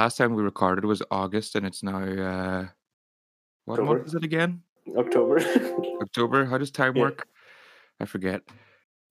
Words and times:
last 0.00 0.16
time 0.16 0.34
we 0.34 0.42
recorded 0.42 0.84
was 0.86 1.02
August, 1.10 1.54
and 1.56 1.66
it's 1.66 1.82
now 1.82 1.98
uh, 2.02 2.66
what 3.66 3.78
October. 3.78 3.94
month 3.98 4.06
is 4.08 4.14
it 4.14 4.24
again? 4.24 4.62
October. 4.96 5.36
October. 6.02 6.46
How 6.46 6.56
does 6.56 6.70
time 6.70 6.96
Yeah. 6.96 7.02
work? 7.02 7.28
I 8.00 8.06
forget. 8.06 8.40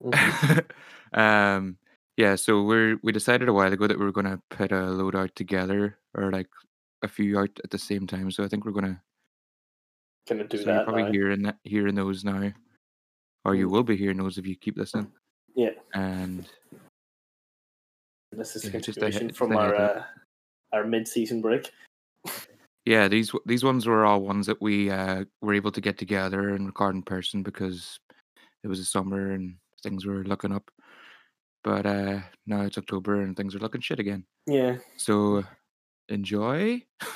Mhm. 0.02 0.64
um, 1.14 1.76
yeah. 2.16 2.34
So 2.34 2.62
we're 2.64 2.98
we 3.04 3.12
decided 3.12 3.48
a 3.48 3.52
while 3.52 3.72
ago 3.72 3.86
that 3.86 3.98
we 3.98 4.04
were 4.04 4.12
gonna 4.18 4.42
put 4.50 4.72
a 4.72 4.82
load 4.90 5.14
out 5.14 5.32
together, 5.36 5.96
or 6.14 6.32
like 6.32 6.48
a 7.02 7.08
few 7.08 7.38
out 7.38 7.54
at 7.62 7.70
the 7.70 7.78
same 7.78 8.06
time. 8.06 8.30
So 8.32 8.42
I 8.42 8.48
think 8.48 8.64
we're 8.64 8.72
gonna 8.80 9.00
Gonna 10.28 10.44
do 10.48 10.58
so 10.58 10.64
you're 10.64 10.74
that 10.74 10.84
probably 10.84 11.04
now. 11.04 11.12
hearing 11.12 11.42
that, 11.42 11.56
hearing 11.64 11.94
those 11.94 12.24
now, 12.24 12.50
or 13.44 13.54
you 13.54 13.68
Mm. 13.68 13.72
will 13.72 13.84
be 13.84 13.96
hearing 13.96 14.18
those 14.18 14.38
if 14.38 14.46
you 14.46 14.56
keep 14.56 14.76
listening. 14.76 15.12
Yeah. 15.54 15.74
And 15.94 16.50
This 18.32 18.54
is 18.56 18.62
a 18.64 18.66
Yeah, 18.66 18.70
a 18.70 18.72
continuation 18.74 19.28
he- 19.30 19.34
from 19.34 19.52
a 19.52 19.56
our 19.58 19.74
uh, 19.74 20.04
our 20.72 20.84
mid-season 20.84 21.40
break. 21.40 21.70
yeah, 22.86 23.08
these 23.08 23.32
these 23.46 23.64
ones 23.64 23.86
were 23.86 24.04
all 24.04 24.20
ones 24.22 24.46
that 24.46 24.60
we 24.60 24.90
uh, 24.90 25.24
were 25.42 25.54
able 25.54 25.72
to 25.72 25.80
get 25.80 25.98
together 25.98 26.50
and 26.50 26.66
record 26.66 26.94
in 26.94 27.02
person 27.02 27.42
because 27.42 27.98
it 28.62 28.68
was 28.68 28.78
a 28.80 28.84
summer 28.84 29.32
and 29.32 29.56
things 29.82 30.04
were 30.06 30.24
looking 30.24 30.52
up. 30.52 30.70
But 31.62 31.84
uh, 31.86 32.20
now 32.46 32.62
it's 32.62 32.78
October 32.78 33.20
and 33.20 33.36
things 33.36 33.54
are 33.54 33.58
looking 33.58 33.80
shit 33.82 33.98
again. 33.98 34.24
Yeah. 34.46 34.78
So 34.96 35.44
enjoy. 36.08 36.82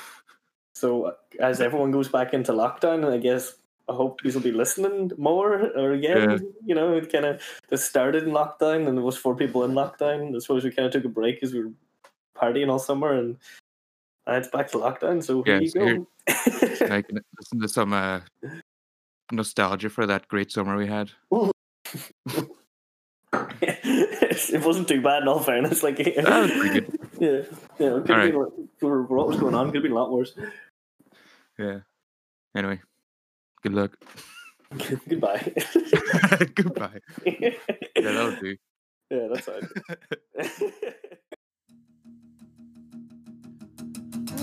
So 0.77 1.05
uh, 1.05 1.13
as 1.39 1.61
everyone 1.61 1.91
goes 1.91 2.09
back 2.09 2.33
into 2.33 2.51
lockdown, 2.51 3.09
I 3.09 3.17
guess 3.17 3.55
I 3.87 3.93
hope 3.93 4.19
these 4.21 4.35
will 4.35 4.41
be 4.41 4.51
listening 4.51 5.09
more. 5.17 5.71
Or 5.73 5.93
again, 5.93 6.29
Yeah. 6.31 6.37
you 6.65 6.75
know, 6.75 6.93
it 6.97 7.09
kind 7.09 7.23
of 7.23 7.41
this 7.69 7.85
started 7.85 8.23
in 8.23 8.31
lockdown, 8.31 8.85
and 8.85 8.97
there 8.97 9.03
was 9.05 9.15
four 9.15 9.35
people 9.37 9.63
in 9.63 9.71
lockdown. 9.71 10.35
I 10.35 10.39
suppose 10.39 10.65
we 10.65 10.71
kind 10.71 10.85
of 10.85 10.91
took 10.91 11.05
a 11.05 11.07
break 11.09 11.41
as 11.43 11.53
we 11.53 11.63
were 11.63 11.71
partying 12.35 12.69
all 12.69 12.79
summer, 12.79 13.13
and 13.13 13.37
it's 14.27 14.47
back 14.49 14.69
to 14.71 14.77
lockdown. 14.77 15.23
So 15.23 15.43
here 15.43 15.55
Yeah, 15.55 15.61
you 15.61 15.71
go. 15.71 15.85
here- 15.85 16.05
I 16.91 17.01
can 17.01 17.19
listen 17.39 17.59
to 17.61 17.67
some 17.67 17.93
uh, 17.93 18.21
nostalgia 19.31 19.89
for 19.89 20.05
that 20.05 20.27
great 20.27 20.51
summer 20.51 20.75
we 20.77 20.87
had. 20.87 21.11
it 23.31 24.63
wasn't 24.65 24.87
too 24.87 25.01
bad 25.01 25.21
in 25.23 25.27
all 25.27 25.39
fairness. 25.39 25.83
Like 25.83 25.97
That 26.15 26.41
was 26.41 26.51
pretty 26.51 26.81
good. 26.81 26.99
Yeah, 27.19 27.41
yeah. 27.79 27.97
It 27.97 28.05
could 28.05 28.11
All 28.35 28.49
been 28.49 28.69
for, 28.79 29.07
for 29.07 29.15
what 29.15 29.27
was 29.27 29.37
going 29.39 29.55
on. 29.55 29.67
Could 29.67 29.75
have 29.75 29.83
been 29.83 29.91
a 29.91 29.95
lot 29.95 30.11
worse. 30.11 30.33
Yeah. 31.57 31.79
Anyway, 32.55 32.79
good 33.63 33.73
luck. 33.73 33.97
Goodbye. 35.07 35.53
Goodbye. 36.55 36.99
Yeah, 37.25 37.51
that'll 37.95 38.35
do. 38.37 38.57
yeah, 39.11 39.27
that's 39.31 39.45
fine. 39.47 40.71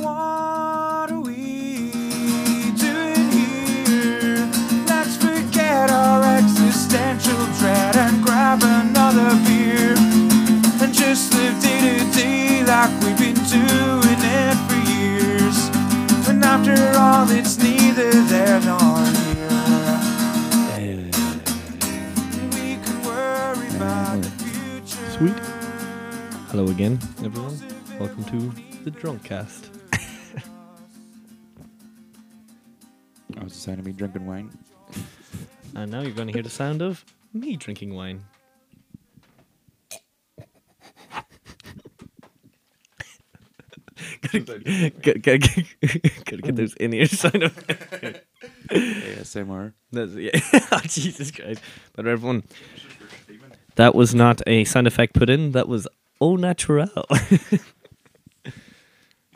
What 0.02 1.12
are 1.12 1.20
we 1.20 1.92
doing 2.74 3.30
here? 3.30 4.50
Let's 4.88 5.16
forget 5.16 5.90
our 5.90 6.24
existential 6.38 7.46
dread 7.60 7.96
and 7.96 8.20
grab 8.20 8.64
another 8.64 9.30
beer 9.46 9.94
and 10.82 10.92
just 10.92 11.32
live 11.34 11.62
day 11.62 12.00
to 12.00 12.18
day 12.18 12.64
like 12.64 12.90
we've 13.00 13.16
been 13.16 13.38
doing 13.46 14.22
it 14.42 14.56
for 14.66 14.80
years. 14.90 15.70
And 16.28 16.42
after 16.42 16.74
all, 16.98 17.30
it's 17.30 17.58
neither 17.58 18.10
there 18.10 18.58
nor 18.62 19.06
here. 20.80 21.10
We 22.50 22.74
can 22.82 23.02
worry 23.04 23.68
about 23.76 24.20
the 24.20 24.30
future. 24.30 25.10
Sweet. 25.12 25.38
Hello 26.50 26.66
again, 26.66 26.98
everyone. 27.24 27.56
Welcome 28.00 28.24
to 28.24 28.52
the 28.82 28.90
Drunk 28.90 29.30
Cast. 33.32 33.40
I 33.40 33.44
was 33.44 33.52
the 33.54 33.60
sound 33.60 33.78
of 33.80 33.86
me 33.86 33.92
drinking 33.92 34.26
wine. 34.26 34.50
And 35.74 35.90
now 35.90 36.02
you're 36.02 36.10
going 36.10 36.26
to 36.28 36.34
hear 36.34 36.42
the 36.42 36.50
sound 36.50 36.82
of 36.82 37.02
me 37.32 37.56
drinking 37.56 37.94
wine. 37.94 38.24
gotta, 44.22 44.58
get, 44.58 45.22
gotta, 45.22 45.38
get, 45.38 45.64
gotta 46.26 46.42
get 46.42 46.56
those 46.56 46.74
in 46.74 46.92
ear 46.92 47.06
sound 47.06 47.42
of 47.44 47.56
ASMR. 48.68 49.72
That's, 49.90 50.12
yeah. 50.12 50.38
oh, 50.72 50.80
Jesus 50.84 51.30
Christ. 51.30 51.62
But 51.94 52.06
everyone, 52.06 52.42
that 53.76 53.94
was 53.94 54.14
not 54.14 54.42
a 54.46 54.64
sound 54.64 54.86
effect 54.86 55.14
put 55.14 55.30
in. 55.30 55.52
That 55.52 55.68
was 55.68 55.88
au 56.20 56.36
naturel. 56.36 57.06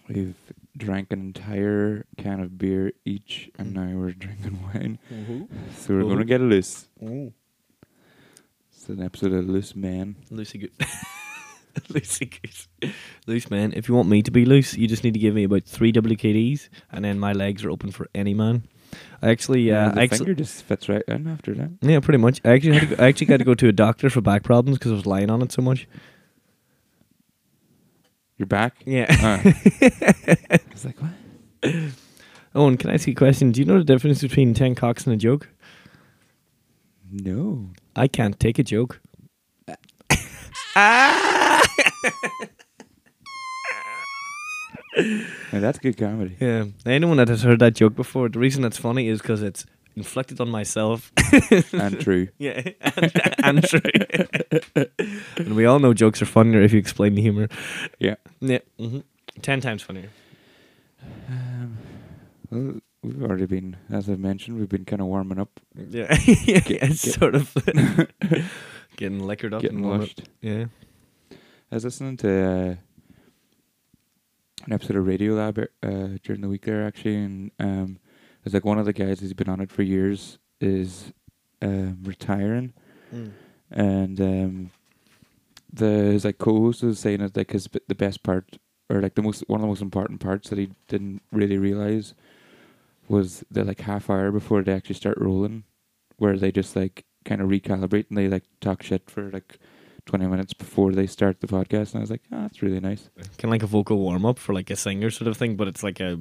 We've 0.09 0.35
drank 0.77 1.13
an 1.13 1.21
entire 1.21 2.07
can 2.17 2.41
of 2.41 2.59
beer 2.59 2.93
each, 3.05 3.51
and 3.59 3.75
mm. 3.75 3.75
now 3.75 3.99
we're 3.99 4.13
drinking 4.13 4.63
wine. 4.63 4.99
Mm-hmm. 5.13 5.45
So 5.77 5.95
we're 5.95 6.01
Ooh. 6.01 6.09
gonna 6.09 6.25
get 6.25 6.41
loose. 6.41 6.89
Mm. 7.03 7.33
It's 8.71 8.89
an 8.89 9.03
episode 9.03 9.33
of 9.33 9.49
Loose 9.49 9.75
Man. 9.75 10.17
Loosey 10.31 10.61
goose. 10.61 11.05
Loosey 11.89 12.41
goose. 12.41 12.69
Loose 13.27 13.51
man. 13.51 13.73
If 13.77 13.89
you 13.89 13.95
want 13.95 14.09
me 14.09 14.23
to 14.23 14.31
be 14.31 14.45
loose, 14.45 14.75
you 14.75 14.87
just 14.87 15.05
need 15.05 15.15
to 15.15 15.21
give 15.21 15.35
me 15.35 15.45
about 15.45 15.65
three 15.65 15.93
WKDs, 15.93 16.69
and 16.93 17.05
then 17.05 17.19
my 17.19 17.33
legs 17.33 17.65
are 17.65 17.71
open 17.71 17.91
for 17.91 18.09
any 18.15 18.35
man. 18.35 18.67
I 19.21 19.31
actually, 19.31 19.63
Yeah, 19.63 19.89
uh, 19.89 19.93
the 19.93 20.01
I 20.01 20.05
actually, 20.05 20.19
finger 20.19 20.35
just 20.35 20.63
fits 20.63 20.89
right 20.89 21.03
in 21.09 21.27
after 21.27 21.55
that. 21.55 21.71
yeah, 21.81 22.01
pretty 22.01 22.19
much. 22.19 22.41
I 22.45 22.51
actually, 22.51 22.79
had 22.79 22.89
to 22.89 22.97
go, 22.97 23.03
I 23.05 23.09
actually 23.09 23.27
got 23.27 23.39
to 23.39 23.45
go 23.45 23.55
to 23.55 23.69
a 23.69 23.73
doctor 23.73 24.09
for 24.09 24.21
back 24.21 24.43
problems 24.43 24.79
because 24.79 24.93
I 24.93 24.95
was 24.95 25.07
lying 25.07 25.31
on 25.31 25.43
it 25.43 25.53
so 25.53 25.63
much. 25.63 25.89
You're 28.37 28.47
back. 28.47 28.75
Yeah. 28.85 29.07
Ah. 29.11 29.41
I 29.45 30.61
was 30.73 30.85
like, 30.85 30.99
what? 31.01 31.13
Owen, 32.55 32.77
can 32.77 32.91
I 32.91 32.95
ask 32.95 33.07
you 33.07 33.13
a 33.13 33.17
question? 33.17 33.51
Do 33.51 33.61
you 33.61 33.67
know 33.67 33.79
the 33.79 33.85
difference 33.85 34.21
between 34.21 34.53
ten 34.55 34.75
cocks 34.75 35.07
and 35.07 35.15
a 35.15 35.17
joke? 35.17 35.49
No. 37.11 37.71
I 37.95 38.09
can't 38.09 38.39
take 38.39 38.59
a 38.59 38.63
joke. 38.63 39.01
ah! 40.77 41.63
Now, 45.53 45.61
that's 45.61 45.79
good 45.79 45.97
comedy. 45.99 46.37
Yeah. 46.41 46.65
Anyone 46.87 47.19
that 47.19 47.29
has 47.29 47.43
heard 47.43 47.59
that 47.61 47.75
joke 47.75 47.95
before, 47.95 48.29
the 48.29 48.39
reason 48.39 48.63
that's 48.63 48.79
funny 48.79 49.09
is 49.09 49.21
because 49.21 49.43
it's 49.43 49.67
inflicted 49.97 50.41
on 50.41 50.49
myself. 50.51 51.11
and 51.73 51.99
true. 52.01 52.29
yeah, 52.39 52.63
and, 52.81 53.13
and 53.43 53.65
true. 53.65 53.81
and 55.37 55.57
we 55.57 55.65
all 55.65 55.79
know 55.79 55.95
jokes 55.95 56.21
are 56.23 56.27
funnier 56.27 56.63
if 56.63 56.73
you 56.73 56.79
explain 56.79 57.15
the 57.15 57.23
humor. 57.23 57.49
Yeah. 57.99 58.17
Yeah. 58.41 58.59
hmm 58.79 59.01
Ten 59.43 59.61
times 59.61 59.83
funnier. 59.83 60.11
Um, 61.29 61.79
well, 62.51 62.75
we've 63.03 63.23
already 63.23 63.47
been, 63.47 63.77
as 63.91 64.09
I've 64.09 64.19
mentioned, 64.19 64.59
we've 64.59 64.69
been 64.69 64.85
kind 64.85 65.03
of 65.03 65.09
warming 65.09 65.39
up, 65.39 65.61
Yeah. 65.75 66.17
yeah, 66.27 66.61
Get- 66.61 66.83
it's 66.83 67.05
get- 67.05 67.15
sort 67.15 67.35
of 67.35 67.55
getting 68.97 69.21
liquored 69.27 69.55
up. 69.55 69.63
getting 69.63 69.85
up. 69.85 70.01
washed. 70.01 70.23
Yeah. 70.41 70.67
I 71.71 71.75
was 71.75 71.85
listening 71.85 72.17
to 72.19 72.31
uh, 72.31 72.75
an 74.67 74.73
episode 74.73 74.97
of 74.97 75.05
Radiolab 75.05 75.59
uh, 75.83 76.19
during 76.23 76.41
the 76.41 76.49
week 76.49 76.65
there 76.65 76.87
actually, 76.87 77.17
and 77.17 77.51
um, 77.59 77.99
it's 78.47 78.55
like 78.55 78.65
one 78.65 78.79
of 78.79 78.87
the 78.87 78.95
guys 78.95 79.21
who's 79.21 79.35
been 79.35 79.49
on 79.51 79.61
it 79.61 79.71
for 79.71 79.83
years 79.83 80.39
is 80.61 81.13
um, 81.61 81.99
retiring, 82.03 82.73
Mm. 83.15 83.33
and 83.71 84.21
um, 84.21 84.71
the 85.73 85.87
his 86.13 86.25
like 86.25 86.39
co-host 86.39 86.83
was 86.83 86.99
saying 86.99 87.19
that 87.21 87.37
like 87.37 87.51
his 87.53 87.69
b- 87.69 87.81
the 87.89 87.95
best 87.95 88.23
part 88.23 88.57
or 88.89 89.01
like 89.03 89.15
the 89.15 89.23
most 89.23 89.45
one 89.49 89.61
of 89.61 89.63
the 89.63 89.69
most 89.69 89.83
important 89.83 90.21
parts 90.21 90.49
that 90.49 90.59
he 90.59 90.71
didn't 90.89 91.21
really 91.33 91.59
realize 91.59 92.15
was 93.09 93.45
the 93.51 93.65
like 93.65 93.81
half 93.81 94.09
hour 94.11 94.33
before 94.33 94.63
they 94.63 94.73
actually 94.73 94.95
start 94.97 95.19
rolling, 95.19 95.65
where 96.17 96.37
they 96.39 96.51
just 96.51 96.75
like 96.75 97.05
kind 97.25 97.41
of 97.41 97.49
recalibrate 97.49 98.07
and 98.09 98.17
they 98.19 98.29
like 98.29 98.45
talk 98.61 98.83
shit 98.83 99.09
for 99.11 99.31
like. 99.31 99.59
20 100.09 100.25
minutes 100.29 100.55
before 100.55 100.93
they 100.93 101.05
start 101.05 101.41
the 101.41 101.49
podcast 101.49 101.91
and 101.91 101.97
I 101.97 101.99
was 101.99 102.13
like, 102.13 102.23
oh, 102.31 102.43
that's 102.43 102.63
really 102.63 102.79
nice. 102.79 103.11
Kind 103.17 103.47
of 103.47 103.51
like 103.51 103.65
a 103.65 103.67
vocal 103.67 103.99
warm 103.99 104.25
up 104.25 104.39
for 104.39 104.55
like 104.55 104.71
a 104.71 104.77
singer 104.77 105.11
sort 105.11 105.27
of 105.27 105.37
thing, 105.37 105.57
but 105.57 105.67
it's 105.67 105.83
like 105.83 105.99
a 105.99 106.17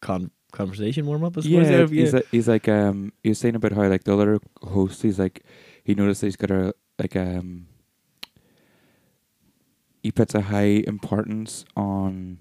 con- 0.00 0.32
conversation 0.52 1.06
warm 1.06 1.24
up. 1.24 1.36
I 1.36 1.40
Yeah, 1.44 1.86
he's 1.86 2.14
like, 2.14 2.28
he's 2.30 2.48
like 2.48 2.68
um 2.68 3.12
he 3.22 3.30
was 3.30 3.38
saying 3.38 3.54
about 3.54 3.72
how 3.72 3.86
like 3.86 4.04
the 4.04 4.14
other 4.14 4.40
host 4.62 5.02
he's 5.02 5.18
like 5.18 5.42
he 5.84 5.94
noticed 5.94 6.20
that 6.20 6.28
he's 6.28 6.36
got 6.36 6.50
a 6.50 6.74
like 6.98 7.16
um 7.16 7.66
he 10.02 10.10
puts 10.10 10.34
a 10.34 10.42
high 10.42 10.82
importance 10.86 11.64
on 11.76 12.38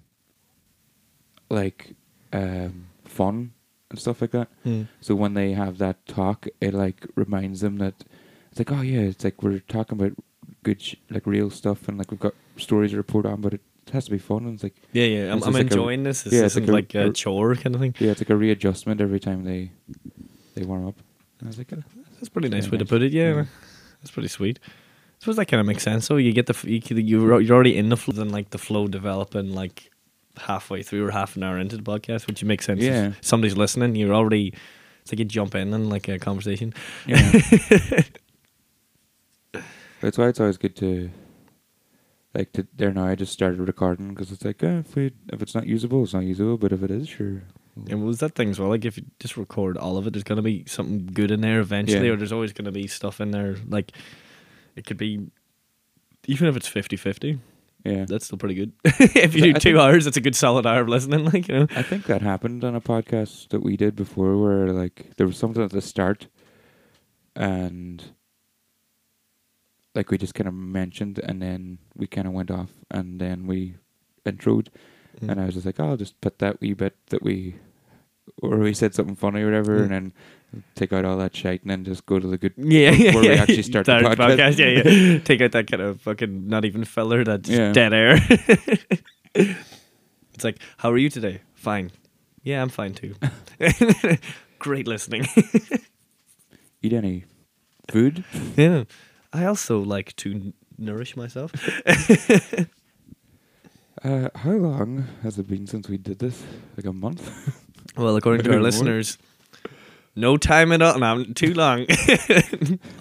like 1.49 1.95
um 2.33 2.87
fun 3.05 3.53
and 3.89 3.99
stuff 3.99 4.21
like 4.21 4.31
that. 4.31 4.49
Hmm. 4.63 4.83
So 5.01 5.15
when 5.15 5.33
they 5.33 5.53
have 5.53 5.77
that 5.77 6.05
talk, 6.05 6.47
it 6.59 6.73
like 6.73 7.07
reminds 7.15 7.61
them 7.61 7.77
that 7.77 8.03
it's 8.51 8.59
like 8.59 8.71
oh 8.71 8.81
yeah, 8.81 9.01
it's 9.01 9.23
like 9.23 9.41
we're 9.43 9.59
talking 9.59 9.99
about 9.99 10.13
good 10.63 10.81
sh- 10.81 10.95
like 11.09 11.25
real 11.25 11.49
stuff 11.49 11.87
and 11.87 11.97
like 11.97 12.11
we've 12.11 12.19
got 12.19 12.33
stories 12.57 12.91
to 12.91 12.97
report 12.97 13.25
on, 13.25 13.41
but 13.41 13.53
it 13.55 13.61
has 13.91 14.05
to 14.05 14.11
be 14.11 14.17
fun. 14.17 14.45
And 14.45 14.53
it's 14.55 14.63
like 14.63 14.75
Yeah, 14.93 15.05
yeah. 15.05 15.31
I'm, 15.33 15.43
I'm 15.43 15.53
like 15.53 15.63
a- 15.63 15.67
enjoying 15.67 16.03
this. 16.03 16.23
This 16.23 16.33
yeah, 16.33 16.43
it's 16.45 16.55
like 16.55 16.67
like 16.67 16.95
a- 16.95 17.05
a, 17.05 17.09
a- 17.09 17.13
chore 17.13 17.55
kind 17.55 17.75
of 17.75 17.81
thing. 17.81 17.95
yeah, 17.99 18.11
it's 18.11 18.21
like 18.21 18.29
a 18.29 18.35
readjustment 18.35 19.01
every 19.01 19.19
time 19.19 19.43
they 19.43 19.71
they 20.55 20.63
warm 20.63 20.87
up. 20.87 20.95
And 21.39 21.47
I 21.47 21.49
was 21.49 21.57
like, 21.57 21.71
"Oh, 21.73 21.83
That's 22.15 22.27
a 22.29 22.31
pretty 22.31 22.49
nice 22.49 22.69
way 22.71 22.77
to 22.79 22.85
put 22.85 23.01
it. 23.03 23.11
Yeah, 23.13 23.33
Yeah. 23.35 23.45
that's 24.01 24.11
pretty 24.11 24.29
sweet. 24.29 24.59
I 24.65 24.69
suppose 25.19 25.35
that 25.37 25.45
kind 25.47 25.59
of 25.61 25.67
makes 25.67 25.83
sense. 25.83 26.05
So 26.05 26.17
you 26.17 26.31
get 26.33 26.45
the 26.47 26.55
you, 26.69 26.81
you're 26.97 27.41
you're 27.41 27.55
already 27.55 27.75
in 27.77 27.89
the 27.89 27.97
flow, 27.97 28.13
then 28.13 28.29
like 28.29 28.49
the 28.51 28.57
flow 28.57 28.87
developing 28.87 29.53
like 29.53 29.89
halfway 30.37 30.83
through 30.83 31.05
or 31.07 31.11
half 31.11 31.35
an 31.35 31.43
hour 31.43 31.57
into 31.57 31.75
the 31.77 31.83
podcast, 31.83 32.27
which 32.27 32.43
makes 32.43 32.65
sense. 32.65 32.81
Yeah. 32.81 33.07
If 33.07 33.17
somebody's 33.25 33.57
listening, 33.57 33.95
you're 33.95 34.13
already. 34.13 34.53
It's 35.01 35.11
like 35.11 35.19
you 35.19 35.25
jump 35.25 35.55
in 35.55 35.73
and 35.73 35.89
like 35.89 36.07
a 36.09 36.19
conversation. 36.19 36.73
Yeah. 37.07 37.31
That's 40.01 40.17
why 40.17 40.27
it's 40.27 40.39
always 40.39 40.57
good 40.57 40.75
to, 40.77 41.09
like, 42.37 42.53
to, 42.53 42.67
there 42.75 42.93
now 42.93 43.05
I 43.05 43.15
just 43.15 43.33
started 43.33 43.59
recording 43.59 44.09
because 44.13 44.31
it's 44.31 44.45
like, 44.45 44.63
eh, 44.63 44.79
if, 44.79 44.95
we, 44.95 45.11
if 45.33 45.41
it's 45.41 45.55
not 45.55 45.67
usable, 45.67 46.03
it's 46.03 46.13
not 46.13 46.23
usable, 46.23 46.57
but 46.57 46.71
if 46.71 46.83
it 46.83 46.91
is, 46.91 47.09
sure. 47.09 47.43
And 47.89 48.03
was 48.05 48.19
that 48.19 48.33
thing 48.35 48.49
as 48.49 48.59
well? 48.59 48.69
Like 48.69 48.85
if 48.85 48.97
you 48.97 49.03
just 49.19 49.37
record 49.37 49.77
all 49.77 49.97
of 49.97 50.07
it, 50.07 50.13
there's 50.13 50.23
gonna 50.23 50.41
be 50.41 50.63
something 50.67 51.07
good 51.07 51.29
in 51.31 51.41
there 51.41 51.59
eventually, 51.59 52.07
Yeah. 52.07 52.13
or 52.13 52.15
there's 52.15 52.31
always 52.31 52.53
gonna 52.53 52.71
be 52.71 52.87
stuff 52.87 53.19
in 53.21 53.31
there. 53.31 53.55
Like 53.67 53.91
it 54.75 54.85
could 54.85 54.97
be, 54.97 55.27
even 56.27 56.47
if 56.47 56.55
it's 56.57 56.67
50-50, 56.69 57.37
Yeah. 57.85 58.05
that's 58.07 58.25
still 58.25 58.37
pretty 58.39 58.55
good. 58.55 58.71
if 58.83 59.35
you 59.35 59.41
do 59.41 59.49
I 59.49 59.53
two 59.53 59.59
think- 59.59 59.77
hours, 59.77 60.05
that's 60.05 60.17
a 60.17 60.21
good 60.21 60.35
solid 60.35 60.65
hour 60.65 60.81
of 60.81 60.89
listening. 60.89 61.25
Like 61.31 61.47
you 61.47 61.59
know, 61.59 61.67
I 61.75 61.83
think 61.83 62.05
that 62.05 62.21
happened 62.23 62.63
on 62.63 62.75
a 62.75 62.81
podcast 62.81 63.49
that 63.49 63.61
we 63.61 63.77
did 63.77 63.95
before 63.95 64.37
where, 64.41 64.69
like, 64.73 65.11
there 65.17 65.27
was 65.27 65.37
something 65.37 65.63
at 65.63 65.69
the 65.71 65.81
start 65.81 66.27
and, 67.35 68.03
like, 69.97 70.11
we 70.11 70.17
just 70.17 70.33
kind 70.35 70.47
of 70.47 70.53
mentioned 70.53 71.19
and 71.19 71.41
then 71.41 71.79
we 71.95 72.05
kind 72.07 72.27
of 72.27 72.33
went 72.33 72.51
off 72.51 72.69
and 72.89 73.19
then 73.19 73.47
we 73.47 73.75
introed 74.25 74.67
Mm. 75.19 75.29
and 75.31 75.41
I 75.41 75.45
was 75.45 75.55
just 75.55 75.65
like, 75.65 75.79
oh, 75.79 75.89
I'll 75.89 75.97
just 75.97 76.21
put 76.21 76.37
that 76.39 76.61
wee 76.61 76.73
bit 76.73 76.93
that 77.09 77.23
we, 77.23 77.55
or 78.43 78.57
we 78.59 78.73
said 78.75 78.93
something 78.93 79.15
funny 79.15 79.41
or 79.41 79.45
whatever, 79.45 79.79
Mm. 79.79 79.81
and 79.81 79.91
then 79.91 80.13
take 80.75 80.93
out 80.93 81.05
all 81.05 81.17
that 81.17 81.35
shite 81.35 81.61
and 81.63 81.71
then 81.71 81.83
just 81.83 82.05
go 82.05 82.19
to 82.19 82.27
the 82.27 82.37
good. 82.37 82.53
yeah, 82.55 82.91
yeah, 82.91 83.11
Before 83.11 83.21
we 83.21 83.31
actually 83.33 83.63
start 83.63 83.87
the 83.87 83.97
Start 83.99 84.17
podcast. 84.19 84.59
Yeah, 84.59 84.83
yeah. 84.91 85.19
Take 85.25 85.41
out 85.41 85.53
that 85.53 85.65
kind 85.71 85.81
of 85.81 85.99
fucking 86.01 86.47
not 86.47 86.65
even 86.65 86.83
filler, 86.85 87.23
that 87.23 87.41
just 87.41 87.57
Yeah. 87.57 87.71
dead 87.73 87.93
air. 87.93 88.19
it's 89.33 90.43
like, 90.43 90.59
how 90.77 90.91
are 90.91 90.97
you 90.99 91.09
today? 91.09 91.41
Fine. 91.55 91.89
Yeah, 92.43 92.61
I'm 92.61 92.69
fine 92.69 92.93
too. 92.93 93.15
Great 94.59 94.87
listening. 94.87 95.25
Eat 96.83 96.93
any 96.93 97.25
food? 97.91 98.23
yeah. 98.55 98.83
I 99.33 99.45
also 99.45 99.79
like 99.79 100.15
to 100.17 100.31
n- 100.33 100.53
nourish 100.77 101.15
myself. 101.15 101.51
Uh, 104.03 104.29
how 104.35 104.51
long 104.51 105.07
has 105.23 105.39
it 105.39 105.47
been 105.47 105.65
since 105.65 105.89
we 105.89 105.97
did 105.97 106.19
this? 106.19 106.43
Like 106.75 106.85
a 106.85 106.93
month? 106.93 107.31
Well, 107.97 108.15
according 108.15 108.43
to 108.43 108.51
our 108.51 108.57
More. 108.57 108.63
listeners, 108.63 109.17
no 110.15 110.37
time 110.37 110.71
at 110.71 110.83
all. 110.83 110.99
No, 110.99 111.23
too 111.23 111.55
long. 111.55 111.87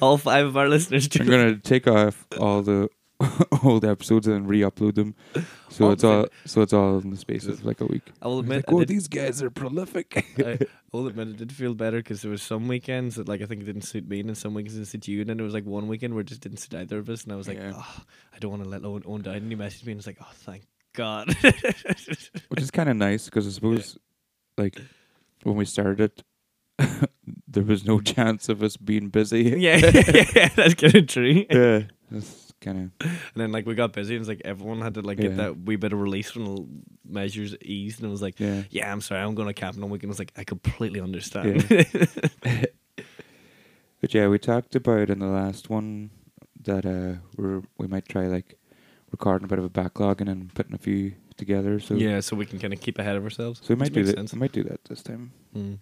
all 0.00 0.16
five 0.16 0.46
of 0.46 0.56
our 0.56 0.70
listeners. 0.70 1.06
Too 1.06 1.22
I'm 1.22 1.28
gonna 1.28 1.56
take 1.56 1.86
off 1.86 2.24
all 2.40 2.62
the 2.62 2.88
old 3.64 3.84
episodes 3.84 4.26
and 4.26 4.46
re-upload 4.48 4.94
them, 4.94 5.14
so 5.70 5.90
it's 5.90 6.04
all 6.04 6.26
so 6.44 6.60
it's 6.60 6.72
all 6.72 6.98
in 6.98 7.10
the 7.10 7.16
space 7.16 7.46
of 7.46 7.64
like 7.64 7.80
a 7.80 7.86
week. 7.86 8.02
I 8.20 8.28
will 8.28 8.40
admit, 8.40 8.64
like, 8.66 8.74
oh, 8.74 8.78
did- 8.80 8.88
these 8.88 9.08
guys 9.08 9.42
are 9.42 9.48
prolific. 9.50 10.26
I 10.38 10.58
will 10.92 11.06
admit 11.06 11.28
it 11.28 11.36
did 11.38 11.52
feel 11.52 11.74
better 11.74 11.98
because 11.98 12.20
there 12.22 12.30
was 12.30 12.42
some 12.42 12.68
weekends 12.68 13.16
that 13.16 13.26
like 13.28 13.40
I 13.40 13.46
think 13.46 13.62
it 13.62 13.64
didn't 13.64 13.82
suit 13.82 14.06
me, 14.08 14.20
and 14.20 14.36
some 14.36 14.52
weekends 14.54 14.74
it 14.74 14.80
didn't 14.80 14.88
suit 14.90 15.08
you, 15.08 15.20
and 15.20 15.30
then 15.30 15.38
there 15.38 15.44
was 15.44 15.54
like 15.54 15.64
one 15.64 15.88
weekend 15.88 16.12
where 16.14 16.20
it 16.20 16.26
just 16.28 16.42
didn't 16.42 16.58
suit 16.58 16.74
either 16.78 16.98
of 16.98 17.08
us, 17.08 17.24
and 17.24 17.32
I 17.32 17.36
was 17.36 17.48
like, 17.48 17.56
Yeah. 17.58 17.72
oh, 17.74 17.96
I 18.34 18.38
don't 18.38 18.50
want 18.50 18.64
to 18.64 18.68
let 18.68 18.84
Owen, 18.84 19.02
Owen 19.06 19.22
down. 19.22 19.36
And 19.36 19.50
he 19.50 19.56
messaged 19.56 19.86
me 19.86 19.92
and 19.92 19.98
was 19.98 20.06
like, 20.06 20.18
oh, 20.20 20.30
thank 20.34 20.64
God. 20.94 21.34
Which 22.48 22.60
is 22.60 22.70
kind 22.70 22.88
of 22.90 22.96
nice 22.96 23.26
because 23.26 23.46
I 23.46 23.50
suppose, 23.50 23.96
like, 24.58 24.78
when 25.42 25.56
we 25.56 25.64
started 25.64 26.00
it, 26.00 26.22
there 27.48 27.64
was 27.64 27.86
no 27.86 28.00
chance 28.00 28.48
of 28.50 28.62
us 28.62 28.76
being 28.76 29.08
busy. 29.08 29.54
yeah, 29.58 29.76
yeah, 30.34 30.48
that's 30.54 30.74
kind 30.74 30.94
of 30.96 31.06
true. 31.06 31.46
yeah. 31.50 31.82
That's 32.10 32.45
kind 32.66 32.90
of 33.00 33.06
And 33.10 33.18
then 33.36 33.52
like 33.52 33.64
we 33.66 33.74
got 33.74 33.92
busy, 33.92 34.14
and 34.16 34.20
it's 34.22 34.28
like 34.28 34.42
everyone 34.44 34.80
had 34.82 34.94
to 34.94 35.00
like 35.02 35.18
Yeah. 35.18 35.28
get 35.28 35.36
that 35.38 35.58
wee 35.60 35.76
bit 35.76 35.92
of 35.92 36.00
release 36.00 36.34
when 36.34 36.84
measures 37.04 37.54
eased, 37.62 38.00
and 38.00 38.08
it 38.08 38.10
was 38.10 38.20
like. 38.22 38.38
yeah. 38.40 38.62
Yeah, 38.70 38.92
I'm 38.92 39.00
sorry, 39.00 39.22
I'm 39.22 39.34
going 39.34 39.48
to 39.48 39.54
camping 39.54 39.82
on 39.82 39.90
weekend. 39.90 40.10
I 40.10 40.12
was 40.12 40.18
like, 40.18 40.32
I 40.36 40.44
completely 40.44 41.00
understand. 41.00 41.64
Yeah. 41.70 42.64
But 44.00 44.12
yeah, 44.14 44.28
we 44.28 44.38
talked 44.38 44.76
about 44.76 45.08
in 45.10 45.18
the 45.20 45.26
last 45.26 45.70
one 45.70 46.10
that 46.64 46.84
uh 46.84 47.20
we're 47.36 47.62
we 47.78 47.86
might 47.86 48.06
try 48.08 48.26
like 48.26 48.56
recording 49.10 49.46
a 49.46 49.48
bit 49.48 49.58
of 49.58 49.64
a 49.64 49.68
backlog 49.70 50.20
and 50.20 50.28
then 50.28 50.50
putting 50.54 50.74
a 50.74 50.78
few 50.78 51.14
together. 51.36 51.80
So 51.80 51.94
yeah, 51.94 52.20
so 52.20 52.36
we 52.36 52.46
can 52.46 52.58
kind 52.58 52.72
of 52.74 52.80
keep 52.80 52.98
ahead 52.98 53.16
of 53.16 53.24
ourselves. 53.24 53.60
so 53.62 53.72
we 53.74 53.76
might 53.76 53.92
do 53.92 54.04
that. 54.04 54.16
sense. 54.16 54.32
We 54.34 54.38
might 54.40 54.52
do 54.52 54.64
that 54.64 54.84
this 54.84 55.02
time. 55.02 55.32
Mm. 55.56 55.78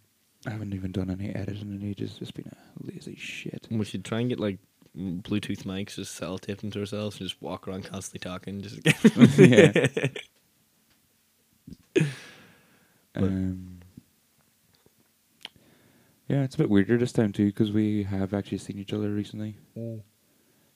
I 0.46 0.50
haven't 0.50 0.74
even 0.74 0.92
done 0.92 1.10
any 1.10 1.34
editing 1.34 1.72
in 1.72 1.82
ages. 1.88 2.14
Just 2.18 2.34
been 2.34 2.46
a 2.46 2.86
lazy 2.92 3.16
shit. 3.16 3.66
We 3.70 3.84
should 3.84 4.04
try 4.04 4.20
and 4.20 4.28
get 4.28 4.38
like 4.38 4.58
Bluetooth 4.96 5.64
mics, 5.64 5.96
just 5.96 6.14
sell 6.14 6.38
tape 6.38 6.60
them 6.60 6.70
to 6.72 6.80
ourselves, 6.80 7.18
and 7.20 7.28
just 7.28 7.40
walk 7.42 7.66
around 7.66 7.84
constantly 7.84 8.28
talking. 8.30 8.60
Just 8.62 8.80
Yeah. 9.38 9.86
Um, 13.16 13.80
yeah, 16.28 16.42
it's 16.42 16.54
a 16.54 16.58
bit 16.58 16.70
weirder 16.70 16.98
this 16.98 17.12
time 17.12 17.32
too 17.32 17.46
because 17.46 17.70
we 17.70 18.02
have 18.04 18.34
actually 18.34 18.58
seen 18.58 18.78
each 18.78 18.92
other 18.92 19.10
recently. 19.10 19.56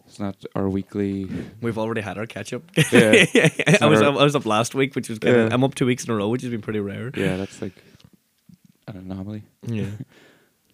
It's 0.06 0.21
not 0.21 0.37
our 0.55 0.69
weekly. 0.69 1.29
We've 1.61 1.79
already 1.79 2.00
had 2.00 2.17
our 2.19 2.26
catch 2.26 2.53
up. 2.53 2.62
Yeah. 2.93 3.25
I 3.81 3.87
was 3.87 4.00
our- 4.03 4.09
up, 4.11 4.17
I 4.17 4.25
was 4.25 4.37
up 4.37 4.47
last 4.47 4.75
week, 4.75 4.94
which 4.94 5.09
was 5.09 5.19
of 5.19 5.25
Yeah. 5.25 5.49
I'm 5.50 5.64
up 5.64 5.75
two 5.75 5.87
weeks 5.87 6.05
in 6.05 6.11
a 6.12 6.17
row, 6.17 6.29
which 6.29 6.43
has 6.43 6.50
been 6.50 6.62
pretty 6.62 6.81
rare. 6.81 7.11
Yeah, 7.17 7.37
that's 7.37 7.61
like 7.61 7.75
an 8.87 8.97
anomaly. 8.99 9.43
Yeah, 9.67 9.87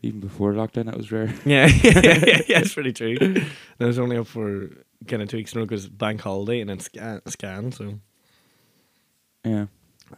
Even 0.04 0.20
before 0.20 0.52
lockdown, 0.52 0.84
that 0.84 0.98
was 0.98 1.10
rare. 1.10 1.32
yeah, 1.46 1.66
yeah, 1.66 2.42
yeah, 2.46 2.58
it's 2.60 2.74
pretty 2.74 2.92
true. 2.92 3.16
I 3.80 3.84
was 3.86 3.98
only 3.98 4.18
up 4.18 4.26
for 4.26 4.68
kind 5.08 5.22
of 5.22 5.28
two 5.30 5.38
weeks 5.38 5.54
in 5.54 5.58
a 5.58 5.60
row 5.62 5.66
because 5.66 5.88
bank 5.88 6.20
holiday 6.20 6.60
and 6.60 6.68
then 6.68 6.78
scan, 6.78 7.22
scan. 7.26 7.72
So 7.72 7.94
Yeah, 9.44 9.66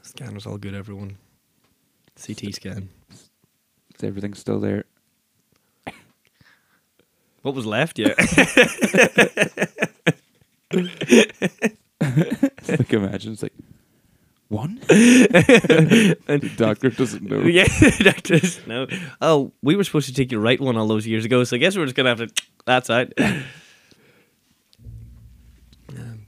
scan 0.02 0.34
was 0.34 0.44
all 0.44 0.58
good. 0.58 0.74
Everyone, 0.74 1.18
CT 2.20 2.52
scan. 2.52 2.88
so 3.96 4.08
everything's 4.08 4.40
still 4.40 4.58
there. 4.58 4.86
What 7.42 7.54
was 7.54 7.64
left? 7.64 7.96
Yeah. 7.96 8.14
like 12.68 12.92
imagine 12.92 13.34
it's 13.34 13.42
like 13.44 13.52
one. 14.48 14.78
and 14.88 16.40
The 16.42 16.52
doctor 16.56 16.90
doesn't 16.90 17.22
know. 17.22 17.40
Yeah, 17.40 17.66
doctors. 18.00 18.60
No. 18.66 18.86
Oh, 19.20 19.52
we 19.62 19.76
were 19.76 19.84
supposed 19.84 20.08
to 20.08 20.14
take 20.14 20.30
your 20.32 20.40
right 20.40 20.60
one 20.60 20.76
all 20.76 20.86
those 20.86 21.06
years 21.06 21.24
ago, 21.24 21.42
so 21.44 21.56
I 21.56 21.58
guess 21.58 21.76
we're 21.76 21.84
just 21.84 21.96
gonna 21.96 22.10
have 22.14 22.18
to. 22.18 22.28
That's 22.66 22.90
out. 22.96 23.12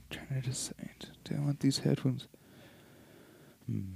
trying 0.09 0.41
to 0.41 0.41
decide. 0.41 1.05
Do 1.23 1.35
I 1.35 1.39
want 1.39 1.59
these 1.59 1.79
headphones? 1.79 2.27
Hmm. 3.67 3.93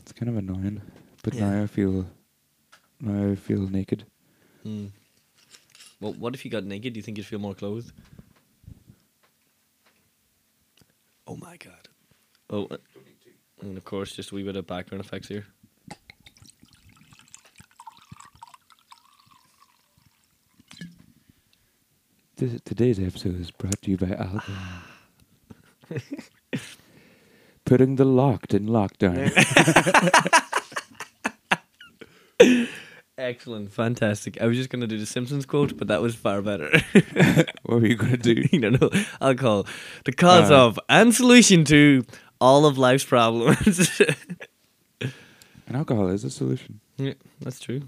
It's 0.00 0.12
kind 0.12 0.28
of 0.28 0.36
annoying, 0.36 0.80
but 1.22 1.34
Yeah. 1.34 1.50
now 1.50 1.62
I 1.62 1.66
feel. 1.66 2.06
Now 3.00 3.30
I 3.32 3.34
feel 3.36 3.60
naked. 3.68 4.04
Hmm. 4.62 4.86
Well, 6.00 6.12
what 6.14 6.34
if 6.34 6.44
you 6.44 6.50
got 6.50 6.64
naked? 6.64 6.92
Do 6.94 6.98
you 6.98 7.02
think 7.02 7.16
you'd 7.18 7.26
feel 7.26 7.38
more 7.38 7.54
clothed? 7.54 7.92
Oh 11.26 11.36
my 11.36 11.56
god. 11.56 11.88
Oh, 12.50 12.66
uh, 12.70 12.76
and 13.62 13.76
of 13.76 13.84
course, 13.84 14.12
just 14.12 14.32
a 14.32 14.34
wee 14.34 14.42
bit 14.42 14.56
of 14.56 14.66
background 14.66 15.02
effects 15.04 15.28
here. 15.28 15.46
This, 22.36 22.60
today's 22.64 22.98
episode 22.98 23.38
is 23.40 23.50
brought 23.50 23.80
to 23.82 23.90
you 23.90 23.96
by 23.98 24.10
alcohol. 24.10 24.82
Putting 27.64 27.96
the 27.96 28.04
locked 28.04 28.54
in 28.54 28.66
lockdown. 28.66 29.30
Excellent, 33.18 33.70
fantastic. 33.72 34.40
I 34.40 34.46
was 34.46 34.56
just 34.56 34.70
gonna 34.70 34.86
do 34.88 34.98
the 34.98 35.06
Simpsons 35.06 35.46
quote, 35.46 35.76
but 35.76 35.86
that 35.88 36.02
was 36.02 36.14
far 36.16 36.42
better. 36.42 36.70
what 37.62 37.80
were 37.80 37.86
you 37.86 37.94
gonna 37.94 38.16
do? 38.16 38.42
you 38.52 38.58
know 38.58 38.90
alcohol, 39.20 39.66
the 40.06 40.12
cause 40.12 40.50
Uh. 40.50 40.66
of 40.66 40.80
and 40.88 41.14
solution 41.14 41.62
to 41.66 42.04
all 42.42 42.66
of 42.66 42.76
life's 42.76 43.04
problems. 43.04 44.00
And 45.68 45.76
alcohol 45.76 46.08
is 46.08 46.24
a 46.24 46.28
solution. 46.30 46.80
yeah, 46.98 47.14
that's 47.40 47.58
true. 47.60 47.82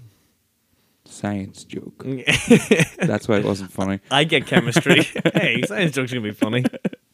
Science 1.03 1.63
joke. 1.65 2.03
That's 2.97 3.27
why 3.27 3.37
it 3.37 3.45
wasn't 3.45 3.71
funny. 3.71 3.99
I 4.09 4.23
get 4.23 4.47
chemistry. 4.47 5.03
hey, 5.35 5.61
science 5.67 5.91
jokes 5.91 6.11
gonna 6.11 6.21
be 6.23 6.31
funny. 6.31 6.63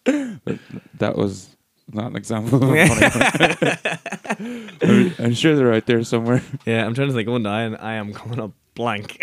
But 0.06 0.60
That 1.00 1.18
was 1.18 1.58
not 1.92 2.12
an 2.12 2.16
example 2.16 2.64
of 2.64 2.72
a 2.72 2.88
funny 2.88 4.40
one. 4.40 4.70
I'm, 4.82 5.26
I'm 5.26 5.34
sure 5.34 5.58
they're 5.58 5.74
out 5.74 5.88
there 5.88 6.04
somewhere. 6.06 6.42
Yeah, 6.66 6.86
I'm 6.86 6.94
trying 6.94 7.10
to 7.10 7.14
think. 7.14 7.28
Oh, 7.28 7.38
now 7.38 7.58
and 7.58 7.76
I 7.76 7.96
am 7.96 8.14
coming 8.14 8.40
up 8.40 8.52
blank. 8.76 9.18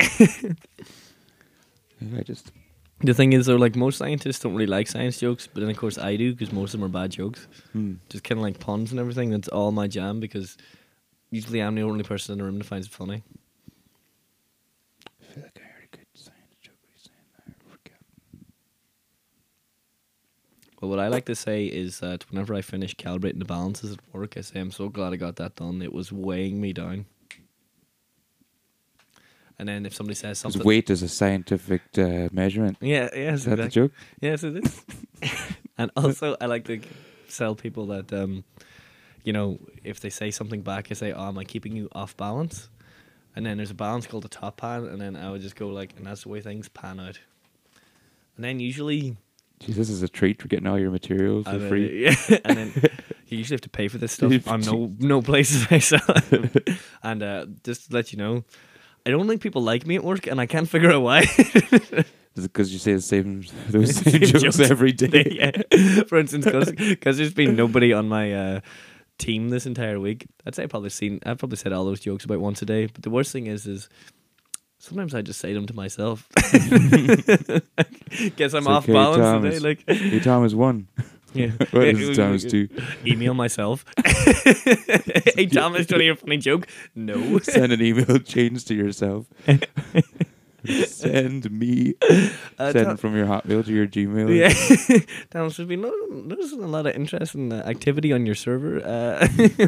I 2.14 2.22
just 2.24 2.52
the 3.00 3.14
thing 3.14 3.32
is, 3.32 3.46
though, 3.46 3.56
like 3.56 3.76
most 3.76 3.98
scientists 3.98 4.40
don't 4.40 4.54
really 4.54 4.66
like 4.66 4.88
science 4.88 5.18
jokes, 5.18 5.46
but 5.46 5.60
then 5.60 5.70
of 5.70 5.76
course 5.76 5.98
I 5.98 6.16
do 6.16 6.32
because 6.32 6.52
most 6.52 6.74
of 6.74 6.80
them 6.80 6.86
are 6.88 6.92
bad 6.92 7.10
jokes. 7.10 7.46
hmm. 7.72 7.94
Just 8.08 8.24
kind 8.24 8.38
of 8.38 8.42
like 8.42 8.58
puns 8.58 8.90
and 8.90 8.98
everything. 9.00 9.30
That's 9.30 9.48
all 9.48 9.70
my 9.72 9.86
jam 9.86 10.20
because 10.20 10.56
usually 11.30 11.60
I'm 11.60 11.74
the 11.74 11.82
only 11.82 12.04
person 12.04 12.32
in 12.32 12.38
the 12.38 12.44
room 12.44 12.58
that 12.58 12.64
finds 12.64 12.86
it 12.86 12.92
funny. 12.92 13.22
I 15.06 15.24
feel 15.32 15.42
like 15.44 15.58
I 15.58 15.62
heard 15.66 15.88
a 15.92 15.96
good 15.96 16.06
science 16.14 16.56
joke 16.60 16.74
recently. 16.92 17.20
I 17.46 17.52
forget. 17.70 17.98
Well, 20.80 20.90
what 20.90 20.98
I 21.00 21.08
like 21.08 21.26
to 21.26 21.34
say 21.36 21.66
is 21.66 22.00
that 22.00 22.28
whenever 22.30 22.54
I 22.54 22.62
finish 22.62 22.94
calibrating 22.96 23.38
the 23.38 23.44
balances 23.44 23.92
at 23.92 24.00
work, 24.12 24.36
I 24.36 24.40
say 24.40 24.60
I'm 24.60 24.70
so 24.70 24.88
glad 24.88 25.12
I 25.12 25.16
got 25.16 25.36
that 25.36 25.56
done. 25.56 25.82
It 25.82 25.92
was 25.92 26.12
weighing 26.12 26.60
me 26.60 26.72
down. 26.72 27.06
And 29.58 29.68
then 29.68 29.86
if 29.86 29.94
somebody 29.94 30.14
says 30.14 30.40
Because 30.40 30.52
something, 30.54 30.66
weight 30.66 30.88
is 30.90 31.02
a 31.02 31.08
scientific 31.08 31.82
uh, 31.98 32.28
measurement. 32.32 32.76
yeah, 32.80 33.08
yes, 33.14 33.40
Is 33.40 33.44
that 33.46 33.58
exactly. 33.58 33.70
joke? 33.82 33.92
Yes, 34.20 34.44
it 34.44 34.64
is. 34.64 34.82
and 35.78 35.90
also, 35.96 36.36
I 36.40 36.46
like 36.46 36.64
to 36.66 36.80
sell 37.28 37.54
people 37.56 37.86
that, 37.86 38.12
um, 38.12 38.44
you 39.24 39.32
know, 39.32 39.58
if 39.82 39.98
they 40.00 40.10
say 40.10 40.30
something 40.30 40.62
back, 40.62 40.88
I 40.90 40.94
say, 40.94 41.12
"Oh, 41.12 41.28
am 41.28 41.38
I 41.38 41.44
keeping 41.44 41.74
you 41.76 41.88
off 41.92 42.16
balance?" 42.16 42.68
And 43.34 43.44
then 43.44 43.56
there's 43.56 43.70
a 43.72 43.74
balance 43.74 44.06
called 44.06 44.24
the 44.24 44.28
top 44.28 44.56
pan, 44.58 44.84
and 44.84 45.00
then 45.00 45.16
I 45.16 45.30
would 45.30 45.42
just 45.42 45.56
go 45.56 45.68
like, 45.68 45.92
and 45.96 46.06
that's 46.06 46.22
the 46.22 46.28
way 46.28 46.40
things 46.40 46.68
pan 46.68 46.98
out. 47.00 47.18
And 48.36 48.44
then 48.44 48.60
usually, 48.60 49.16
Jeez, 49.60 49.74
this 49.74 49.90
is 49.90 50.02
a 50.02 50.08
treat 50.08 50.40
for 50.40 50.46
getting 50.48 50.66
all 50.68 50.78
your 50.78 50.90
materials 50.92 51.46
for 51.46 51.58
then- 51.58 51.68
free. 51.68 52.04
yeah, 52.28 52.38
and 52.44 52.56
then 52.56 52.72
you 53.26 53.38
usually 53.38 53.54
have 53.56 53.60
to 53.62 53.68
pay 53.68 53.88
for 53.88 53.98
this 53.98 54.12
stuff 54.18 54.46
on 54.48 54.60
no 54.60 54.94
no 55.00 55.20
places 55.20 55.66
I 55.68 55.78
sell. 55.80 56.00
it. 56.30 56.68
and 57.02 57.22
uh, 57.24 57.46
just 57.64 57.88
to 57.90 57.94
let 57.96 58.12
you 58.12 58.18
know, 58.18 58.44
I 59.08 59.10
don't 59.10 59.26
think 59.26 59.40
people 59.40 59.62
like 59.62 59.86
me 59.86 59.96
at 59.96 60.04
work, 60.04 60.26
and 60.26 60.38
I 60.38 60.44
can't 60.46 60.68
figure 60.68 60.92
out 60.92 61.00
why. 61.00 61.20
Is 62.36 62.44
it 62.44 62.52
because 62.52 62.70
you 62.72 62.78
say 62.78 62.92
the 62.92 63.00
same 63.00 63.42
those 63.70 63.96
Same 63.96 64.12
same 64.12 64.20
jokes, 64.22 64.42
jokes. 64.58 64.70
every 64.70 64.92
day? 64.92 65.26
yeah. 65.40 66.02
For 66.04 66.18
instance, 66.18 66.44
because 66.70 67.16
there's 67.16 67.32
been 67.32 67.56
nobody 67.56 67.92
on 67.94 68.06
my 68.08 68.32
uh, 68.34 68.60
team 69.18 69.48
this 69.48 69.64
entire 69.66 69.98
week. 69.98 70.26
I'd 70.46 70.54
say 70.54 70.64
I've 70.64 70.68
probably 70.70 70.90
seen, 70.90 71.20
I've 71.24 71.38
probably 71.38 71.56
said 71.56 71.72
all 71.72 71.86
those 71.86 72.00
jokes 72.00 72.24
about 72.26 72.40
once 72.40 72.60
a 72.60 72.66
day. 72.66 72.84
But 72.86 73.02
the 73.02 73.10
worst 73.10 73.32
thing 73.32 73.46
is, 73.46 73.66
is 73.66 73.88
sometimes 74.78 75.14
I 75.14 75.22
just 75.22 75.40
say 75.40 75.54
them 75.54 75.66
to 75.66 75.74
myself. 75.74 76.28
Guess 78.36 78.52
I'm 78.54 78.58
It's 78.62 78.66
off 78.68 78.84
okay, 78.84 78.92
balance 78.92 79.16
Thomas. 79.22 79.54
today. 79.54 79.68
Like, 79.68 79.84
Hey, 79.88 80.20
Tom 80.20 80.44
is 80.44 80.54
one. 80.54 80.86
Yeah. 81.34 81.50
What 81.70 81.84
is 81.88 82.16
Thomas 82.16 82.44
two? 82.44 82.68
Email 83.06 83.34
myself. 83.34 83.84
hey, 85.34 85.46
Thomas, 85.46 85.86
do 85.86 85.96
you 85.96 86.02
hear 86.02 86.12
a 86.12 86.16
funny 86.16 86.38
joke? 86.38 86.66
No. 86.94 87.38
Send 87.42 87.72
an 87.72 87.82
email 87.82 88.18
change 88.18 88.64
to 88.66 88.74
yourself. 88.74 89.26
Send 90.86 91.50
me. 91.50 91.94
Uh, 92.58 92.72
Send 92.72 92.86
Tom- 92.86 92.96
from 92.96 93.14
your 93.16 93.26
Hotmail 93.26 93.64
to 93.64 93.72
your 93.72 93.86
Gmail. 93.86 94.28
Yeah, 94.34 94.48
Thomas, 95.30 95.56
there's 95.56 95.68
been 95.68 95.82
no, 95.82 95.92
there's 96.26 96.52
a 96.52 96.56
lot 96.56 96.86
of 96.86 96.94
interesting 96.94 97.52
uh, 97.52 97.62
activity 97.66 98.12
on 98.12 98.26
your 98.26 98.34
server. 98.34 98.84
Uh, 98.84 99.26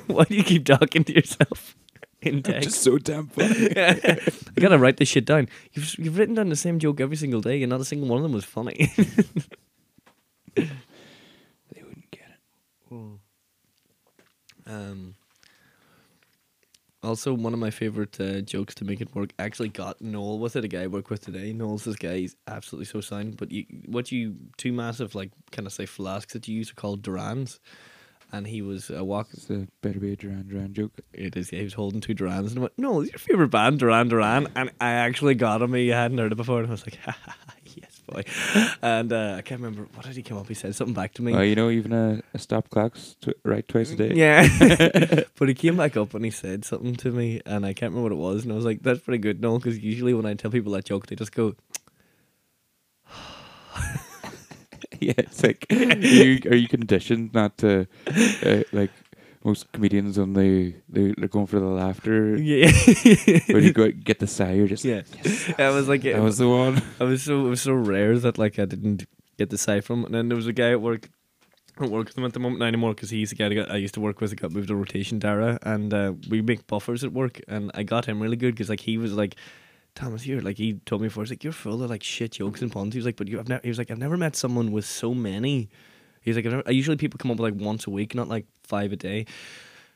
why 0.09 0.25
do 0.25 0.35
you 0.35 0.43
keep 0.45 0.65
talking 0.67 1.05
to 1.05 1.15
yourself 1.15 1.77
in 2.23 2.37
I'm 2.37 2.43
text? 2.43 2.69
just 2.71 2.83
so 2.83 2.99
damn 2.99 3.29
funny. 3.29 3.71
I 3.77 4.19
gotta 4.59 4.79
write 4.79 4.97
this 4.97 5.09
shit 5.09 5.25
down. 5.25 5.49
You've 5.73 5.95
you've 5.99 6.19
written 6.19 6.35
down 6.35 6.49
the 6.49 6.57
same 6.57 6.79
joke 6.81 7.01
every 7.01 7.17
single 7.17 7.41
day, 7.41 7.63
and 7.63 7.71
not 7.71 7.81
a 7.81 7.85
single 7.85 8.09
one 8.09 8.19
of 8.19 8.23
them 8.25 8.33
was 8.33 8.45
funny. 8.45 8.91
They 10.57 11.83
wouldn't 11.83 12.11
get 12.11 12.27
it. 12.91 13.19
Um. 14.71 15.15
Also, 17.03 17.33
one 17.33 17.55
of 17.55 17.59
my 17.59 17.71
favorite 17.71 18.21
uh, 18.21 18.43
jokes 18.43 18.75
to 18.75 18.85
make 18.85 19.01
it 19.01 19.15
work 19.15 19.33
actually 19.39 19.71
got 19.71 20.03
Noel 20.03 20.39
with 20.39 20.55
it. 20.55 20.67
A 20.67 20.69
guy 20.69 20.83
I 20.83 20.87
work 20.87 21.09
with 21.09 21.25
today. 21.25 21.51
Noel's 21.55 21.85
this 21.85 21.97
guy. 21.97 22.19
He's 22.19 22.37
absolutely 22.47 22.85
so 22.85 23.01
sound. 23.01 23.39
But 23.39 23.51
you, 23.51 23.65
what 23.87 24.13
you 24.13 24.37
two 24.59 24.71
massive 24.71 25.15
like 25.15 25.31
kind 25.51 25.67
of 25.67 25.73
say 25.73 25.87
flasks 25.87 26.35
that 26.35 26.47
you 26.47 26.57
use 26.57 26.71
are 26.71 26.75
called 26.75 27.01
Durans, 27.01 27.59
and 28.33 28.47
he 28.47 28.61
was 28.61 28.91
uh, 28.91 29.03
walking. 29.03 29.33
It's 29.39 29.49
a 29.49 29.67
better 29.81 29.99
be 29.99 30.13
a 30.13 30.17
Duran 30.17 30.49
Duran 30.49 30.75
joke. 30.75 30.93
It 31.15 31.37
is. 31.39 31.51
Yeah, 31.51 31.61
he 31.61 31.65
was 31.65 31.73
holding 31.73 32.03
two 32.03 32.15
Durans, 32.15 32.51
and 32.51 32.59
I 32.59 32.61
went, 32.63 32.73
"No, 32.77 33.01
it's 33.01 33.13
your 33.13 33.19
favorite 33.19 33.49
band, 33.49 33.79
Duran 33.79 34.09
Duran." 34.09 34.49
And 34.55 34.71
I 34.79 34.91
actually 34.91 35.35
got 35.37 35.63
him. 35.63 35.73
He 35.73 35.89
hadn't 35.89 36.19
heard 36.19 36.33
it 36.33 36.37
before, 36.37 36.59
and 36.59 36.69
I 36.69 36.73
was 36.73 36.87
like, 36.87 36.97
ha, 36.97 37.17
ha, 37.25 37.35
ha, 37.35 37.37
"Yes, 37.47 37.50
boy." 38.11 38.25
And 38.83 39.13
uh, 39.13 39.35
I 39.39 39.43
can't 39.43 39.61
remember 39.61 39.89
what 39.95 40.07
did 40.07 40.17
he 40.17 40.23
come 40.23 40.39
up. 40.39 40.49
He 40.49 40.55
said 40.55 40.75
something 40.75 40.95
back 40.95 41.15
to 41.15 41.23
me. 41.23 41.35
Oh, 41.35 41.41
you 41.41 41.55
know, 41.55 41.71
even 41.71 41.93
a, 41.93 42.23
a 42.35 42.39
stop 42.39 42.71
clock's 42.71 43.17
tw- 43.21 43.39
right 43.45 43.67
twice 43.67 43.93
a 43.93 43.97
day. 43.97 44.13
Yeah, 44.15 44.47
but 45.39 45.49
he 45.49 45.55
came 45.55 45.77
back 45.77 45.97
up 45.97 46.15
and 46.15 46.25
he 46.25 46.31
said 46.31 46.65
something 46.65 46.97
to 46.97 47.11
me, 47.11 47.41
and 47.47 47.65
I 47.65 47.73
can't 47.73 47.93
remember 47.93 48.15
what 48.15 48.31
it 48.31 48.33
was. 48.33 48.45
And 48.45 48.53
I 48.53 48.57
was 48.57 48.65
like, 48.65 48.83
"That's 48.83 49.01
pretty 49.01 49.19
good, 49.19 49.41
no?" 49.41 49.59
Because 49.59 49.79
usually 49.79 50.15
when 50.15 50.27
I 50.27 50.35
tell 50.35 50.51
people 50.51 50.73
that 50.73 50.85
joke, 50.85 51.07
they 51.07 51.17
just 51.17 51.33
go, 51.33 51.55
yeah, 55.01 55.15
it's 55.19 55.43
like 55.43 55.67
you, 55.71 56.41
are 56.51 56.57
you 56.57 56.69
conditioned 56.69 57.33
not 57.33 57.57
to 57.59 57.87
uh, 58.45 58.63
like 58.73 58.91
most 59.45 59.73
comedians 59.73 60.19
when 60.19 60.35
they 60.35 60.77
they 60.89 61.15
they're 61.17 61.29
going 61.29 61.47
for 61.47 61.61
the 61.61 61.67
laughter 61.67 62.37
"Yeah." 62.37 62.71
when 63.55 63.65
you 63.65 63.73
go 63.73 63.91
get 63.91 64.19
the 64.19 64.27
sigh 64.27 64.53
you're 64.53 64.69
just 64.69 64.85
yeah, 64.85 65.03
I 65.59 65.71
was 65.71 65.89
like, 65.89 66.03
that 66.03 66.21
was 66.21 66.39
the 66.39 66.49
one 66.49 66.83
I 67.01 67.05
was 67.05 67.23
so 67.23 67.47
it 67.47 67.49
was 67.49 67.63
so 67.63 67.73
rare 67.73 68.19
that 68.19 68.37
like 68.37 68.59
I 68.59 68.67
didn't 68.67 69.07
get 69.41 69.51
the 69.51 69.59
sigh 69.59 69.81
from. 69.81 70.05
And 70.05 70.15
then 70.15 70.29
there 70.29 70.37
was 70.37 70.47
a 70.47 70.53
guy 70.53 70.71
at 70.71 70.81
work. 70.81 71.09
I 71.77 71.83
don't 71.83 71.93
work 71.93 72.09
with 72.09 72.19
him 72.19 72.27
at 72.27 72.35
the 72.35 72.41
moment 72.41 72.63
anymore 72.63 72.95
because 72.95 73.09
he's 73.11 73.31
the 73.31 73.37
guy 73.37 73.49
that 73.49 73.55
got, 73.55 73.71
I 73.71 73.77
used 73.77 73.95
to 73.95 74.01
work 74.01 74.21
with. 74.21 74.31
He 74.31 74.37
got 74.37 74.53
moved 74.53 74.69
to 74.69 74.77
rotation, 74.77 75.19
Dara, 75.19 75.59
and 75.63 75.95
uh, 75.95 76.13
we 76.29 76.43
make 76.43 76.67
buffers 76.67 77.03
at 77.05 77.13
work. 77.13 77.41
And 77.49 77.71
I 77.75 77.83
got 77.83 78.05
him 78.05 78.21
really 78.21 78.37
good 78.37 78.55
because 78.55 78.69
like 78.69 78.81
he 78.81 78.99
was 78.99 79.15
like, 79.15 79.37
Thomas, 79.95 80.27
you're 80.27 80.43
like 80.43 80.59
he 80.59 80.75
told 80.85 81.01
me 81.01 81.09
before. 81.09 81.25
He's 81.25 81.31
like, 81.31 81.43
you're 81.43 81.55
full 81.55 81.83
of 81.83 81.89
like 81.91 82.03
shit 82.03 82.33
jokes 82.33 82.61
and 82.61 82.71
puns. 82.71 82.95
He 82.95 82.99
was 82.99 83.07
like, 83.07 83.17
but 83.17 83.29
you 83.29 83.39
have 83.39 83.49
never. 83.49 83.63
He 83.63 83.71
was 83.71 83.79
like, 83.79 83.91
I've 83.91 83.99
never 83.99 84.19
met 84.19 84.37
someone 84.37 84.73
with 84.73 84.85
so 84.85 85.15
many. 85.15 85.71
He's 86.21 86.37
like, 86.37 86.47
usually 86.69 86.97
people 86.97 87.19
come 87.19 87.31
up 87.31 87.41
like 87.41 87.55
once 87.55 87.87
a 87.87 87.91
week, 87.91 88.15
not 88.15 88.29
like 88.29 88.47
five 88.65 88.93
a 88.93 88.97
day. 88.97 89.27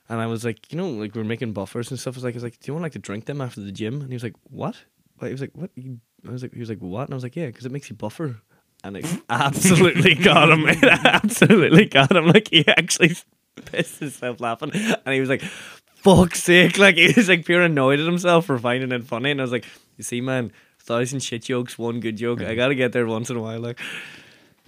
And 0.09 0.21
I 0.21 0.27
was 0.27 0.45
like, 0.45 0.71
you 0.73 0.79
know, 0.79 0.89
like 0.89 1.15
we 1.15 1.21
are 1.21 1.25
making 1.25 1.53
buffers 1.53 1.91
and 1.91 1.99
stuff. 1.99 2.15
I 2.15 2.19
was 2.19 2.25
like, 2.25 2.35
I 2.35 2.37
was 2.37 2.43
like, 2.43 2.61
do 2.61 2.69
you 2.69 2.75
want 2.75 2.83
like 2.83 2.93
to 2.93 2.99
drink 2.99 3.25
them 3.27 3.41
after 3.41 3.61
the 3.61 3.73
gym? 3.73 4.01
And 4.01 4.09
he 4.09 4.15
was 4.15 4.23
like, 4.23 4.37
what? 4.51 4.77
Like, 5.21 5.29
he 5.29 5.33
was 5.33 5.41
like, 5.41 5.53
what? 5.55 5.71
I 5.77 6.31
was 6.33 6.43
like, 6.43 6.53
he 6.53 6.61
was 6.61 6.69
like, 6.69 6.81
what? 6.81 7.05
And 7.05 7.13
I 7.13 7.15
was 7.15 7.23
like, 7.23 7.37
yeah, 7.37 7.47
because 7.47 7.65
it 7.67 7.73
makes 7.73 7.89
you 7.89 7.97
buffer. 7.97 8.37
And 8.83 8.99
it 8.99 9.07
absolutely 9.31 10.15
got 10.15 10.51
him. 10.51 10.67
It 10.67 10.85
absolutely 10.85 11.87
got 11.87 12.15
him. 12.15 12.27
Like 12.27 12.49
he 12.51 12.69
actually 12.69 13.17
pissed 13.65 14.01
himself 14.01 14.41
laughing, 14.41 14.73
and 14.75 15.15
he 15.15 15.21
was 15.21 15.31
like, 15.31 15.41
"Fuck's 15.41 16.43
sake!" 16.43 16.77
Like 16.77 16.97
he 16.97 17.13
was 17.17 17.31
like 17.31 17.47
pure 17.47 17.63
annoyed 17.63 17.99
at 17.99 18.05
himself 18.05 18.45
for 18.45 18.59
finding 18.59 18.93
it 18.93 19.05
funny. 19.05 19.31
And 19.31 19.41
I 19.41 19.45
was 19.45 19.53
like, 19.53 19.65
"You 19.97 20.05
see, 20.05 20.21
man, 20.21 20.53
thousand 20.81 21.21
shit 21.21 21.45
jokes, 21.45 21.79
one 21.79 22.01
good 22.01 22.17
joke. 22.17 22.41
I 22.41 22.45
mm-hmm. 22.45 22.57
gotta 22.57 22.75
get 22.75 22.93
there 22.93 23.07
once 23.07 23.31
in 23.31 23.37
a 23.37 23.41
while." 23.41 23.61
Like, 23.61 23.81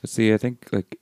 But 0.00 0.08
see 0.08 0.32
I 0.32 0.38
think 0.38 0.66
like 0.72 0.98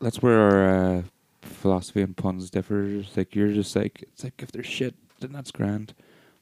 that's 0.00 0.22
where 0.22 0.38
our 0.38 0.96
uh, 0.96 1.02
philosophy 1.42 2.02
and 2.02 2.16
puns 2.16 2.50
differs 2.50 3.16
like 3.16 3.34
you're 3.34 3.52
just 3.52 3.74
like 3.74 4.02
it's 4.02 4.24
like 4.24 4.34
if 4.42 4.52
there's 4.52 4.66
shit 4.66 4.94
then 5.20 5.32
that's 5.32 5.50
grand 5.50 5.94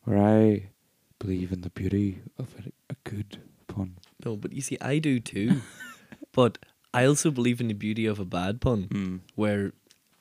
where 0.04 0.18
I 0.18 0.70
believe 1.18 1.52
in 1.52 1.61
the 1.62 1.70
beauty 1.70 2.20
of 2.38 2.54
a, 2.58 2.92
a 2.92 2.96
good 3.04 3.38
pun 3.66 3.96
no, 4.25 4.37
but 4.37 4.52
you 4.52 4.61
see, 4.61 4.78
I 4.80 4.99
do 4.99 5.20
too. 5.20 5.61
but 6.32 6.58
I 6.92 7.04
also 7.04 7.30
believe 7.30 7.61
in 7.61 7.68
the 7.68 7.75
beauty 7.75 8.06
of 8.06 8.18
a 8.18 8.25
bad 8.25 8.61
pun. 8.61 8.84
mm. 8.84 9.20
where 9.34 9.73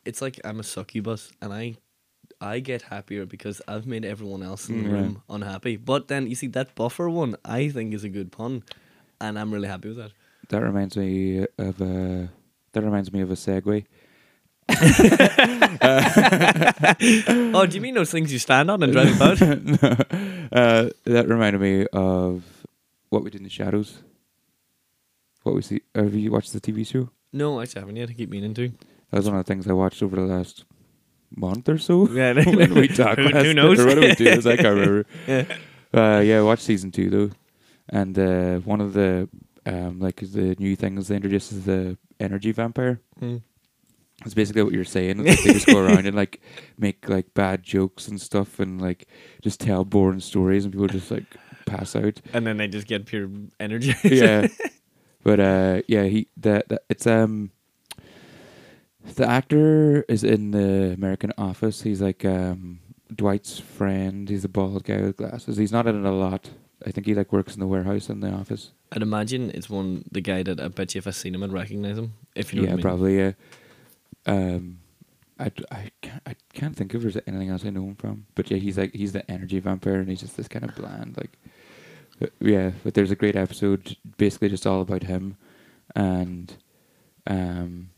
it's 0.05 0.21
like 0.21 0.39
I'm 0.43 0.59
a 0.59 0.63
succubus 0.63 1.31
and 1.41 1.53
I 1.53 1.75
I 2.41 2.59
get 2.59 2.83
happier 2.83 3.25
because 3.25 3.61
I've 3.69 3.87
made 3.87 4.03
everyone 4.03 4.43
else 4.43 4.67
in 4.67 4.83
the 4.83 4.89
yeah. 4.89 4.95
room 4.95 5.23
unhappy. 5.29 5.77
But 5.77 6.09
then 6.09 6.27
you 6.27 6.35
see 6.35 6.47
that 6.47 6.75
buffer 6.75 7.09
one 7.09 7.35
I 7.45 7.69
think 7.69 7.93
is 7.93 8.03
a 8.03 8.09
good 8.09 8.31
pun 8.31 8.63
and 9.21 9.39
I'm 9.39 9.53
really 9.53 9.69
happy 9.69 9.89
with 9.89 9.97
that. 9.97 10.11
that 10.49 10.61
reminds 10.61 10.97
me 10.97 11.45
of 11.57 11.79
a 11.79 12.29
that 12.73 12.83
reminds 12.83 13.11
me 13.11 13.21
of 13.21 13.31
a 13.31 13.35
segue 13.35 13.85
oh, 17.53 17.65
do 17.65 17.75
you 17.75 17.81
mean 17.81 17.95
those 17.95 18.11
things 18.11 18.31
you 18.31 18.39
stand 18.39 18.71
on 18.71 18.81
and 18.81 18.93
drive 18.93 19.15
about? 19.15 19.41
no. 19.41 19.97
uh, 20.51 20.89
that 21.03 21.27
reminded 21.27 21.59
me 21.59 21.85
of 21.91 22.43
what 23.09 23.23
we 23.23 23.29
did 23.29 23.39
in 23.39 23.43
the 23.43 23.49
shadows. 23.49 23.99
What 25.43 25.55
we 25.55 25.61
see? 25.61 25.81
Have 25.93 26.13
you 26.13 26.31
watched 26.31 26.53
the 26.53 26.61
TV 26.61 26.87
show? 26.87 27.09
no, 27.33 27.59
I 27.59 27.65
haven't 27.65 27.95
yet. 27.95 28.09
I 28.09 28.13
keep 28.13 28.29
meaning 28.29 28.53
to. 28.53 28.69
That 28.69 29.17
was 29.17 29.25
one 29.29 29.37
of 29.37 29.45
the 29.45 29.51
things 29.51 29.67
I 29.67 29.73
watched 29.73 30.01
over 30.01 30.15
the 30.15 30.21
last 30.21 30.63
month 31.35 31.67
or 31.67 31.77
so. 31.77 32.07
Yeah, 32.09 32.33
when 32.45 32.73
we 32.73 32.87
talked, 32.87 33.19
who, 33.19 33.29
last, 33.29 33.45
who 33.45 33.53
knows? 33.53 33.79
Or 33.79 33.87
what 33.87 33.95
did 33.95 34.17
we 34.17 34.25
do? 34.25 34.49
I 34.49 34.55
can't 34.55 34.79
remember. 34.79 35.05
Yeah. 35.27 35.45
Uh, 35.93 36.21
yeah, 36.21 36.39
I 36.39 36.41
watched 36.41 36.63
season 36.63 36.91
two 36.91 37.09
though, 37.09 37.31
and 37.89 38.17
uh, 38.17 38.57
one 38.59 38.81
of 38.81 38.93
the 38.93 39.27
um, 39.65 39.99
like 39.99 40.17
the 40.17 40.55
new 40.57 40.75
things 40.75 41.07
they 41.07 41.15
introduced 41.15 41.51
is 41.51 41.65
the 41.65 41.97
energy 42.23 42.51
vampire. 42.51 43.01
Hmm. 43.19 43.37
It's 44.25 44.33
basically 44.33 44.63
what 44.63 44.73
you're 44.73 44.85
saying. 44.85 45.23
Like 45.23 45.43
they 45.43 45.53
just 45.53 45.65
go 45.65 45.79
around 45.79 46.05
and 46.05 46.15
like 46.15 46.41
make 46.77 47.09
like 47.09 47.33
bad 47.33 47.63
jokes 47.63 48.07
and 48.07 48.21
stuff, 48.21 48.59
and 48.59 48.81
like 48.81 49.07
just 49.41 49.59
tell 49.59 49.83
boring 49.83 50.21
stories, 50.21 50.63
and 50.63 50.73
people 50.73 50.87
just 50.87 51.11
like 51.11 51.25
pass 51.65 51.95
out. 51.95 52.21
And 52.31 52.47
then 52.47 52.57
they 52.57 52.67
just 52.67 52.87
get 52.87 53.05
pure 53.05 53.29
energy. 53.59 53.95
yeah, 54.03 54.47
but 55.23 55.39
uh, 55.39 55.81
yeah, 55.87 56.03
he 56.03 56.27
that, 56.37 56.69
that 56.69 56.83
it's 56.89 57.07
um. 57.07 57.51
The 59.15 59.27
actor 59.27 60.05
is 60.07 60.23
in 60.23 60.51
the 60.51 60.93
American 60.93 61.33
Office. 61.37 61.81
He's 61.81 62.01
like 62.01 62.23
um, 62.23 62.79
Dwight's 63.13 63.59
friend. 63.59 64.29
He's 64.29 64.45
a 64.45 64.49
bald 64.49 64.85
guy 64.85 65.01
with 65.01 65.17
glasses. 65.17 65.57
He's 65.57 65.73
not 65.73 65.87
in 65.87 66.05
it 66.05 66.07
a 66.07 66.11
lot. 66.11 66.51
I 66.85 66.91
think 66.91 67.07
he 67.07 67.13
like 67.13 67.33
works 67.33 67.53
in 67.53 67.59
the 67.59 67.67
warehouse 67.67 68.09
in 68.09 68.21
the 68.21 68.31
office. 68.31 68.71
I'd 68.93 69.01
imagine 69.01 69.49
it's 69.51 69.69
one 69.69 70.05
the 70.11 70.21
guy 70.21 70.43
that 70.43 70.59
I 70.59 70.67
bet 70.67 70.93
you 70.93 70.99
if 70.99 71.07
I 71.07 71.11
seen 71.11 71.33
him 71.33 71.43
I'd 71.43 71.51
recognise 71.51 71.97
him. 71.97 72.13
If 72.35 72.53
you 72.53 72.61
know 72.61 72.67
yeah, 72.67 72.73
what 72.73 72.73
I 72.73 72.75
mean. 72.75 72.83
probably. 72.83 73.17
Yeah. 73.17 73.31
Um, 74.25 74.79
I, 75.39 75.51
I 75.71 75.91
can't 76.01 76.21
I 76.25 76.35
can't 76.53 76.75
think 76.75 76.93
of 76.93 77.05
if 77.05 77.13
there's 77.13 77.23
anything 77.27 77.49
else 77.49 77.65
I 77.65 77.71
know 77.71 77.83
him 77.85 77.95
from. 77.95 78.27
But 78.35 78.51
yeah, 78.51 78.57
he's 78.57 78.77
like 78.77 78.93
he's 78.93 79.13
the 79.13 79.29
energy 79.29 79.59
vampire, 79.59 79.95
and 79.95 80.09
he's 80.09 80.21
just 80.21 80.37
this 80.37 80.47
kind 80.47 80.63
of 80.63 80.75
bland 80.75 81.17
like. 81.17 81.31
uh, 82.21 82.27
yeah, 82.39 82.71
but 82.83 82.93
there's 82.93 83.11
a 83.11 83.15
great 83.15 83.35
episode, 83.35 83.97
basically 84.17 84.49
just 84.49 84.67
all 84.67 84.81
about 84.81 85.03
him, 85.03 85.37
and 85.95 86.55
um, 87.25 87.89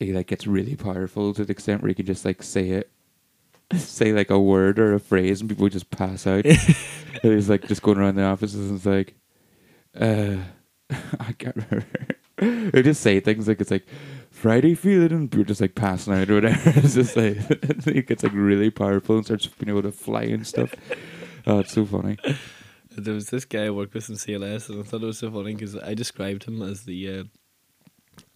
he 0.00 0.12
like 0.12 0.26
gets 0.26 0.46
really 0.46 0.76
powerful 0.76 1.32
to 1.34 1.44
the 1.44 1.52
extent 1.52 1.80
where 1.80 1.88
he 1.88 1.94
can 1.94 2.06
just 2.06 2.24
like 2.24 2.42
say 2.42 2.70
it, 2.70 2.90
say 3.76 4.12
like 4.12 4.30
a 4.30 4.40
word 4.40 4.78
or 4.78 4.94
a 4.94 5.00
phrase, 5.00 5.40
and 5.40 5.48
people 5.48 5.68
just 5.68 5.90
pass 5.90 6.26
out. 6.26 6.44
and 7.22 7.32
he's 7.32 7.48
like 7.48 7.66
just 7.68 7.82
going 7.82 7.98
around 7.98 8.16
the 8.16 8.24
offices 8.24 8.68
and 8.68 8.76
it's 8.76 8.86
like, 8.86 9.14
uh, 10.00 10.36
I 11.20 11.32
can't 11.32 11.56
remember. 11.56 11.86
They 12.38 12.82
just 12.82 13.00
say 13.00 13.20
things 13.20 13.48
like 13.48 13.60
it's 13.60 13.70
like 13.70 13.86
Friday 14.30 14.74
feeling, 14.74 15.12
and 15.12 15.30
people 15.30 15.44
just 15.44 15.60
like 15.60 15.74
passing 15.74 16.12
out 16.14 16.30
or 16.30 16.34
whatever. 16.34 16.70
it's 16.80 16.94
just 16.94 17.16
like 17.16 17.38
it 17.50 18.06
gets 18.06 18.22
like 18.22 18.32
really 18.34 18.70
powerful 18.70 19.16
and 19.16 19.24
starts 19.24 19.46
being 19.46 19.70
able 19.70 19.82
to 19.82 19.92
fly 19.92 20.22
and 20.22 20.46
stuff. 20.46 20.74
Oh, 21.46 21.60
it's 21.60 21.72
so 21.72 21.84
funny. 21.86 22.18
There 22.90 23.14
was 23.14 23.30
this 23.30 23.44
guy 23.44 23.66
I 23.66 23.70
worked 23.70 23.94
with 23.94 24.08
in 24.08 24.16
CLS, 24.16 24.68
and 24.68 24.80
I 24.80 24.82
thought 24.82 25.02
it 25.02 25.06
was 25.06 25.18
so 25.18 25.30
funny 25.30 25.54
because 25.54 25.76
I 25.76 25.94
described 25.94 26.44
him 26.44 26.60
as 26.62 26.84
the 26.84 27.10
uh, 27.10 27.24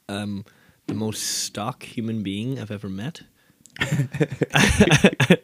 um 0.08 0.44
the 0.86 0.94
most 0.94 1.22
stock 1.22 1.82
human 1.82 2.22
being 2.22 2.58
I've 2.58 2.70
ever 2.70 2.88
met. 2.88 3.22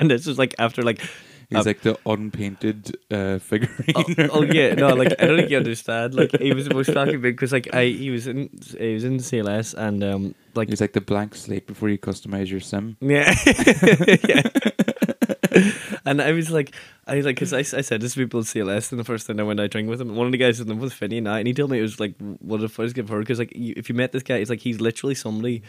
and 0.01 0.11
this 0.11 0.27
was 0.27 0.39
like 0.39 0.55
after 0.59 0.83
like 0.83 1.01
He's 1.49 1.67
like 1.67 1.83
the 1.83 1.99
unpainted 2.07 2.97
uh, 3.11 3.39
figurine. 3.51 3.93
oh, 3.95 4.05
oh 4.33 4.43
yeah. 4.43 4.75
No 4.75 4.89
like 4.89 5.13
I 5.19 5.27
don't 5.27 5.39
think 5.39 5.51
you 5.51 5.57
understand. 5.57 6.15
Like 6.15 6.37
he 6.41 6.53
was 6.53 6.67
the 6.69 6.75
most 6.75 6.93
shocking 6.93 7.21
big 7.21 7.37
because 7.37 7.53
like 7.53 7.73
I 7.73 7.87
he 7.87 8.11
was 8.11 8.27
in 8.27 8.51
he 8.79 8.95
was 8.95 9.05
in 9.05 9.19
CLS 9.19 9.75
and 9.75 10.03
um 10.03 10.35
like 10.55 10.69
He's 10.69 10.81
like 10.81 10.93
the 10.93 11.01
blank 11.01 11.35
slate 11.35 11.67
before 11.67 11.89
you 11.89 11.99
customize 11.99 12.51
your 12.51 12.61
sim. 12.61 12.97
yeah. 13.01 13.35
Yeah. 14.29 14.43
And 16.05 16.21
I 16.21 16.33
was 16.33 16.51
like 16.51 16.75
I 17.07 17.17
was 17.17 17.27
like 17.27 17.37
because 17.37 17.53
I, 17.53 17.59
I 17.59 17.81
said 17.81 18.01
this 18.01 18.15
to 18.15 18.21
people 18.21 18.41
at 18.41 18.47
CLS 18.47 18.91
and 18.91 18.99
the 18.99 19.05
first 19.05 19.27
time 19.27 19.39
I 19.41 19.43
went 19.43 19.61
out 19.61 19.71
drinking 19.71 19.91
with 19.91 20.01
him 20.01 20.15
one 20.17 20.27
of 20.27 20.33
the 20.33 20.39
guys 20.39 20.61
in 20.61 20.69
them 20.69 20.79
was 20.79 20.93
Finney 20.93 21.19
and 21.19 21.29
I 21.29 21.39
and 21.39 21.47
he 21.47 21.55
told 21.55 21.71
me 21.71 21.79
it 21.79 21.83
was 21.83 22.01
like 22.01 22.15
what 22.41 22.63
if 22.63 22.79
I 22.79 22.83
was 22.83 22.93
give 22.93 23.09
her 23.09 23.21
because 23.21 23.39
like 23.39 23.53
you, 23.55 23.75
if 23.77 23.89
you 23.89 23.95
met 23.95 24.13
this 24.13 24.23
guy 24.23 24.37
it's 24.37 24.51
like 24.51 24.61
he's 24.61 24.81
literally 24.81 25.15
somebody 25.15 25.63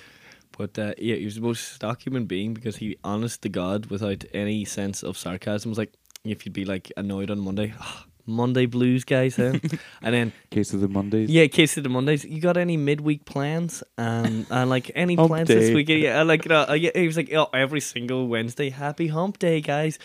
but 0.58 0.78
uh, 0.80 0.94
yeah, 0.98 1.16
he 1.16 1.26
was 1.26 1.36
the 1.36 1.42
most 1.42 1.74
stock 1.74 2.02
human 2.06 2.26
being 2.26 2.54
because 2.54 2.78
he, 2.78 2.98
honest 3.04 3.42
to 3.44 3.50
God, 3.50 3.88
without 3.88 4.26
any 4.34 4.66
sense 4.66 5.04
of 5.04 5.18
sarcasm, 5.18 5.70
was 5.72 5.78
like, 5.78 5.94
if 6.24 6.46
you'd 6.46 6.54
be 6.54 6.66
like 6.66 6.92
annoyed 6.98 7.30
on 7.30 7.40
Monday, 7.40 7.74
"Ah, 7.80 8.06
Monday 8.26 8.66
blues, 8.66 9.04
guys, 9.06 9.40
eh? 9.40 9.58
and 10.02 10.14
then 10.14 10.34
Case 10.52 10.74
of 10.74 10.82
the 10.82 10.88
Mondays. 10.88 11.30
yeah, 11.30 11.48
case 11.48 11.78
of 11.78 11.84
the 11.84 11.90
Mondays. 11.90 12.26
You 12.26 12.42
got 12.42 12.58
any 12.58 12.76
midweek 12.76 13.24
plans? 13.26 13.84
Um, 13.98 14.46
and 14.50 14.70
like 14.70 14.92
any 14.96 15.16
plans 15.16 15.48
this 15.48 15.74
week? 15.74 15.88
Yeah, 15.90 16.24
like 16.24 16.46
you 16.46 16.50
know, 16.50 16.74
yeah, 16.74 16.92
he 16.94 17.08
was 17.08 17.16
like, 17.18 17.32
oh, 17.34 17.48
every 17.54 17.80
single 17.80 18.28
Wednesday, 18.28 18.70
happy 18.70 19.08
Hump 19.08 19.40
Day, 19.40 19.62
guys, 19.62 20.00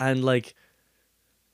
and 0.00 0.24
like. 0.24 0.54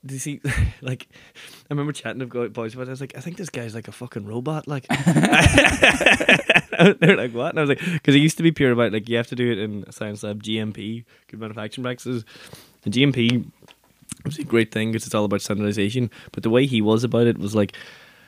Do 0.05 0.13
you 0.13 0.19
see, 0.19 0.39
like, 0.81 1.07
I 1.45 1.73
remember 1.73 1.91
chatting 1.91 2.19
to 2.19 2.49
boys 2.49 2.73
about 2.73 2.83
it. 2.83 2.87
I 2.87 2.91
was 2.91 3.01
like, 3.01 3.17
I 3.17 3.19
think 3.19 3.37
this 3.37 3.49
guy's 3.49 3.75
like 3.75 3.87
a 3.87 3.91
fucking 3.91 4.25
robot. 4.25 4.67
Like, 4.67 4.87
they're 6.99 7.17
like, 7.17 7.33
what? 7.33 7.49
And 7.49 7.59
I 7.59 7.61
was 7.61 7.69
like, 7.69 7.79
because 7.79 8.15
it 8.15 8.19
used 8.19 8.37
to 8.37 8.43
be 8.43 8.51
pure 8.51 8.71
about 8.71 8.93
like 8.93 9.09
you 9.09 9.17
have 9.17 9.27
to 9.27 9.35
do 9.35 9.51
it 9.51 9.57
in 9.57 9.91
science 9.91 10.23
lab, 10.23 10.41
GMP, 10.41 11.03
good 11.27 11.39
manufacturing 11.39 11.83
practices. 11.83 12.23
The 12.83 12.89
GMP 12.89 13.45
was 14.23 14.39
a 14.39 14.43
great 14.43 14.71
thing 14.71 14.91
because 14.91 15.05
it's 15.05 15.15
all 15.15 15.25
about 15.25 15.41
standardization. 15.41 16.09
But 16.31 16.43
the 16.43 16.49
way 16.49 16.65
he 16.65 16.81
was 16.81 17.03
about 17.03 17.27
it 17.27 17.37
was 17.37 17.53
like 17.53 17.75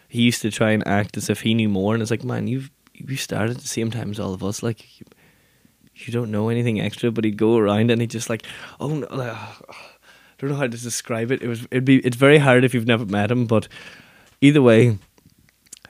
he 0.10 0.24
used 0.24 0.42
to 0.42 0.52
try 0.52 0.72
and 0.72 0.86
act 0.86 1.16
as 1.16 1.30
if 1.30 1.42
he 1.42 1.54
knew 1.54 1.70
more, 1.70 1.94
and 1.94 2.02
it's 2.02 2.12
like, 2.12 2.26
man, 2.26 2.48
you've 2.48 2.70
you 2.94 3.16
started 3.16 3.56
at 3.56 3.62
the 3.62 3.68
same 3.68 3.92
time 3.92 4.12
as 4.12 4.20
all 4.20 4.34
of 4.34 4.44
us, 4.44 4.62
like. 4.62 5.00
You, 5.00 5.06
you 5.94 6.12
don't 6.12 6.32
know 6.32 6.50
anything 6.50 6.82
extra, 6.82 7.12
but 7.12 7.26
he'd 7.26 7.38
go 7.38 7.58
around 7.58 7.92
and 7.92 8.02
he'd 8.02 8.10
just 8.10 8.28
like, 8.30 8.44
oh 8.80 8.88
no, 8.88 9.08
like, 9.12 9.34
I 9.34 9.54
don't 10.42 10.52
know 10.52 10.56
how 10.58 10.64
to 10.64 10.70
describe 10.70 11.32
it. 11.32 11.42
It 11.42 11.48
was 11.48 11.66
it'd 11.72 11.86
be 11.86 12.00
it's 12.00 12.18
very 12.18 12.40
hard 12.40 12.64
if 12.64 12.74
you've 12.74 12.88
never 12.88 13.06
met 13.06 13.32
him, 13.32 13.46
but 13.46 13.68
either 14.42 14.62
way, 14.62 14.98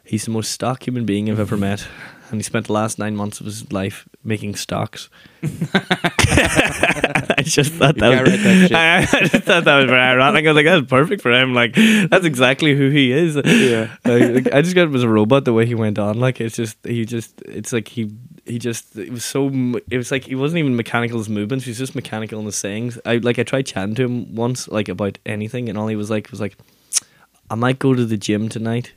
he's 0.03 0.25
the 0.25 0.31
most 0.31 0.51
stock 0.51 0.85
human 0.85 1.05
being 1.05 1.29
I've 1.29 1.39
ever 1.39 1.57
met, 1.57 1.87
and 2.29 2.39
he 2.39 2.43
spent 2.43 2.67
the 2.67 2.73
last 2.73 2.99
nine 2.99 3.15
months 3.15 3.39
of 3.39 3.45
his 3.45 3.71
life 3.71 4.07
making 4.23 4.55
stocks. 4.55 5.09
I 5.43 7.43
just 7.43 7.73
thought 7.73 7.95
You 7.95 8.01
that, 8.01 8.23
was, 8.23 8.43
that. 8.43 8.71
I, 8.73 8.97
I 9.17 9.27
just 9.27 9.43
thought 9.45 9.63
that 9.63 9.75
was 9.77 9.85
very 9.85 10.01
ironic. 10.01 10.45
I 10.45 10.49
was 10.49 10.55
like, 10.55 10.65
that's 10.65 10.87
perfect 10.87 11.21
for 11.21 11.31
him. 11.31 11.53
Like 11.53 11.73
that's 11.75 12.25
exactly 12.25 12.75
who 12.75 12.89
he 12.89 13.11
is. 13.11 13.35
Yeah. 13.35 13.95
Like, 14.05 14.53
I 14.53 14.61
just 14.61 14.75
got 14.75 14.83
him 14.83 14.95
as 14.95 15.03
a 15.03 15.09
robot 15.09 15.45
the 15.45 15.53
way 15.53 15.65
he 15.65 15.75
went 15.75 15.97
on. 15.97 16.19
Like 16.19 16.41
it's 16.41 16.55
just 16.55 16.77
he 16.85 17.05
just 17.05 17.41
it's 17.43 17.73
like 17.73 17.87
he 17.87 18.11
he 18.45 18.57
just 18.57 18.95
it 18.97 19.11
was 19.11 19.23
so 19.23 19.47
it 19.89 19.97
was 19.97 20.11
like 20.11 20.25
he 20.25 20.35
wasn't 20.35 20.59
even 20.59 20.75
mechanical 20.75 21.17
his 21.17 21.29
movements. 21.29 21.65
He 21.65 21.71
was 21.71 21.77
just 21.77 21.95
mechanical 21.95 22.39
in 22.39 22.45
his 22.45 22.55
sayings. 22.55 22.99
I 23.05 23.17
like 23.17 23.39
I 23.39 23.43
tried 23.43 23.65
chatting 23.65 23.95
to 23.95 24.03
him 24.03 24.35
once 24.35 24.67
like 24.67 24.89
about 24.89 25.19
anything, 25.25 25.69
and 25.69 25.77
all 25.77 25.87
he 25.87 25.95
was 25.95 26.09
like 26.09 26.31
was 26.31 26.41
like, 26.41 26.57
I 27.49 27.55
might 27.55 27.79
go 27.79 27.93
to 27.93 28.05
the 28.05 28.17
gym 28.17 28.49
tonight. 28.49 28.93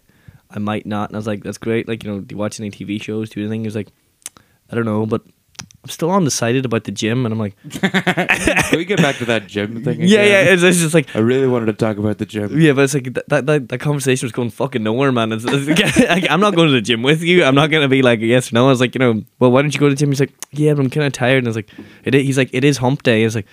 I 0.50 0.58
might 0.58 0.86
not. 0.86 1.10
And 1.10 1.16
I 1.16 1.18
was 1.18 1.26
like, 1.26 1.42
that's 1.42 1.58
great. 1.58 1.88
Like 1.88 2.04
you 2.04 2.10
know, 2.10 2.20
do 2.20 2.34
you 2.34 2.38
watch 2.38 2.58
any 2.60 2.70
TV 2.70 3.02
shows? 3.02 3.30
Do 3.30 3.40
anything? 3.40 3.62
He 3.62 3.66
was 3.66 3.76
like, 3.76 3.88
I 4.70 4.74
don't 4.74 4.84
know, 4.84 5.04
but 5.06 5.22
I'm 5.84 5.90
still 5.90 6.10
undecided 6.10 6.64
about 6.64 6.84
the 6.84 6.92
gym. 6.92 7.26
And 7.26 7.32
I'm 7.34 7.38
like, 7.38 7.54
Can 7.70 8.78
we 8.78 8.86
get 8.86 9.02
back 9.02 9.16
to 9.16 9.26
that 9.26 9.46
gym 9.46 9.84
thing? 9.84 10.00
yeah, 10.00 10.20
again? 10.20 10.46
yeah. 10.46 10.52
It's, 10.52 10.62
it's 10.62 10.78
just 10.78 10.94
like. 10.94 11.14
I 11.14 11.18
really 11.18 11.46
wanted 11.46 11.66
to 11.66 11.74
talk 11.74 11.98
about 11.98 12.16
the 12.16 12.24
gym. 12.24 12.58
Yeah, 12.58 12.72
but 12.72 12.84
it's 12.84 12.94
like 12.94 13.12
that, 13.12 13.46
that, 13.46 13.68
that, 13.68 13.80
conversation 13.80 14.24
was 14.24 14.32
going 14.32 14.48
fucking 14.48 14.82
nowhere, 14.82 15.12
man. 15.12 15.30
It's, 15.32 15.44
it's 15.46 15.98
like, 16.08 16.30
I'm 16.30 16.40
not 16.40 16.54
going 16.54 16.68
to 16.68 16.72
the 16.72 16.80
gym 16.80 17.02
with 17.02 17.22
you. 17.22 17.44
I'm 17.44 17.54
not 17.54 17.70
going 17.70 17.82
to 17.82 17.88
be 17.88 18.00
like, 18.00 18.20
yes 18.20 18.50
or 18.50 18.54
no. 18.54 18.66
I 18.66 18.70
was 18.70 18.80
like, 18.80 18.94
you 18.94 18.98
know, 18.98 19.22
well, 19.38 19.50
why 19.50 19.60
don't 19.60 19.74
you 19.74 19.80
go 19.80 19.90
to 19.90 19.94
the 19.94 19.98
gym? 19.98 20.08
He's 20.08 20.20
like, 20.20 20.32
yeah, 20.52 20.72
but 20.72 20.84
I'm 20.86 20.90
kind 20.90 21.06
of 21.06 21.12
tired. 21.12 21.38
And 21.38 21.48
I 21.48 21.50
was 21.50 21.56
like, 21.56 21.70
it 22.04 22.14
is, 22.14 22.22
he's 22.24 22.38
like, 22.38 22.50
it 22.54 22.64
is 22.64 22.78
hump 22.78 23.02
day. 23.02 23.20
I 23.20 23.24
was 23.26 23.34
like, 23.34 23.46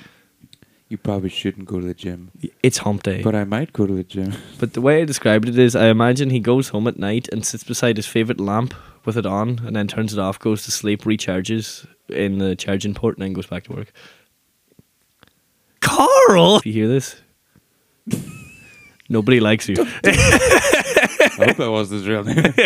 You 0.87 0.97
probably 0.97 1.29
shouldn't 1.29 1.65
go 1.67 1.81
to 1.81 1.85
the 1.85 1.93
gym, 1.93 2.31
it's 2.63 2.77
hump 2.77 3.03
day. 3.03 3.21
but 3.23 3.35
I 3.35 3.43
might 3.43 3.73
go 3.73 3.85
to 3.85 3.93
the 3.93 4.05
gym. 4.05 4.33
But 4.57 4.71
the 4.71 4.79
way 4.79 5.01
I 5.01 5.05
described 5.05 5.49
it 5.49 5.59
is, 5.59 5.75
I 5.75 5.87
imagine 5.87 6.29
he 6.29 6.39
goes 6.39 6.69
home 6.69 6.87
at 6.87 6.97
night 6.97 7.27
and 7.29 7.45
sits 7.45 7.65
beside 7.65 7.97
his 7.97 8.07
favorite 8.07 8.39
lamp 8.39 8.73
with 9.03 9.17
it 9.17 9.25
on, 9.25 9.59
and 9.65 9.75
then 9.75 9.87
turns 9.87 10.13
it 10.13 10.19
off, 10.19 10.39
goes 10.39 10.63
to 10.63 10.71
sleep, 10.71 11.01
recharges 11.03 11.87
in 12.11 12.37
the 12.37 12.55
charging 12.55 12.93
port, 12.93 13.15
and 13.17 13.23
then 13.23 13.33
goes 13.33 13.47
back 13.47 13.63
to 13.65 13.73
work. 13.73 13.91
Carl, 15.79 16.57
if 16.57 16.65
you 16.65 16.73
hear 16.73 16.87
this, 16.87 17.15
nobody 19.09 19.39
likes 19.39 19.67
you. 19.67 19.75
I 20.05 21.45
hope 21.47 21.57
that 21.57 21.69
was 21.71 21.89
his 21.89 22.07
real 22.07 22.23
name. 22.23 22.53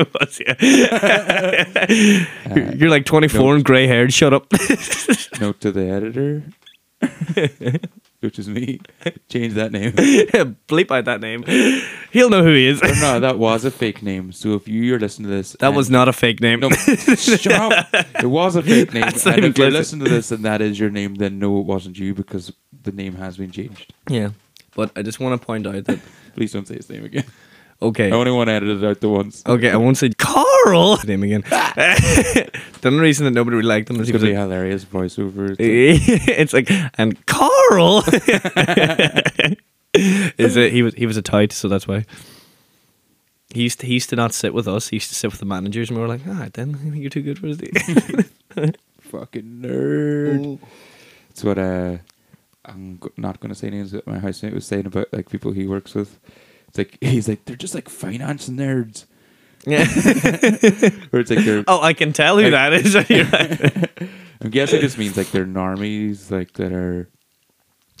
It 0.00 0.08
was, 0.20 0.40
yeah. 0.40 1.86
You're- 2.54 2.76
You're 2.76 2.90
like 2.90 3.04
24 3.04 3.40
no. 3.40 3.52
and 3.56 3.64
grey 3.64 3.86
haired. 3.88 4.12
Shut 4.12 4.32
up. 4.32 4.46
Note 5.40 5.60
to 5.60 5.72
the 5.72 5.88
editor, 5.88 6.42
which 8.20 8.38
is 8.38 8.48
me. 8.48 8.80
Change 9.28 9.54
that 9.54 9.72
name. 9.72 9.92
Bleep 10.68 10.90
out 10.90 11.04
that 11.04 11.20
name. 11.20 11.44
He'll 12.10 12.30
know 12.30 12.42
who 12.42 12.52
he 12.52 12.66
is. 12.66 12.82
No, 12.82 13.20
that 13.20 13.38
was 13.38 13.64
a 13.64 13.70
fake 13.70 14.02
name. 14.02 14.32
So 14.32 14.54
if 14.54 14.66
you 14.66 14.94
are 14.94 14.98
listening 14.98 15.28
to 15.28 15.34
this, 15.34 15.56
That 15.60 15.74
was 15.74 15.88
not 15.90 16.08
a 16.08 16.12
fake 16.12 16.40
name. 16.40 16.60
No, 16.60 16.70
shut 16.70 17.46
up. 17.46 17.86
It 18.20 18.26
was 18.26 18.56
a 18.56 18.62
fake 18.62 18.92
name. 18.92 19.02
That's 19.02 19.26
and 19.26 19.44
if 19.44 19.58
you're 19.58 19.70
listening 19.70 20.04
to 20.04 20.10
this 20.10 20.32
and 20.32 20.44
that 20.44 20.60
is 20.60 20.78
your 20.78 20.90
name, 20.90 21.14
then 21.16 21.38
no, 21.38 21.60
it 21.60 21.66
wasn't 21.66 21.98
you 21.98 22.14
because 22.14 22.52
the 22.82 22.92
name 22.92 23.14
has 23.14 23.36
been 23.36 23.50
changed. 23.50 23.92
Yeah. 24.08 24.30
But 24.74 24.90
I 24.96 25.02
just 25.02 25.20
want 25.20 25.40
to 25.40 25.46
point 25.46 25.66
out 25.66 25.84
that, 25.84 26.00
Please 26.34 26.52
don't 26.52 26.66
say 26.66 26.76
his 26.76 26.88
name 26.88 27.04
again. 27.04 27.24
Okay. 27.82 28.10
I 28.10 28.14
only 28.14 28.32
want 28.32 28.48
to 28.48 28.54
edit 28.54 28.82
it 28.82 28.84
out 28.84 29.00
the 29.00 29.08
once. 29.08 29.42
Okay, 29.46 29.70
I 29.70 29.76
won't 29.76 29.96
say 29.96 30.10
Carl. 30.10 30.96
His 30.96 31.04
name 31.08 31.22
again. 31.22 31.42
the 31.50 32.50
only 32.84 33.00
reason 33.00 33.24
that 33.24 33.32
nobody 33.32 33.56
really 33.56 33.68
liked 33.68 33.90
him 33.90 34.00
is 34.00 34.06
because 34.06 34.22
going 34.22 34.34
to 34.34 34.40
hilarious 34.40 34.84
voiceover. 34.84 35.56
It's 35.58 36.52
like, 36.52 36.70
and 36.98 37.24
Carl 37.26 38.02
is 39.94 40.56
it? 40.56 40.72
He 40.72 40.82
was 40.82 40.94
he 40.94 41.06
was 41.06 41.16
a 41.16 41.22
tight, 41.22 41.52
so 41.52 41.68
that's 41.68 41.88
why. 41.88 42.04
He 43.54 43.62
used 43.62 43.80
to, 43.80 43.86
he 43.86 43.94
used 43.94 44.10
to 44.10 44.16
not 44.16 44.34
sit 44.34 44.52
with 44.52 44.68
us. 44.68 44.88
He 44.88 44.96
used 44.96 45.08
to 45.08 45.14
sit 45.14 45.30
with 45.30 45.40
the 45.40 45.46
managers, 45.46 45.88
and 45.88 45.96
we 45.96 46.02
were 46.02 46.08
like, 46.08 46.26
"All 46.26 46.34
right, 46.34 46.52
then 46.52 46.92
you're 46.94 47.10
too 47.10 47.22
good 47.22 47.38
for 47.38 47.46
his 47.46 47.58
team." 47.58 47.72
fucking 49.08 49.62
nerd. 49.62 50.58
It's 51.30 51.42
what 51.42 51.58
uh, 51.58 51.98
I'm 52.64 53.00
not 53.16 53.40
going 53.40 53.48
to 53.48 53.54
say 53.54 53.70
names. 53.70 53.92
But 53.92 54.06
my 54.06 54.18
housemate 54.18 54.54
was 54.54 54.66
saying 54.66 54.86
about 54.86 55.12
like 55.12 55.30
people 55.30 55.52
he 55.52 55.66
works 55.66 55.94
with. 55.94 56.18
It's 56.68 56.78
like 56.78 56.98
he's 57.02 57.28
like 57.28 57.44
they're 57.44 57.56
just 57.56 57.74
like 57.74 57.88
finance 57.88 58.48
nerds. 58.48 59.06
yeah. 59.66 59.84
Or 61.12 61.20
it's 61.20 61.30
like 61.30 61.44
they're. 61.44 61.64
Oh, 61.66 61.80
I 61.82 61.92
can 61.92 62.12
tell 62.12 62.38
who 62.38 62.50
that 62.50 62.72
is. 62.72 62.94
I'm 64.40 64.50
guessing 64.50 64.78
it 64.78 64.82
just 64.82 64.98
means 64.98 65.16
like 65.16 65.30
they're 65.32 65.44
normies, 65.46 66.30
like 66.30 66.52
that 66.54 66.72
are 66.72 67.08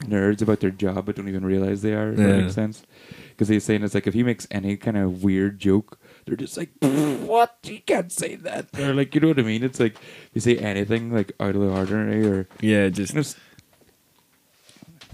nerds 0.04 0.40
about 0.42 0.60
their 0.60 0.70
job 0.70 1.04
but 1.06 1.16
don't 1.16 1.28
even 1.28 1.44
realize 1.44 1.82
they 1.82 1.92
are. 1.94 2.10
If 2.10 2.16
that 2.18 2.28
Yeah. 2.28 2.40
makes 2.42 2.54
sense. 2.54 2.82
Because 3.30 3.48
he's 3.48 3.64
saying 3.64 3.82
it's 3.82 3.94
like 3.94 4.06
if 4.06 4.14
he 4.14 4.22
makes 4.22 4.46
any 4.50 4.76
kind 4.76 4.96
of 4.96 5.22
weird 5.24 5.58
joke, 5.60 5.98
they're 6.26 6.36
just 6.36 6.56
like, 6.56 6.70
"What? 6.80 7.56
You 7.64 7.80
can't 7.86 8.10
say 8.12 8.34
that." 8.36 8.66
Or 8.78 8.92
like, 8.94 9.14
you 9.14 9.20
know 9.20 9.28
what 9.28 9.38
I 9.38 9.42
mean? 9.42 9.62
It's 9.64 9.78
like 9.80 9.96
you 10.34 10.40
say 10.40 10.56
anything 10.58 11.12
like 11.12 11.32
out 11.40 11.54
of 11.56 11.60
the 11.60 11.68
ordinary, 11.70 12.26
or 12.26 12.48
yeah, 12.60 12.88
just 12.88 13.14
just 13.14 13.36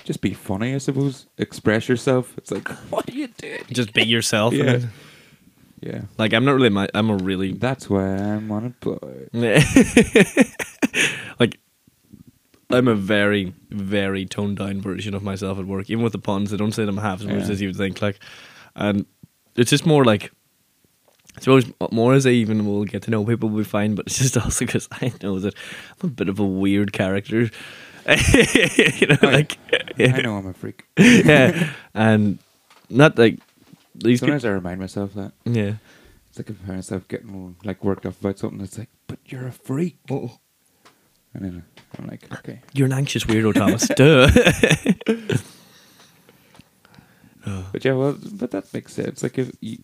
just 0.04 0.20
be 0.20 0.34
funny, 0.34 0.74
I 0.74 0.78
suppose. 0.78 1.26
Express 1.38 1.88
yourself. 1.88 2.34
It's 2.38 2.50
like, 2.50 2.68
what 2.90 3.08
are 3.10 3.12
you 3.14 3.28
doing? 3.28 3.64
just 3.72 3.92
be 3.92 4.04
yourself. 4.04 4.54
Yeah. 4.54 4.64
and- 4.74 4.88
Yeah, 5.80 6.02
Like 6.18 6.32
I'm 6.32 6.44
not 6.44 6.52
really. 6.54 6.70
My, 6.70 6.88
I'm 6.94 7.10
a 7.10 7.16
really 7.16 7.52
that's 7.52 7.90
why 7.90 8.04
I'm 8.06 8.50
unemployed. 8.52 9.28
Yeah. 9.32 9.62
Like 11.40 11.58
I'm 12.70 12.88
a 12.88 12.94
very, 12.94 13.52
very 13.70 14.24
toned 14.24 14.56
down 14.58 14.80
version 14.80 15.14
of 15.14 15.22
myself 15.22 15.58
at 15.58 15.66
work. 15.66 15.90
Even 15.90 16.02
with 16.04 16.12
the 16.12 16.18
puns, 16.18 16.52
I 16.52 16.56
don't 16.56 16.72
say 16.72 16.84
them 16.84 16.96
half 16.98 17.20
as 17.20 17.26
much 17.26 17.44
Yeah. 17.44 17.50
as 17.52 17.60
you 17.60 17.68
would 17.68 17.76
think. 17.76 18.00
Like, 18.00 18.18
and 18.74 19.04
it's 19.56 19.70
just 19.70 19.84
more 19.86 20.04
like 20.04 20.32
I 21.36 21.40
suppose 21.40 21.64
more 21.90 22.14
as 22.14 22.26
I 22.26 22.30
even 22.30 22.64
will 22.64 22.84
get 22.84 23.02
to 23.02 23.10
know 23.10 23.24
people 23.24 23.48
will 23.48 23.58
be 23.58 23.64
fine, 23.64 23.94
but 23.94 24.06
it's 24.06 24.18
just 24.18 24.36
also 24.44 24.64
because 24.64 24.88
I 24.92 25.12
know 25.22 25.38
that 25.40 25.54
I'm 26.02 26.08
a 26.08 26.12
bit 26.12 26.28
of 26.28 26.38
a 26.38 26.44
weird 26.46 26.92
character. 26.92 27.50
you 29.00 29.06
know, 29.06 29.16
Oh, 29.22 29.30
yeah. 29.30 29.36
like 29.36 29.58
I 29.98 30.20
know 30.22 30.36
I'm 30.36 30.46
a 30.46 30.52
freak. 30.54 30.84
yeah, 30.98 31.70
and 31.94 32.38
not 32.90 33.18
like 33.18 33.38
these 33.94 34.20
people. 34.20 34.28
Sometimes 34.38 34.44
I 34.44 34.50
remind 34.50 34.80
myself 34.80 35.14
that. 35.14 35.32
Yeah. 35.44 35.74
It's 36.28 36.38
like 36.38 36.50
if 36.50 36.56
I 36.62 36.66
find 36.66 36.76
myself 36.78 37.06
getting 37.08 37.56
like 37.64 37.84
worked 37.84 38.04
up 38.06 38.18
about 38.20 38.38
something, 38.38 38.60
it's 38.60 38.76
like, 38.78 38.88
but 39.06 39.18
you're 39.26 39.46
a 39.46 39.52
freak. 39.52 39.98
Oh, 40.10 40.38
And 41.32 41.44
then 41.44 41.64
I'm 41.98 42.06
like, 42.08 42.30
okay. 42.40 42.60
you're 42.72 42.86
an 42.86 42.92
anxious 42.92 43.24
weirdo, 43.24 43.54
Thomas. 43.60 43.86
Duh. 43.88 44.28
Oh. 47.46 47.66
But 47.72 47.84
yeah, 47.84 47.92
well, 47.92 48.16
but 48.32 48.50
that 48.52 48.72
makes 48.72 48.94
sense. 48.94 49.22
Like 49.22 49.38
if 49.38 49.52
you, 49.60 49.78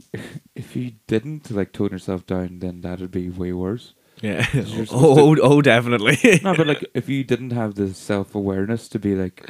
if 0.54 0.74
you 0.74 0.92
didn't 1.06 1.50
like 1.50 1.72
tone 1.72 1.90
yourself 1.90 2.24
down, 2.26 2.58
then 2.60 2.80
that'd 2.80 3.10
be 3.10 3.28
way 3.28 3.52
worse. 3.52 3.92
Yeah. 4.22 4.46
Oh, 4.92 5.32
oh, 5.32 5.36
oh, 5.42 5.62
definitely. 5.62 6.40
No, 6.42 6.54
but 6.54 6.66
like 6.66 6.84
if 6.94 7.08
you 7.08 7.24
didn't 7.24 7.50
have 7.52 7.74
the 7.74 7.94
self 7.94 8.34
awareness 8.34 8.88
to 8.88 8.98
be 8.98 9.14
like, 9.14 9.48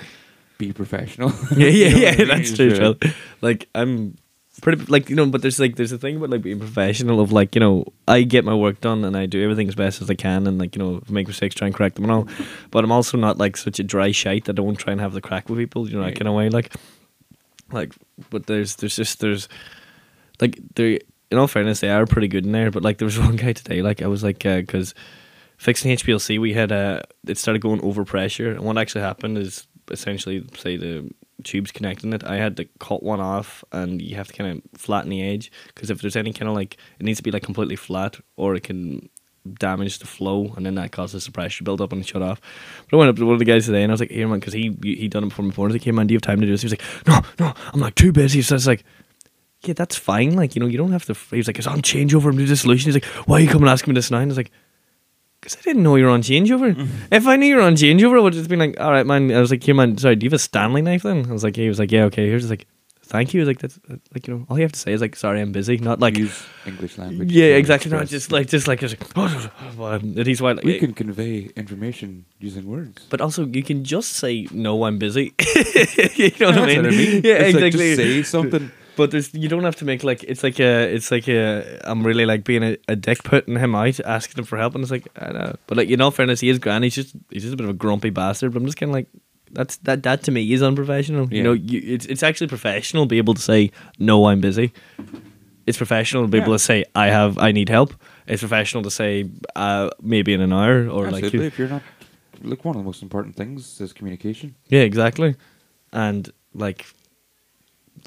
be 0.58 0.72
professional. 0.72 1.32
yeah, 1.56 1.68
yeah, 1.68 1.88
You 1.88 1.90
know 1.90 1.98
yeah. 1.98 2.10
I 2.10 2.16
mean? 2.16 2.28
That's 2.28 2.54
true. 2.54 2.74
Phil. 2.76 2.96
Like 3.40 3.68
I'm 3.74 4.16
pretty 4.62 4.84
like 4.86 5.08
you 5.08 5.16
know, 5.16 5.26
but 5.26 5.40
there's 5.42 5.58
like 5.58 5.76
there's 5.76 5.90
a 5.92 5.98
thing 5.98 6.16
about 6.16 6.30
like 6.30 6.42
being 6.42 6.58
professional 6.58 7.20
of 7.20 7.32
like 7.32 7.54
you 7.54 7.60
know 7.60 7.84
I 8.06 8.22
get 8.22 8.44
my 8.44 8.54
work 8.54 8.80
done 8.82 9.04
and 9.04 9.16
I 9.16 9.24
do 9.26 9.42
everything 9.42 9.68
as 9.68 9.74
best 9.74 10.02
as 10.02 10.10
I 10.10 10.14
can 10.14 10.46
and 10.46 10.58
like 10.58 10.76
you 10.76 10.82
know 10.82 11.02
make 11.08 11.26
mistakes 11.26 11.54
try 11.54 11.66
and 11.66 11.74
correct 11.74 11.94
them 11.96 12.04
and 12.04 12.12
all, 12.12 12.28
but 12.70 12.84
I'm 12.84 12.92
also 12.92 13.16
not 13.16 13.38
like 13.38 13.56
such 13.56 13.78
a 13.80 13.82
dry 13.82 14.12
shite 14.12 14.44
that 14.44 14.58
I 14.58 14.62
won't 14.62 14.78
try 14.78 14.92
and 14.92 15.00
have 15.00 15.14
the 15.14 15.20
crack 15.22 15.48
with 15.48 15.58
people. 15.58 15.88
You 15.88 15.96
know, 15.96 16.02
Right. 16.02 16.14
kind 16.14 16.28
of 16.28 16.34
way. 16.34 16.50
Like, 16.50 16.74
like, 17.72 17.94
but 18.28 18.46
there's 18.46 18.76
there's 18.76 18.96
just 18.96 19.20
there's 19.20 19.48
like 20.40 20.58
there. 20.74 20.98
In 21.30 21.38
all 21.38 21.46
fairness, 21.46 21.80
they 21.80 21.90
are 21.90 22.06
pretty 22.06 22.28
good 22.28 22.44
in 22.44 22.52
there. 22.52 22.70
But 22.70 22.82
like 22.82 22.98
there 22.98 23.06
was 23.06 23.18
one 23.28 23.36
guy 23.36 23.52
today. 23.52 23.82
Like 23.82 24.02
I 24.02 24.06
was 24.06 24.22
like 24.22 24.40
because. 24.40 24.94
Fixing 25.56 25.94
HPLC, 25.94 26.40
we 26.40 26.54
had 26.54 26.72
uh, 26.72 27.02
it 27.26 27.36
started 27.36 27.60
going 27.60 27.82
over 27.82 28.02
pressure, 28.02 28.50
and 28.50 28.60
what 28.60 28.78
actually 28.78 29.02
happened 29.02 29.36
is 29.36 29.66
essentially, 29.90 30.42
say 30.56 30.78
the 30.78 31.10
tubes 31.44 31.72
connecting 31.72 32.12
it, 32.12 32.24
I 32.24 32.36
had 32.36 32.56
to 32.58 32.64
cut 32.78 33.02
one 33.02 33.20
off, 33.20 33.64
and 33.72 34.00
you 34.00 34.16
have 34.16 34.28
to 34.28 34.32
kind 34.32 34.50
of 34.50 34.80
flatten 34.80 35.10
the 35.10 35.22
edge 35.22 35.50
because 35.68 35.90
if 35.90 36.00
there's 36.00 36.16
any 36.16 36.32
kind 36.32 36.48
of 36.48 36.54
like, 36.54 36.76
it 36.98 37.04
needs 37.04 37.18
to 37.18 37.22
be 37.22 37.30
like 37.30 37.42
completely 37.42 37.76
flat, 37.76 38.18
or 38.36 38.54
it 38.54 38.62
can 38.62 39.08
damage 39.58 39.98
the 39.98 40.06
flow, 40.06 40.52
and 40.56 40.64
then 40.64 40.74
that 40.76 40.92
causes 40.92 41.24
the 41.24 41.32
pressure 41.32 41.64
build 41.64 41.80
up 41.80 41.92
and 41.92 42.06
shut 42.06 42.22
off. 42.22 42.40
But 42.88 42.96
I 42.96 42.98
went 42.98 43.10
up 43.10 43.16
to 43.16 43.24
one 43.24 43.34
of 43.34 43.38
the 43.38 43.44
guys 43.44 43.66
today, 43.66 43.82
and 43.82 43.90
I 43.90 43.94
was 43.94 44.00
like, 44.00 44.10
"Here, 44.10 44.28
man," 44.28 44.40
because 44.40 44.52
he 44.52 44.76
he 44.82 45.08
done 45.08 45.24
it 45.24 45.28
before 45.28 45.46
before. 45.46 45.66
I 45.66 45.68
was 45.68 45.74
like, 45.74 45.84
"Hey, 45.84 45.92
man, 45.92 46.06
do 46.06 46.12
you 46.12 46.16
have 46.16 46.22
time 46.22 46.40
to 46.40 46.46
do 46.46 46.52
this?" 46.52 46.62
He 46.62 46.66
was 46.66 46.72
like, 46.72 47.06
"No, 47.06 47.20
no, 47.38 47.54
I'm 47.72 47.80
like 47.80 47.94
too 47.94 48.12
busy." 48.12 48.42
So 48.42 48.54
it's 48.54 48.66
like. 48.66 48.84
Yeah, 49.62 49.74
that's 49.74 49.96
fine. 49.96 50.36
Like, 50.36 50.54
you 50.54 50.60
know, 50.60 50.66
you 50.66 50.78
don't 50.78 50.92
have 50.92 51.04
to. 51.06 51.14
He 51.30 51.36
was 51.36 51.46
like, 51.46 51.58
it's 51.58 51.66
on 51.66 51.82
changeover. 51.82 52.30
I'm 52.30 52.36
doing 52.36 52.48
the 52.48 52.56
solution. 52.56 52.90
He's 52.90 52.96
like, 52.96 53.04
why 53.28 53.36
are 53.36 53.40
you 53.40 53.48
coming 53.48 53.68
asking 53.68 53.92
me 53.92 53.98
this 53.98 54.10
now? 54.10 54.18
And 54.18 54.24
I 54.24 54.32
was 54.32 54.36
like, 54.38 54.50
because 55.40 55.56
I 55.56 55.60
didn't 55.62 55.82
know 55.82 55.96
you 55.96 56.04
were 56.04 56.10
on 56.10 56.22
changeover. 56.22 56.88
If 57.10 57.26
I 57.26 57.36
knew 57.36 57.46
you 57.46 57.56
were 57.56 57.62
on 57.62 57.74
changeover, 57.74 58.18
I 58.18 58.20
would 58.22 58.34
have 58.34 58.40
just 58.40 58.48
been 58.50 58.58
like, 58.58 58.80
all 58.80 58.90
right, 58.90 59.06
man. 59.06 59.30
I 59.32 59.40
was 59.40 59.50
like, 59.50 59.62
here, 59.62 59.74
man, 59.74 59.98
sorry, 59.98 60.16
do 60.16 60.24
you 60.24 60.28
have 60.30 60.34
a 60.34 60.38
Stanley 60.38 60.82
knife 60.82 61.02
then? 61.02 61.26
I 61.28 61.32
was 61.32 61.44
like, 61.44 61.56
yeah. 61.56 61.62
He 61.64 61.68
was 61.68 61.78
like, 61.78 61.92
yeah, 61.92 62.04
okay. 62.04 62.26
Here's 62.26 62.48
like, 62.48 62.66
thank 63.02 63.34
you. 63.34 63.44
Like, 63.44 63.58
that's 63.58 63.78
uh, 63.90 63.96
like, 64.14 64.26
you 64.28 64.34
know, 64.34 64.46
all 64.48 64.56
you 64.58 64.62
have 64.62 64.72
to 64.72 64.78
say 64.78 64.92
is 64.92 65.00
like, 65.02 65.16
sorry, 65.16 65.40
I'm 65.40 65.52
busy. 65.52 65.76
Not 65.78 65.98
like, 66.00 66.16
use 66.16 66.42
English 66.66 66.96
language. 66.96 67.30
yeah, 67.32 67.56
exactly. 67.56 67.90
Not 67.90 68.06
just 68.06 68.32
like, 68.32 68.48
just 68.48 68.66
like, 68.68 68.80
just 68.80 68.98
like, 69.00 69.10
oh, 69.16 69.50
well, 69.76 69.92
and 69.92 70.26
he's 70.26 70.40
like, 70.40 70.62
we 70.62 70.78
can 70.78 70.94
convey 70.94 71.50
information 71.56 72.24
using 72.38 72.66
words. 72.66 73.04
but 73.10 73.20
also 73.20 73.46
you 73.46 73.62
can 73.62 73.84
just 73.84 74.12
say, 74.12 74.46
no, 74.52 74.84
I'm 74.84 74.98
busy. 74.98 75.34
you 76.16 76.30
know 76.40 76.46
what 76.50 76.58
I 76.58 76.66
mean? 76.66 76.86
I 76.86 76.90
mean. 76.90 77.20
Yeah, 77.24 77.34
It's 77.34 77.54
like, 77.54 77.64
exactly. 77.64 77.96
just 77.96 77.96
say 77.96 78.22
something. 78.24 78.70
But 78.96 79.10
there's 79.12 79.32
you 79.34 79.48
don't 79.48 79.64
have 79.64 79.76
to 79.76 79.84
make 79.84 80.04
like 80.04 80.22
it's 80.24 80.42
like 80.42 80.58
a 80.60 80.92
it's 80.94 81.10
like 81.10 81.26
a 81.28 81.80
I'm 81.84 82.06
really 82.06 82.26
like 82.26 82.44
being 82.44 82.62
a, 82.62 82.76
a 82.88 82.96
dick 82.96 83.22
putting 83.24 83.56
him 83.56 83.74
out 83.74 83.98
asking 84.00 84.38
him 84.40 84.44
for 84.44 84.58
help 84.58 84.74
and 84.74 84.82
it's 84.82 84.90
like 84.90 85.06
I 85.16 85.32
know. 85.32 85.54
But 85.66 85.78
like 85.78 85.88
you 85.88 85.96
know 85.96 86.10
fairness 86.10 86.40
he 86.40 86.48
is 86.48 86.58
grand. 86.58 86.84
He's 86.84 86.94
just 86.94 87.14
he's 87.30 87.42
just 87.42 87.54
a 87.54 87.56
bit 87.56 87.64
of 87.64 87.70
a 87.70 87.78
grumpy 87.78 88.10
bastard 88.10 88.52
but 88.52 88.58
I'm 88.60 88.66
just 88.66 88.76
kind 88.78 88.90
of 88.90 88.94
like 88.94 89.06
that's 89.52 89.76
that 89.78 90.02
that 90.02 90.22
to 90.24 90.30
me 90.30 90.52
is 90.52 90.62
unprofessional. 90.62 91.32
You 91.32 91.42
know 91.42 91.52
you, 91.52 91.80
it's 91.94 92.06
it's 92.06 92.22
actually 92.22 92.48
professional 92.48 93.04
to 93.04 93.08
be 93.08 93.18
able 93.18 93.34
to 93.34 93.40
say 93.42 93.70
no 93.98 94.26
I'm 94.26 94.40
busy. 94.40 94.72
It's 95.66 95.78
professional 95.78 96.24
to 96.24 96.28
be 96.28 96.38
able 96.38 96.52
to 96.52 96.58
say 96.58 96.84
I 96.94 97.06
have 97.08 97.38
I 97.38 97.52
need 97.52 97.68
help. 97.68 97.94
It's 98.26 98.42
professional 98.42 98.82
to 98.82 98.90
say 98.90 99.30
uh 99.56 99.90
maybe 100.02 100.32
in 100.34 100.40
an 100.40 100.52
hour 100.52 100.88
or 100.88 101.10
like 101.10 101.32
you- 101.32 101.42
if 101.42 101.58
you're 101.58 101.68
not, 101.68 101.82
look, 102.42 102.64
one 102.64 102.76
of 102.76 102.82
the 102.82 102.86
most 102.86 103.02
important 103.02 103.36
things 103.36 103.80
is 103.80 103.92
communication. 103.92 104.54
yeah, 104.68 104.80
exactly. 104.80 105.36
And 105.92 106.30
like, 106.54 106.86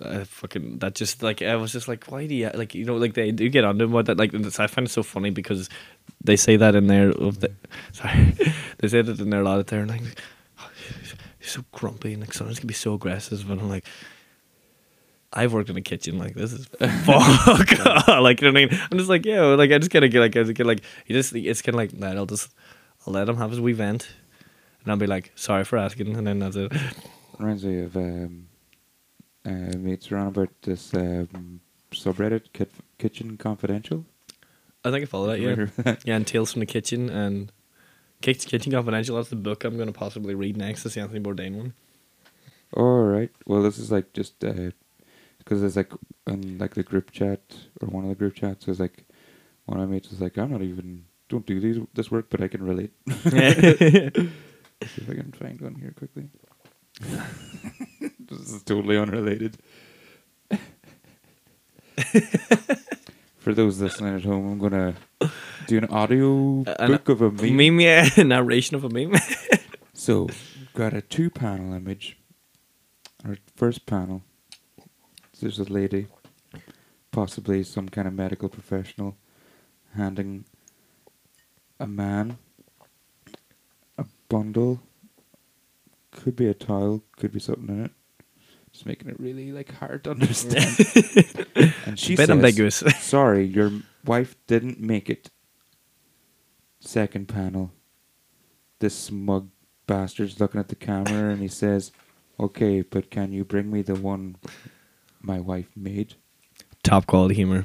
uh, 0.02 0.24
fucking 0.26 0.80
that 0.80 0.96
just 0.96 1.22
like 1.22 1.42
I 1.42 1.56
was 1.56 1.72
just 1.72 1.88
like, 1.88 2.06
why 2.12 2.26
do 2.28 2.34
you 2.36 2.50
like 2.54 2.74
you 2.74 2.86
know 2.86 2.96
like 2.98 3.14
they 3.14 3.32
do 3.32 3.48
get 3.50 3.64
onto 3.64 3.86
him 3.86 3.92
about 3.92 4.06
that 4.06 4.18
like 4.18 4.34
and 4.34 4.46
it's- 4.46 4.60
I 4.60 4.68
find 4.68 4.88
it 4.88 4.92
so 4.92 5.04
funny 5.04 5.30
because 5.30 5.70
they 6.24 6.36
say 6.36 6.56
that 6.58 6.76
in 6.76 6.88
there 6.88 7.10
of 7.12 7.40
the 7.40 7.52
sorry 7.92 8.36
they 8.80 8.88
say 8.88 9.02
that 9.02 9.20
in 9.20 9.30
there 9.30 9.42
a 9.42 9.44
lot 9.44 9.60
of 9.60 9.68
there 9.68 9.82
and 9.82 9.90
like 9.90 10.02
oh, 10.60 10.70
he's, 11.00 11.16
he's 11.40 11.52
so 11.52 11.64
grumpy 11.72 12.14
and 12.14 12.22
like 12.22 12.34
sometimes 12.34 12.60
can 12.60 12.68
be 12.68 12.74
so 12.74 12.94
aggressive 12.94 13.50
and 13.50 13.62
I'm 13.62 13.70
like. 13.70 13.86
I've 15.36 15.52
worked 15.52 15.72
in 15.72 15.78
a 15.78 15.82
kitchen 15.82 16.20
like 16.20 16.36
this 16.36 16.54
is 16.54 16.68
fuck 16.68 16.78
like 18.08 18.40
you 18.40 18.52
know 18.52 18.54
what 18.54 18.62
I 18.62 18.66
mean 18.68 18.70
I'm 18.92 19.00
just 19.00 19.10
like 19.10 19.26
yeah 19.26 19.42
like 19.42 19.72
I 19.72 19.80
just 19.80 19.90
kind 19.90 20.06
of 20.06 20.12
get 20.12 20.20
like 20.20 20.36
I 20.38 20.44
just 20.44 20.54
get 20.54 20.68
like 20.68 20.84
you 21.08 21.16
just 21.16 21.34
it's 21.34 21.64
kind 21.64 21.74
of 21.74 21.80
like 21.80 21.90
that 22.02 22.18
I'll 22.18 22.28
just 22.28 22.52
I'll 23.08 23.14
let 23.14 23.28
him 23.28 23.38
have 23.38 23.50
his 23.50 23.60
wee 23.60 23.74
vent 23.74 24.08
and 24.84 24.92
I'll 24.92 24.98
be 24.98 25.08
like 25.08 25.32
sorry 25.34 25.64
for 25.64 25.78
asking 25.78 26.16
and 26.16 26.28
then 26.28 26.38
that's 26.38 26.56
it 26.56 26.72
Reminds 27.40 27.66
me 27.66 27.80
of 27.82 27.98
um, 27.98 28.46
uh, 29.46 29.78
mates 29.78 30.12
around 30.12 30.28
about 30.28 30.50
this 30.62 30.94
um, 30.94 31.60
subreddit, 31.92 32.54
Kit- 32.54 32.72
Kitchen 32.98 33.38
Confidential. 33.38 34.06
I 34.84 34.92
think 34.92 35.04
I 35.04 35.06
follow 35.06 35.28
that. 35.28 35.40
Yeah, 35.40 35.96
yeah, 36.06 36.16
and 36.16 36.28
Tales 36.28 36.52
from 36.52 36.60
the 36.62 36.66
Kitchen 36.66 37.10
and 37.10 37.52
Kitchen 38.22 38.72
Confidential. 38.72 39.16
That's 39.16 39.30
the 39.30 39.36
book 39.36 39.64
I'm 39.64 39.76
going 39.76 39.88
to 39.88 39.98
possibly 39.98 40.36
read 40.36 40.58
next. 40.58 40.86
It's 40.86 40.96
the 40.96 41.02
Anthony 41.02 41.20
Bourdain 41.20 41.56
one. 41.56 41.74
All 42.76 43.04
right. 43.04 43.32
Well, 43.46 43.62
this 43.62 43.78
is 43.78 43.92
like 43.92 44.14
just 44.14 44.40
because 44.40 45.64
it's 45.64 45.76
like 45.76 45.92
in 46.28 46.58
like 46.58 46.74
the 46.74 46.84
group 46.84 47.12
chat 47.12 47.42
or 47.82 47.88
one 47.88 48.04
of 48.04 48.10
the 48.10 48.16
group 48.16 48.36
chats. 48.36 48.68
It's 48.68 48.80
like 48.80 49.06
one 49.66 49.80
of 49.80 49.88
my 49.88 49.96
mates 49.96 50.10
was 50.10 50.22
like, 50.22 50.38
"I'm 50.38 50.52
not 50.52 50.62
even 50.62 51.06
don't 51.30 51.46
do 51.46 51.60
these 51.60 51.78
this 51.94 52.12
work, 52.12 52.30
but 52.30 52.42
I 52.42 52.48
can 52.48 52.64
relate." 52.64 52.92
See 54.84 55.02
if 55.02 55.10
I 55.10 55.14
can 55.14 55.32
find 55.32 55.62
one 55.62 55.76
here 55.76 55.94
quickly. 55.98 56.30
This 58.38 58.52
is 58.54 58.64
totally 58.64 58.98
unrelated. 58.98 59.58
For 63.38 63.54
those 63.54 63.80
listening 63.82 64.16
at 64.16 64.24
home, 64.24 64.52
I'm 64.54 64.60
gonna 64.60 64.96
do 65.68 65.78
an 65.78 65.86
audio 65.86 66.64
Uh, 66.66 66.76
an- 66.80 66.92
book 66.92 67.10
of 67.10 67.22
a 67.22 67.32
meme. 67.32 67.56
meme, 67.58 67.80
yeah, 67.82 68.08
narration 68.24 68.76
of 68.76 68.84
a 68.84 68.90
meme. 68.90 69.16
So, 69.96 70.28
got 70.74 70.94
a 70.94 71.02
two 71.02 71.30
panel 71.30 71.74
image. 71.74 72.18
Our 73.24 73.38
first 73.56 73.86
panel, 73.86 74.24
there's 75.40 75.60
a 75.60 75.64
lady, 75.72 76.08
possibly 77.12 77.64
some 77.64 77.88
kind 77.88 78.08
of 78.08 78.14
medical 78.14 78.50
professional, 78.50 79.16
handing 79.96 80.44
a 81.80 81.88
man 81.88 82.38
a 83.98 84.06
bundle. 84.28 84.82
Could 86.12 86.36
be 86.36 86.48
a 86.48 86.54
towel, 86.54 87.04
could 87.16 87.32
be 87.32 87.40
something 87.40 87.70
in 87.70 87.86
it. 87.86 87.92
Just 88.84 88.88
making 88.88 89.10
it 89.10 89.20
really 89.20 89.54
like 89.54 89.74
hard 89.76 90.04
to 90.04 90.12
understand. 90.12 90.76
and 91.86 91.98
she 92.00 92.18
Bit 92.18 92.28
says, 92.28 92.30
ambiguous. 92.30 92.76
Sorry, 93.00 93.46
your 93.46 93.72
wife 94.04 94.36
didn't 94.46 94.82
make 94.82 95.10
it. 95.10 95.30
Second 96.82 97.30
panel. 97.30 97.72
This 98.80 98.94
smug 98.94 99.50
bastard's 99.88 100.42
looking 100.42 100.60
at 100.60 100.68
the 100.68 100.76
camera 100.76 101.32
and 101.32 101.42
he 101.42 101.48
says, 101.48 101.94
Okay, 102.38 102.82
but 102.82 103.10
can 103.10 103.32
you 103.32 103.46
bring 103.46 103.72
me 103.72 103.84
the 103.84 103.96
one 103.96 104.36
my 105.22 105.40
wife 105.40 105.70
made? 105.78 106.16
Top 106.84 107.06
quality 107.06 107.36
humor. 107.36 107.64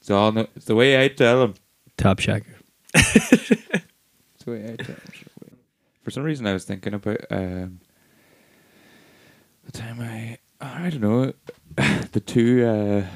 It's 0.00 0.10
all 0.10 0.32
no, 0.32 0.48
it's 0.54 0.66
the 0.66 0.74
way 0.74 1.02
I 1.02 1.08
tell 1.08 1.44
him. 1.44 1.54
Top 1.96 2.18
shaker. 2.18 2.56
It's 2.94 4.44
the 4.44 4.50
way 4.50 4.64
I 4.72 4.76
tell 4.76 4.96
him. 4.96 5.56
For 6.02 6.10
some 6.10 6.24
reason, 6.24 6.46
I 6.46 6.52
was 6.52 6.64
thinking 6.64 6.92
about 6.94 7.20
um, 7.30 7.80
the 9.72 9.78
time 9.78 10.00
I 10.00 10.38
I 10.60 10.90
don't 10.90 11.00
know 11.00 11.32
the 12.12 12.20
two 12.20 12.66
uh, 12.66 13.06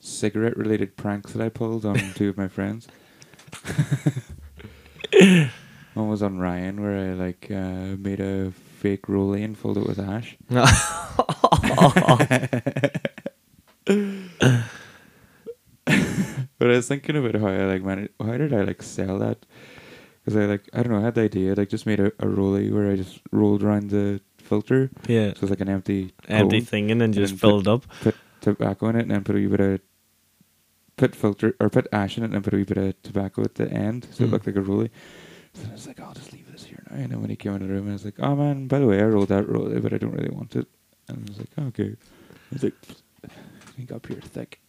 cigarette 0.00 0.56
related 0.56 0.96
pranks 0.96 1.32
that 1.32 1.44
I 1.44 1.48
pulled 1.48 1.84
on 1.84 1.96
two 2.14 2.28
of 2.30 2.36
my 2.36 2.48
friends. 2.48 2.88
One 5.94 6.08
was 6.08 6.22
on 6.22 6.38
Ryan, 6.38 6.82
where 6.82 7.10
I 7.10 7.14
like 7.14 7.48
uh, 7.50 7.96
made 7.98 8.20
a 8.20 8.50
fake 8.50 9.06
rollie 9.06 9.44
and 9.44 9.56
filled 9.56 9.78
it 9.78 9.86
with 9.86 9.98
ash. 9.98 10.36
But 16.56 16.70
I 16.70 16.76
was 16.76 16.88
thinking 16.88 17.16
about 17.16 17.40
how 17.40 17.48
I 17.48 17.64
like 17.64 17.82
man, 17.82 18.08
how 18.18 18.38
did 18.38 18.54
I 18.54 18.62
like 18.62 18.82
sell 18.82 19.18
that? 19.18 19.44
Because 20.24 20.40
I 20.40 20.46
like 20.46 20.62
I 20.72 20.82
don't 20.82 20.92
know, 20.92 21.00
I 21.00 21.02
had 21.02 21.14
the 21.14 21.22
idea. 21.22 21.50
I 21.50 21.54
like 21.54 21.68
just 21.68 21.84
made 21.84 22.00
a, 22.00 22.06
a 22.06 22.26
rollie 22.26 22.72
where 22.72 22.90
I 22.90 22.96
just 22.96 23.20
rolled 23.30 23.62
around 23.62 23.90
the 23.90 24.20
filter, 24.44 24.90
yeah. 25.08 25.32
so 25.34 25.40
it's 25.42 25.50
like 25.50 25.60
an 25.60 25.68
empty 25.68 26.12
Empty 26.28 26.58
cone, 26.60 26.66
thing 26.66 26.90
and 26.90 27.00
then 27.00 27.06
and 27.06 27.14
just 27.14 27.32
then 27.32 27.38
fill 27.38 27.60
it 27.60 27.66
up. 27.68 27.84
put 28.02 28.14
tobacco 28.40 28.88
in 28.88 28.96
it, 28.96 29.02
and 29.02 29.10
then 29.10 29.24
put 29.24 29.34
a 29.36 29.38
wee 29.38 29.46
bit 29.46 29.60
of 29.60 29.80
put 30.96 31.14
filter 31.16 31.56
or 31.60 31.68
put 31.70 31.86
ash 31.92 32.16
in 32.18 32.24
it 32.24 32.32
and 32.32 32.44
put 32.44 32.52
a 32.54 32.56
wee 32.56 32.64
bit 32.64 32.78
of 32.78 33.02
tobacco 33.02 33.42
at 33.42 33.54
the 33.56 33.70
end, 33.70 34.06
so 34.12 34.24
Mm. 34.24 34.28
it 34.28 34.30
looked 34.30 34.46
like 34.46 34.56
a 34.56 34.60
rollie. 34.60 34.90
So 35.54 35.68
I 35.68 35.72
was 35.72 35.86
like, 35.86 36.00
I'll 36.00 36.12
just 36.14 36.32
leave 36.32 36.50
this 36.50 36.64
here 36.64 36.82
now. 36.90 36.96
And 36.96 37.12
then 37.12 37.20
when 37.20 37.30
he 37.30 37.36
came 37.36 37.54
into 37.54 37.66
the 37.66 37.72
room, 37.74 37.88
I 37.88 37.92
was 37.92 38.04
like, 38.04 38.18
oh 38.20 38.34
man, 38.36 38.66
by 38.68 38.78
the 38.80 38.86
way, 38.86 39.00
I 39.00 39.04
rolled 39.04 39.28
that 39.28 39.46
rollie, 39.46 39.80
but 39.82 39.92
I 39.92 39.98
don't 39.98 40.12
really 40.12 40.30
want 40.34 40.56
it. 40.56 40.66
And 41.08 41.18
I 41.18 41.30
was 41.30 41.38
like, 41.38 41.48
"Oh, 41.58 41.64
okay. 41.66 41.90
I 41.92 42.54
was 42.54 42.62
like, 42.64 42.74
you 43.76 43.84
got 43.86 44.02
pure 44.02 44.20
thick. 44.20 44.58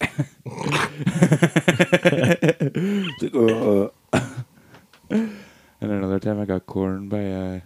Like, 3.20 3.34
"Oh." 3.34 3.90
and 5.10 5.36
another 5.80 6.18
time 6.18 6.40
I 6.40 6.44
got 6.44 6.66
corn 6.66 7.08
by 7.08 7.24
uh, 7.30 7.60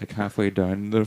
like 0.00 0.12
halfway 0.12 0.50
down 0.50 0.90
the 0.90 1.06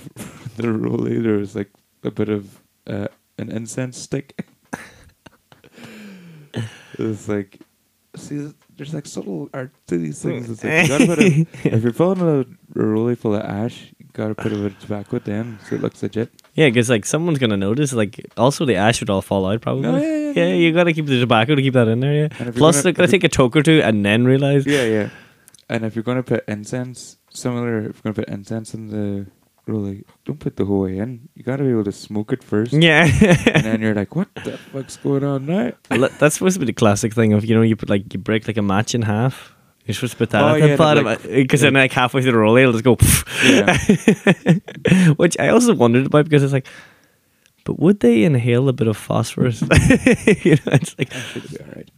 the 0.61 0.67
rollie, 0.67 1.21
there 1.21 1.37
was 1.37 1.55
like 1.55 1.69
a 2.03 2.11
bit 2.11 2.29
of 2.29 2.59
uh, 2.87 3.07
an 3.37 3.51
incense 3.51 3.97
stick. 3.97 4.45
it 6.53 6.63
was 6.99 7.27
like, 7.29 7.59
see, 8.15 8.51
there's 8.77 8.93
like 8.93 9.05
subtle 9.05 9.49
art 9.53 9.71
to 9.87 9.97
these 9.97 10.21
things. 10.21 10.49
It's 10.49 10.63
like, 10.63 10.83
you 10.83 10.87
gotta 10.87 11.05
put 11.05 11.19
a, 11.19 11.47
if 11.75 11.83
you're 11.83 11.93
filling 11.93 12.21
a, 12.21 12.39
a 12.41 12.45
rollie 12.83 13.17
full 13.17 13.35
of 13.35 13.41
ash, 13.41 13.93
you 13.97 14.05
gotta 14.13 14.35
put 14.35 14.51
a 14.51 14.55
bit 14.55 14.65
of 14.73 14.79
tobacco 14.79 15.19
end 15.31 15.59
so 15.67 15.75
it 15.75 15.81
looks 15.81 16.01
legit. 16.01 16.31
Yeah, 16.53 16.67
because 16.67 16.89
like 16.89 17.05
someone's 17.05 17.39
gonna 17.39 17.57
notice. 17.57 17.93
Like, 17.93 18.25
also 18.37 18.65
the 18.65 18.75
ash 18.75 18.99
would 18.99 19.09
all 19.09 19.21
fall 19.21 19.45
out 19.45 19.61
probably. 19.61 19.83
No, 19.83 19.97
yeah, 19.97 20.01
yeah, 20.01 20.31
yeah, 20.31 20.47
yeah. 20.47 20.53
you 20.55 20.73
gotta 20.73 20.93
keep 20.93 21.05
the 21.05 21.19
tobacco 21.19 21.55
to 21.55 21.61
keep 21.61 21.73
that 21.73 21.87
in 21.87 21.99
there. 21.99 22.13
Yeah. 22.13 22.51
Plus, 22.51 22.75
gonna- 22.75 22.83
they're 22.83 22.93
gonna 22.93 23.07
take 23.07 23.23
a 23.23 23.29
toke 23.29 23.55
or 23.55 23.63
two 23.63 23.81
and 23.81 24.05
then 24.05 24.25
realize. 24.25 24.65
Yeah, 24.65 24.85
yeah. 24.85 25.09
And 25.69 25.85
if 25.85 25.95
you're 25.95 26.03
gonna 26.03 26.23
put 26.23 26.43
incense, 26.47 27.17
similar, 27.29 27.77
if 27.79 27.83
you're 27.83 28.01
gonna 28.01 28.13
put 28.15 28.27
incense 28.27 28.73
in 28.73 28.87
the 28.87 29.27
rollie, 29.69 30.03
don't 30.25 30.39
put 30.39 30.55
the 30.57 30.65
whole 30.65 30.81
way 30.81 30.97
in. 30.97 31.29
You 31.35 31.43
gotta 31.43 31.63
be 31.63 31.69
able 31.69 31.83
to 31.85 31.91
smoke 31.91 32.33
it 32.33 32.43
first. 32.43 32.73
Yeah. 32.73 33.05
and 33.05 33.63
then 33.63 33.81
you're 33.81 33.95
like, 33.95 34.15
what 34.15 34.33
the 34.43 34.57
fuck's 34.57 34.97
going 34.97 35.23
on 35.23 35.45
now? 35.47 35.71
That's 35.89 36.35
supposed 36.35 36.55
to 36.55 36.59
be 36.59 36.65
the 36.65 36.73
classic 36.73 37.13
thing 37.13 37.33
of 37.33 37.45
you 37.45 37.55
know 37.55 37.61
you 37.61 37.75
put 37.75 37.89
like 37.89 38.13
you 38.13 38.19
break 38.19 38.47
like 38.47 38.57
a 38.57 38.61
match 38.61 38.93
in 38.95 39.01
half. 39.03 39.53
You're 39.85 39.95
supposed 39.95 40.11
to 40.13 40.17
put 40.17 40.29
that 40.31 40.43
Oh, 40.43 40.49
at 40.55 40.59
yeah, 40.59 40.67
the 40.67 40.77
bottom 40.77 41.05
like, 41.05 41.23
because 41.23 41.61
then 41.61 41.73
like 41.73 41.91
halfway 41.91 42.21
through 42.21 42.33
the 42.33 42.37
rollie 42.37 42.61
it'll 42.61 42.73
just 42.73 42.83
go. 42.83 42.97
Yeah. 43.43 45.13
Which 45.13 45.35
I 45.39 45.47
also 45.49 45.73
wondered 45.73 46.05
about 46.05 46.25
because 46.25 46.43
it's 46.43 46.53
like, 46.53 46.67
but 47.65 47.79
would 47.79 47.99
they 48.01 48.23
inhale 48.23 48.69
a 48.69 48.73
bit 48.73 48.87
of 48.87 48.97
phosphorus? 48.97 49.61
you 49.61 49.67
know, 49.67 50.73
it's 50.77 50.95
like, 50.99 51.09
That 51.09 51.23
should 51.33 51.49
be 51.49 51.57
alright. 51.59 51.91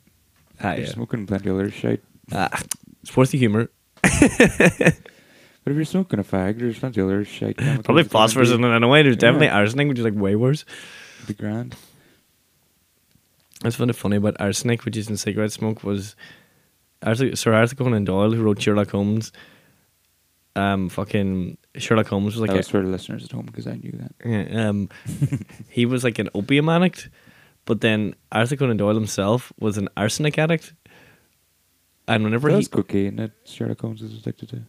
ah, 0.64 0.72
You're 0.74 0.86
yeah. 0.86 0.92
smoking 0.92 1.26
plenty 1.28 1.50
of 1.50 1.56
other 1.58 1.70
shit. 1.72 2.02
ah, 2.32 2.62
it's 3.02 3.16
worth 3.18 3.32
the 3.32 3.38
humor. 3.38 3.70
But 5.64 5.72
if 5.72 5.76
you're 5.76 5.86
smoking 5.86 6.20
a 6.20 6.24
fag, 6.24 6.58
there's 6.60 6.80
plenty 6.80 7.02
of 7.02 7.08
other 7.08 7.24
shit. 7.24 7.58
Probably 7.58 8.04
phosphorus 8.04 8.50
in 8.52 8.64
it 8.64 8.76
anyway. 8.76 9.04
There's 9.04 9.16
definitely 9.18 9.48
Yeah. 9.48 9.58
arsenic, 9.58 9.88
which 9.90 10.00
is 10.00 10.06
like 10.06 10.16
way 10.16 10.36
worse. 10.36 10.66
Be 11.28 11.34
grand. 11.36 11.76
That's 13.62 13.76
kind 13.76 13.90
of 13.90 13.96
funny 13.96 14.16
about 14.16 14.38
arsenic, 14.40 14.86
which 14.86 14.98
is 14.98 15.08
in 15.10 15.18
cigarette 15.18 15.52
smoke, 15.52 15.84
was 15.84 16.16
Arthur, 17.04 17.36
Sir 17.36 17.54
Arthur 17.54 17.76
Conan 17.76 18.06
Doyle, 18.06 18.32
who 18.32 18.42
wrote 18.42 18.60
Sherlock 18.62 18.90
Holmes. 18.90 19.32
Um, 20.56 20.90
fucking 20.90 21.58
Sherlock 21.78 22.08
Holmes 22.08 22.34
was 22.34 22.42
like 22.42 22.50
that 22.50 22.56
a, 22.56 22.58
was 22.58 22.68
for 22.68 22.82
the 22.82 22.88
listeners 22.90 23.24
at 23.24 23.32
home 23.32 23.46
because 23.46 23.68
I 23.68 23.76
knew 23.76 23.94
that. 24.00 24.14
Yeah, 24.26 24.68
um, 24.70 24.90
he 25.70 25.86
was 25.86 26.04
like 26.04 26.18
an 26.20 26.30
opium 26.34 26.70
addict, 26.70 27.10
but 27.66 27.82
then 27.82 28.16
Arthur 28.32 28.56
Conan 28.56 28.78
Doyle 28.78 28.96
himself 28.96 29.54
was 29.60 29.78
an 29.78 29.88
arsenic 29.96 30.38
addict. 30.40 30.74
And 32.08 32.24
whenever 32.24 32.50
That 32.50 32.56
he 32.56 32.58
was 32.58 32.68
cocaine 32.68 33.16
that 33.18 33.32
Sherlock 33.46 33.80
Holmes 33.80 34.02
was 34.02 34.14
addicted 34.14 34.50
to. 34.50 34.64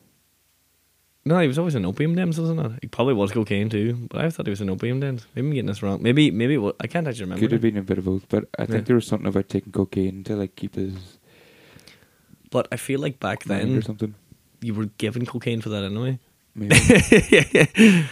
No, 1.25 1.39
he 1.39 1.47
was 1.49 1.59
always 1.59 1.75
an 1.75 1.85
opium 1.87 2.15
den, 2.15 2.29
wasn't 2.29 2.61
it? 2.61 2.73
He 2.83 2.89
probably 2.89 3.15
was 3.15 3.33
cocaine 3.33 3.69
too, 3.71 3.95
but 4.11 4.25
I 4.25 4.31
thought 4.31 4.47
he 4.47 4.51
was 4.51 4.61
an 4.61 4.71
opium 4.71 5.01
den. 5.01 5.21
Maybe 5.35 5.47
I'm 5.49 5.53
getting 5.55 5.67
this 5.67 5.83
wrong. 5.83 6.03
Maybe 6.03 6.31
maybe 6.31 6.55
it 6.57 6.77
I 6.81 6.87
can't 6.87 7.07
actually 7.07 7.25
remember. 7.25 7.41
Could 7.41 7.53
have 7.53 7.63
now. 7.63 7.69
been 7.71 7.79
a 7.79 7.83
bit 7.83 7.99
of 7.99 8.05
both, 8.05 8.29
but 8.29 8.49
I 8.59 8.67
think 8.67 8.79
Yeah. 8.81 8.85
there 8.87 8.97
was 8.97 9.07
something 9.07 9.29
about 9.29 9.49
taking 9.49 9.73
cocaine 9.73 10.25
to 10.25 10.37
like 10.37 10.57
keep 10.57 10.75
his 10.75 11.19
But 12.51 12.69
I 12.73 12.77
feel 12.77 13.01
like 13.01 13.21
back 13.21 13.47
mind 13.47 13.77
or 13.79 13.83
something. 13.83 14.15
you 14.61 14.75
were 14.75 14.87
given 14.99 15.25
cocaine 15.27 15.61
for 15.61 15.69
that 15.71 15.85
anyway. 15.85 16.19
Maybe. 16.55 16.77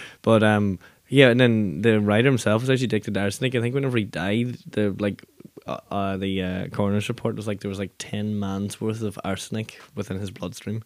but 0.22 0.42
um, 0.42 0.78
yeah, 1.08 1.28
and 1.28 1.38
then 1.40 1.82
the 1.82 2.00
writer 2.00 2.28
himself 2.28 2.62
was 2.62 2.70
actually 2.70 2.86
addicted 2.86 3.14
to 3.14 3.20
arsenic. 3.20 3.54
I 3.54 3.60
think 3.60 3.74
whenever 3.74 3.98
he 3.98 4.04
died, 4.04 4.56
the 4.70 4.94
like 4.98 5.24
uh, 5.66 5.78
uh, 5.90 6.16
the 6.16 6.42
uh, 6.42 6.66
coroner's 6.68 7.08
report 7.08 7.36
was 7.36 7.46
like 7.46 7.60
there 7.60 7.68
was 7.68 7.78
like 7.78 7.90
ten 7.98 8.38
man's 8.38 8.80
worth 8.80 9.02
of 9.02 9.18
arsenic 9.24 9.78
within 9.94 10.18
his 10.18 10.30
bloodstream. 10.30 10.82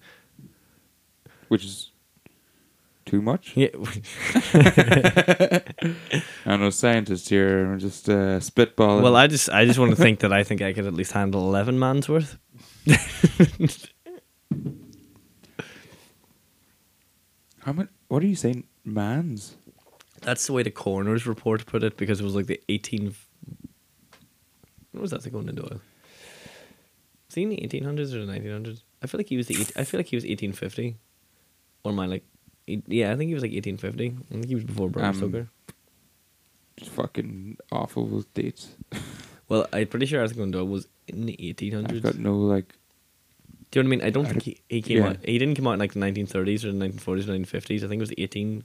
Which 1.49 1.65
is 1.65 1.91
too 3.05 3.23
much. 3.23 3.57
Yeah, 3.57 3.69
I 6.47 6.57
know 6.57 6.71
scientists 6.71 7.29
here 7.29 7.73
are 7.73 7.77
just 7.77 8.09
uh, 8.09 8.41
spitballing. 8.41 9.03
well, 9.03 9.17
I 9.17 9.27
just 9.27 9.51
I 9.51 9.65
just 9.65 9.79
want 9.79 9.91
to 9.91 9.97
think 9.97 10.21
that 10.21 10.33
I 10.33 10.45
think 10.45 10.63
I 10.63 10.73
could 10.73 10.87
at 10.87 10.95
least 10.95 11.13
handle 11.13 11.43
eleven 11.43 11.79
man's 11.79 12.09
worth. 12.09 12.39
How 17.61 17.73
much? 17.73 17.89
What 18.09 18.23
are 18.23 18.27
you 18.27 18.37
saying, 18.37 18.65
man's? 18.85 19.57
That's 20.21 20.47
the 20.47 20.53
way 20.53 20.63
the 20.63 20.71
coroner's 20.71 21.27
report 21.27 21.67
put 21.67 21.83
it 21.83 21.97
because 21.97 22.21
it 22.21 22.25
was 22.25 22.35
like 22.35 22.47
the 22.47 22.61
eighteen. 22.69 23.15
What 24.93 25.01
was 25.01 25.11
that 25.11 25.23
thing 25.23 25.33
going 25.33 25.49
into 25.49 25.63
oil? 25.63 25.81
Was 27.27 27.35
he 27.35 27.43
in 27.43 27.49
the 27.49 27.63
eighteen 27.63 27.85
hundreds 27.85 28.15
or 28.15 28.25
the 28.25 28.33
nineteen 28.33 28.53
hundreds? 28.53 28.85
I 29.03 29.07
feel 29.07 29.19
like 29.19 29.29
he 29.29 29.37
was 29.37 29.49
the. 29.49 29.57
I 29.77 29.85
feel 29.85 29.99
like 29.99 30.07
he 30.07 30.17
was 30.17 30.25
eighteen 30.25 30.53
fifty, 30.53 30.97
or 31.83 31.93
am 31.93 32.01
I 32.01 32.07
like? 32.07 32.25
Yeah, 32.67 33.13
I 33.13 33.17
think 33.17 33.29
he 33.29 33.35
was 33.35 33.43
like 33.43 33.53
eighteen 33.53 33.77
fifty. 33.77 34.17
I 34.31 34.33
think 34.35 34.47
he 34.47 34.55
was 34.55 34.65
before 34.65 34.89
Bram 34.89 35.07
Um, 35.11 35.15
Stoker. 35.15 35.49
It's 36.77 36.89
fucking 36.89 37.59
awful 37.71 38.07
with 38.07 38.33
dates. 38.35 38.75
Well, 39.47 39.67
I'm 39.75 39.87
pretty 39.89 40.07
sure 40.07 40.23
Arthur 40.23 40.37
Conan 40.37 40.53
Doyle 40.53 40.67
was 40.67 40.89
in 41.07 41.27
the 41.27 41.37
1800s. 41.39 41.97
I've 41.97 42.03
got 42.03 42.17
no 42.17 42.35
like. 42.35 42.79
Do 43.71 43.79
you 43.79 43.83
know 43.83 43.91
what 43.91 43.95
I 43.95 43.97
mean? 43.99 44.07
I 44.07 44.11
don't 44.11 44.25
I 44.25 44.31
think 44.31 44.43
he, 44.45 44.61
he 44.71 44.81
came 44.81 44.97
yeah. 45.03 45.09
out. 45.11 45.17
He 45.23 45.39
didn't 45.39 45.57
come 45.57 45.67
out 45.67 45.75
in 45.75 45.81
like 45.81 45.93
the 45.93 46.01
1930s 46.01 46.65
or 46.65 46.73
the 46.73 46.79
1940s 46.89 47.29
or 47.29 47.33
1950s. 47.59 47.85
I 47.85 47.89
think 47.89 47.93
it 47.93 48.01
was 48.01 48.09
the 48.09 48.27
1840s 48.27 48.65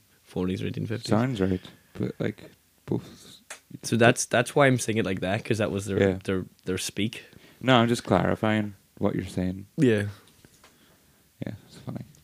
or 0.64 0.70
1850s. 0.72 1.04
Sounds 1.08 1.42
right, 1.42 1.60
but 2.00 2.14
like 2.18 2.50
both. 2.86 3.42
So 3.84 3.98
that's 3.98 4.26
that's 4.26 4.56
why 4.56 4.68
I'm 4.68 4.80
saying 4.80 5.00
it 5.00 5.06
like 5.06 5.20
that 5.20 5.44
because 5.44 5.58
that 5.58 5.70
was 5.70 5.86
their 5.86 6.00
Yeah. 6.00 6.20
their 6.24 6.46
their 6.64 6.78
speak. 6.78 7.26
No, 7.60 7.76
I'm 7.76 7.90
just 7.90 8.06
clarifying 8.06 8.74
what 9.00 9.16
you're 9.16 9.26
saying. 9.26 9.66
Yeah. 9.76 9.84
Yeah, 9.94 10.04
it's 10.04 10.08
funny. 10.08 10.29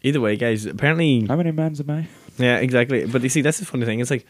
Either 0.06 0.22
way, 0.22 0.36
guys. 0.36 0.68
Apparently, 0.68 1.26
How 1.26 1.36
many 1.36 1.52
mans 1.52 1.80
am 1.80 1.90
I? 1.90 2.08
yeah, 2.38 2.58
exactly. 2.58 3.08
But 3.08 3.24
you 3.24 3.30
see, 3.30 3.42
that's 3.42 3.58
the 3.58 3.66
funny 3.66 3.86
thing. 3.86 4.00
It's 4.00 4.12
like, 4.12 4.26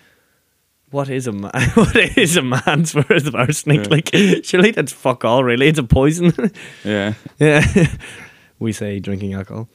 what 0.89 1.09
is 1.09 1.27
a 1.27 1.33
man? 1.33 1.51
what 1.73 1.95
is 2.17 2.37
a 2.37 2.41
man's 2.41 2.95
worth 2.95 3.27
of 3.27 3.35
arsenic? 3.35 3.81
Yeah. 3.81 3.91
Like, 3.91 4.45
surely 4.45 4.71
that's 4.71 4.93
fuck 4.93 5.25
all. 5.25 5.43
Really, 5.43 5.67
it's 5.67 5.79
a 5.79 5.83
poison. 5.83 6.31
Yeah, 6.85 7.15
yeah. 7.39 7.87
we 8.59 8.71
say 8.71 8.99
drinking 8.99 9.33
alcohol. 9.33 9.67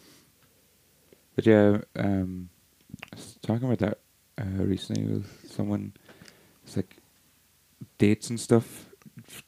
but 1.36 1.44
yeah, 1.44 1.82
um, 1.96 2.48
I 3.12 3.16
was 3.16 3.38
talking 3.42 3.70
about 3.70 3.80
that 3.80 3.98
uh, 4.40 4.64
recently 4.64 5.04
with 5.04 5.50
someone. 5.50 5.92
It's 6.64 6.76
like 6.76 6.96
dates 7.98 8.30
and 8.30 8.40
stuff. 8.40 8.86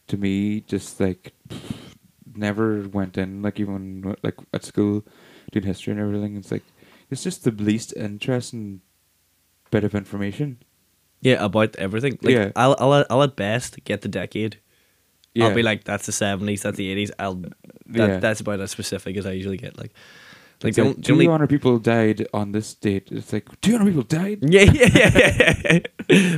To 0.08 0.18
me, 0.18 0.60
just 0.60 1.00
like 1.00 1.32
never 2.34 2.86
went 2.88 3.16
in. 3.16 3.40
Like 3.40 3.58
even 3.58 4.14
like 4.22 4.36
at 4.52 4.64
school, 4.66 5.04
doing 5.52 5.64
history 5.64 5.92
and 5.92 6.00
everything. 6.00 6.36
It's 6.36 6.50
like 6.50 6.62
it's 7.10 7.22
just 7.22 7.44
the 7.44 7.50
least 7.52 7.94
interesting 7.96 8.80
bit 9.70 9.84
of 9.84 9.94
information. 9.94 10.58
Yeah, 11.20 11.44
about 11.44 11.76
everything. 11.76 12.18
Like, 12.20 12.34
Yeah. 12.34 12.50
I'll, 12.56 12.74
I'll, 12.80 13.04
I'll 13.08 13.22
at 13.22 13.36
best 13.36 13.84
get 13.84 14.00
the 14.00 14.08
decade. 14.08 14.58
Yeah, 15.34 15.46
I'll 15.46 15.54
be 15.54 15.62
like, 15.62 15.84
that's 15.84 16.06
the 16.06 16.12
seventies, 16.12 16.62
that's 16.62 16.76
the 16.76 16.88
eighties. 16.90 17.12
I'll 17.18 17.36
that, 17.36 17.52
Yeah. 17.86 18.16
that's 18.18 18.40
about 18.40 18.60
as 18.60 18.70
specific 18.70 19.16
as 19.16 19.24
I 19.24 19.32
usually 19.32 19.56
get. 19.56 19.78
Like, 19.78 19.92
like 20.64 20.70
It's 20.70 20.76
the, 20.76 20.84
like, 20.84 20.96
on- 20.96 21.00
the 21.02 21.12
only 21.12 21.24
200 21.26 21.48
people 21.48 21.78
died 21.78 22.26
on 22.32 22.52
this 22.52 22.74
date. 22.74 23.08
It's 23.10 23.32
like 23.32 23.48
200 23.60 23.86
people 23.86 24.02
died. 24.02 24.38
yeah, 24.42 24.62
yeah, 24.62 24.88
yeah, 24.94 25.60
yeah. 25.64 25.78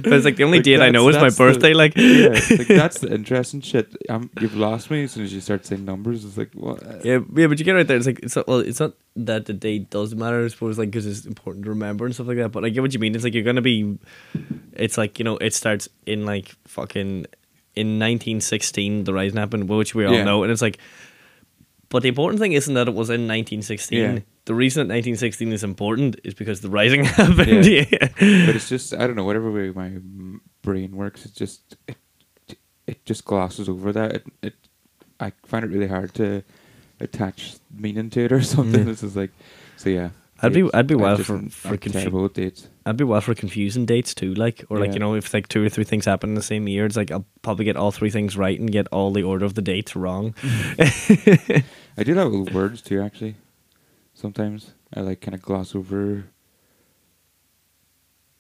but 0.01 0.13
it's 0.13 0.25
like 0.25 0.37
the 0.37 0.45
only 0.45 0.59
Like, 0.59 0.65
date 0.65 0.81
I 0.81 0.91
know 0.91 1.09
is 1.09 1.17
my 1.17 1.23
that's 1.23 1.37
the- 1.37 1.45
birthday. 1.45 1.75
like, 1.75 1.97
yeah, 1.97 2.29
like 2.59 2.67
that's 2.69 3.01
the 3.01 3.13
interesting 3.15 3.61
shit. 3.61 3.95
Um, 4.09 4.31
you've 4.41 4.57
lost 4.57 4.91
me 4.91 5.05
as 5.05 5.13
soon 5.13 5.25
as 5.25 5.33
you 5.33 5.41
start 5.41 5.67
saying 5.67 5.85
numbers. 5.85 6.25
It's 6.25 6.37
like 6.37 6.53
what? 6.55 6.83
yeah, 7.05 7.21
yeah. 7.35 7.47
But 7.47 7.59
you 7.59 7.65
get 7.65 7.73
right 7.73 7.87
there. 7.87 7.97
It's 7.97 8.07
like 8.07 8.21
it's 8.21 8.37
not, 8.37 8.47
well, 8.49 8.59
it's 8.61 8.81
not 8.81 8.93
that 9.17 9.47
the 9.47 9.53
date 9.53 9.91
does 9.91 10.15
matter. 10.15 10.45
I 10.45 10.49
suppose 10.49 10.79
like 10.79 10.91
because 10.91 11.07
it's 11.07 11.27
important 11.27 11.65
to 11.65 11.71
remember 11.71 12.05
and 12.05 12.15
stuff 12.15 12.27
like 12.27 12.37
that. 12.39 12.53
But 12.53 12.65
I 12.65 12.69
get 12.71 12.81
what 12.83 12.93
you 12.95 13.01
mean. 13.01 13.15
It's 13.15 13.25
like 13.25 13.35
you're 13.35 13.43
gonna 13.45 13.63
be. 13.63 13.99
It's 14.75 14.99
like 14.99 15.19
you 15.19 15.25
know 15.25 15.37
it 15.39 15.55
starts 15.55 15.89
in 16.07 16.25
like 16.27 16.55
fucking 16.67 17.27
in 17.77 17.99
1916 17.99 19.05
the 19.05 19.13
rising 19.15 19.37
happened, 19.39 19.69
which 19.69 19.95
we 19.95 20.05
all 20.05 20.15
Yeah. 20.15 20.25
know, 20.25 20.43
and 20.43 20.53
it's 20.53 20.63
like. 20.63 20.79
But 21.95 22.03
the 22.03 22.09
important 22.09 22.41
thing 22.41 22.55
isn't 22.55 22.75
that 22.75 22.89
it 22.89 22.95
was 22.95 23.09
in 23.09 23.29
1916. 23.29 23.99
Yeah. 23.99 24.19
The 24.47 24.55
reason 24.55 24.81
that 24.89 24.93
1916 24.93 25.53
is 25.53 25.63
important 25.63 26.19
is 26.25 26.35
because 26.35 26.61
the 26.61 26.69
rising 26.69 27.05
happened. 27.21 27.65
Yeah. 27.65 27.85
Yeah. 27.89 28.09
But 28.47 28.57
it's 28.57 28.69
just 28.69 28.93
I 28.93 29.07
don't 29.07 29.15
know. 29.15 29.23
Whatever 29.23 29.49
way 29.53 29.71
my 29.71 29.93
brain 30.63 30.97
works, 30.97 31.25
it 31.25 31.37
just 31.37 31.77
it, 31.87 32.59
it 32.89 33.05
just 33.07 33.25
glosses 33.25 33.69
over 33.69 33.93
that. 33.93 34.11
It, 34.17 34.27
it 34.43 34.55
I 35.21 35.31
find 35.47 35.65
it 35.65 35.69
really 35.69 35.87
hard 35.87 36.15
to 36.15 36.43
attach 36.99 37.59
meaning 37.73 38.11
to 38.11 38.25
it 38.25 38.33
or 38.33 38.43
something. 38.55 38.81
Yeah. 38.81 38.87
This 38.87 39.05
is 39.05 39.15
like 39.15 39.31
so 39.77 39.89
yeah. 39.89 40.09
I'd 40.43 40.53
be. 40.53 40.69
I'd 40.75 40.89
be 40.89 40.97
wild 40.97 41.25
for 41.25 41.39
for 41.49 41.77
confu- 41.77 42.29
dates. 42.31 42.69
I'd 42.85 42.97
be 42.97 43.05
wild 43.05 43.23
for 43.23 43.37
confusing 43.37 43.87
dates 43.87 44.15
too, 44.17 44.35
like 44.35 44.65
or 44.69 44.79
like 44.81 44.89
Yeah. 44.89 44.95
you 44.95 44.99
know 44.99 45.15
if 45.15 45.33
like 45.33 45.47
two 45.47 45.65
or 45.65 45.69
three 45.69 45.85
things 45.85 46.07
happen 46.07 46.31
in 46.31 46.35
the 46.35 46.43
same 46.43 46.67
year, 46.67 46.87
it's 46.87 46.97
like 46.97 47.13
I'll 47.13 47.25
probably 47.43 47.65
get 47.65 47.77
all 47.77 47.93
three 47.93 48.11
things 48.11 48.37
right 48.37 48.59
and 48.59 48.71
get 48.71 48.89
all 48.89 49.13
the 49.13 49.23
order 49.23 49.45
of 49.45 49.55
the 49.55 49.63
dates 49.63 49.95
wrong. 49.95 50.35
I 51.97 52.03
do 52.03 52.15
that 52.15 52.31
with 52.31 52.53
words 52.53 52.83
too. 52.83 53.01
Actually, 53.01 53.37
sometimes 54.15 54.73
I 54.93 55.01
like 55.01 55.21
kind 55.21 55.35
of 55.35 55.43
gloss 55.43 55.75
over. 55.75 56.25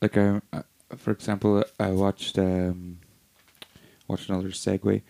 Like 0.01 0.17
I, 0.17 0.41
I, 0.53 0.63
for 0.97 1.11
example, 1.11 1.65
I 1.79 1.91
watched 1.91 2.39
um, 2.39 2.99
watched 4.09 4.29
another 4.29 4.49
segue. 4.49 5.03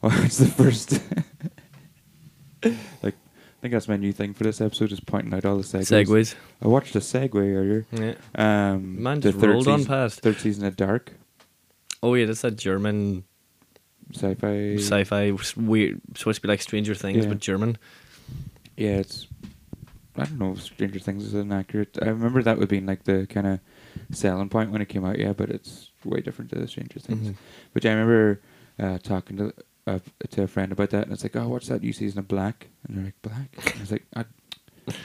Well 0.00 0.24
it's 0.24 0.38
the 0.38 0.46
first. 0.46 0.92
like, 3.02 3.14
I 3.14 3.60
think 3.62 3.72
that's 3.72 3.88
my 3.88 3.96
new 3.96 4.12
thing 4.12 4.34
for 4.34 4.42
this 4.44 4.60
episode, 4.60 4.88
just 4.88 5.06
pointing 5.06 5.32
out 5.32 5.44
all 5.44 5.56
the 5.56 5.62
segues. 5.62 6.06
Segways. 6.06 6.34
I 6.60 6.68
watched 6.68 6.96
a 6.96 6.98
segue 6.98 7.34
earlier. 7.34 7.86
Yeah. 7.92 8.14
Um, 8.34 9.00
Man 9.02 9.20
the 9.20 9.30
just 9.30 9.40
third 9.40 9.50
rolled 9.50 9.68
on 9.68 9.84
past. 9.84 10.20
Third 10.20 10.40
season 10.40 10.64
of 10.66 10.76
Dark 10.76 11.12
Oh 12.02 12.14
yeah, 12.14 12.26
that's 12.26 12.40
that 12.40 12.56
German 12.56 13.24
sci-fi. 14.14 14.76
sci-fi 14.76 15.32
weird, 15.56 16.00
supposed 16.16 16.36
to 16.36 16.42
be 16.42 16.48
like 16.48 16.62
Stranger 16.62 16.94
Things 16.94 17.24
Yeah. 17.24 17.28
but 17.30 17.38
German. 17.40 17.78
Yeah, 18.76 18.96
it's. 18.98 19.26
I 20.16 20.24
don't 20.24 20.38
know 20.38 20.52
if 20.52 20.60
Stranger 20.62 20.98
Things 20.98 21.24
is 21.24 21.34
inaccurate. 21.34 21.98
I 22.02 22.06
remember 22.08 22.42
that 22.42 22.58
would 22.58 22.68
be 22.68 22.80
like 22.80 23.04
the 23.04 23.26
kind 23.28 23.46
of 23.46 23.60
selling 24.10 24.48
point 24.50 24.70
when 24.70 24.82
it 24.82 24.88
came 24.88 25.04
out. 25.04 25.18
Yeah, 25.18 25.32
but 25.32 25.48
it's 25.50 25.90
way 26.04 26.20
different 26.20 26.50
to 26.52 26.66
Stranger 26.68 27.00
Things. 27.00 27.28
Mhm. 27.30 27.34
But 27.72 27.84
yeah, 27.84 27.92
I 27.92 27.94
remember 27.94 28.40
uh, 28.78 28.98
talking 28.98 29.36
to 29.38 29.54
uh, 29.86 29.98
to 30.30 30.42
a 30.42 30.46
friend 30.46 30.70
about 30.72 30.90
that, 30.90 31.04
and 31.04 31.12
it's 31.12 31.22
like, 31.22 31.34
oh, 31.36 31.48
what's 31.48 31.68
that 31.68 31.82
new 31.82 31.92
season 31.92 32.18
of 32.20 32.28
Black? 32.28 32.68
And 32.86 32.96
they're 32.96 33.04
like, 33.06 33.22
Black. 33.22 33.48
And 33.66 33.76
I 33.76 33.80
was 33.80 33.90
like, 33.92 34.04
"Ah, 34.14 34.24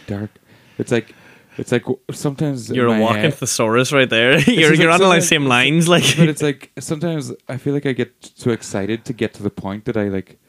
Dark. 0.07 0.29
It's 0.77 0.91
like, 0.91 1.15
it's 1.57 1.71
like 1.71 1.85
sometimes 2.11 2.69
You're 2.69 2.87
a 2.87 2.99
walking 2.99 3.23
head- 3.23 3.33
thesaurus 3.35 3.91
right 3.91 4.09
there. 4.09 4.39
you're 4.49 4.73
you're 4.73 4.91
like 4.91 5.01
on 5.01 5.15
the 5.15 5.21
same 5.21 5.45
lines, 5.45 5.87
like 5.87 6.03
but 6.17 6.29
it's 6.29 6.41
like 6.41 6.71
sometimes 6.79 7.31
I 7.47 7.57
feel 7.57 7.73
like 7.73 7.85
I 7.85 7.93
get 7.93 8.13
so 8.35 8.51
excited 8.51 9.05
to 9.05 9.13
get 9.13 9.33
to 9.35 9.43
the 9.43 9.49
point 9.49 9.85
that 9.85 9.97
I 9.97 10.09
like 10.09 10.39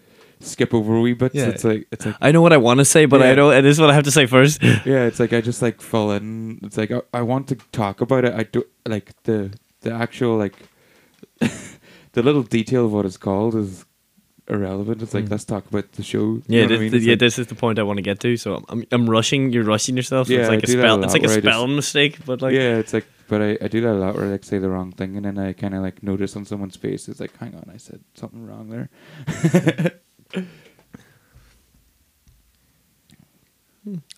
skip 0.41 0.73
over 0.73 0.95
a 0.97 1.01
wee 1.01 1.15
bit. 1.15 1.35
Yeah. 1.35 1.47
It's 1.49 1.65
like 1.65 1.87
it's 1.91 2.07
like 2.07 2.17
I 2.21 2.31
know 2.33 2.43
what 2.43 2.53
I 2.53 2.59
want 2.59 2.79
to 2.79 2.85
say, 2.85 3.07
but 3.07 3.23
I 3.23 3.35
don't. 3.35 3.53
It 3.55 3.65
is 3.65 3.81
what 3.81 3.91
I 3.91 3.95
have 3.95 4.05
to 4.05 4.11
say 4.11 4.27
first. 4.27 4.63
yeah, 4.63 5.05
it's 5.07 5.19
like 5.21 5.33
I 5.33 5.41
just 5.41 5.63
like 5.63 5.81
fall 5.81 6.13
in. 6.13 6.61
It's 6.63 6.77
like 6.77 6.91
I, 6.91 7.01
I 7.13 7.23
want 7.23 7.49
to 7.49 7.57
talk 7.73 8.01
about 8.01 8.25
it. 8.25 8.35
I 8.35 8.45
do 8.45 8.65
like 8.87 9.13
the 9.25 9.53
the 9.81 9.93
actual 9.93 10.37
like 10.37 10.55
the 11.39 12.23
little 12.23 12.43
detail 12.43 12.87
of 12.87 12.93
what 12.93 13.07
it's 13.07 13.17
called 13.17 13.55
is 13.55 13.85
irrelevant. 14.49 15.03
It's 15.03 15.15
like 15.15 15.25
Mm. 15.27 15.31
let's 15.31 15.45
talk 15.45 15.67
about 15.67 15.93
the 15.93 16.03
show. 16.03 16.41
Yeah, 16.47 16.63
what 16.63 16.73
I 16.73 16.77
this, 16.79 16.93
mean? 16.93 17.03
yeah. 17.03 17.11
like- 17.13 17.19
This 17.21 17.39
is 17.39 17.47
the 17.49 17.55
point 17.55 17.79
I 17.79 17.83
want 17.83 17.99
to 17.99 18.03
get 18.03 18.21
to. 18.21 18.37
So 18.37 18.65
I'm, 18.69 18.85
I'm, 18.91 19.09
rushing. 19.09 19.53
You're 19.53 19.65
rushing 19.65 19.97
yourself. 19.97 20.27
So 20.29 20.33
Yeah, 20.35 20.41
it's 20.41 20.49
I 20.49 20.53
like 20.53 20.61
that 20.63 20.69
a 20.71 20.73
spell. 20.73 21.05
It's 21.05 21.13
like 21.13 21.25
a 21.25 21.29
spelling 21.29 21.77
mistake, 21.77 22.19
but 22.25 22.41
like 22.43 22.55
yeah, 22.55 22.77
it's 22.79 22.93
like, 22.93 23.07
but 23.29 23.43
I, 23.43 23.59
I 23.61 23.69
do 23.69 23.81
that 23.83 23.93
a 23.93 24.01
lot 24.01 24.15
where 24.15 24.25
I 24.25 24.29
like 24.29 24.45
say 24.45 24.59
the 24.59 24.69
wrong 24.71 24.93
thing 24.93 25.17
and 25.17 25.25
then 25.27 25.39
I 25.39 25.53
kind 25.53 25.75
of 25.75 25.83
like 25.83 26.03
notice 26.03 26.35
on 26.37 26.45
someone's 26.45 26.77
face. 26.77 27.09
It's 27.09 27.21
like, 27.21 27.37
hang 27.39 27.55
on, 27.55 27.71
I 27.73 27.77
said 27.77 28.01
something 28.15 28.47
wrong 28.47 28.71
there. 28.71 28.89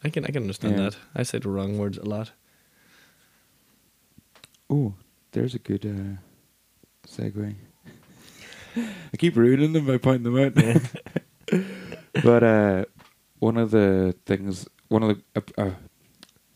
I 0.03 0.09
can 0.11 0.25
I 0.25 0.29
can 0.29 0.43
understand 0.43 0.77
Yeah. 0.79 0.91
that. 0.91 0.97
I 1.15 1.23
say 1.23 1.39
the 1.39 1.49
wrong 1.49 1.79
words 1.79 1.99
a 1.99 2.05
lot. 2.05 2.33
Oh, 4.69 4.95
there's 5.33 5.55
a 5.55 5.59
good 5.59 5.85
uh, 5.87 6.19
segue. 7.09 7.55
I 8.77 9.17
keep 9.17 9.37
ruining 9.37 9.73
them 9.73 9.87
by 9.87 9.99
pointing 9.99 10.33
them 10.33 10.39
out. 10.39 11.65
but 12.25 12.43
uh, 12.43 12.85
one 13.39 13.57
of 13.57 13.71
the 13.71 14.15
things, 14.27 14.69
one 14.89 15.03
of 15.03 15.09
the, 15.09 15.41
uh, 15.41 15.63
uh, 15.63 15.71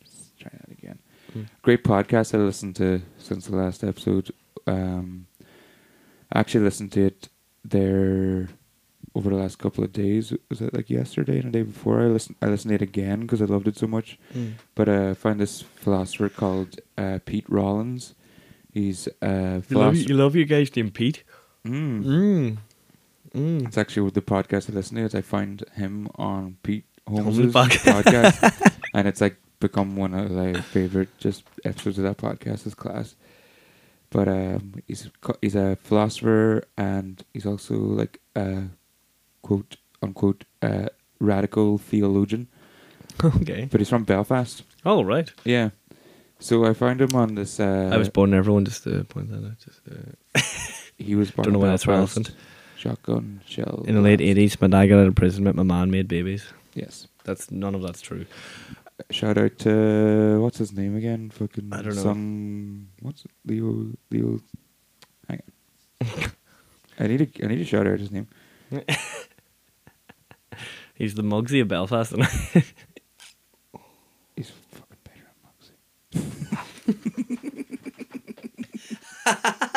let's 0.00 0.30
try 0.38 0.50
that 0.52 0.70
again. 0.70 0.98
Mm. 1.36 1.48
Great 1.62 1.84
podcast 1.84 2.34
I 2.34 2.38
listened 2.38 2.76
to 2.76 3.02
since 3.18 3.46
the 3.46 3.56
last 3.56 3.82
episode. 3.82 4.30
Um, 4.66 5.26
I 6.32 6.40
actually 6.40 6.64
listened 6.64 6.92
to 6.92 7.06
it 7.06 7.28
there 7.64 8.48
over 9.14 9.30
the 9.30 9.36
last 9.36 9.58
couple 9.58 9.84
of 9.84 9.92
days. 9.92 10.32
Was 10.50 10.60
it 10.60 10.74
like 10.74 10.90
yesterday 10.90 11.38
and 11.38 11.52
the 11.52 11.58
day 11.58 11.62
before? 11.62 12.00
I 12.00 12.06
listened. 12.06 12.36
I 12.42 12.46
listened 12.46 12.70
to 12.70 12.74
it 12.76 12.82
again 12.82 13.20
because 13.20 13.40
I 13.40 13.46
loved 13.46 13.68
it 13.68 13.76
so 13.76 13.86
much. 13.86 14.18
But 14.74 14.88
uh, 14.88 15.10
I 15.10 15.14
found 15.14 15.40
this 15.40 15.62
philosopher 15.62 16.28
called 16.28 16.80
uh, 16.98 17.18
Pete 17.24 17.46
Rollins. 17.48 18.14
He's 18.72 19.08
a 19.22 19.62
You 19.68 19.78
love, 19.78 19.96
you 19.96 20.14
love 20.16 20.34
your 20.34 20.46
guys 20.46 20.74
named 20.74 20.94
Pete. 20.94 21.22
Mm. 21.66 22.04
Mm. 22.04 22.56
Mm. 23.34 23.66
It's 23.66 23.78
actually 23.78 24.02
with 24.02 24.14
the 24.14 24.22
podcast 24.22 24.70
I 24.70 24.74
listen 24.74 25.08
to. 25.08 25.18
I 25.18 25.22
find 25.22 25.64
him 25.74 26.08
on 26.16 26.56
Pete 26.62 26.84
Holmes' 27.08 27.52
podcast. 27.52 28.72
and 28.94 29.08
it's 29.08 29.20
like 29.20 29.36
become 29.60 29.96
one 29.96 30.14
of 30.14 30.30
my 30.30 30.60
favorite 30.60 31.08
just 31.18 31.44
episodes 31.64 31.98
of 31.98 32.04
that 32.04 32.18
podcast. 32.18 32.66
Is 32.66 32.74
class. 32.74 33.16
But 34.10 34.28
um, 34.28 34.74
he's 34.86 35.10
he's 35.40 35.56
a 35.56 35.76
philosopher, 35.82 36.62
and 36.76 37.24
he's 37.32 37.46
also 37.46 37.74
like 37.74 38.20
a 38.36 38.64
quote 39.42 39.76
unquote 40.02 40.44
uh, 40.62 40.88
radical 41.18 41.78
theologian. 41.78 42.48
Okay. 43.22 43.68
But 43.70 43.80
he's 43.80 43.88
from 43.88 44.02
Belfast. 44.02 44.64
Oh 44.84 45.04
right. 45.04 45.32
Yeah. 45.44 45.70
So 46.40 46.64
I 46.64 46.74
found 46.74 47.00
him 47.00 47.14
on 47.14 47.36
this. 47.36 47.60
Uh, 47.60 47.90
I 47.92 47.96
was 47.96 48.08
born 48.08 48.32
in 48.32 48.38
everyone. 48.38 48.64
Just 48.64 48.82
to 48.84 49.04
point 49.04 49.30
that 49.30 49.44
out. 49.46 49.58
Just 49.64 49.80
uh, 49.88 50.40
He 51.04 51.14
was 51.14 51.30
born 51.30 51.44
don't 51.44 51.52
know 51.52 51.58
in 51.60 51.66
why 51.66 51.70
that's 51.70 51.86
relevant. 51.86 52.30
Shotgun 52.76 53.40
shell. 53.46 53.84
In 53.86 53.94
the 53.94 54.00
late 54.00 54.20
'80s, 54.20 54.60
my 54.60 54.66
dad 54.68 54.86
got 54.86 55.00
out 55.00 55.06
of 55.06 55.14
prison, 55.14 55.44
but 55.44 55.54
my 55.54 55.62
man 55.62 55.90
made 55.90 56.08
babies. 56.08 56.44
Yes. 56.74 57.06
That's 57.24 57.50
none 57.50 57.74
of 57.74 57.82
that's 57.82 58.00
true. 58.02 58.26
Uh, 58.86 59.02
shout 59.10 59.38
out 59.38 59.58
to 59.60 60.38
what's 60.40 60.58
his 60.58 60.72
name 60.72 60.96
again? 60.96 61.30
Fucking 61.30 61.72
I 61.72 61.82
don't 61.82 61.96
know. 61.96 62.86
What's 63.00 63.24
it? 63.24 63.30
Leo? 63.46 63.92
Leo. 64.10 64.40
Hang 65.28 65.40
on. 66.02 66.10
I 66.98 67.06
need 67.06 67.34
to. 67.34 67.44
I 67.44 67.48
need 67.48 67.58
to 67.58 67.64
shout 67.64 67.86
out 67.86 67.98
his 67.98 68.10
name. 68.10 68.28
He's 70.94 71.14
the 71.14 71.22
Mugsy 71.22 71.60
of 71.60 71.68
Belfast, 71.68 72.12
and 72.12 72.24
He's 74.36 74.50
fucking 74.50 74.98
better 75.02 75.26
than 76.04 76.14
Mugsy. 79.26 79.70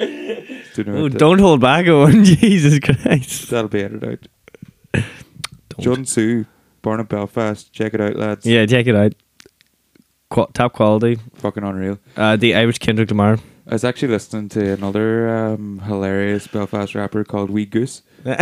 Do 0.00 0.62
you 0.76 0.84
know 0.84 1.04
oh, 1.04 1.08
don't 1.08 1.38
hold 1.38 1.60
back, 1.60 1.86
Owen. 1.86 2.24
Jesus 2.24 2.78
Christ! 2.78 3.50
That'll 3.50 3.68
be 3.68 3.82
edited 3.82 4.04
out. 4.04 4.28
Don't. 5.68 5.80
John 5.80 6.04
Sue, 6.06 6.46
born 6.80 7.00
in 7.00 7.06
Belfast. 7.06 7.70
Check 7.72 7.92
it 7.92 8.00
out, 8.00 8.16
lads. 8.16 8.46
Yeah, 8.46 8.64
check 8.64 8.86
it 8.86 8.96
out. 8.96 9.12
Qu- 10.30 10.48
top 10.54 10.72
quality. 10.72 11.18
Fucking 11.34 11.62
unreal. 11.62 11.98
Uh, 12.16 12.36
the 12.36 12.54
Irish 12.54 12.78
Kendrick 12.78 13.10
Lamar. 13.10 13.38
I 13.66 13.74
was 13.74 13.84
actually 13.84 14.08
listening 14.08 14.48
to 14.50 14.72
another 14.72 15.28
um, 15.28 15.80
hilarious 15.80 16.46
Belfast 16.46 16.94
rapper 16.94 17.22
called 17.22 17.50
Wee 17.50 17.66
Goose. 17.66 18.02
and 18.24 18.38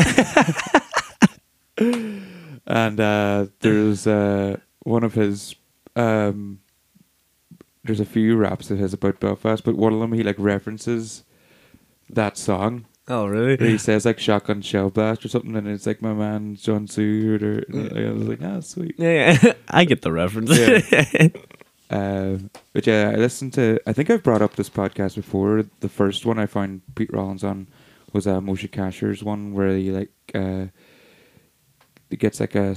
uh, 3.01 3.47
there's 3.61 4.07
uh, 4.07 4.59
one 4.85 5.03
of 5.03 5.15
his. 5.15 5.57
Um, 5.97 6.61
there's 7.83 8.01
a 8.01 8.05
few 8.05 8.37
raps 8.37 8.71
of 8.71 8.79
his 8.79 8.93
about 8.93 9.19
Belfast, 9.19 9.65
but 9.65 9.75
one 9.75 9.93
of 9.93 9.99
them 9.99 10.13
he 10.13 10.23
like 10.23 10.37
references 10.39 11.25
that 12.11 12.37
song. 12.37 12.87
Oh, 13.11 13.25
Where 13.25 13.33
really? 13.33 13.71
he 13.71 13.79
says 13.79 14.05
like 14.05 14.19
shotgun 14.19 14.61
shell 14.61 14.91
blast 14.91 15.25
or 15.25 15.29
something, 15.29 15.57
and 15.57 15.67
it's 15.67 15.87
like 15.87 16.03
my 16.03 16.13
man 16.13 16.57
John 16.57 16.87
Seward. 16.87 17.43
Or 17.43 17.65
I 17.73 18.13
was 18.13 18.29
like, 18.29 18.43
ah, 18.43 18.61
sweet. 18.61 18.97
Yeah, 18.99 19.39
yeah. 19.43 19.53
I 19.69 19.85
get 19.85 20.03
the 20.03 20.13
reference. 20.13 20.57
Yeah. 20.57 21.29
Uh, 21.91 22.37
but 22.75 22.87
yeah, 22.87 23.11
I 23.15 23.15
listened 23.15 23.55
to. 23.55 23.81
I 23.87 23.95
think 23.95 24.11
I've 24.11 24.23
brought 24.23 24.43
up 24.43 24.57
this 24.57 24.69
podcast 24.69 25.15
before. 25.15 25.65
The 25.81 25.89
first 25.89 26.27
one 26.27 26.39
I 26.39 26.45
found 26.45 26.83
Pete 26.95 27.11
Rollins 27.11 27.43
on 27.43 27.67
was 28.13 28.27
uh, 28.27 28.41
Moshe 28.41 28.71
Kasher's 28.71 29.25
one, 29.25 29.55
where 29.55 29.75
he 29.75 29.91
like 29.91 30.13
uh, 30.35 30.67
he 32.11 32.17
gets 32.17 32.41
like 32.41 32.55
a 32.55 32.77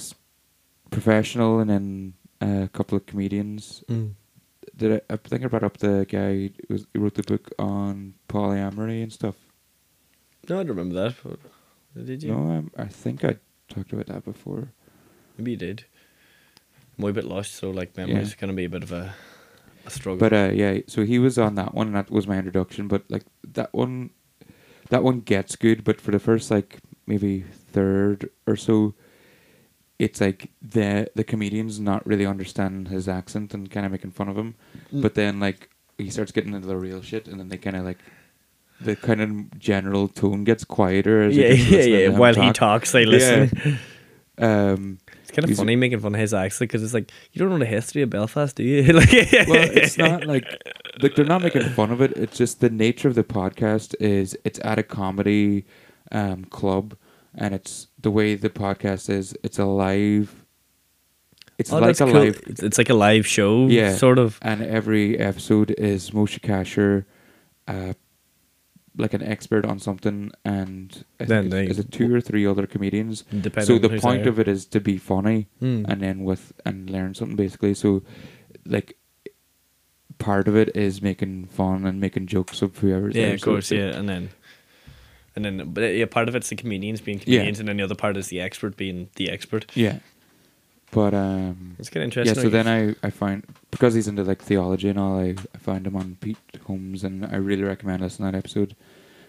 professional 0.91 1.59
and 1.59 1.69
then 1.69 2.13
a 2.39 2.69
couple 2.71 2.97
of 2.97 3.05
comedians. 3.05 3.83
Mm. 3.89 4.13
Did 4.81 4.93
I, 5.09 5.13
I 5.13 5.17
think 5.17 5.43
I 5.45 5.47
brought 5.47 5.63
up 5.63 5.77
the 5.77 6.07
guy 6.09 6.49
who, 6.67 6.73
was, 6.73 6.87
who 6.91 7.01
wrote 7.01 7.13
the 7.13 7.21
book 7.21 7.51
on 7.59 8.15
polyamory 8.27 9.03
and 9.03 9.13
stuff? 9.13 9.35
No, 10.49 10.55
I 10.59 10.63
don't 10.63 10.69
remember 10.75 10.95
that. 10.95 11.15
but- 11.23 12.05
Did 12.05 12.23
you? 12.23 12.31
No, 12.33 12.37
um, 12.51 12.71
I 12.75 12.85
think 12.85 13.23
I 13.23 13.37
talked 13.69 13.93
about 13.93 14.07
that 14.07 14.25
before. 14.25 14.69
Maybe 15.37 15.51
you 15.51 15.57
did. 15.57 15.85
I'm 16.97 17.05
a 17.05 17.13
bit 17.13 17.25
lost, 17.25 17.53
so 17.53 17.69
like 17.69 17.95
memories 17.95 18.33
going 18.33 18.49
to 18.49 18.55
be 18.55 18.65
a 18.65 18.69
bit 18.69 18.81
of 18.81 18.91
a, 18.91 19.13
a 19.85 19.89
struggle. 19.91 20.17
But 20.17 20.33
uh, 20.33 20.49
yeah, 20.51 20.79
so 20.87 21.03
he 21.05 21.19
was 21.19 21.37
on 21.37 21.53
that 21.55 21.75
one, 21.75 21.87
and 21.87 21.95
that 21.95 22.09
was 22.09 22.25
my 22.27 22.37
introduction. 22.37 22.87
But 22.87 23.03
like 23.09 23.25
that 23.53 23.71
one, 23.75 24.09
that 24.89 25.03
one 25.03 25.19
gets 25.19 25.55
good. 25.55 25.83
But 25.83 26.01
for 26.01 26.09
the 26.09 26.19
first 26.19 26.49
like 26.49 26.79
maybe 27.05 27.41
third 27.41 28.29
or 28.47 28.55
so, 28.55 28.95
it's 30.01 30.19
like 30.19 30.49
the 30.63 31.09
the 31.13 31.23
comedians 31.23 31.79
not 31.79 32.05
really 32.07 32.25
understanding 32.25 32.91
his 32.91 33.07
accent 33.07 33.53
and 33.53 33.69
kind 33.69 33.85
of 33.85 33.91
making 33.91 34.09
fun 34.09 34.27
of 34.27 34.35
him. 34.35 34.55
Mm. 34.91 35.03
But 35.03 35.13
then 35.13 35.39
like 35.39 35.69
he 35.99 36.09
starts 36.09 36.31
getting 36.31 36.55
into 36.55 36.67
the 36.67 36.75
real 36.75 37.03
shit, 37.03 37.27
and 37.27 37.39
then 37.39 37.49
they 37.49 37.57
kind 37.57 37.75
of 37.75 37.85
like 37.85 37.99
the 38.81 38.95
kind 38.95 39.21
of 39.21 39.59
general 39.59 40.07
tone 40.07 40.43
gets 40.43 40.63
quieter. 40.63 41.29
Yeah, 41.29 41.49
yeah, 41.49 41.81
yeah. 41.83 42.09
While 42.09 42.33
he 42.33 42.51
talks, 42.51 42.91
they 42.91 43.05
listen. 43.05 43.77
Um, 44.37 44.97
It's 45.21 45.29
kind 45.29 45.47
of 45.47 45.55
funny 45.55 45.75
making 45.75 45.99
fun 45.99 46.15
of 46.15 46.19
his 46.19 46.33
accent 46.33 46.71
because 46.71 46.81
it's 46.81 46.95
like 46.95 47.11
you 47.31 47.39
don't 47.39 47.49
know 47.49 47.59
the 47.59 47.65
history 47.65 48.01
of 48.01 48.09
Belfast, 48.09 48.55
do 48.55 48.63
you? 48.63 48.81
like, 48.93 49.11
well, 49.11 49.69
it's 49.69 49.99
not 49.99 50.25
like 50.25 50.45
like 51.03 51.13
they're 51.13 51.25
not 51.25 51.43
making 51.43 51.61
fun 51.69 51.91
of 51.91 52.01
it. 52.01 52.13
It's 52.17 52.37
just 52.37 52.59
the 52.59 52.71
nature 52.71 53.07
of 53.07 53.13
the 53.13 53.23
podcast 53.23 53.93
is 53.99 54.35
it's 54.43 54.59
at 54.63 54.79
a 54.79 54.83
comedy 54.83 55.65
um, 56.11 56.45
club, 56.45 56.97
and 57.35 57.53
it's 57.53 57.87
the 58.01 58.11
way 58.11 58.35
the 58.35 58.49
podcast 58.49 59.09
is. 59.09 59.35
It's 59.43 59.59
a 59.59 59.65
live. 59.65 60.45
It's 61.57 61.71
Oh, 61.71 61.79
like 61.79 61.99
a 61.99 62.05
cool. 62.05 62.13
live, 62.13 62.41
It's, 62.47 62.77
like 62.77 62.89
a 62.89 62.95
live 62.95 63.27
show, 63.27 63.67
Yeah. 63.67 63.93
sort 63.95 64.17
of. 64.17 64.39
and 64.41 64.61
every 64.63 65.17
episode 65.19 65.71
is 65.77 66.09
Moshe 66.11 66.39
Kasher, 66.39 67.05
uh, 67.67 67.93
like 68.97 69.13
an 69.13 69.21
expert 69.21 69.65
on 69.65 69.77
something, 69.79 70.31
and 70.43 71.05
I 71.19 71.25
Then 71.25 71.49
they- 71.49 71.67
is 71.67 71.77
it 71.77 71.91
two 71.91 72.13
or 72.13 72.19
three 72.19 72.45
other 72.47 72.65
comedians. 72.65 73.23
So 73.61 73.77
the 73.77 73.89
point 73.99 74.25
of 74.25 74.39
it 74.39 74.47
is 74.47 74.65
to 74.67 74.79
be 74.79 74.97
funny 74.97 75.47
Hmm. 75.59 75.85
and 75.87 76.01
then 76.01 76.23
with 76.23 76.51
and 76.65 76.89
learn 76.89 77.13
something 77.13 77.35
basically 77.37 77.73
so 77.75 78.01
like 78.65 78.97
part 80.17 80.47
of 80.47 80.55
it 80.55 80.75
is 80.75 81.01
making 81.01 81.45
fun 81.45 81.85
and 81.85 81.99
making 81.99 82.27
jokes 82.27 82.61
of 82.61 82.77
whoever's 82.79 83.15
yeah, 83.15 83.27
of 83.27 83.41
course, 83.41 83.71
yeah, 83.71 83.95
and 83.97 84.07
then. 84.09 84.29
And 85.35 85.45
then, 85.45 85.71
but 85.73 85.81
yeah, 85.81 86.05
part 86.05 86.27
of 86.29 86.35
it's 86.35 86.49
the 86.49 86.55
comedians 86.57 86.99
being 87.01 87.21
Yeah. 87.25 87.41
and 87.43 87.55
then 87.55 87.77
the 87.77 87.83
other 87.83 87.95
part 87.95 88.17
is 88.17 88.27
the 88.27 88.41
expert 88.41 88.75
being 88.77 89.09
the 89.15 89.29
expert. 89.29 89.65
yeah 89.75 89.99
but 90.93 91.13
um 91.13 91.75
It's 91.79 91.89
kind 91.89 92.17
of 92.17 92.25
yeah 92.25 92.33
so 92.33 92.49
then 92.49 92.67
i 92.67 92.93
i 93.07 93.09
find 93.09 93.45
because 93.71 93.93
he's 93.93 94.09
into 94.09 94.25
like 94.25 94.41
theology 94.43 94.89
and 94.89 94.99
all 94.99 95.17
i, 95.19 95.29
I 95.55 95.57
find 95.57 95.87
him 95.87 95.95
on 95.95 96.17
pete 96.19 96.37
holmes 96.67 97.05
and 97.05 97.25
i 97.25 97.37
really 97.37 97.63
recommend 97.63 98.01
listening 98.01 98.27
to 98.27 98.31
that 98.33 98.37
episode 98.37 98.75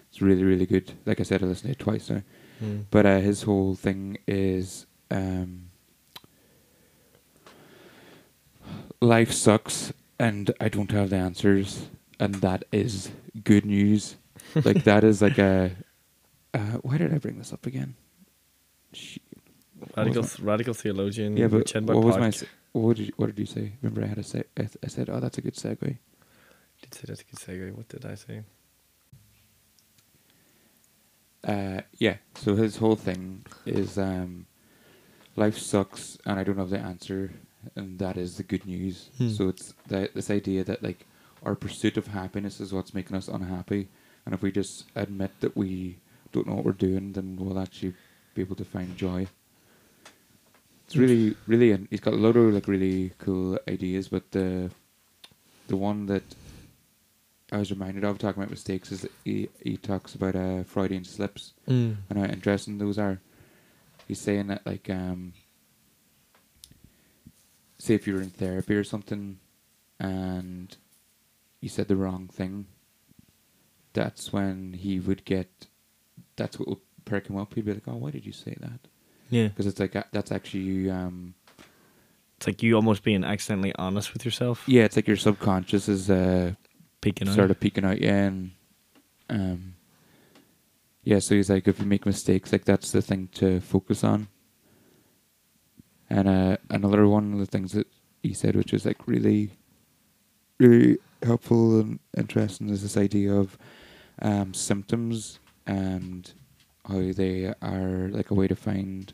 it's 0.09 0.21
really 0.21 0.43
really 0.43 0.65
good 0.65 0.91
like 1.05 1.21
i 1.21 1.23
said 1.23 1.41
i 1.41 1.45
listened 1.45 1.69
to 1.73 1.79
it 1.79 1.83
twice 1.83 2.09
now 2.09 2.21
Hmm. 2.59 2.81
But 2.91 3.05
uh, 3.05 3.19
his 3.19 3.43
whole 3.43 3.75
thing 3.75 4.17
is 4.27 4.85
um, 5.09 5.69
life 9.01 9.31
sucks 9.31 9.93
and 10.19 10.51
I 10.59 10.69
don't 10.69 10.91
have 10.91 11.09
the 11.09 11.15
answers, 11.17 11.87
and 12.19 12.35
that 12.35 12.63
is 12.71 13.09
good 13.43 13.65
news. 13.65 14.15
like 14.63 14.83
that 14.83 15.03
is 15.03 15.21
like 15.21 15.37
a. 15.37 15.71
Uh, 16.53 16.77
why 16.81 16.97
did 16.97 17.13
I 17.13 17.17
bring 17.17 17.37
this 17.37 17.51
up 17.51 17.65
again? 17.65 17.95
Sh- 18.93 19.17
radical, 19.97 20.21
what 20.21 20.39
radical 20.39 20.73
theologian. 20.73 21.35
Yeah, 21.37 21.47
but 21.47 21.65
Chin 21.65 21.85
what 21.85 21.97
was 21.97 22.17
Park. 22.17 22.35
my? 22.41 22.47
What 22.73 22.97
did 22.97 23.07
you, 23.07 23.13
what 23.17 23.27
did 23.27 23.39
you 23.39 23.45
say? 23.45 23.73
Remember, 23.81 24.03
I 24.03 24.07
had 24.07 24.17
a 24.17 24.23
say. 24.23 24.43
I, 24.57 24.67
I 24.83 24.87
said, 24.87 25.09
"Oh, 25.09 25.19
that's 25.19 25.37
a 25.37 25.41
good 25.41 25.55
segue." 25.55 25.79
Did 25.79 26.93
say 26.93 27.01
that's 27.07 27.21
a 27.21 27.23
good 27.23 27.39
segue. 27.39 27.75
What 27.75 27.87
did 27.87 28.05
I 28.05 28.15
say? 28.15 28.43
Uh, 31.45 31.81
yeah. 31.97 32.17
So 32.35 32.55
his 32.55 32.77
whole 32.77 32.95
thing 32.95 33.45
is 33.65 33.97
um, 33.97 34.45
life 35.35 35.57
sucks, 35.57 36.17
and 36.25 36.39
I 36.39 36.43
don't 36.43 36.57
have 36.57 36.69
the 36.69 36.79
answer, 36.79 37.31
and 37.75 37.99
that 37.99 38.17
is 38.17 38.37
the 38.37 38.43
good 38.43 38.65
news. 38.65 39.09
Hmm. 39.17 39.29
So 39.29 39.49
it's 39.49 39.73
that 39.87 40.13
this 40.13 40.29
idea 40.29 40.63
that 40.63 40.83
like 40.83 41.05
our 41.43 41.55
pursuit 41.55 41.97
of 41.97 42.07
happiness 42.07 42.59
is 42.59 42.73
what's 42.73 42.93
making 42.93 43.17
us 43.17 43.27
unhappy, 43.27 43.89
and 44.25 44.33
if 44.33 44.41
we 44.41 44.51
just 44.51 44.85
admit 44.95 45.31
that 45.41 45.55
we 45.57 45.97
don't 46.33 46.47
know 46.47 46.55
what 46.55 46.65
we're 46.65 46.71
doing, 46.73 47.13
then 47.13 47.37
we'll 47.39 47.59
actually 47.59 47.93
be 48.35 48.41
able 48.41 48.55
to 48.57 48.65
find 48.65 48.97
joy. 48.97 49.27
It's 50.85 50.97
really, 50.97 51.35
really, 51.47 51.71
and 51.71 51.87
he's 51.89 52.01
got 52.01 52.13
a 52.13 52.17
lot 52.17 52.35
of 52.35 52.53
like 52.53 52.67
really 52.67 53.13
cool 53.19 53.57
ideas, 53.69 54.09
but 54.09 54.31
the 54.31 54.69
the 55.67 55.77
one 55.77 56.07
that 56.07 56.23
I 57.51 57.57
was 57.57 57.71
reminded 57.71 58.03
of 58.03 58.17
talking 58.17 58.41
about 58.43 58.49
mistakes 58.51 58.91
is 58.91 59.01
that 59.01 59.11
he 59.23 59.47
he 59.63 59.77
talks 59.77 60.13
about 60.15 60.35
uh, 60.35 60.63
Freudian 60.63 61.05
slips 61.05 61.53
Mm. 61.67 61.97
and 62.09 62.19
how 62.19 62.25
interesting 62.25 62.77
those 62.79 62.97
are. 62.99 63.21
He's 64.07 64.19
saying 64.19 64.47
that 64.47 64.65
like 64.65 64.89
um 64.89 65.33
say 67.77 67.95
if 67.95 68.07
you 68.07 68.13
were 68.15 68.21
in 68.21 68.29
therapy 68.29 68.75
or 68.75 68.83
something 68.83 69.39
and 69.99 70.75
you 71.61 71.69
said 71.69 71.87
the 71.87 71.95
wrong 71.95 72.27
thing, 72.27 72.65
that's 73.93 74.33
when 74.33 74.73
he 74.73 74.99
would 74.99 75.23
get 75.25 75.67
that's 76.35 76.57
what 76.59 76.67
would 76.67 76.77
perk 77.05 77.29
him 77.29 77.37
up. 77.37 77.53
He'd 77.53 77.65
be 77.65 77.73
like, 77.73 77.87
"Oh, 77.87 77.95
why 77.95 78.11
did 78.11 78.25
you 78.25 78.31
say 78.33 78.55
that?" 78.59 78.79
Yeah, 79.29 79.47
Because 79.47 79.65
it's 79.67 79.79
like 79.79 79.95
uh, 79.95 80.03
that's 80.11 80.31
actually 80.31 80.89
um 80.89 81.33
it's 82.37 82.47
like 82.47 82.61
you 82.63 82.75
almost 82.75 83.03
being 83.03 83.23
accidentally 83.23 83.73
honest 83.75 84.13
with 84.13 84.25
yourself. 84.25 84.63
yeah, 84.67 84.83
it's 84.83 84.95
like 84.95 85.07
your 85.07 85.17
subconscious 85.17 85.87
is 85.89 86.09
uh 86.09 86.53
peeking 87.01 87.27
out. 87.29 87.35
sort 87.35 87.51
of 87.51 87.59
peeking 87.59 87.85
out, 87.85 87.99
yeah, 88.01 88.25
and 88.25 88.51
um, 89.29 89.75
yeah. 91.03 91.19
So 91.19 91.35
he's 91.35 91.49
like, 91.49 91.67
if 91.67 91.79
you 91.79 91.85
make 91.85 92.05
mistakes, 92.05 92.51
like 92.51 92.65
that's 92.65 92.91
the 92.91 93.01
thing 93.01 93.29
to 93.35 93.59
focus 93.61 94.03
on. 94.03 94.27
And 96.09 96.27
uh, 96.27 96.57
another 96.69 97.07
one 97.07 97.33
of 97.33 97.39
the 97.39 97.45
things 97.45 97.71
that 97.71 97.87
he 98.21 98.33
said, 98.33 98.55
which 98.55 98.73
is 98.73 98.85
like 98.85 99.07
really, 99.07 99.51
really 100.59 100.97
helpful 101.23 101.79
and 101.79 101.99
interesting, 102.15 102.69
is 102.69 102.83
this 102.83 102.97
idea 102.97 103.33
of 103.33 103.57
um, 104.21 104.53
symptoms 104.53 105.39
and 105.67 106.33
how 106.87 107.11
they 107.13 107.53
are 107.61 108.09
like 108.11 108.29
a 108.31 108.33
way 108.33 108.47
to 108.47 108.55
find 108.55 109.13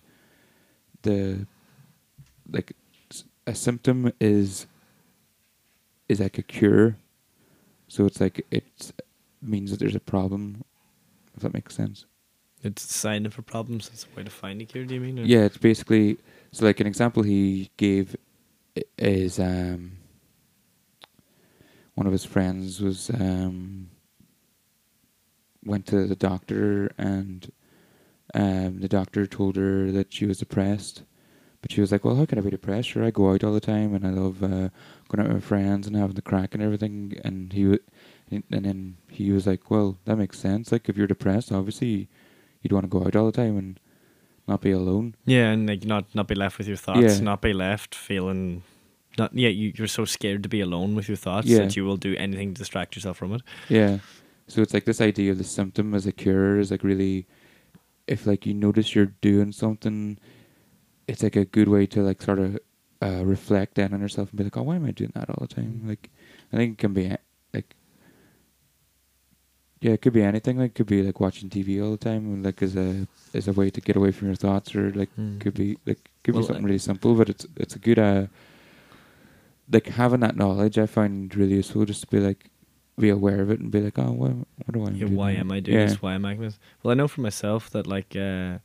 the 1.03 1.45
like 2.51 2.73
a 3.47 3.53
symptom 3.55 4.11
is 4.19 4.65
is 6.07 6.19
like 6.19 6.37
a 6.37 6.43
cure 6.43 6.95
so 7.87 8.05
it's 8.05 8.19
like 8.21 8.45
it 8.51 8.91
means 9.41 9.71
that 9.71 9.79
there's 9.79 9.95
a 9.95 9.99
problem, 9.99 10.63
if 11.35 11.41
that 11.41 11.53
makes 11.55 11.73
sense. 11.75 12.05
It's 12.61 12.85
a 12.85 12.93
sign 12.93 13.25
of 13.25 13.39
a 13.39 13.41
problem, 13.41 13.79
so 13.79 13.89
it's 13.93 14.05
a 14.05 14.15
way 14.17 14.23
to 14.23 14.29
find 14.29 14.61
a 14.61 14.65
cure. 14.65 14.85
Do 14.85 14.93
you 14.93 15.01
mean? 15.01 15.17
or- 15.17 15.23
Yeah, 15.23 15.39
it's 15.45 15.57
basically 15.57 16.17
so 16.51 16.65
like 16.65 16.79
an 16.79 16.85
example 16.87 17.23
he 17.23 17.71
gave 17.77 18.15
is 18.97 19.39
um 19.39 19.93
one 21.95 22.05
of 22.05 22.11
his 22.13 22.25
friends 22.25 22.79
was 22.81 23.09
um 23.09 23.89
went 25.65 25.85
to 25.87 26.05
the 26.07 26.15
doctor 26.15 26.91
and 26.97 27.51
um 28.33 28.79
the 28.79 28.87
doctor 28.87 29.25
told 29.25 29.55
her 29.55 29.91
that 29.91 30.13
she 30.13 30.25
was 30.25 30.37
depressed. 30.39 31.03
But 31.61 31.73
she 31.73 31.81
was 31.81 31.91
like, 31.91 32.05
Well, 32.05 32.15
how 32.15 32.25
can 32.25 32.37
I 32.37 32.41
be 32.41 32.49
depressed? 32.51 32.89
Sure, 32.89 33.03
I 33.03 33.11
go 33.11 33.31
out 33.33 33.43
all 33.43 33.53
the 33.53 33.59
time 33.59 33.93
and 33.93 34.07
I 34.07 34.11
love 34.11 34.41
uh, 34.41 34.69
going 35.09 35.19
out 35.19 35.27
with 35.27 35.33
my 35.33 35.39
friends 35.41 35.87
and 35.87 35.95
having 35.95 36.15
the 36.15 36.21
crack 36.21 36.53
and 36.53 36.63
everything 36.63 37.19
and 37.23 37.51
he 37.51 37.63
w- 37.63 37.83
and 38.31 38.43
then 38.49 38.97
he 39.09 39.31
was 39.31 39.45
like, 39.47 39.69
Well, 39.69 39.97
that 40.05 40.15
makes 40.15 40.39
sense. 40.39 40.71
Like 40.71 40.87
if 40.87 40.95
you're 40.95 41.07
depressed, 41.07 41.51
obviously 41.51 42.07
you'd 42.61 42.71
want 42.71 42.85
to 42.85 42.87
go 42.89 43.03
out 43.05 43.15
all 43.15 43.25
the 43.25 43.31
time 43.33 43.57
and 43.57 43.79
not 44.47 44.61
be 44.61 44.71
alone. 44.71 45.15
Yeah, 45.25 45.49
and 45.51 45.67
like 45.67 45.83
not 45.83 46.05
not 46.15 46.27
be 46.27 46.35
left 46.35 46.57
with 46.59 46.67
your 46.67 46.77
thoughts, 46.77 47.01
Yeah. 47.17 47.19
not 47.19 47.41
be 47.41 47.51
left 47.53 47.93
feeling. 47.93 48.63
Not 49.17 49.33
yeah, 49.33 49.49
you, 49.49 49.73
you're 49.75 49.87
so 49.87 50.05
scared 50.05 50.43
to 50.43 50.49
be 50.49 50.61
alone 50.61 50.95
with 50.95 51.09
your 51.09 51.17
thoughts 51.17 51.47
Yeah. 51.47 51.59
that 51.59 51.75
you 51.75 51.83
will 51.83 51.97
do 51.97 52.15
anything 52.15 52.53
to 52.53 52.59
distract 52.59 52.95
yourself 52.95 53.17
from 53.17 53.33
it. 53.33 53.41
Yeah. 53.67 53.97
So 54.49 54.61
it's 54.61 54.73
like 54.73 54.85
this 54.85 54.99
idea 54.99 55.31
of 55.31 55.37
the 55.37 55.43
symptom 55.45 55.93
as 55.93 56.05
a 56.07 56.11
cure 56.11 56.59
is 56.59 56.71
like 56.71 56.83
really, 56.83 57.27
if 58.07 58.25
like 58.25 58.45
you 58.45 58.53
notice 58.53 58.95
you're 58.95 59.13
doing 59.21 59.51
something, 59.51 60.17
it's 61.07 61.23
like 61.23 61.35
a 61.35 61.45
good 61.45 61.67
way 61.69 61.85
to 61.87 62.01
like 62.01 62.21
sort 62.21 62.39
of 62.39 62.59
uh, 63.01 63.23
reflect 63.25 63.75
then 63.75 63.93
on 63.93 64.01
yourself 64.01 64.29
and 64.31 64.37
be 64.39 64.43
like, 64.45 64.57
oh, 64.57 64.63
why 64.63 64.75
am 64.75 64.85
I 64.85 64.91
doing 64.91 65.11
that 65.15 65.29
all 65.29 65.37
the 65.47 65.53
time? 65.53 65.83
Like, 65.85 66.09
I 66.51 66.57
think 66.57 66.73
it 66.73 66.77
can 66.79 66.93
be 66.93 67.15
like, 67.53 67.75
yeah, 69.81 69.91
it 69.91 70.01
could 70.01 70.13
be 70.13 70.23
anything. 70.23 70.57
Like, 70.57 70.71
it 70.71 70.75
could 70.75 70.87
be 70.87 71.03
like 71.03 71.19
watching 71.19 71.49
TV 71.49 71.81
all 71.81 71.91
the 71.91 71.97
time, 71.97 72.43
like 72.43 72.61
as 72.61 72.75
a 72.75 73.07
as 73.33 73.47
a 73.47 73.53
way 73.53 73.69
to 73.69 73.79
get 73.81 73.95
away 73.95 74.11
from 74.11 74.27
your 74.27 74.35
thoughts, 74.35 74.75
or 74.75 74.91
like 74.91 75.09
Mm. 75.17 75.39
could 75.39 75.53
be 75.53 75.77
like 75.85 76.09
could 76.23 76.33
Well, 76.33 76.41
be 76.43 76.47
something 76.47 76.65
really 76.65 76.79
simple, 76.79 77.15
but 77.15 77.29
it's 77.29 77.45
it's 77.55 77.75
a 77.75 77.79
good 77.79 77.99
uh 77.99 78.27
like 79.71 79.87
having 79.87 80.19
that 80.21 80.35
knowledge. 80.35 80.77
I 80.77 80.85
find 80.87 81.33
really 81.35 81.55
useful 81.55 81.85
just 81.85 82.01
to 82.01 82.07
be 82.07 82.19
like 82.19 82.49
be 82.99 83.09
aware 83.09 83.41
of 83.41 83.49
it 83.49 83.59
and 83.59 83.71
be 83.71 83.81
like, 83.81 83.97
oh, 83.97 84.11
what, 84.11 84.31
what 84.31 84.71
do 84.73 84.85
I? 84.85 84.89
Yeah, 84.91 85.07
do 85.07 85.15
why 85.15 85.31
am 85.31 85.51
I 85.51 85.59
doing 85.59 85.77
yeah. 85.77 85.85
this? 85.85 86.01
Why 86.01 86.13
am 86.13 86.25
I 86.25 86.33
doing 86.33 86.49
this? 86.49 86.59
Well, 86.83 86.91
I 86.91 86.95
know 86.95 87.07
for 87.07 87.21
myself 87.21 87.69
that 87.71 87.87
like 87.87 88.15
uh, 88.15 88.59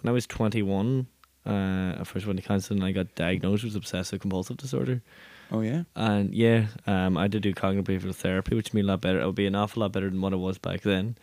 when 0.00 0.06
I 0.06 0.10
was 0.10 0.26
21, 0.26 1.06
uh, 1.46 1.96
I 2.00 2.04
first 2.04 2.26
went 2.26 2.38
to 2.40 2.46
counseling. 2.46 2.80
And 2.80 2.86
I 2.88 2.92
got 2.92 3.14
diagnosed 3.14 3.64
with 3.64 3.76
obsessive 3.76 4.20
compulsive 4.20 4.56
disorder, 4.56 5.02
Oh 5.50 5.60
yeah. 5.62 5.84
and 5.96 6.34
yeah, 6.34 6.66
um, 6.86 7.16
I 7.16 7.28
did 7.28 7.42
do 7.42 7.54
cognitive 7.54 8.02
behavioral 8.02 8.14
therapy, 8.14 8.54
which 8.54 8.74
made 8.74 8.82
me 8.82 8.88
a 8.88 8.92
lot 8.92 9.00
better. 9.00 9.20
It 9.20 9.26
would 9.26 9.34
be 9.34 9.46
an 9.46 9.54
awful 9.54 9.80
lot 9.80 9.92
better 9.92 10.10
than 10.10 10.20
what 10.20 10.32
it 10.32 10.36
was 10.36 10.58
back 10.58 10.82
then. 10.82 11.16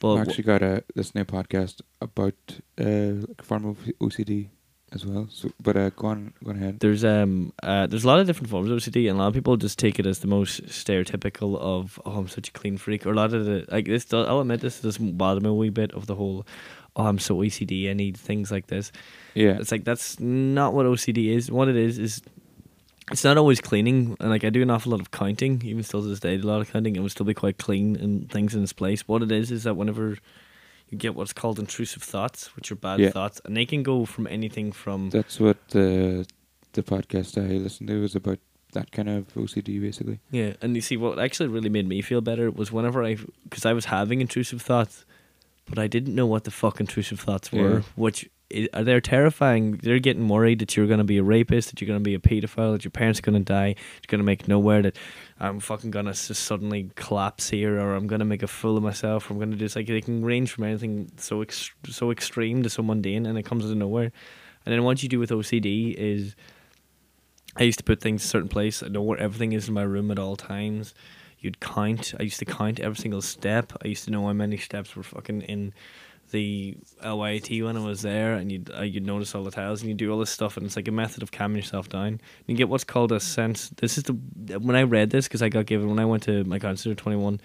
But 0.00 0.14
I 0.14 0.20
actually 0.22 0.44
got 0.44 0.62
a 0.62 0.84
this 0.94 1.14
new 1.14 1.24
podcast 1.24 1.80
about 2.00 2.34
uh 2.80 3.26
like 3.28 3.40
a 3.40 3.44
form 3.44 3.64
of 3.66 3.78
OCD 4.00 4.48
as 4.92 5.04
well. 5.04 5.28
So, 5.30 5.50
but 5.60 5.76
uh, 5.76 5.90
go 5.90 6.08
on, 6.08 6.32
go 6.42 6.50
on 6.50 6.56
ahead. 6.56 6.80
there's 6.80 7.04
um 7.04 7.52
uh 7.62 7.86
there's 7.86 8.04
a 8.04 8.06
lot 8.06 8.18
of 8.20 8.26
different 8.26 8.50
forms 8.50 8.70
of 8.70 8.78
OCD, 8.78 9.08
and 9.08 9.18
a 9.18 9.22
lot 9.22 9.28
of 9.28 9.34
people 9.34 9.56
just 9.56 9.78
take 9.78 9.98
it 9.98 10.06
as 10.06 10.20
the 10.20 10.26
most 10.26 10.64
stereotypical 10.66 11.58
of 11.58 12.00
oh 12.04 12.18
I'm 12.18 12.28
such 12.28 12.48
a 12.48 12.52
clean 12.52 12.78
freak, 12.78 13.06
or 13.06 13.12
a 13.12 13.14
lot 13.14 13.32
of 13.34 13.44
the 13.44 13.64
like 13.70 13.86
this. 13.86 14.04
does- 14.04 14.26
I'll 14.28 14.40
admit 14.40 14.60
this 14.60 14.80
doesn't 14.80 15.18
bother 15.18 15.40
me 15.40 15.48
a 15.48 15.52
wee 15.52 15.70
bit 15.70 15.92
of 15.92 16.06
the 16.06 16.14
whole 16.14 16.46
oh 16.96 17.06
I'm 17.06 17.18
so 17.18 17.36
OCD, 17.36 17.90
I 17.90 17.92
need 17.92 18.16
things 18.16 18.50
like 18.50 18.66
this. 18.68 18.90
Yeah. 19.34 19.58
It's 19.60 19.70
like 19.70 19.84
that's 19.84 20.18
not 20.20 20.72
what 20.74 20.86
OCD 20.86 21.28
is. 21.36 21.50
What 21.50 21.68
it 21.68 21.76
is 21.76 21.98
is 21.98 22.22
it's 23.10 23.24
not 23.24 23.38
always 23.38 23.60
cleaning, 23.60 24.16
and 24.20 24.28
like 24.30 24.44
I 24.44 24.50
do 24.50 24.60
an 24.62 24.70
awful 24.70 24.92
lot 24.92 25.00
of 25.00 25.10
counting, 25.10 25.62
even 25.64 25.82
still 25.82 26.02
to 26.02 26.08
this 26.08 26.20
day, 26.20 26.34
a 26.34 26.38
lot 26.38 26.60
of 26.60 26.70
counting, 26.70 26.96
and 26.96 27.02
would 27.02 27.12
still 27.12 27.24
be 27.26 27.34
quite 27.34 27.56
clean 27.58 27.96
and 27.96 28.30
things 28.30 28.54
in 28.54 28.62
its 28.62 28.72
place. 28.74 29.06
What 29.08 29.22
it 29.22 29.32
is 29.32 29.50
is 29.50 29.62
that 29.64 29.76
whenever 29.76 30.18
you 30.90 30.98
get 30.98 31.14
what's 31.14 31.32
called 31.32 31.58
intrusive 31.58 32.02
thoughts, 32.02 32.54
which 32.56 32.70
are 32.72 32.76
bad 32.76 33.00
Yeah. 33.00 33.10
thoughts, 33.10 33.40
and 33.44 33.56
they 33.56 33.66
can 33.66 33.82
go 33.82 34.04
from 34.04 34.26
anything 34.26 34.72
from 34.72 35.10
That's 35.10 35.38
what 35.40 35.56
the 35.70 36.26
the 36.74 36.82
podcast 36.82 37.36
I 37.38 37.56
listened 37.56 37.88
to 37.88 38.00
was 38.00 38.14
about. 38.14 38.38
That 38.74 38.92
kind 38.92 39.08
of 39.08 39.26
OCD, 39.34 39.80
basically. 39.80 40.20
Yeah, 40.30 40.52
and 40.60 40.74
you 40.76 40.82
see 40.82 40.98
what 40.98 41.18
actually 41.18 41.48
really 41.48 41.70
made 41.70 41.88
me 41.88 42.02
feel 42.02 42.20
better 42.20 42.50
was 42.50 42.70
whenever 42.70 43.02
I, 43.02 43.16
because 43.44 43.64
I 43.64 43.72
was 43.72 43.86
having 43.86 44.20
intrusive 44.20 44.60
thoughts, 44.60 45.06
but 45.64 45.78
I 45.78 45.86
didn't 45.86 46.14
know 46.14 46.26
what 46.26 46.44
the 46.44 46.50
fuck 46.50 46.78
intrusive 46.78 47.18
thoughts 47.18 47.50
were, 47.50 47.76
Yeah. 47.78 47.82
which 47.96 48.28
are 48.54 48.66
uh, 48.72 48.82
they're 48.82 49.00
terrifying. 49.00 49.78
They're 49.82 49.98
getting 49.98 50.28
worried 50.28 50.60
that 50.60 50.76
you're 50.76 50.86
going 50.86 50.98
to 50.98 51.04
be 51.04 51.18
a 51.18 51.22
rapist, 51.22 51.70
that 51.70 51.80
you're 51.80 51.86
going 51.86 52.00
to 52.00 52.04
be 52.04 52.14
a 52.14 52.18
pedophile, 52.18 52.72
that 52.72 52.84
your 52.84 52.90
parents 52.90 53.18
are 53.20 53.22
going 53.22 53.42
to 53.42 53.44
die, 53.44 53.68
you're 53.68 54.08
going 54.08 54.20
to 54.20 54.24
make 54.24 54.48
nowhere, 54.48 54.82
that 54.82 54.96
I'm 55.38 55.60
fucking 55.60 55.90
going 55.90 56.06
to 56.06 56.14
suddenly 56.14 56.90
collapse 56.94 57.50
here, 57.50 57.78
or 57.78 57.94
I'm 57.94 58.06
going 58.06 58.20
to 58.20 58.24
make 58.24 58.42
a 58.42 58.48
fool 58.48 58.76
of 58.76 58.82
myself, 58.82 59.28
or 59.30 59.34
I'm 59.34 59.38
going 59.38 59.50
to 59.50 59.56
do. 59.56 59.68
Like 59.74 59.86
they 59.86 60.00
can 60.00 60.24
range 60.24 60.52
from 60.52 60.64
anything 60.64 61.10
so 61.16 61.42
ex- 61.42 61.72
so 61.88 62.10
extreme 62.10 62.62
to 62.62 62.70
so 62.70 62.82
mundane, 62.82 63.26
and 63.26 63.38
it 63.38 63.44
comes 63.44 63.64
out 63.64 63.70
of 63.70 63.76
nowhere. 63.76 64.12
And 64.64 64.72
then 64.74 64.82
what 64.84 65.02
you 65.02 65.08
do 65.08 65.18
with 65.18 65.30
OCD 65.30 65.94
is 65.94 66.34
I 67.56 67.62
used 67.64 67.78
to 67.78 67.84
put 67.84 68.00
things 68.00 68.22
in 68.22 68.26
a 68.26 68.28
certain 68.28 68.48
place. 68.48 68.82
I 68.82 68.88
know 68.88 69.02
where 69.02 69.18
everything 69.18 69.52
is 69.52 69.68
in 69.68 69.74
my 69.74 69.82
room 69.82 70.10
at 70.10 70.18
all 70.18 70.36
times. 70.36 70.94
You'd 71.40 71.60
count. 71.60 72.14
I 72.18 72.24
used 72.24 72.38
to 72.40 72.44
count 72.44 72.80
every 72.80 72.96
single 72.96 73.22
step. 73.22 73.72
I 73.82 73.88
used 73.88 74.04
to 74.04 74.10
know 74.10 74.26
how 74.26 74.32
many 74.32 74.56
steps 74.56 74.96
were 74.96 75.02
fucking 75.02 75.42
in 75.42 75.72
the 76.30 76.76
LYIT 77.02 77.64
when 77.64 77.76
I 77.76 77.84
was 77.84 78.02
there, 78.02 78.34
and 78.34 78.50
you'd 78.50 78.70
uh, 78.76 78.82
you'd 78.82 79.06
notice 79.06 79.34
all 79.34 79.44
the 79.44 79.50
tiles, 79.50 79.80
and 79.80 79.88
you 79.88 79.94
do 79.94 80.10
all 80.12 80.18
this 80.18 80.30
stuff, 80.30 80.56
and 80.56 80.66
it's 80.66 80.76
like 80.76 80.88
a 80.88 80.92
method 80.92 81.22
of 81.22 81.32
calming 81.32 81.56
yourself 81.56 81.88
down. 81.88 82.20
You 82.46 82.54
get 82.54 82.68
what's 82.68 82.84
called 82.84 83.12
a 83.12 83.20
sense. 83.20 83.70
This 83.70 83.98
is 83.98 84.04
the 84.04 84.12
when 84.58 84.76
I 84.76 84.82
read 84.82 85.10
this 85.10 85.26
because 85.26 85.42
I 85.42 85.48
got 85.48 85.66
given 85.66 85.88
when 85.88 85.98
I 85.98 86.04
went 86.04 86.22
to 86.24 86.44
my 86.44 86.58
counselor 86.58 86.94
twenty 86.94 87.18
one. 87.18 87.40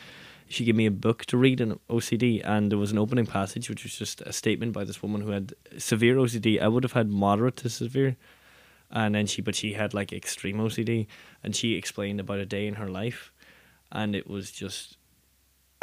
She 0.50 0.66
gave 0.66 0.76
me 0.76 0.86
a 0.86 0.92
book 0.92 1.26
to 1.28 1.38
read 1.38 1.62
in 1.62 1.80
OCD, 1.90 2.42
and 2.44 2.72
there 2.72 2.78
was 2.78 2.92
an 2.92 2.98
opening 2.98 3.26
passage 3.26 3.70
which 3.70 3.84
was 3.84 3.96
just 3.96 4.22
a 4.22 4.34
statement 4.34 4.74
by 4.74 4.84
this 4.84 5.02
woman 5.02 5.22
who 5.22 5.32
had 5.32 5.54
severe 5.78 6.16
OCD. 6.16 6.62
I 6.62 6.68
would 6.68 6.84
have 6.84 6.94
had 6.94 7.10
moderate 7.10 7.56
to 7.58 7.70
severe 7.70 8.18
and 8.94 9.16
then 9.16 9.26
she 9.26 9.42
but 9.42 9.56
she 9.56 9.74
had 9.74 9.94
like 9.94 10.14
extreme 10.14 10.58
OCD 10.58 11.08
and 11.44 11.56
she 11.56 11.74
explained 11.74 12.20
about 12.20 12.38
a 12.38 12.46
day 12.46 12.68
in 12.68 12.76
her 12.76 12.88
life 12.88 13.34
and 13.92 14.16
it 14.16 14.30
was 14.30 14.52
just 14.52 14.98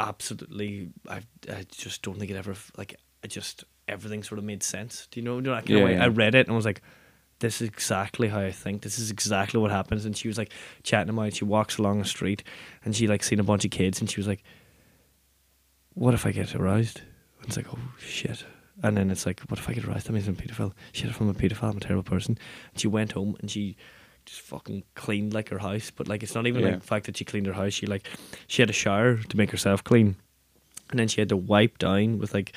absolutely 0.01 0.89
I, 1.09 1.21
I 1.49 1.65
just 1.71 2.03
don't 2.03 2.19
think 2.19 2.31
it 2.31 2.37
ever 2.37 2.55
like 2.77 2.97
I 3.23 3.27
just 3.27 3.65
everything 3.87 4.23
sort 4.23 4.39
of 4.39 4.45
made 4.45 4.63
sense 4.63 5.07
do 5.11 5.21
you 5.21 5.25
know, 5.25 5.41
do 5.41 5.49
you 5.49 5.51
know 5.51 5.55
that 5.55 5.67
kind 5.67 5.83
of 5.83 5.91
Yeah, 5.91 5.97
yeah. 5.97 6.05
I 6.05 6.09
read 6.09 6.35
it 6.35 6.47
and 6.47 6.53
I 6.53 6.57
was 6.57 6.65
like 6.65 6.83
this 7.41 7.63
is 7.63 7.69
exactly 7.69 8.29
how 8.29 8.41
I 8.41 8.51
think 8.51 8.83
this 8.83 8.99
is 8.99 9.11
exactly 9.11 9.61
what 9.61 9.71
happens 9.71 10.05
and 10.05 10.17
she 10.17 10.29
was 10.29 10.39
like 10.39 10.53
chatting 10.83 11.11
about 11.11 11.29
it 11.29 11.37
she 11.37 11.45
walks 11.45 11.79
along 11.79 11.99
the 11.99 12.05
street 12.05 12.43
and 12.85 12.97
she 12.97 13.07
like 13.07 13.23
seen 13.23 13.41
a 13.41 13.45
bunch 13.45 13.65
of 13.65 13.71
kids 13.71 14.01
and 14.01 14.11
she 14.11 14.19
was 14.19 14.27
like 14.27 14.43
what 15.95 16.15
if 16.15 16.27
I 16.27 16.33
get 16.33 16.55
aroused 16.55 17.03
and 17.39 17.49
it's 17.49 17.57
like 17.57 17.73
oh 17.73 17.93
shit 17.99 18.45
and 18.83 18.97
then 18.97 19.11
it's 19.11 19.27
like, 19.27 19.41
what 19.49 19.59
if 19.59 19.69
I 19.69 19.75
get 19.75 19.85
aroused? 19.85 20.07
That 20.07 20.13
means 20.13 20.27
I'm 20.27 20.35
a 20.35 20.37
paedophile. 20.39 20.73
Shit, 20.93 21.11
if 21.11 21.21
I'm 21.21 21.29
a 21.29 21.35
paedophile, 21.35 21.71
I'm 21.71 21.77
a 21.77 21.81
terrible 21.81 22.03
person. 22.03 22.39
And 22.73 22.81
she 22.81 22.89
went 22.89 23.13
home 23.13 23.37
and 23.41 23.51
she 23.51 23.77
just 24.31 24.43
fucking 24.43 24.85
cleaned 24.95 25.35
like 25.35 25.49
her 25.51 25.59
house. 25.59 25.91
But 25.91 26.09
like, 26.09 26.23
it's 26.23 26.35
not 26.35 26.47
even 26.47 26.63
Yeah. 26.63 26.71
like 26.71 26.81
the 26.81 26.87
fact 26.87 27.07
that 27.07 27.17
she 27.17 27.25
cleaned 27.25 27.47
her 27.47 27.53
house. 27.53 27.73
She 27.73 27.87
like, 27.87 28.07
she 28.47 28.63
had 28.63 28.71
a 28.71 28.75
shower 28.75 29.17
to 29.17 29.37
make 29.37 29.51
herself 29.51 29.83
clean, 29.85 30.17
and 30.91 30.99
then 30.99 31.09
she 31.09 31.21
had 31.21 31.29
to 31.31 31.37
wipe 31.37 31.79
down 31.79 32.19
with 32.19 32.33
like, 32.35 32.53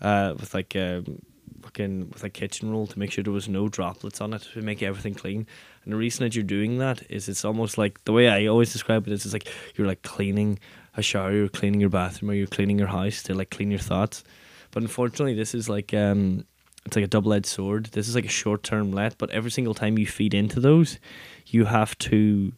uh, 0.00 0.34
with 0.38 0.54
like, 0.54 0.74
um, 0.76 1.22
fucking 1.62 2.10
with 2.10 2.22
a 2.22 2.30
kitchen 2.30 2.70
roll 2.70 2.86
to 2.86 2.98
make 2.98 3.10
sure 3.10 3.24
there 3.24 3.32
was 3.32 3.48
no 3.48 3.68
droplets 3.68 4.20
on 4.20 4.32
it 4.32 4.42
to 4.54 4.62
make 4.62 4.82
everything 4.82 5.14
clean. 5.14 5.46
And 5.82 5.92
the 5.92 5.96
reason 5.96 6.24
that 6.24 6.34
you're 6.36 6.44
doing 6.44 6.78
that 6.78 7.02
is 7.10 7.28
it's 7.28 7.44
almost 7.44 7.76
like 7.76 8.04
the 8.04 8.12
way 8.12 8.28
I 8.28 8.46
always 8.46 8.72
describe 8.72 9.06
it 9.08 9.12
is 9.12 9.24
it's 9.24 9.32
like 9.32 9.48
you're 9.74 9.86
like 9.86 10.02
cleaning 10.02 10.60
a 10.96 11.02
shower, 11.02 11.32
you're 11.32 11.48
cleaning 11.48 11.80
your 11.80 11.90
bathroom, 11.90 12.30
or 12.30 12.34
you're 12.34 12.46
cleaning 12.46 12.78
your 12.78 12.88
house 12.88 13.22
to 13.24 13.34
like 13.34 13.50
clean 13.50 13.70
your 13.70 13.80
thoughts. 13.80 14.22
But 14.70 14.82
unfortunately, 14.84 15.34
this 15.34 15.54
is 15.54 15.68
like 15.68 15.92
um, 15.92 16.44
it's 16.86 16.96
like 16.96 17.04
a 17.04 17.08
double 17.08 17.32
edged 17.32 17.46
sword. 17.46 17.86
This 17.86 18.08
is 18.08 18.14
like 18.14 18.24
a 18.24 18.28
short 18.28 18.62
term 18.62 18.92
let, 18.92 19.18
but 19.18 19.30
every 19.30 19.50
single 19.50 19.74
time 19.74 19.98
you 19.98 20.06
feed 20.06 20.32
into 20.34 20.60
those, 20.60 20.98
you 21.46 21.64
have 21.66 21.98
to 21.98 22.52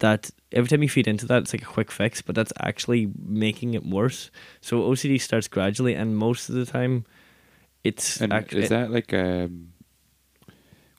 that 0.00 0.30
every 0.52 0.68
time 0.68 0.82
you 0.82 0.88
feed 0.88 1.08
into 1.08 1.26
that, 1.26 1.42
it's 1.42 1.52
like 1.52 1.62
a 1.62 1.66
quick 1.66 1.90
fix, 1.90 2.22
but 2.22 2.34
that's 2.34 2.52
actually 2.60 3.10
making 3.24 3.74
it 3.74 3.84
worse. 3.84 4.30
So 4.60 4.82
OCD 4.82 5.20
starts 5.20 5.48
gradually, 5.48 5.94
and 5.94 6.16
most 6.16 6.48
of 6.48 6.54
the 6.54 6.66
time, 6.66 7.04
it's 7.84 8.20
And 8.20 8.32
act- 8.32 8.52
is 8.52 8.68
that 8.68 8.90
like 8.90 9.12
um, 9.12 9.72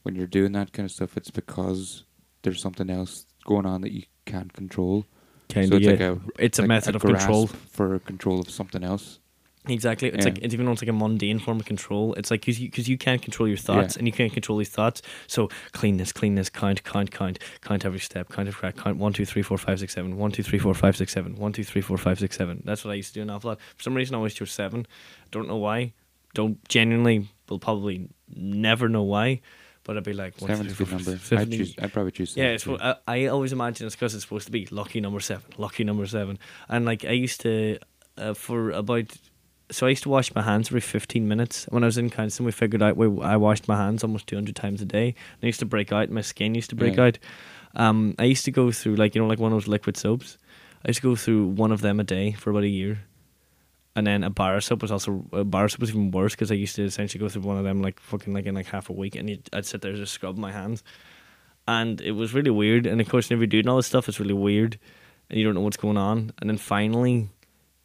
when 0.04 0.16
you're 0.16 0.28
doing 0.28 0.54
that 0.54 0.74
kind 0.74 0.86
of 0.86 0.92
stuff? 0.92 1.18
It's 1.18 1.32
because 1.32 2.06
there's 2.44 2.62
something 2.62 2.90
else 2.90 3.26
going 3.46 3.66
on 3.66 3.82
that 3.82 3.92
you 3.92 4.04
can't 4.26 4.54
control. 4.54 5.06
kind 5.50 5.70
so 5.70 5.76
of 5.76 5.82
it's 5.82 5.88
like 5.88 6.00
a 6.00 6.22
it's 6.38 6.60
a 6.60 6.62
like 6.64 6.68
method 6.70 6.96
of 6.96 7.02
control. 7.02 7.48
for 7.48 8.00
control 8.00 8.40
of 8.40 8.50
something 8.50 8.84
else. 8.84 9.20
Exactly. 9.68 10.07
It's 10.07 10.26
Yeah. 10.26 10.32
like 10.32 10.39
it's 10.41 10.53
even 10.53 10.68
it's 10.70 10.82
like 10.82 10.89
a 10.89 10.93
mundane 10.93 11.38
form 11.38 11.60
of 11.60 11.66
control. 11.66 12.14
It's 12.16 12.32
like 12.32 12.41
because 12.41 12.60
you, 12.60 12.72
'cause 12.72 12.88
you 12.88 12.97
can't 12.97 13.22
control 13.22 13.47
your 13.47 13.57
thoughts 13.57 13.95
Yeah. 13.95 13.99
and 13.99 14.07
you 14.07 14.14
can't 14.14 14.32
control 14.32 14.57
these 14.57 14.70
thoughts. 14.70 15.01
So 15.28 15.49
clean 15.74 15.97
this, 15.97 16.12
clean 16.14 16.36
this, 16.36 16.49
count, 16.49 16.84
count, 16.86 17.12
count, 17.12 17.39
count 17.62 17.86
every 17.86 17.99
step, 17.99 18.30
count 18.30 18.47
every 18.47 18.57
crack, 18.57 18.78
count 18.78 18.97
one, 18.97 19.12
two, 19.14 19.26
three, 19.26 19.41
four, 19.41 19.57
five, 19.57 19.80
six, 19.80 19.93
seven, 19.93 20.18
one, 20.18 20.32
two, 20.32 20.43
three, 20.43 20.60
four, 20.60 20.74
five, 20.74 20.95
six, 20.95 21.14
seven, 21.14 21.36
one, 21.36 21.51
two, 21.51 21.64
three, 21.64 21.82
four, 21.82 21.97
five, 21.97 22.18
six, 22.20 22.38
seven. 22.38 22.62
That's 22.66 22.86
what 22.86 22.91
I 22.91 22.95
used 22.95 23.10
to 23.10 23.14
do 23.16 23.22
an 23.22 23.30
awful 23.30 23.49
lot. 23.49 23.60
For 23.76 23.84
some 23.84 23.93
reason, 23.95 24.16
I 24.16 24.18
always 24.18 24.34
chose 24.34 24.51
seven. 24.51 24.88
Don't 25.32 25.47
know 25.47 25.57
why. 25.57 25.93
Don't 26.34 26.57
genuinely. 26.70 27.28
Will 27.49 27.60
probably 27.60 28.07
never 28.34 28.88
know 28.88 29.03
why. 29.03 29.41
But 29.84 29.97
I'd 29.97 30.03
be 30.03 30.14
like 30.14 30.39
one, 30.39 30.49
Seven's 30.51 30.74
a 30.74 30.76
good 30.76 30.91
number. 30.91 31.20
I'd 31.32 31.51
choose. 31.51 31.76
I'd 31.82 31.91
probably 31.91 32.12
choose. 32.12 32.36
yeah, 32.38 32.43
seven 32.43 32.53
it's, 32.55 32.64
too. 32.64 32.78
I, 32.80 32.95
I 33.07 33.26
always 33.28 33.51
imagine 33.51 33.88
it's 33.88 33.95
because 33.95 34.14
it's 34.14 34.24
supposed 34.24 34.45
to 34.45 34.51
be 34.51 34.68
lucky 34.72 35.01
number 35.01 35.20
seven, 35.20 35.51
lucky 35.57 35.84
number 35.84 36.05
seven, 36.05 36.38
and 36.70 36.86
like 36.86 37.03
I 37.05 37.12
used 37.12 37.41
to, 37.41 37.80
uh, 38.18 38.36
for 38.36 38.70
about, 38.72 39.12
so 39.72 39.86
I 39.86 39.89
used 39.89 40.03
to 40.03 40.09
wash 40.09 40.34
my 40.34 40.41
hands 40.41 40.70
every 40.70 40.82
fifteen 40.82 41.28
minutes. 41.28 41.65
When 41.70 41.84
I 41.84 41.88
was 41.88 41.97
in 41.97 42.09
counseling, 42.09 42.45
we 42.45 42.51
figured 42.51 42.82
out 42.82 42.97
we 42.97 43.07
I 43.22 43.38
washed 43.38 43.67
my 43.67 43.78
hands 43.78 44.03
almost 44.03 44.28
two 44.28 44.36
hundred 44.36 44.55
times 44.55 44.82
a 44.82 44.86
day. 44.86 45.07
And 45.07 45.43
I 45.43 45.45
used 45.47 45.59
to 45.59 45.65
break 45.65 45.91
out, 45.91 46.09
my 46.09 46.22
skin 46.22 46.55
used 46.55 46.70
to 46.72 46.76
break 46.76 46.97
Yeah. 46.97 47.05
out. 47.05 47.20
Um, 47.76 48.15
I 48.17 48.24
used 48.24 48.45
to 48.45 48.51
go 48.51 48.72
through 48.72 48.95
like 48.95 49.15
you 49.15 49.22
know 49.22 49.28
like 49.28 49.39
one 49.39 49.51
of 49.51 49.55
those 49.55 49.67
liquid 49.67 49.97
soaps. 49.97 50.38
I 50.86 50.89
used 50.89 51.01
to 51.01 51.09
go 51.09 51.15
through 51.15 51.47
one 51.47 51.72
of 51.72 51.82
them 51.82 51.99
a 51.99 52.03
day 52.03 52.32
for 52.32 52.49
about 52.51 52.63
a 52.63 52.67
year. 52.70 52.99
And 53.95 54.07
then 54.07 54.24
a 54.24 54.30
bar 54.30 54.61
soap 54.61 54.82
was 54.82 54.91
also 54.91 55.26
a 55.34 55.43
bar 55.43 55.67
soap 55.67 55.82
was 55.82 55.89
even 55.89 56.11
worse 56.11 56.34
because 56.34 56.51
I 56.51 56.55
used 56.55 56.76
to 56.78 56.84
essentially 56.84 57.20
go 57.20 57.28
through 57.28 57.41
one 57.41 57.57
of 57.57 57.63
them 57.63 57.82
like 57.82 57.99
fucking 57.99 58.34
like 58.34 58.45
in 58.45 58.55
like 58.55 58.67
half 58.67 58.89
a 58.89 58.93
week, 58.93 59.15
and 59.15 59.30
you'd, 59.30 59.49
I'd 59.51 59.65
sit 59.65 59.82
there 59.82 59.93
just 59.93 60.13
scrubbing 60.13 60.41
my 60.41 60.51
hands 60.51 60.84
and 61.67 62.01
it 62.01 62.11
was 62.11 62.34
really 62.34 62.49
weird. 62.49 62.86
And 62.88 62.99
of 63.01 63.09
course, 63.09 63.30
whenever 63.30 63.43
you're 63.43 63.47
doing 63.49 63.67
all 63.67 63.78
this 63.78 63.88
stuff, 63.88 64.07
it's 64.09 64.20
really 64.20 64.34
weird, 64.34 64.80
and 65.30 65.38
you 65.38 65.45
don't 65.45 65.53
know 65.53 65.61
what's 65.61 65.78
going 65.78 65.97
on. 65.97 66.32
And 66.39 66.49
then 66.49 66.57
finally, 66.57 67.30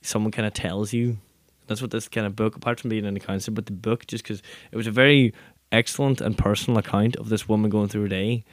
someone 0.02 0.30
kind 0.32 0.46
of 0.46 0.54
tells 0.54 0.92
you. 0.92 1.18
That's 1.66 1.80
what 1.82 1.90
this 1.90 2.08
kind 2.08 2.26
of 2.26 2.36
book, 2.36 2.56
apart 2.56 2.80
from 2.80 2.90
being 2.90 3.06
an 3.06 3.18
counselor, 3.18 3.54
but 3.54 3.66
the 3.66 3.72
book 3.72 4.06
just 4.06 4.24
because 4.24 4.42
it 4.72 4.76
was 4.76 4.86
a 4.86 4.90
very 4.90 5.32
excellent 5.72 6.20
and 6.20 6.36
personal 6.36 6.78
account 6.78 7.16
of 7.16 7.28
this 7.30 7.48
woman 7.48 7.70
going 7.70 7.88
through 7.88 8.02
her 8.02 8.08
day, 8.08 8.44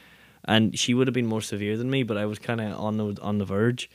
and 0.44 0.78
she 0.78 0.94
would 0.94 1.06
have 1.06 1.14
been 1.14 1.26
more 1.26 1.40
severe 1.42 1.76
than 1.76 1.90
me, 1.90 2.02
but 2.02 2.16
I 2.16 2.26
was 2.26 2.38
kind 2.38 2.60
of 2.60 2.78
on 2.78 2.96
the 2.96 3.16
on 3.22 3.38
the 3.38 3.44
verge. 3.44 3.90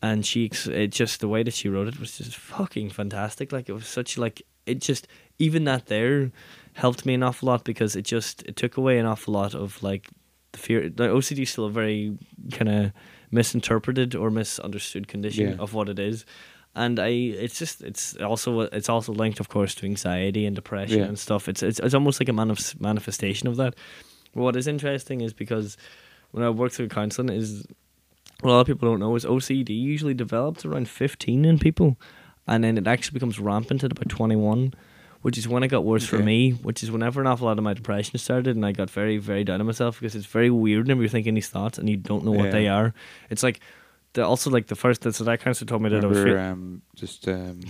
And 0.00 0.24
she, 0.24 0.48
it 0.70 0.92
just 0.92 1.18
the 1.18 1.26
way 1.26 1.42
that 1.42 1.52
she 1.54 1.68
wrote 1.68 1.88
it 1.88 1.98
was 1.98 2.18
just 2.18 2.36
fucking 2.36 2.90
fantastic. 2.90 3.50
Like 3.50 3.68
it 3.68 3.72
was 3.72 3.88
such 3.88 4.16
like 4.16 4.42
it 4.64 4.80
just 4.80 5.08
even 5.40 5.64
that 5.64 5.86
there 5.86 6.30
helped 6.74 7.04
me 7.04 7.14
an 7.14 7.24
awful 7.24 7.48
lot 7.48 7.64
because 7.64 7.96
it 7.96 8.02
just 8.02 8.44
it 8.44 8.54
took 8.54 8.76
away 8.76 8.98
an 9.00 9.06
awful 9.06 9.34
lot 9.34 9.56
of 9.56 9.82
like 9.82 10.06
the 10.52 10.58
fear. 10.60 10.88
The 10.88 11.08
OCD 11.08 11.42
is 11.42 11.50
still 11.50 11.64
a 11.66 11.70
very 11.70 12.16
kind 12.52 12.68
of 12.68 12.92
misinterpreted 13.32 14.14
or 14.14 14.30
misunderstood 14.30 15.08
condition 15.08 15.48
Yeah. 15.48 15.56
of 15.58 15.74
what 15.74 15.88
it 15.88 15.98
is, 15.98 16.24
and 16.74 16.98
I 17.00 17.08
it's 17.08 17.58
just 17.58 17.82
it's 17.82 18.16
also 18.16 18.60
it's 18.60 18.88
also 18.88 19.12
linked, 19.12 19.40
of 19.40 19.48
course, 19.48 19.74
to 19.76 19.86
anxiety 19.86 20.46
and 20.46 20.54
depression 20.54 20.98
Yeah. 21.00 21.04
and 21.06 21.18
stuff. 21.18 21.48
It's 21.48 21.62
it's 21.62 21.80
it's 21.80 21.94
almost 21.94 22.20
like 22.20 22.28
a 22.28 22.32
manif- 22.32 22.80
manifestation 22.80 23.48
of 23.48 23.56
that. 23.56 23.74
But 24.34 24.42
what 24.42 24.56
is 24.56 24.66
interesting 24.68 25.20
is 25.20 25.32
because 25.32 25.76
when 26.30 26.44
I 26.44 26.50
work 26.50 26.72
through 26.72 26.88
counselling 26.88 27.30
is 27.36 27.66
what 28.40 28.50
a 28.50 28.52
lot 28.52 28.60
of 28.60 28.66
people 28.66 28.88
don't 28.88 29.00
know 29.00 29.16
is 29.16 29.24
OCD 29.24 29.70
usually 29.70 30.14
develops 30.14 30.64
around 30.64 30.88
fifteen 30.88 31.44
in 31.44 31.58
people, 31.58 31.98
and 32.46 32.62
then 32.62 32.78
it 32.78 32.86
actually 32.86 33.14
becomes 33.14 33.38
rampant 33.40 33.82
at 33.84 33.92
about 33.92 34.08
twenty 34.08 34.36
one 34.36 34.74
which 35.22 35.36
is 35.36 35.48
when 35.48 35.64
it 35.64 35.68
got 35.68 35.84
worse 35.84 36.06
for 36.06 36.20
me, 36.20 36.52
which 36.52 36.80
is 36.84 36.92
whenever 36.92 37.20
an 37.20 37.26
awful 37.26 37.48
lot 37.48 37.58
of 37.58 37.64
my 37.64 37.74
depression 37.74 38.16
started, 38.20 38.54
and 38.54 38.64
I 38.64 38.70
got 38.70 38.88
very, 38.88 39.18
very 39.18 39.42
down 39.42 39.58
on 39.58 39.66
myself 39.66 39.98
because 39.98 40.14
it's 40.14 40.26
very 40.26 40.48
weird 40.48 40.84
whenever 40.84 41.00
you're 41.00 41.08
thinking 41.08 41.34
these 41.34 41.48
thoughts 41.48 41.76
and 41.76 41.90
you 41.90 41.96
don't 41.96 42.24
know 42.24 42.30
what 42.30 42.44
Yeah. 42.46 42.50
they 42.52 42.68
are. 42.68 42.94
It's 43.28 43.42
like, 43.42 43.58
the, 44.18 44.26
also 44.26 44.50
like 44.50 44.66
the 44.66 44.76
first, 44.76 45.02
that 45.02 45.14
so 45.14 45.24
that 45.24 45.40
kind 45.40 45.56
of 45.56 45.66
told 45.66 45.82
me 45.82 45.88
that 45.90 46.04
I 46.04 46.06
was 46.06 46.18
remember, 46.18 46.40
um, 46.40 46.82
just 46.94 47.26
um, 47.28 47.60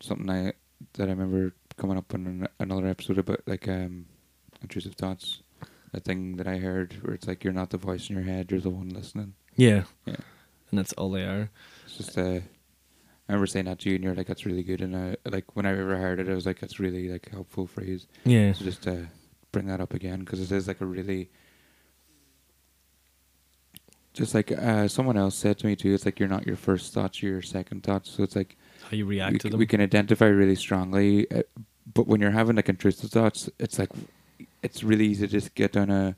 something 0.00 0.30
I 0.30 0.52
that 0.94 1.08
I 1.08 1.10
remember 1.10 1.52
coming 1.76 1.98
up 1.98 2.14
in 2.14 2.26
an, 2.26 2.48
another 2.58 2.86
episode 2.86 3.18
about 3.18 3.40
like 3.46 3.68
um, 3.68 4.06
intrusive 4.62 4.94
thoughts. 4.94 5.42
A 5.94 6.00
thing 6.00 6.36
that 6.36 6.46
I 6.46 6.58
heard 6.58 6.92
where 7.02 7.14
it's 7.14 7.26
like 7.26 7.42
you're 7.42 7.54
not 7.54 7.70
the 7.70 7.78
voice 7.78 8.10
in 8.10 8.16
your 8.16 8.24
head, 8.24 8.50
you're 8.50 8.60
the 8.60 8.68
one 8.68 8.90
listening. 8.90 9.32
yeah. 9.56 9.84
Yeah. 10.04 10.16
And 10.70 10.78
that's 10.78 10.92
all 10.92 11.10
they 11.10 11.24
are. 11.24 11.50
It's 11.86 11.96
just 11.96 12.18
uh, 12.18 12.40
I 12.40 13.32
remember 13.32 13.46
saying 13.46 13.64
that 13.64 13.78
to 13.80 13.88
you, 13.88 13.94
and 13.94 14.04
you're 14.04 14.14
like, 14.14 14.26
"That's 14.26 14.44
really 14.44 14.62
good." 14.62 14.82
And 14.82 14.94
I 14.94 15.16
like 15.24 15.56
when 15.56 15.64
I 15.64 15.70
ever 15.70 15.96
heard 15.96 16.20
it, 16.20 16.28
I 16.28 16.34
was 16.34 16.44
like, 16.44 16.60
"That's 16.60 16.78
really 16.78 17.08
like 17.08 17.30
helpful 17.30 17.66
phrase." 17.66 18.06
Yeah. 18.24 18.52
So 18.52 18.64
just 18.64 18.86
uh, 18.86 19.06
bring 19.50 19.66
that 19.68 19.80
up 19.80 19.94
again 19.94 20.20
because 20.20 20.40
it 20.40 20.54
is 20.54 20.68
like 20.68 20.82
a 20.82 20.86
really. 20.86 21.30
Just 24.18 24.34
like 24.34 24.50
uh, 24.50 24.88
someone 24.88 25.16
else 25.16 25.36
said 25.36 25.58
to 25.58 25.66
me 25.66 25.76
too, 25.76 25.94
it's 25.94 26.04
like 26.04 26.18
you're 26.18 26.28
not 26.28 26.44
your 26.44 26.56
first 26.56 26.92
thoughts, 26.92 27.22
you're 27.22 27.34
your 27.34 27.42
second 27.42 27.84
thoughts. 27.84 28.10
So 28.10 28.24
it's 28.24 28.34
like 28.34 28.56
How 28.90 28.96
you 28.96 29.06
react 29.06 29.32
we, 29.34 29.38
to 29.38 29.48
them. 29.50 29.58
we 29.60 29.66
can 29.66 29.80
identify 29.80 30.26
really 30.26 30.56
strongly. 30.56 31.30
Uh, 31.30 31.42
but 31.94 32.08
when 32.08 32.20
you're 32.20 32.32
having 32.32 32.56
like 32.56 32.68
intrusive 32.68 33.10
thoughts, 33.12 33.48
it's 33.60 33.78
like 33.78 33.90
it's 34.60 34.82
really 34.82 35.06
easy 35.06 35.26
to 35.28 35.32
just 35.32 35.54
get 35.54 35.72
down 35.72 35.88
a 35.90 36.16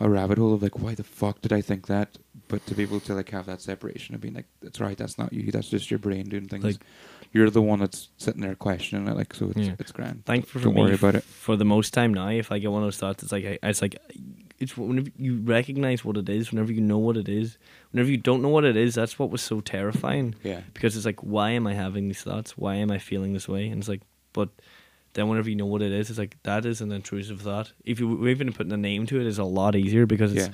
a 0.00 0.08
rabbit 0.08 0.38
hole 0.38 0.52
of 0.54 0.62
like, 0.62 0.78
why 0.80 0.94
the 0.96 1.04
fuck 1.04 1.40
did 1.40 1.52
I 1.52 1.60
think 1.60 1.86
that? 1.86 2.18
But 2.48 2.64
to 2.66 2.74
be 2.74 2.82
able 2.82 3.00
to 3.00 3.14
like 3.14 3.30
have 3.30 3.46
that 3.46 3.60
separation 3.60 4.14
of 4.16 4.20
being 4.20 4.34
like, 4.34 4.46
that's 4.60 4.80
right, 4.80 4.96
that's 4.98 5.16
not 5.18 5.32
you, 5.32 5.52
that's 5.52 5.68
just 5.68 5.90
your 5.92 5.98
brain 5.98 6.28
doing 6.28 6.48
things. 6.48 6.64
Like- 6.64 6.80
you're 7.32 7.50
the 7.50 7.62
one 7.62 7.78
that's 7.80 8.08
sitting 8.16 8.40
there 8.40 8.54
questioning 8.54 9.06
it, 9.08 9.16
like 9.16 9.34
so. 9.34 9.50
It's 9.50 9.58
Yeah. 9.68 9.74
it's 9.78 9.92
grand. 9.92 10.24
Thankful 10.24 10.60
for 10.60 10.64
Don't 10.66 10.74
worry 10.76 10.92
f- 10.94 10.98
about 11.02 11.14
it. 11.16 11.24
For 11.24 11.56
the 11.56 11.64
most 11.64 11.92
time 11.94 12.12
now, 12.14 12.28
if 12.28 12.50
I 12.52 12.58
get 12.58 12.70
one 12.70 12.82
of 12.82 12.86
those 12.86 12.96
thoughts, 12.98 13.22
it's 13.22 13.32
like 13.32 13.44
I, 13.44 13.58
it's 13.62 13.82
like 13.82 13.96
it's 14.58 14.76
whenever 14.76 15.10
you 15.16 15.38
recognize 15.44 16.04
what 16.04 16.16
it 16.16 16.28
is, 16.28 16.50
whenever 16.50 16.72
you 16.72 16.80
know 16.80 16.98
what 16.98 17.16
it 17.16 17.28
is, 17.28 17.58
whenever 17.92 18.10
you 18.10 18.16
don't 18.16 18.42
know 18.42 18.48
what 18.48 18.64
it 18.64 18.76
is, 18.76 18.94
that's 18.94 19.18
what 19.18 19.30
was 19.30 19.40
so 19.42 19.60
terrifying. 19.60 20.34
Yeah. 20.42 20.62
because 20.74 20.96
it's 20.96 21.06
like, 21.06 21.20
why 21.20 21.50
am 21.50 21.66
I 21.66 21.74
having 21.74 22.08
these 22.08 22.22
thoughts? 22.22 22.56
Why 22.58 22.74
am 22.76 22.90
I 22.90 22.98
feeling 22.98 23.34
this 23.34 23.48
way? 23.48 23.68
And 23.68 23.78
it's 23.80 23.88
like, 23.88 24.02
but 24.32 24.48
then 25.12 25.28
whenever 25.28 25.48
you 25.48 25.56
know 25.56 25.66
what 25.66 25.82
it 25.82 25.92
is, 25.92 26.10
it's 26.10 26.18
like 26.18 26.36
that 26.42 26.64
is 26.66 26.80
an 26.80 26.90
intrusive 26.92 27.40
thought. 27.40 27.72
If 27.84 28.00
you 28.00 28.26
even 28.28 28.52
putting 28.52 28.72
a 28.72 28.76
name 28.76 29.06
to 29.06 29.20
it 29.20 29.26
is 29.26 29.38
a 29.38 29.44
lot 29.44 29.76
easier 29.76 30.06
because 30.06 30.32
it's 30.34 30.46
Yeah. 30.48 30.52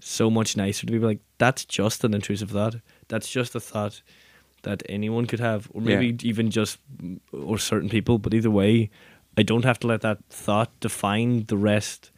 so 0.00 0.30
much 0.30 0.56
nicer 0.56 0.86
to 0.86 0.92
be 0.92 0.98
like, 0.98 1.20
that's 1.38 1.64
just 1.66 2.04
an 2.04 2.14
intrusive 2.14 2.50
thought. 2.50 2.76
That's 3.08 3.30
just 3.30 3.54
a 3.54 3.60
thought 3.60 4.00
that 4.62 4.82
anyone 4.88 5.26
could 5.26 5.40
have, 5.40 5.68
or 5.72 5.82
Yeah. 5.82 5.98
maybe 5.98 6.28
even 6.28 6.50
just 6.50 6.78
or 7.32 7.58
certain 7.58 7.88
people. 7.88 8.18
But 8.18 8.34
either 8.34 8.50
way, 8.50 8.90
I 9.36 9.42
don't 9.42 9.64
have 9.64 9.78
to 9.80 9.86
let 9.86 10.00
that 10.02 10.18
thought 10.30 10.70
define 10.80 11.44
the 11.46 11.56
rest 11.56 12.10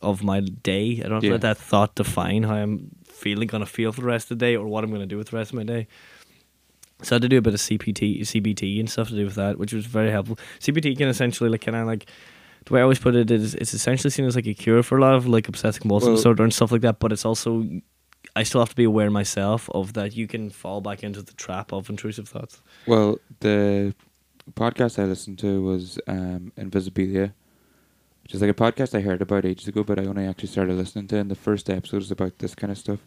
of 0.00 0.22
my 0.24 0.40
day. 0.40 1.00
I 1.00 1.02
don't 1.08 1.12
have 1.12 1.22
to 1.22 1.30
let 1.32 1.40
that 1.42 1.58
thought 1.58 1.94
define 1.94 2.42
how 2.44 2.54
I'm 2.54 2.90
feeling, 3.06 3.46
gonna 3.48 3.66
feel 3.66 3.92
for 3.92 4.00
the 4.00 4.06
rest 4.06 4.30
of 4.30 4.38
the 4.38 4.44
day, 4.46 4.56
or 4.56 4.66
what 4.66 4.82
I'm 4.84 4.90
gonna 4.90 5.06
do 5.06 5.16
with 5.18 5.28
the 5.30 5.36
rest 5.36 5.50
of 5.52 5.56
my 5.56 5.64
day. 5.64 5.86
So 7.02 7.14
I 7.14 7.16
had 7.16 7.22
to 7.22 7.28
do 7.28 7.38
a 7.38 7.42
bit 7.42 7.54
of 7.54 7.60
CPT, 7.60 8.20
CBT, 8.24 8.78
and 8.80 8.88
stuff 8.88 9.08
to 9.08 9.14
do 9.16 9.24
with 9.24 9.34
that, 9.34 9.58
which 9.58 9.72
was 9.72 9.86
very 9.86 10.10
helpful. 10.10 10.38
CBT 10.60 10.96
can 10.96 11.08
essentially 11.08 11.50
like 11.50 11.60
kind 11.62 11.76
of 11.76 11.86
like 11.86 12.06
the 12.64 12.74
way 12.74 12.80
I 12.80 12.82
always 12.84 13.00
put 13.00 13.16
it 13.16 13.30
is 13.30 13.54
it's 13.56 13.74
essentially 13.74 14.10
seen 14.10 14.24
as 14.24 14.36
like 14.36 14.46
a 14.46 14.54
cure 14.54 14.82
for 14.84 14.96
a 14.98 15.00
lot 15.00 15.14
of 15.14 15.26
like 15.26 15.48
obsessive 15.48 15.80
compulsive 15.82 16.08
Well- 16.08 16.16
disorder 16.16 16.44
and 16.44 16.54
stuff 16.54 16.70
like 16.72 16.80
that. 16.82 17.00
But 17.00 17.12
it's 17.12 17.24
also 17.24 17.66
I 18.34 18.42
still 18.44 18.60
have 18.60 18.70
to 18.70 18.76
be 18.76 18.84
aware 18.84 19.10
myself 19.10 19.68
of 19.70 19.92
that. 19.92 20.16
You 20.16 20.26
can 20.26 20.50
fall 20.50 20.80
back 20.80 21.02
into 21.02 21.22
the 21.22 21.34
trap 21.34 21.72
of 21.72 21.90
intrusive 21.90 22.28
thoughts. 22.28 22.62
Well, 22.86 23.18
the 23.40 23.94
podcast 24.54 24.98
I 24.98 25.04
listened 25.04 25.38
to 25.40 25.62
was 25.62 25.98
um, 26.06 26.52
Invisibilia, 26.56 27.32
which 28.22 28.34
is 28.34 28.40
like 28.40 28.50
a 28.50 28.54
podcast 28.54 28.96
I 28.96 29.02
heard 29.02 29.20
about 29.20 29.44
ages 29.44 29.68
ago, 29.68 29.84
but 29.84 29.98
I 29.98 30.06
only 30.06 30.26
actually 30.26 30.48
started 30.48 30.76
listening 30.76 31.08
to. 31.08 31.18
And 31.18 31.30
the 31.30 31.34
first 31.34 31.68
episode 31.68 32.02
is 32.02 32.10
about 32.10 32.38
this 32.38 32.54
kind 32.54 32.70
of 32.70 32.78
stuff. 32.78 33.00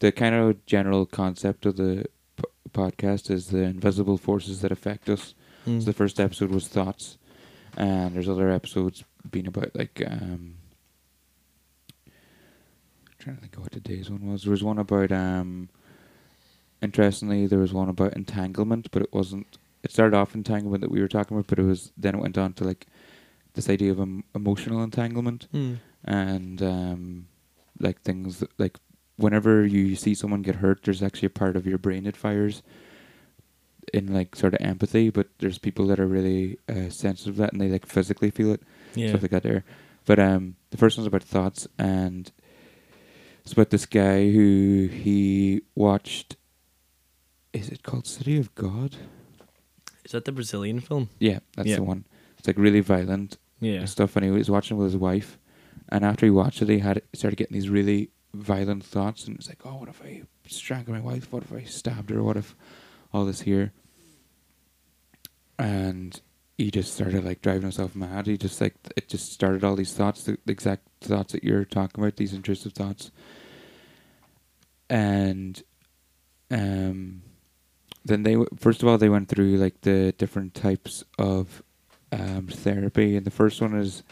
The 0.00 0.12
kind 0.12 0.34
of 0.34 0.66
general 0.66 1.06
concept 1.06 1.66
of 1.66 1.76
the 1.76 2.06
p- 2.36 2.44
podcast 2.72 3.30
is 3.30 3.48
the 3.48 3.62
invisible 3.62 4.18
forces 4.18 4.60
that 4.62 4.72
affect 4.72 5.08
us. 5.08 5.34
Mm. 5.66 5.80
So 5.80 5.86
the 5.86 5.92
first 5.92 6.18
episode 6.20 6.50
was 6.50 6.68
thoughts, 6.68 7.18
and 7.76 8.14
there's 8.14 8.28
other 8.28 8.50
episodes 8.50 9.04
being 9.30 9.46
about 9.46 9.74
like 9.74 10.02
um, 10.06 10.54
trying 13.26 13.36
to 13.36 13.42
think 13.42 13.56
of 13.56 13.62
what 13.64 13.72
today's 13.72 14.08
one 14.08 14.30
was. 14.30 14.42
There 14.44 14.52
was 14.52 14.62
one 14.62 14.78
about 14.78 15.10
um, 15.10 15.68
interestingly, 16.80 17.46
there 17.48 17.58
was 17.58 17.72
one 17.72 17.88
about 17.88 18.14
entanglement, 18.14 18.88
but 18.92 19.02
it 19.02 19.12
wasn't. 19.12 19.58
It 19.82 19.90
started 19.90 20.16
off 20.16 20.34
entanglement 20.34 20.80
that 20.82 20.90
we 20.92 21.00
were 21.00 21.08
talking 21.08 21.36
about, 21.36 21.48
but 21.48 21.58
it 21.58 21.64
was 21.64 21.90
then 21.96 22.14
it 22.14 22.20
went 22.20 22.38
on 22.38 22.52
to 22.54 22.64
like 22.64 22.86
this 23.54 23.68
idea 23.68 23.90
of 23.90 23.98
em- 24.00 24.22
emotional 24.34 24.82
entanglement 24.82 25.48
Mm. 25.52 25.78
and 26.04 26.62
um, 26.62 27.26
like 27.80 28.00
things 28.02 28.38
that- 28.40 28.50
like 28.58 28.78
whenever 29.16 29.66
you 29.66 29.96
see 29.96 30.14
someone 30.14 30.42
get 30.42 30.56
hurt, 30.56 30.82
there's 30.84 31.02
actually 31.02 31.26
a 31.26 31.30
part 31.30 31.56
of 31.56 31.66
your 31.66 31.78
brain 31.78 32.04
that 32.04 32.16
fires 32.16 32.62
in 33.92 34.12
like 34.12 34.36
sort 34.36 34.54
of 34.54 34.60
empathy. 34.60 35.10
But 35.10 35.28
there's 35.38 35.58
people 35.58 35.86
that 35.88 35.98
are 35.98 36.06
really 36.06 36.58
uh, 36.68 36.90
sensitive 36.90 37.34
to 37.36 37.40
that 37.42 37.52
and 37.52 37.60
they 37.60 37.68
like 37.70 37.86
physically 37.86 38.30
feel 38.30 38.52
it, 38.52 38.62
Yeah. 38.94 39.08
stuff 39.08 39.22
like 39.22 39.30
that. 39.32 39.42
There, 39.42 39.64
but 40.04 40.18
um, 40.20 40.54
the 40.70 40.76
first 40.76 40.96
one's 40.96 41.08
about 41.08 41.22
thoughts 41.24 41.66
and 41.78 42.30
it's 43.46 43.52
about 43.52 43.70
this 43.70 43.86
guy 43.86 44.28
who 44.28 44.88
he 44.92 45.62
watched. 45.76 46.34
Is 47.52 47.68
it 47.68 47.84
called 47.84 48.04
City 48.04 48.38
of 48.38 48.52
God? 48.56 48.96
Is 50.04 50.10
that 50.10 50.24
the 50.24 50.32
Brazilian 50.32 50.80
film? 50.80 51.10
Yeah, 51.20 51.38
that's 51.54 51.68
Yeah. 51.68 51.76
the 51.76 51.84
one. 51.84 52.06
It's 52.38 52.48
like 52.48 52.58
really 52.58 52.80
violent 52.80 53.38
Yeah. 53.60 53.74
and 53.74 53.88
stuff, 53.88 54.16
and 54.16 54.24
he 54.24 54.32
was 54.32 54.50
watching 54.50 54.76
it 54.76 54.80
with 54.80 54.92
his 54.92 54.96
wife. 55.00 55.38
And 55.88 56.04
after 56.04 56.26
he 56.26 56.30
watched 56.30 56.60
it, 56.60 56.68
he 56.68 56.80
had 56.80 57.02
started 57.14 57.36
getting 57.36 57.54
these 57.54 57.68
really 57.68 58.10
violent 58.34 58.82
thoughts, 58.84 59.28
and 59.28 59.36
it's 59.36 59.48
like, 59.48 59.64
oh, 59.64 59.76
what 59.76 59.88
if 59.90 60.02
I 60.02 60.22
strangled 60.48 60.96
my 60.96 61.00
wife? 61.00 61.32
What 61.32 61.44
if 61.44 61.52
I 61.52 61.62
stabbed 61.62 62.10
her? 62.10 62.24
What 62.24 62.36
if 62.36 62.56
all 63.14 63.24
this 63.24 63.42
here? 63.42 63.72
And 65.56 66.20
he 66.58 66.70
just 66.70 66.94
started 66.94 67.24
like 67.24 67.42
driving 67.42 67.62
himself 67.62 67.94
mad. 67.94 68.26
He 68.26 68.36
just 68.38 68.60
like 68.60 68.74
it 68.96 69.08
just 69.08 69.32
started 69.32 69.62
all 69.64 69.76
these 69.76 69.92
thoughts, 69.92 70.22
the, 70.24 70.38
exact 70.46 70.82
thoughts 71.00 71.32
that 71.32 71.44
you're 71.44 71.64
talking 71.64 72.02
about, 72.02 72.16
these 72.16 72.32
intrusive 72.32 72.72
thoughts. 72.72 73.10
And 74.88 75.62
um, 76.50 77.22
then 78.04 78.22
they 78.22 78.32
w- 78.32 78.48
first 78.56 78.82
of 78.82 78.88
all 78.88 78.98
they 78.98 79.08
went 79.08 79.28
through 79.28 79.56
like 79.56 79.80
the 79.82 80.12
different 80.16 80.54
types 80.54 81.04
of 81.18 81.62
um, 82.12 82.46
therapy, 82.48 83.16
and 83.16 83.26
the 83.26 83.30
first 83.30 83.60
one 83.60 83.74
is, 83.74 84.02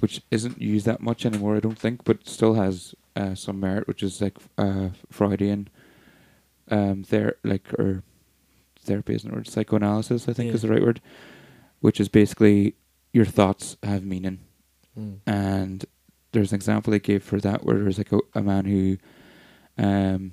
which 0.00 0.22
isn't 0.30 0.60
used 0.62 0.86
that 0.86 1.02
much 1.02 1.26
anymore, 1.26 1.56
I 1.56 1.60
don't 1.60 1.78
think, 1.78 2.04
but 2.04 2.28
still 2.28 2.54
has 2.54 2.94
uh, 3.16 3.34
some 3.34 3.58
merit, 3.60 3.88
which 3.88 4.02
is 4.02 4.20
like 4.22 4.38
uh, 4.56 4.90
Freudian, 5.10 5.68
um, 6.70 7.02
ther- 7.02 7.36
like 7.42 7.72
or 7.74 8.02
therapy 8.80 9.14
isn't 9.14 9.28
the 9.28 9.36
word, 9.36 9.48
psychoanalysis, 9.48 10.28
I 10.28 10.32
think 10.32 10.48
Yeah. 10.48 10.54
is 10.54 10.62
the 10.62 10.68
right 10.68 10.82
word, 10.82 11.00
which 11.86 12.00
is 12.00 12.08
basically 12.08 12.74
your 13.12 13.24
thoughts 13.24 13.76
have 13.82 14.04
meaning, 14.04 14.40
Mm. 14.98 15.20
and 15.26 15.84
there's 16.32 16.52
an 16.52 16.56
example 16.56 16.90
they 16.90 16.98
gave 16.98 17.22
for 17.22 17.38
that 17.40 17.64
where 17.64 17.78
there's 17.78 17.98
like 17.98 18.10
a, 18.12 18.18
a 18.34 18.42
man 18.42 18.64
who, 18.64 18.96
um, 19.78 20.32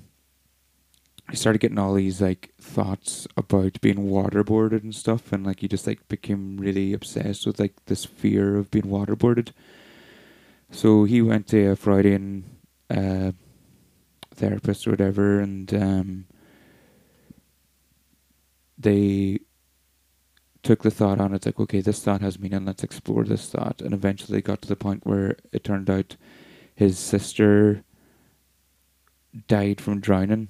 he 1.30 1.36
started 1.36 1.60
getting 1.60 1.78
all 1.78 1.94
these 1.94 2.20
like 2.22 2.54
thoughts 2.60 3.28
about 3.38 3.80
being 3.82 4.08
waterboarded 4.18 4.82
and 4.84 4.96
stuff, 4.96 5.32
and 5.32 5.46
like 5.46 5.60
he 5.60 5.68
just 5.68 5.86
like 5.86 6.08
became 6.08 6.58
really 6.58 6.92
obsessed 6.94 7.46
with 7.46 7.60
like 7.60 7.76
this 7.86 8.04
fear 8.04 8.58
of 8.58 8.72
being 8.72 8.86
waterboarded. 8.86 9.50
So 10.72 11.04
he 11.04 11.22
went 11.22 11.46
to 11.50 11.60
a 11.72 11.76
Freudian 11.76 12.46
uh, 12.90 13.32
therapist 14.34 14.88
or 14.88 14.92
whatever, 14.92 15.40
and 15.40 15.72
um, 15.74 16.26
they 18.78 19.40
took 20.64 20.82
the 20.84 20.92
thought 20.92 21.20
on. 21.20 21.34
It's 21.34 21.46
like, 21.46 21.60
okay, 21.60 21.82
this 21.82 22.02
thought 22.04 22.22
has 22.22 22.40
meaning. 22.40 22.66
Let's 22.66 22.84
explore 22.84 23.24
this 23.26 23.50
thought, 23.50 23.82
and 23.82 23.94
eventually 23.94 24.42
got 24.42 24.62
to 24.64 24.68
the 24.68 24.76
point 24.76 25.06
where 25.06 25.36
it 25.52 25.64
turned 25.64 25.90
out 25.90 26.16
his 26.74 26.98
sister 26.98 27.84
died 29.48 29.82
from 29.82 30.00
drowning 30.00 30.50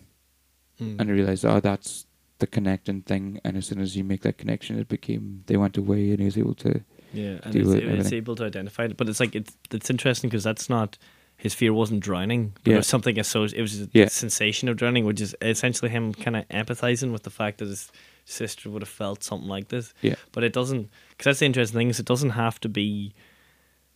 Mm. 0.81 0.99
and 0.99 1.09
I 1.09 1.13
realized, 1.13 1.45
oh, 1.45 1.59
that's 1.59 2.07
the 2.39 2.47
connecting 2.47 3.03
thing. 3.03 3.39
And 3.43 3.55
as 3.55 3.67
soon 3.67 3.79
as 3.79 3.95
you 3.95 4.03
make 4.03 4.21
that 4.23 4.39
connection, 4.39 4.79
it 4.79 4.87
became 4.87 5.43
they 5.45 5.55
went 5.55 5.77
away, 5.77 6.09
and 6.09 6.17
he 6.19 6.25
was 6.25 6.35
able 6.37 6.55
to. 6.55 6.81
Yeah, 7.13 7.37
and 7.43 7.55
it's, 7.55 7.69
it 7.69 7.83
and 7.83 7.99
it's 7.99 8.11
able 8.11 8.35
to 8.37 8.43
identify 8.45 8.85
it, 8.85 8.97
but 8.97 9.07
it's 9.07 9.19
like 9.19 9.35
it's 9.35 9.55
it's 9.71 9.91
interesting 9.91 10.31
because 10.31 10.43
that's 10.43 10.69
not 10.71 10.97
his 11.37 11.53
fear 11.53 11.73
wasn't 11.73 11.99
drowning, 11.99 12.53
but 12.63 12.73
it 12.73 12.77
was 12.77 12.87
something 12.87 13.19
associated. 13.19 13.59
It 13.59 13.61
was 13.61 13.81
a 13.83 13.89
Yeah. 13.93 14.07
sensation 14.07 14.67
of 14.67 14.75
drowning, 14.77 15.05
which 15.05 15.21
is 15.21 15.35
essentially 15.43 15.91
him 15.91 16.11
kind 16.11 16.35
of 16.37 16.47
empathizing 16.49 17.11
with 17.11 17.21
the 17.21 17.29
fact 17.29 17.59
that 17.59 17.67
his 17.67 17.91
sister 18.25 18.69
would 18.69 18.81
have 18.81 18.89
felt 18.89 19.23
something 19.23 19.49
like 19.49 19.67
this. 19.69 19.93
Yeah. 20.01 20.15
but 20.31 20.43
it 20.43 20.53
doesn't. 20.53 20.89
Because 21.09 21.25
that's 21.25 21.39
the 21.39 21.45
interesting 21.45 21.77
thing 21.77 21.89
is 21.89 21.99
it 21.99 22.05
doesn't 22.05 22.31
have 22.31 22.59
to 22.61 22.69
be. 22.69 23.13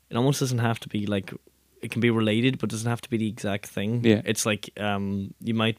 It 0.10 0.16
almost 0.18 0.40
doesn't 0.40 0.60
have 0.60 0.80
to 0.82 0.90
be 0.90 1.06
like 1.06 1.34
it 1.82 1.92
can 1.92 2.02
be 2.02 2.10
related, 2.10 2.58
but 2.60 2.70
it 2.70 2.72
doesn't 2.72 2.90
have 2.90 3.02
to 3.02 3.10
be 3.10 3.18
the 3.18 3.28
exact 3.28 3.68
thing. 3.68 4.04
Yeah. 4.04 4.22
it's 4.26 4.46
like 4.46 4.70
um 4.80 5.34
you 5.42 5.54
might. 5.54 5.78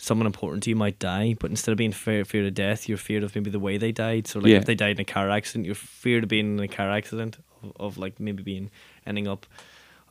Someone 0.00 0.26
important 0.26 0.62
to 0.62 0.70
you 0.70 0.76
might 0.76 1.00
die, 1.00 1.34
but 1.40 1.50
instead 1.50 1.72
of 1.72 1.78
being 1.78 1.90
fear, 1.90 2.24
feared 2.24 2.46
of 2.46 2.54
death, 2.54 2.88
you're 2.88 2.96
feared 2.96 3.24
of 3.24 3.34
maybe 3.34 3.50
the 3.50 3.58
way 3.58 3.78
they 3.78 3.90
died. 3.90 4.28
So, 4.28 4.38
like, 4.38 4.50
Yeah. 4.50 4.58
if 4.58 4.64
they 4.64 4.76
died 4.76 4.92
in 4.92 5.00
a 5.00 5.04
car 5.04 5.28
accident, 5.28 5.66
you're 5.66 5.74
feared 5.74 6.22
of 6.22 6.28
being 6.28 6.56
in 6.56 6.60
a 6.62 6.68
car 6.68 6.88
accident, 6.88 7.38
of, 7.64 7.72
of 7.80 7.98
like 7.98 8.20
maybe 8.20 8.44
being 8.44 8.70
ending 9.06 9.26
up 9.26 9.44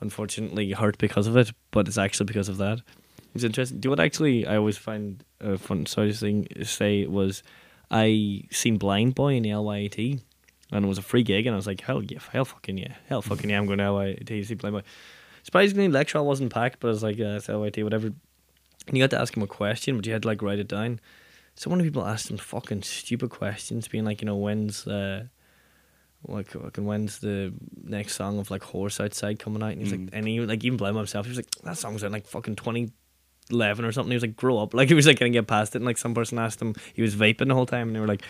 unfortunately 0.00 0.72
hurt 0.72 0.98
because 0.98 1.26
of 1.26 1.36
it, 1.38 1.52
but 1.70 1.88
it's 1.88 1.98
actually 1.98 2.26
because 2.26 2.48
of 2.50 2.58
that. 2.58 2.80
It's 3.34 3.44
interesting. 3.44 3.80
Do 3.80 3.86
you 3.86 3.90
know 3.90 3.92
what 3.92 4.04
actually 4.04 4.46
I 4.46 4.56
always 4.56 4.76
find 4.78 5.24
uh, 5.40 5.56
fun? 5.56 5.86
Sorry, 5.86 6.12
thing 6.12 6.46
to 6.54 6.64
say 6.64 7.06
was 7.06 7.42
I 7.90 8.42
seen 8.50 8.76
Blind 8.76 9.14
Boy 9.14 9.34
in 9.34 9.42
the 9.44 9.50
LYIT, 9.50 10.20
and 10.72 10.84
it 10.84 10.88
was 10.88 10.98
a 10.98 11.02
free 11.02 11.22
gig, 11.22 11.46
and 11.46 11.54
I 11.54 11.56
was 11.56 11.66
like, 11.66 11.80
hell 11.80 12.02
yeah, 12.02 12.18
hell 12.32 12.44
fucking 12.44 12.76
yeah, 12.78 12.94
hell 13.08 13.22
fucking 13.22 13.48
yeah, 13.50 13.58
I'm 13.58 13.66
going 13.66 13.78
to 13.78 13.84
LYIT 13.84 14.26
to 14.26 14.44
see 14.44 14.54
Blind 14.54 14.74
Boy. 14.74 14.82
Surprisingly, 15.42 15.88
lecture 15.88 16.22
wasn't 16.22 16.52
packed, 16.52 16.80
but 16.80 16.88
I 16.88 16.90
was 16.90 17.02
like, 17.02 17.16
yeah, 17.16 17.36
it's 17.36 17.46
LYIT, 17.46 17.82
whatever. 17.84 18.08
And 18.08 18.96
you 18.96 19.02
got 19.02 19.10
to 19.10 19.20
ask 19.20 19.36
him 19.36 19.42
a 19.42 19.46
question, 19.46 19.96
but 19.96 20.06
you 20.06 20.12
had 20.12 20.22
to 20.22 20.28
like 20.28 20.42
write 20.42 20.58
it 20.58 20.68
down. 20.68 21.00
So 21.54 21.70
many 21.70 21.82
people 21.84 22.04
asked 22.06 22.30
him 22.30 22.36
fucking 22.38 22.82
stupid 22.82 23.30
questions, 23.30 23.88
being 23.88 24.04
like, 24.04 24.20
you 24.22 24.26
know, 24.26 24.36
when's 24.36 24.86
uh, 24.86 25.24
like 26.26 26.48
fucking 26.50 26.84
when's 26.84 27.18
the 27.20 27.52
next 27.82 28.14
song 28.16 28.38
of 28.38 28.50
like 28.50 28.62
Horse 28.62 29.00
Outside 29.00 29.38
coming 29.38 29.62
out? 29.62 29.72
And 29.72 29.80
he's 29.82 29.92
Mm. 29.92 30.04
like, 30.06 30.10
and 30.14 30.28
he 30.28 30.40
like 30.40 30.62
even 30.64 30.76
blame 30.76 30.96
himself. 30.96 31.26
He 31.26 31.30
was 31.30 31.38
like, 31.38 31.50
that 31.64 31.78
song's 31.78 32.02
out 32.04 32.08
in 32.08 32.12
like 32.12 32.26
fucking 32.26 32.56
twenty 32.56 32.90
eleven 33.50 33.84
or 33.84 33.92
something. 33.92 34.10
He 34.10 34.16
was 34.16 34.22
like, 34.22 34.36
"Grow 34.36 34.58
up!" 34.58 34.74
Like 34.78 34.88
he 34.88 34.94
was 34.94 35.06
like 35.06 35.18
gonna 35.18 35.30
get 35.30 35.46
past 35.46 35.74
it. 35.74 35.78
And 35.78 35.84
like 35.86 35.98
some 35.98 36.14
person 36.14 36.38
asked 36.38 36.60
him, 36.60 36.74
he 36.94 37.02
was 37.02 37.14
vaping 37.14 37.48
the 37.48 37.54
whole 37.54 37.66
time, 37.66 37.88
and 37.88 37.96
they 37.96 38.00
were 38.00 38.06
like, 38.06 38.22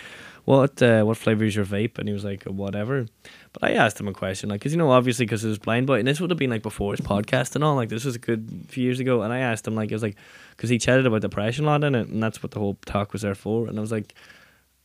"What? 0.45 0.83
Uh, 0.83 1.03
what 1.05 1.16
flavor 1.16 1.45
is 1.45 1.55
your 1.55 1.64
vape?" 1.64 1.99
And 1.99 2.09
he 2.09 2.14
was 2.14 2.25
like, 2.25 2.45
"Whatever." 2.45 3.07
But 3.53 3.64
I 3.64 3.73
asked 3.73 3.99
him 3.99 4.09
a 4.09 4.12
question, 4.12 4.51
like, 4.51 4.61
because 4.61 4.73
you 4.73 4.79
know, 4.79 4.91
obviously, 4.91 5.27
because 5.27 5.45
it 5.45 5.49
was 5.49 5.59
blind 5.59 5.87
boy, 5.87 5.99
and 5.99 6.09
this 6.09 6.21
would 6.21 6.31
have 6.31 6.39
been 6.39 6.51
like 6.51 6.62
before 6.62 6.93
his 6.93 7.01
podcast 7.01 7.55
and 7.55 7.64
all. 7.64 7.77
Like 7.77 7.89
this 7.89 8.05
was 8.05 8.16
a 8.16 8.19
good 8.21 8.66
few 8.69 8.85
years 8.85 9.01
ago, 9.01 9.23
and 9.23 9.33
I 9.33 9.39
asked 9.39 9.66
him, 9.66 9.75
like, 9.75 9.91
it 9.91 9.95
was 9.95 10.03
like, 10.03 10.16
because 10.57 10.71
he 10.71 10.79
chatted 10.79 11.07
about 11.07 11.23
depression 11.23 11.64
a 11.64 11.69
lot 11.69 11.85
in 11.85 11.95
it, 11.95 12.09
and 12.09 12.23
that's 12.23 12.43
what 12.43 12.53
the 12.53 12.61
whole 12.61 12.79
talk 12.87 13.12
was 13.12 13.23
there 13.23 13.35
for. 13.35 13.69
And 13.69 13.79
I 13.79 13.81
was 13.81 13.93
like 13.93 14.14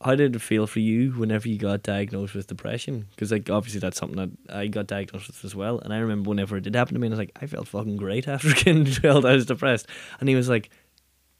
how 0.04 0.14
did 0.14 0.36
it 0.36 0.42
feel 0.42 0.66
for 0.66 0.80
you 0.80 1.12
whenever 1.12 1.48
you 1.48 1.58
got 1.58 1.82
diagnosed 1.82 2.34
with 2.34 2.46
depression? 2.46 3.06
Because 3.10 3.32
like 3.32 3.48
obviously 3.48 3.80
that's 3.80 3.98
something 3.98 4.18
that 4.18 4.54
I 4.54 4.66
got 4.66 4.86
diagnosed 4.86 5.28
with 5.28 5.44
as 5.44 5.54
well. 5.54 5.78
And 5.78 5.94
I 5.94 5.98
remember 5.98 6.28
whenever 6.28 6.58
it 6.58 6.64
did 6.64 6.74
happen 6.74 6.92
to 6.94 7.00
me, 7.00 7.08
I 7.08 7.10
was 7.10 7.18
like, 7.18 7.32
I 7.40 7.46
felt 7.46 7.68
fucking 7.68 7.96
great 7.96 8.28
after 8.28 8.48
getting 8.54 8.84
told 8.84 9.24
I 9.24 9.32
was 9.34 9.46
depressed. 9.46 9.86
And 10.20 10.28
he 10.28 10.34
was 10.34 10.48
like, 10.48 10.68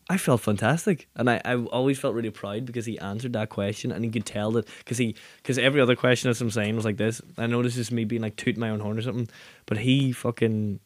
I 0.09 0.19
felt 0.19 0.43
fantastic, 0.43 1.09
and 1.17 1.31
I, 1.31 1.41
I 1.47 1.57
always 1.57 1.99
felt 1.99 2.15
really 2.15 2.29
proud 2.29 2.67
because 2.67 2.85
he 2.85 2.99
answered 2.99 3.33
that 3.33 3.49
question, 3.49 3.91
and 3.91 4.05
he 4.05 4.11
could 4.11 4.27
tell 4.27 4.51
that 4.51 4.67
because 4.79 4.99
he 4.99 5.17
because 5.39 5.57
every 5.57 5.81
other 5.81 5.97
question 5.97 6.29
as 6.29 6.43
I'm 6.43 6.51
saying 6.51 6.77
was 6.77 6.85
like 6.85 6.99
this. 6.99 7.23
I 7.39 7.47
know 7.47 7.63
this 7.63 7.79
is 7.79 7.91
me 7.91 8.05
being 8.05 8.21
like 8.21 8.37
tooting 8.37 8.61
my 8.61 8.69
own 8.69 8.81
horn 8.81 8.99
or 8.99 9.03
something, 9.03 9.29
but 9.65 9.79
he 9.79 10.13
fucking 10.13 10.81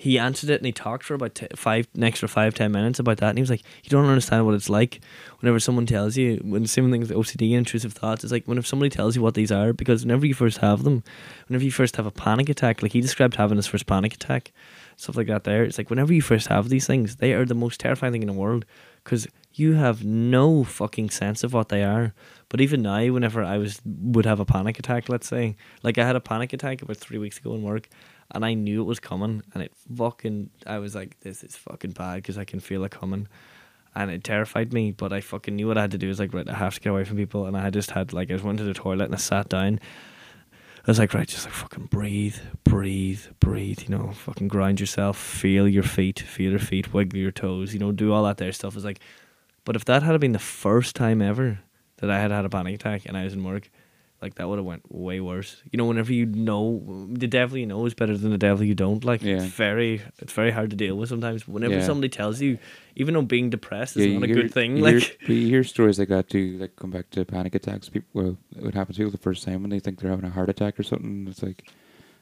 he 0.00 0.18
answered 0.18 0.48
it 0.48 0.56
and 0.56 0.64
he 0.64 0.72
talked 0.72 1.04
for 1.04 1.12
about 1.12 1.34
t- 1.34 1.46
five 1.54 1.86
an 1.94 2.04
extra 2.04 2.26
five 2.26 2.54
ten 2.54 2.72
minutes 2.72 2.98
about 2.98 3.18
that. 3.18 3.28
And 3.28 3.38
he 3.38 3.42
was 3.42 3.50
like 3.50 3.62
you 3.84 3.90
don't 3.90 4.06
understand 4.06 4.46
what 4.46 4.54
it's 4.54 4.70
like 4.70 5.00
whenever 5.40 5.60
someone 5.60 5.84
tells 5.84 6.16
you 6.16 6.38
when 6.42 6.66
same 6.66 6.90
things 6.90 7.10
OCD 7.10 7.52
intrusive 7.52 7.92
thoughts 7.92 8.24
it's 8.24 8.32
like 8.32 8.48
whenever 8.48 8.66
somebody 8.66 8.88
tells 8.88 9.14
you 9.14 9.20
what 9.20 9.34
these 9.34 9.52
are 9.52 9.74
because 9.74 10.02
whenever 10.02 10.24
you 10.24 10.32
first 10.32 10.56
have 10.58 10.84
them 10.84 11.04
whenever 11.48 11.64
you 11.64 11.70
first 11.70 11.96
have 11.96 12.06
a 12.06 12.10
panic 12.10 12.48
attack 12.48 12.82
like 12.82 12.92
he 12.92 13.02
described 13.02 13.36
having 13.36 13.58
his 13.58 13.66
first 13.66 13.86
panic 13.86 14.14
attack 14.14 14.52
stuff 14.96 15.16
like 15.16 15.26
that 15.26 15.44
there 15.44 15.64
it's 15.64 15.76
like 15.76 15.90
whenever 15.90 16.14
you 16.14 16.22
first 16.22 16.46
have 16.46 16.70
these 16.70 16.86
things 16.86 17.16
they 17.16 17.34
are 17.34 17.44
the 17.44 17.54
most 17.54 17.78
terrifying 17.78 18.12
thing 18.12 18.22
in 18.22 18.28
the 18.28 18.32
world 18.32 18.64
because 19.04 19.28
you 19.52 19.74
have 19.74 20.04
no 20.04 20.64
fucking 20.64 21.10
sense 21.10 21.42
of 21.42 21.52
what 21.52 21.68
they 21.68 21.82
are. 21.82 22.14
But 22.48 22.60
even 22.60 22.82
now 22.82 23.12
whenever 23.12 23.42
I 23.42 23.58
was 23.58 23.80
would 23.84 24.26
have 24.26 24.40
a 24.40 24.44
panic 24.44 24.78
attack 24.78 25.08
let's 25.08 25.28
say 25.28 25.56
like 25.82 25.98
I 25.98 26.06
had 26.06 26.16
a 26.16 26.20
panic 26.20 26.52
attack 26.52 26.82
about 26.82 26.96
three 26.96 27.18
weeks 27.18 27.38
ago 27.38 27.54
in 27.54 27.62
work 27.62 27.88
and 28.32 28.44
I 28.44 28.54
knew 28.54 28.80
it 28.80 28.86
was 28.86 29.00
coming, 29.00 29.42
and 29.54 29.62
it 29.62 29.72
fucking. 29.96 30.50
I 30.66 30.78
was 30.78 30.94
like, 30.94 31.20
this 31.20 31.42
is 31.42 31.56
fucking 31.56 31.92
bad 31.92 32.16
because 32.16 32.38
I 32.38 32.44
can 32.44 32.60
feel 32.60 32.84
it 32.84 32.90
coming, 32.90 33.28
and 33.94 34.10
it 34.10 34.24
terrified 34.24 34.72
me. 34.72 34.92
But 34.92 35.12
I 35.12 35.20
fucking 35.20 35.56
knew 35.56 35.68
what 35.68 35.78
I 35.78 35.82
had 35.82 35.90
to 35.92 35.98
do. 35.98 36.08
Is 36.08 36.20
like, 36.20 36.32
right, 36.34 36.48
I 36.48 36.54
have 36.54 36.74
to 36.74 36.80
get 36.80 36.90
away 36.90 37.04
from 37.04 37.16
people, 37.16 37.46
and 37.46 37.56
I 37.56 37.70
just 37.70 37.90
had 37.90 38.12
like, 38.12 38.30
I 38.30 38.34
just 38.34 38.44
went 38.44 38.58
to 38.58 38.64
the 38.64 38.74
toilet 38.74 39.06
and 39.06 39.14
I 39.14 39.18
sat 39.18 39.48
down. 39.48 39.80
I 40.78 40.90
was 40.90 40.98
like, 40.98 41.12
right, 41.12 41.28
just 41.28 41.44
like 41.44 41.52
fucking 41.52 41.86
breathe, 41.86 42.36
breathe, 42.64 43.20
breathe. 43.38 43.80
You 43.82 43.96
know, 43.96 44.12
fucking 44.12 44.48
grind 44.48 44.80
yourself, 44.80 45.18
feel 45.18 45.68
your 45.68 45.82
feet, 45.82 46.20
feel 46.20 46.52
your 46.52 46.58
feet, 46.58 46.94
wiggle 46.94 47.18
your 47.18 47.30
toes. 47.30 47.74
You 47.74 47.80
know, 47.80 47.92
do 47.92 48.12
all 48.12 48.24
that 48.24 48.38
there 48.38 48.52
stuff. 48.52 48.76
Is 48.76 48.84
like, 48.84 49.00
but 49.64 49.76
if 49.76 49.84
that 49.84 50.02
had 50.02 50.18
been 50.20 50.32
the 50.32 50.38
first 50.38 50.96
time 50.96 51.20
ever 51.20 51.60
that 51.98 52.10
I 52.10 52.18
had 52.18 52.30
had 52.30 52.46
a 52.46 52.48
panic 52.48 52.76
attack 52.76 53.02
and 53.04 53.14
I 53.14 53.24
was 53.24 53.34
in 53.34 53.44
work, 53.44 53.70
like 54.22 54.34
that 54.34 54.48
would 54.48 54.58
have 54.58 54.66
went 54.66 54.82
way 54.92 55.18
worse. 55.20 55.62
You 55.72 55.76
know, 55.78 55.84
whenever 55.86 56.12
you 56.12 56.26
know 56.26 57.06
the 57.10 57.26
devil 57.26 57.56
you 57.56 57.66
know 57.66 57.86
is 57.86 57.94
better 57.94 58.16
than 58.16 58.30
the 58.30 58.38
devil 58.38 58.64
you 58.64 58.74
don't. 58.74 59.02
Like 59.04 59.22
Yeah. 59.22 59.36
it's 59.36 59.44
very, 59.46 60.02
it's 60.18 60.32
very 60.32 60.50
hard 60.50 60.70
to 60.70 60.76
deal 60.76 60.96
with 60.96 61.08
sometimes. 61.08 61.48
Whenever 61.48 61.74
Yeah. 61.76 61.86
somebody 61.86 62.08
tells 62.10 62.40
you, 62.40 62.58
even 62.96 63.14
though 63.14 63.22
being 63.22 63.48
depressed 63.50 63.96
is 63.96 64.06
Yeah, 64.06 64.14
not 64.14 64.24
a 64.24 64.26
hear- 64.26 64.36
good 64.42 64.52
thing, 64.52 64.76
you 64.76 64.82
like 64.82 65.18
hear, 65.20 65.36
you 65.36 65.46
hear 65.48 65.64
stories 65.64 65.98
like 65.98 66.08
that 66.08 66.28
too, 66.28 66.58
like 66.58 66.76
come 66.76 66.90
back 66.90 67.08
to 67.10 67.24
panic 67.24 67.54
attacks. 67.54 67.88
People, 67.88 68.08
well, 68.12 68.36
it 68.56 68.62
would 68.62 68.74
happen 68.74 68.94
to 68.94 68.98
people 68.98 69.10
the 69.10 69.18
first 69.18 69.42
time 69.44 69.62
when 69.62 69.70
they 69.70 69.80
think 69.80 70.00
they're 70.00 70.10
having 70.10 70.26
a 70.26 70.30
heart 70.30 70.50
attack 70.50 70.78
or 70.78 70.82
something. 70.82 71.26
It's 71.30 71.42
like, 71.42 71.64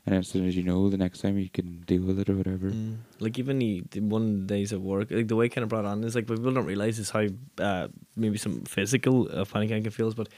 and 0.07 0.15
as 0.15 0.29
soon 0.29 0.47
as 0.47 0.57
you 0.57 0.63
know, 0.63 0.89
the 0.89 0.97
next 0.97 1.19
time 1.21 1.37
you 1.37 1.51
can 1.51 1.83
deal 1.87 2.03
with 2.03 2.19
it 2.21 2.31
or 2.31 2.37
whatever. 2.37 2.71
Mm. 2.71 2.99
Like 3.19 3.39
even 3.39 3.59
the, 3.59 3.83
the 3.91 4.01
one 4.01 4.47
days 4.47 4.73
at 4.73 4.81
work, 4.81 5.11
like 5.11 5.29
the 5.29 5.37
way 5.37 5.47
it 5.47 5.49
kind 5.51 5.65
of 5.65 5.69
brought 5.69 5.85
on 5.85 6.03
is 6.05 6.15
like 6.15 6.27
people 6.29 6.51
don't 6.53 6.65
realize 6.65 6.99
is 7.01 7.11
how 7.11 7.27
uh, 7.59 7.89
maybe 8.17 8.39
some 8.39 8.63
physical 8.63 9.29
uh, 9.33 9.45
panic 9.45 9.73
I 9.73 9.81
can 9.81 9.91
feel, 9.91 10.13
but 10.13 10.29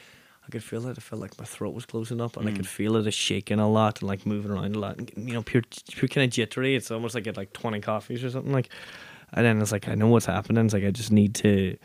I 0.45 0.49
could 0.51 0.63
feel 0.63 0.87
it. 0.87 0.97
I 0.97 1.01
felt 1.01 1.21
like 1.21 1.37
my 1.37 1.45
throat 1.45 1.73
was 1.73 1.85
closing 1.85 2.19
up, 2.19 2.35
and 2.35 2.47
I 2.47 2.51
Mm. 2.51 2.57
could 2.57 2.67
feel 2.67 2.95
it 2.95 3.13
shaking 3.13 3.59
a 3.59 3.69
lot 3.69 4.01
and 4.01 4.09
like 4.09 4.25
moving 4.25 4.51
around 4.51 4.75
a 4.75 4.79
lot. 4.79 4.97
And, 4.97 5.11
you 5.15 5.33
know, 5.33 5.43
pure 5.43 5.61
pure 5.91 6.09
kind 6.09 6.25
of 6.25 6.31
jittery. 6.31 6.75
It's 6.75 6.91
almost 6.91 7.15
like 7.15 7.27
at 7.27 7.37
like 7.37 7.53
twenty 7.53 7.79
coffees 7.79 8.23
or 8.23 8.29
something 8.29 8.51
like. 8.51 8.69
And 9.33 9.45
then 9.45 9.61
it's 9.61 9.71
like 9.71 9.87
I 9.87 9.95
know 9.95 10.07
what's 10.07 10.25
happening. 10.25 10.65
It's 10.65 10.73
like 10.73 10.83
I 10.83 10.91
just 10.91 11.11
need 11.11 11.35
to 11.35 11.77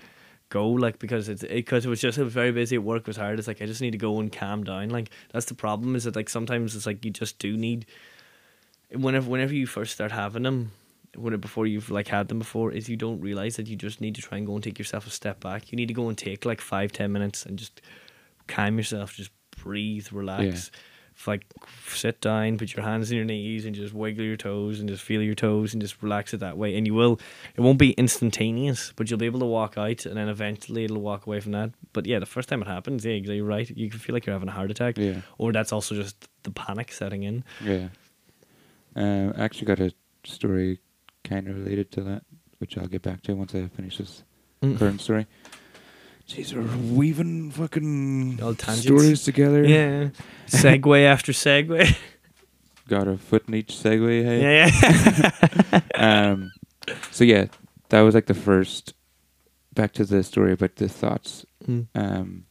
go 0.48 0.68
like 0.68 0.98
because 0.98 1.28
it's 1.28 1.42
because 1.42 1.84
it, 1.84 1.88
was 1.88 2.00
just 2.00 2.18
it 2.18 2.22
was 2.24 2.32
very 2.32 2.52
busy 2.52 2.76
at 2.76 2.82
work 2.84 3.00
it 3.00 3.06
was 3.08 3.16
hard 3.16 3.36
it's 3.36 3.48
like 3.48 3.60
I 3.60 3.66
just 3.66 3.80
need 3.80 3.90
to 3.90 3.98
go 3.98 4.20
and 4.20 4.30
calm 4.32 4.62
down 4.62 4.90
like 4.90 5.10
that's 5.32 5.46
the 5.46 5.54
problem 5.54 5.96
is 5.96 6.04
that 6.04 6.14
like 6.14 6.28
sometimes 6.28 6.76
it's 6.76 6.86
like 6.86 7.04
you 7.04 7.10
just 7.10 7.40
do 7.40 7.56
need 7.56 7.84
whenever 8.92 9.28
whenever 9.28 9.52
you 9.54 9.66
first 9.66 9.92
start 9.94 10.12
having 10.12 10.44
them 10.44 10.70
when 11.16 11.36
before 11.40 11.66
you've 11.66 11.90
like 11.90 12.06
had 12.08 12.28
them 12.28 12.38
before 12.38 12.70
is 12.70 12.88
you 12.88 12.96
don't 12.96 13.20
realize 13.20 13.56
that 13.56 13.66
you 13.66 13.74
just 13.74 14.00
need 14.00 14.14
to 14.14 14.22
try 14.22 14.38
and 14.38 14.46
go 14.46 14.54
and 14.54 14.62
take 14.62 14.78
yourself 14.78 15.04
a 15.06 15.10
step 15.10 15.40
back 15.40 15.72
you 15.72 15.76
need 15.76 15.88
to 15.88 15.94
go 15.94 16.08
and 16.08 16.16
take 16.16 16.44
like 16.44 16.60
five 16.60 16.92
ten 16.92 17.10
minutes 17.10 17.44
and 17.44 17.58
just 17.58 17.80
calm 18.46 18.76
yourself 18.78 19.14
just 19.14 19.30
breathe 19.62 20.08
relax. 20.12 20.70
F- 21.18 21.26
like 21.28 21.46
sit 21.86 22.20
down 22.20 22.58
put 22.58 22.76
your 22.76 22.84
hands 22.84 23.10
on 23.10 23.16
your 23.16 23.24
knees 23.24 23.64
and 23.64 23.74
just 23.74 23.94
wiggle 23.94 24.22
your 24.22 24.36
toes 24.36 24.80
and 24.80 24.88
just 24.88 25.02
feel 25.02 25.22
your 25.22 25.34
toes 25.34 25.72
and 25.72 25.80
just 25.80 26.02
relax 26.02 26.34
it 26.34 26.40
that 26.40 26.58
way. 26.58 26.76
And 26.76 26.86
you 26.86 26.92
will 26.92 27.18
it 27.56 27.62
won't 27.62 27.78
be 27.78 27.92
instantaneous 27.92 28.92
but 28.96 29.08
you'll 29.08 29.18
be 29.18 29.24
able 29.24 29.40
to 29.40 29.46
walk 29.46 29.78
out 29.78 30.04
and 30.04 30.14
then 30.16 30.28
eventually 30.28 30.84
it'll 30.84 31.00
walk 31.00 31.26
away 31.26 31.40
from 31.40 31.52
that. 31.52 31.70
But 31.94 32.04
yeah 32.04 32.18
the 32.18 32.26
first 32.26 32.50
time 32.50 32.60
it 32.60 32.68
happens 32.68 33.04
yeah 33.06 33.12
you're 33.14 33.46
right. 33.46 33.68
You 33.70 33.88
can 33.88 33.98
feel 33.98 34.12
like 34.14 34.26
you're 34.26 34.34
having 34.34 34.50
a 34.50 34.52
heart 34.52 34.70
attack. 34.70 34.98
Yeah, 34.98 35.22
or 35.38 35.52
that's 35.52 35.72
also 35.72 35.94
just 35.94 36.28
the 36.42 36.50
panic 36.50 36.92
setting 36.92 37.22
in. 37.22 37.44
Yeah. 37.64 37.88
Um, 38.94 39.32
I 39.36 39.44
actually 39.44 39.66
got 39.66 39.80
a 39.80 39.92
story 40.24 40.80
kind 41.24 41.48
of 41.48 41.56
related 41.56 41.90
to 41.92 42.02
that, 42.04 42.22
which 42.58 42.76
I'll 42.78 42.86
get 42.88 43.02
back 43.02 43.22
to 43.22 43.32
once 43.34 43.54
I 43.54 43.68
finish 43.68 43.98
this 43.98 44.22
Mm. 44.62 44.78
current 44.78 45.00
story. 45.02 45.26
Jeez, 46.28 46.52
we're 46.52 46.94
weaving 46.96 47.52
fucking 47.52 48.40
All 48.42 48.54
tangents. 48.54 48.82
stories 48.82 49.22
together. 49.24 49.64
Yeah. 49.64 50.08
Segway 50.48 51.04
after 51.06 51.32
segue. 51.32 51.96
Got 52.88 53.06
a 53.06 53.16
foot 53.16 53.44
in 53.48 53.54
each 53.54 53.72
segue. 53.74 54.24
Hey. 54.24 54.42
Yeah, 54.42 55.80
yeah. 55.94 56.30
um, 56.32 56.50
so 57.12 57.22
yeah, 57.24 57.46
that 57.90 58.00
was 58.00 58.14
like 58.14 58.26
the 58.26 58.34
first. 58.34 58.94
Back 59.74 59.92
to 59.94 60.04
the 60.06 60.22
story 60.24 60.52
about 60.52 60.76
the 60.76 60.88
thoughts. 60.88 61.44
Mm. 61.66 61.86
Um, 61.94 62.46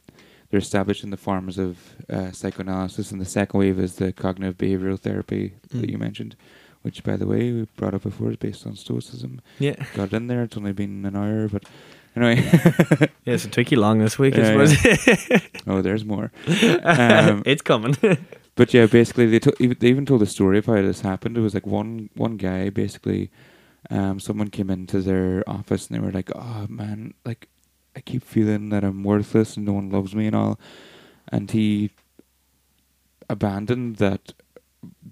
they're 0.48 0.60
established 0.60 1.02
in 1.02 1.10
the 1.10 1.16
forms 1.16 1.58
of 1.58 1.76
uh, 2.08 2.30
psychoanalysis, 2.30 3.10
and 3.10 3.20
the 3.20 3.24
second 3.24 3.58
wave 3.58 3.80
is 3.80 3.96
the 3.96 4.12
cognitive 4.12 4.56
behavioral 4.56 4.98
therapy 4.98 5.54
that 5.70 5.82
Mm. 5.82 5.90
you 5.90 5.98
mentioned, 5.98 6.36
which, 6.82 7.02
by 7.02 7.16
the 7.16 7.26
way, 7.26 7.50
we 7.50 7.66
brought 7.76 7.94
up 7.94 8.04
before 8.04 8.30
is 8.30 8.36
based 8.36 8.64
on 8.64 8.76
Stoicism. 8.76 9.40
yeah. 9.58 9.74
Got 9.94 10.12
it 10.12 10.16
in 10.16 10.28
there. 10.28 10.44
It's 10.44 10.56
only 10.56 10.72
been 10.72 11.04
an 11.04 11.16
hour, 11.16 11.48
but 11.48 11.64
anyway. 12.16 13.10
Yeah, 13.26 13.36
so 13.38 13.46
it 13.48 13.52
took 13.52 13.72
you 13.72 13.80
long 13.80 13.98
this 13.98 14.18
week, 14.20 14.34
I 14.36 14.38
Yeah, 14.52 14.66
suppose. 14.66 15.40
oh, 15.66 15.82
there's 15.82 16.04
more. 16.04 16.30
Um, 16.84 17.42
it's 17.44 17.62
coming. 17.62 17.96
But 18.54 18.72
yeah, 18.72 18.86
basically 18.86 19.26
they 19.26 19.40
to- 19.40 19.56
even- 19.60 19.76
they 19.80 19.88
even 19.88 20.06
told 20.06 20.22
a 20.22 20.26
story 20.26 20.58
of 20.58 20.66
how 20.66 20.74
this 20.80 21.00
happened. 21.00 21.36
It 21.36 21.40
was 21.40 21.54
like 21.54 21.66
one 21.66 22.08
one 22.14 22.36
guy 22.36 22.70
basically, 22.70 23.30
um, 23.90 24.20
someone 24.20 24.48
came 24.50 24.70
into 24.70 25.00
their 25.00 25.42
office 25.48 25.88
and 25.88 25.96
they 25.96 26.00
were 26.06 26.12
like, 26.12 26.30
"Oh 26.34 26.66
man, 26.68 27.14
like 27.24 27.48
I 27.96 28.00
keep 28.00 28.22
feeling 28.22 28.68
that 28.70 28.84
I'm 28.84 29.02
worthless 29.04 29.56
and 29.56 29.66
no 29.66 29.72
one 29.74 29.90
loves 29.90 30.14
me 30.14 30.26
and 30.28 30.36
all," 30.36 30.58
and 31.32 31.50
he 31.50 31.90
abandoned 33.28 33.96
that 33.96 34.32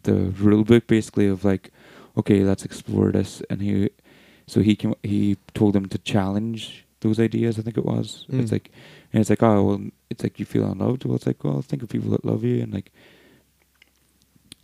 the 0.04 0.14
rule 0.38 0.64
book 0.64 0.86
basically 0.86 1.26
of 1.26 1.44
like, 1.44 1.70
okay, 2.16 2.40
let's 2.44 2.64
explore 2.64 3.10
this, 3.12 3.42
and 3.50 3.60
he 3.60 3.90
so 4.46 4.60
he 4.60 4.76
came 4.76 4.94
he 5.02 5.36
told 5.54 5.72
them 5.74 5.86
to 5.86 5.98
challenge 5.98 6.83
those 7.04 7.20
ideas. 7.20 7.58
I 7.58 7.62
think 7.62 7.76
it 7.78 7.84
was. 7.86 8.26
Mm. 8.30 8.40
It's 8.42 8.50
like 8.52 8.70
and 9.12 9.20
it's 9.20 9.30
like, 9.30 9.42
oh 9.42 9.62
well, 9.62 9.80
it's 10.10 10.24
like 10.24 10.40
you 10.40 10.44
feel 10.44 10.64
unloved. 10.70 11.04
Well, 11.04 11.14
it's 11.16 11.26
like, 11.26 11.44
well, 11.44 11.62
think 11.62 11.82
of 11.84 11.88
people 11.88 12.10
that 12.10 12.24
love 12.24 12.42
you, 12.42 12.60
and 12.62 12.72
like, 12.74 12.90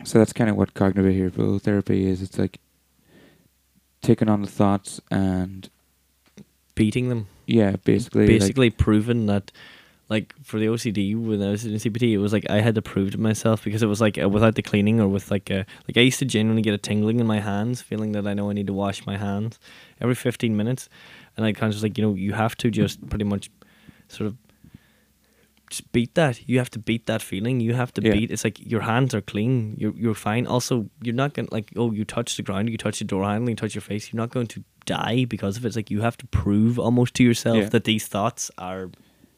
so 0.03 0.17
that's 0.19 0.33
kind 0.33 0.49
of 0.49 0.55
what 0.57 0.73
cognitive 0.73 1.33
behavioral 1.33 1.61
therapy 1.61 2.05
is. 2.07 2.21
It's 2.21 2.37
like 2.37 2.59
taking 4.01 4.27
on 4.29 4.41
the 4.41 4.47
thoughts 4.47 4.99
and 5.11 5.69
Beating 6.75 7.09
them. 7.09 7.27
yeah, 7.47 7.75
basically, 7.83 8.21
like- 8.27 8.39
Basically 8.39 8.69
proving 8.71 9.27
that, 9.27 9.51
like, 10.09 10.33
for 10.41 10.57
the 10.59 10.65
OCD, 10.67 11.15
when 11.15 11.41
I 11.43 11.51
was 11.51 11.65
in 11.65 11.73
CPT, 11.73 12.11
it 12.13 12.17
was 12.17 12.33
like 12.33 12.49
I 12.49 12.61
had 12.61 12.75
to 12.75 12.81
prove 12.81 13.11
to 13.11 13.19
myself 13.19 13.63
because 13.63 13.83
it 13.83 13.87
was 13.87 14.01
like 14.01 14.17
uh, 14.21 14.27
without 14.27 14.55
the 14.55 14.61
cleaning 14.63 14.99
or 14.99 15.07
with 15.07 15.29
like 15.29 15.49
a, 15.49 15.65
like 15.87 15.97
I 15.97 16.01
used 16.01 16.19
to 16.19 16.25
genuinely 16.25 16.61
get 16.63 16.73
a 16.73 16.77
tingling 16.79 17.19
in 17.19 17.27
my 17.27 17.39
hands, 17.39 17.81
feeling 17.81 18.13
that 18.13 18.25
I 18.25 18.33
know 18.33 18.49
I 18.49 18.53
need 18.53 18.67
to 18.67 18.73
wash 18.73 19.05
my 19.05 19.17
hands 19.17 19.59
every 19.99 20.15
15 20.15 20.57
minutes. 20.57 20.89
And 21.41 21.47
I 21.49 21.53
kind 21.59 21.69
of 21.69 21.73
just 21.73 21.83
like, 21.83 21.97
you 21.97 22.03
know, 22.05 22.13
you 22.15 22.33
have 22.33 22.55
to 22.57 22.69
just 22.69 22.97
pretty 23.09 23.25
much 23.25 23.49
sort 24.07 24.27
of 24.27 24.35
just 25.69 25.91
beat 25.93 26.15
that. 26.15 26.47
You 26.49 26.57
have 26.57 26.69
to 26.71 26.79
beat 26.79 27.05
that 27.05 27.21
feeling. 27.21 27.59
You 27.61 27.73
have 27.75 27.93
to 27.93 28.01
Yeah. 28.01 28.11
beat. 28.13 28.31
It's 28.31 28.43
like 28.43 28.59
your 28.59 28.81
hands 28.81 29.13
are 29.15 29.21
clean. 29.21 29.75
You're 29.77 29.95
you're 29.95 30.13
fine. 30.29 30.45
Also, 30.45 30.89
you're 31.01 31.15
not 31.15 31.33
going 31.33 31.47
to 31.47 31.53
like 31.53 31.71
oh 31.75 31.91
you 31.91 32.03
touch 32.05 32.35
the 32.37 32.43
ground, 32.43 32.69
you 32.69 32.77
touch 32.77 32.99
the 32.99 33.05
door 33.05 33.23
handle, 33.23 33.49
you 33.49 33.55
touch 33.55 33.73
your 33.75 33.81
face. 33.81 34.11
You're 34.11 34.21
not 34.21 34.31
going 34.31 34.47
to 34.47 34.63
die 34.85 35.25
because 35.25 35.57
of 35.57 35.63
it. 35.65 35.67
It's 35.69 35.75
like 35.75 35.91
you 35.91 36.01
have 36.01 36.17
to 36.17 36.27
prove 36.27 36.77
almost 36.79 37.13
to 37.15 37.23
yourself 37.23 37.57
Yeah. 37.57 37.69
that 37.69 37.83
these 37.85 38.05
thoughts 38.07 38.51
are 38.57 38.89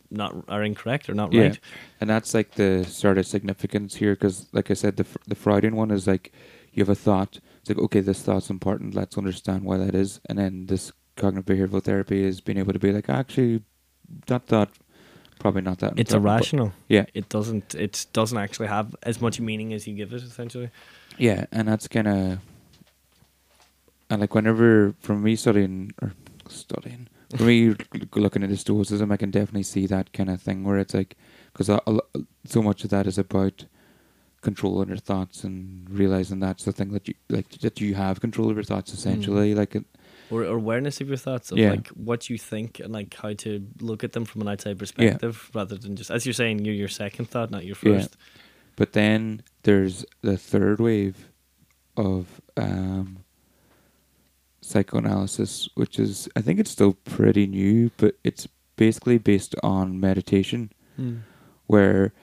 not 0.10 0.32
are 0.47 0.64
incorrect 0.64 1.10
or 1.10 1.14
not 1.14 1.34
Yeah. 1.34 1.41
right. 1.43 1.60
and 2.01 2.10
that's 2.10 2.34
like 2.34 2.51
the 2.56 2.84
sort 2.86 3.18
of 3.18 3.26
significance 3.28 3.95
here, 3.95 4.14
because 4.16 4.47
like 4.54 4.72
I 4.72 4.76
said, 4.76 4.97
the 4.97 5.06
the 5.28 5.36
Freudian 5.36 5.76
one 5.76 5.91
is 5.91 6.08
like 6.08 6.32
you 6.74 6.82
have 6.82 6.89
a 6.89 6.95
thought. 6.95 7.39
It's 7.60 7.70
like 7.70 7.80
okay, 7.80 7.99
this 8.01 8.22
thought's 8.24 8.49
important. 8.49 8.95
Let's 8.95 9.18
understand 9.18 9.64
why 9.66 9.78
that 9.78 9.93
is, 9.95 10.20
and 10.28 10.38
then 10.39 10.66
this 10.66 10.91
cognitive 11.16 11.45
behavioral 11.45 11.84
therapy 11.84 12.24
is 12.24 12.41
being 12.41 12.57
able 12.57 12.74
to 12.74 12.80
be 12.80 12.91
like, 12.91 13.09
actually, 13.09 13.61
that 14.28 14.45
thought 14.45 14.70
probably 15.39 15.61
not 15.61 15.80
that. 15.80 15.93
It's 15.97 16.14
important, 16.14 16.26
irrational. 16.26 16.74
Yeah. 16.88 17.05
It 17.14 17.30
doesn't. 17.30 17.76
It 17.76 18.05
doesn't 18.14 18.38
actually 18.38 18.68
have 18.68 18.95
as 19.03 19.22
much 19.22 19.39
meaning 19.39 19.74
as 19.74 19.88
you 19.88 19.95
give 19.95 20.14
it. 20.14 20.24
Essentially. 20.24 20.70
Yeah, 21.18 21.45
and 21.51 21.68
that's 21.68 21.88
kind 21.88 22.07
of, 22.07 22.39
and 24.09 24.22
like 24.22 24.34
whenever 24.34 24.95
from 24.99 25.22
me 25.24 25.36
studying 25.36 25.91
or 26.01 26.14
studying, 26.47 27.07
for 27.38 27.43
me 27.43 27.76
looking 28.16 28.43
into 28.43 28.57
stoicism, 28.57 29.11
I 29.11 29.18
can 29.18 29.32
definitely 29.32 29.64
see 29.64 29.86
that 29.88 30.11
kind 30.14 30.30
of 30.30 30.41
thing 30.41 30.64
where 30.64 30.78
it's 30.78 30.93
like, 30.93 31.16
because 31.51 31.70
so 32.45 32.61
much 32.64 32.84
of 32.84 32.89
that 32.89 33.05
is 33.05 33.18
about 33.18 33.66
controlling 34.41 34.89
your 34.89 34.97
thoughts 34.97 35.43
and 35.43 35.89
realizing 35.89 36.39
that's 36.39 36.66
the 36.66 36.72
thing 36.72 36.91
that 36.91 37.07
you 37.07 37.14
like 37.30 37.49
that 37.49 37.80
you 37.80 37.95
have 37.95 38.20
control 38.20 38.49
of 38.49 38.57
your 38.57 38.64
thoughts 38.64 38.91
mm. 38.91 38.95
essentially. 38.95 39.55
Like 39.55 39.76
it, 39.76 39.86
Or, 40.34 40.44
awareness 40.46 41.00
of 41.02 41.08
your 41.08 41.18
thoughts 41.18 41.52
of 41.52 41.58
Yeah. 41.60 41.72
like 41.72 41.88
what 41.90 42.30
you 42.30 42.38
think 42.38 42.80
and 42.80 42.92
like 42.92 43.14
how 43.16 43.34
to 43.34 43.66
look 43.80 44.04
at 44.04 44.14
them 44.14 44.26
from 44.26 44.42
an 44.42 44.48
outside 44.48 44.78
perspective 44.80 45.50
rather 45.54 45.76
than 45.78 45.96
just 45.96 46.10
as 46.12 46.26
you're 46.26 46.34
saying 46.34 46.66
you're 46.66 46.74
your 46.84 46.88
second 46.88 47.30
thought, 47.30 47.52
not 47.52 47.66
your 47.66 47.78
Yeah. 47.84 48.00
first. 48.00 48.18
But 48.76 48.94
then 48.94 49.44
there's 49.64 50.06
the 50.22 50.38
third 50.38 50.80
wave 50.80 51.30
of 51.96 52.42
um, 52.58 53.18
psychoanalysis, 54.62 55.70
which 55.76 56.00
is 56.00 56.28
I 56.36 56.42
think 56.42 56.60
it's 56.60 56.72
still 56.72 56.94
pretty 56.94 57.46
new, 57.48 57.92
but 57.98 58.16
it's 58.24 58.48
basically 58.76 59.18
based 59.18 59.56
on 59.62 60.00
meditation, 60.00 60.72
where 61.68 62.14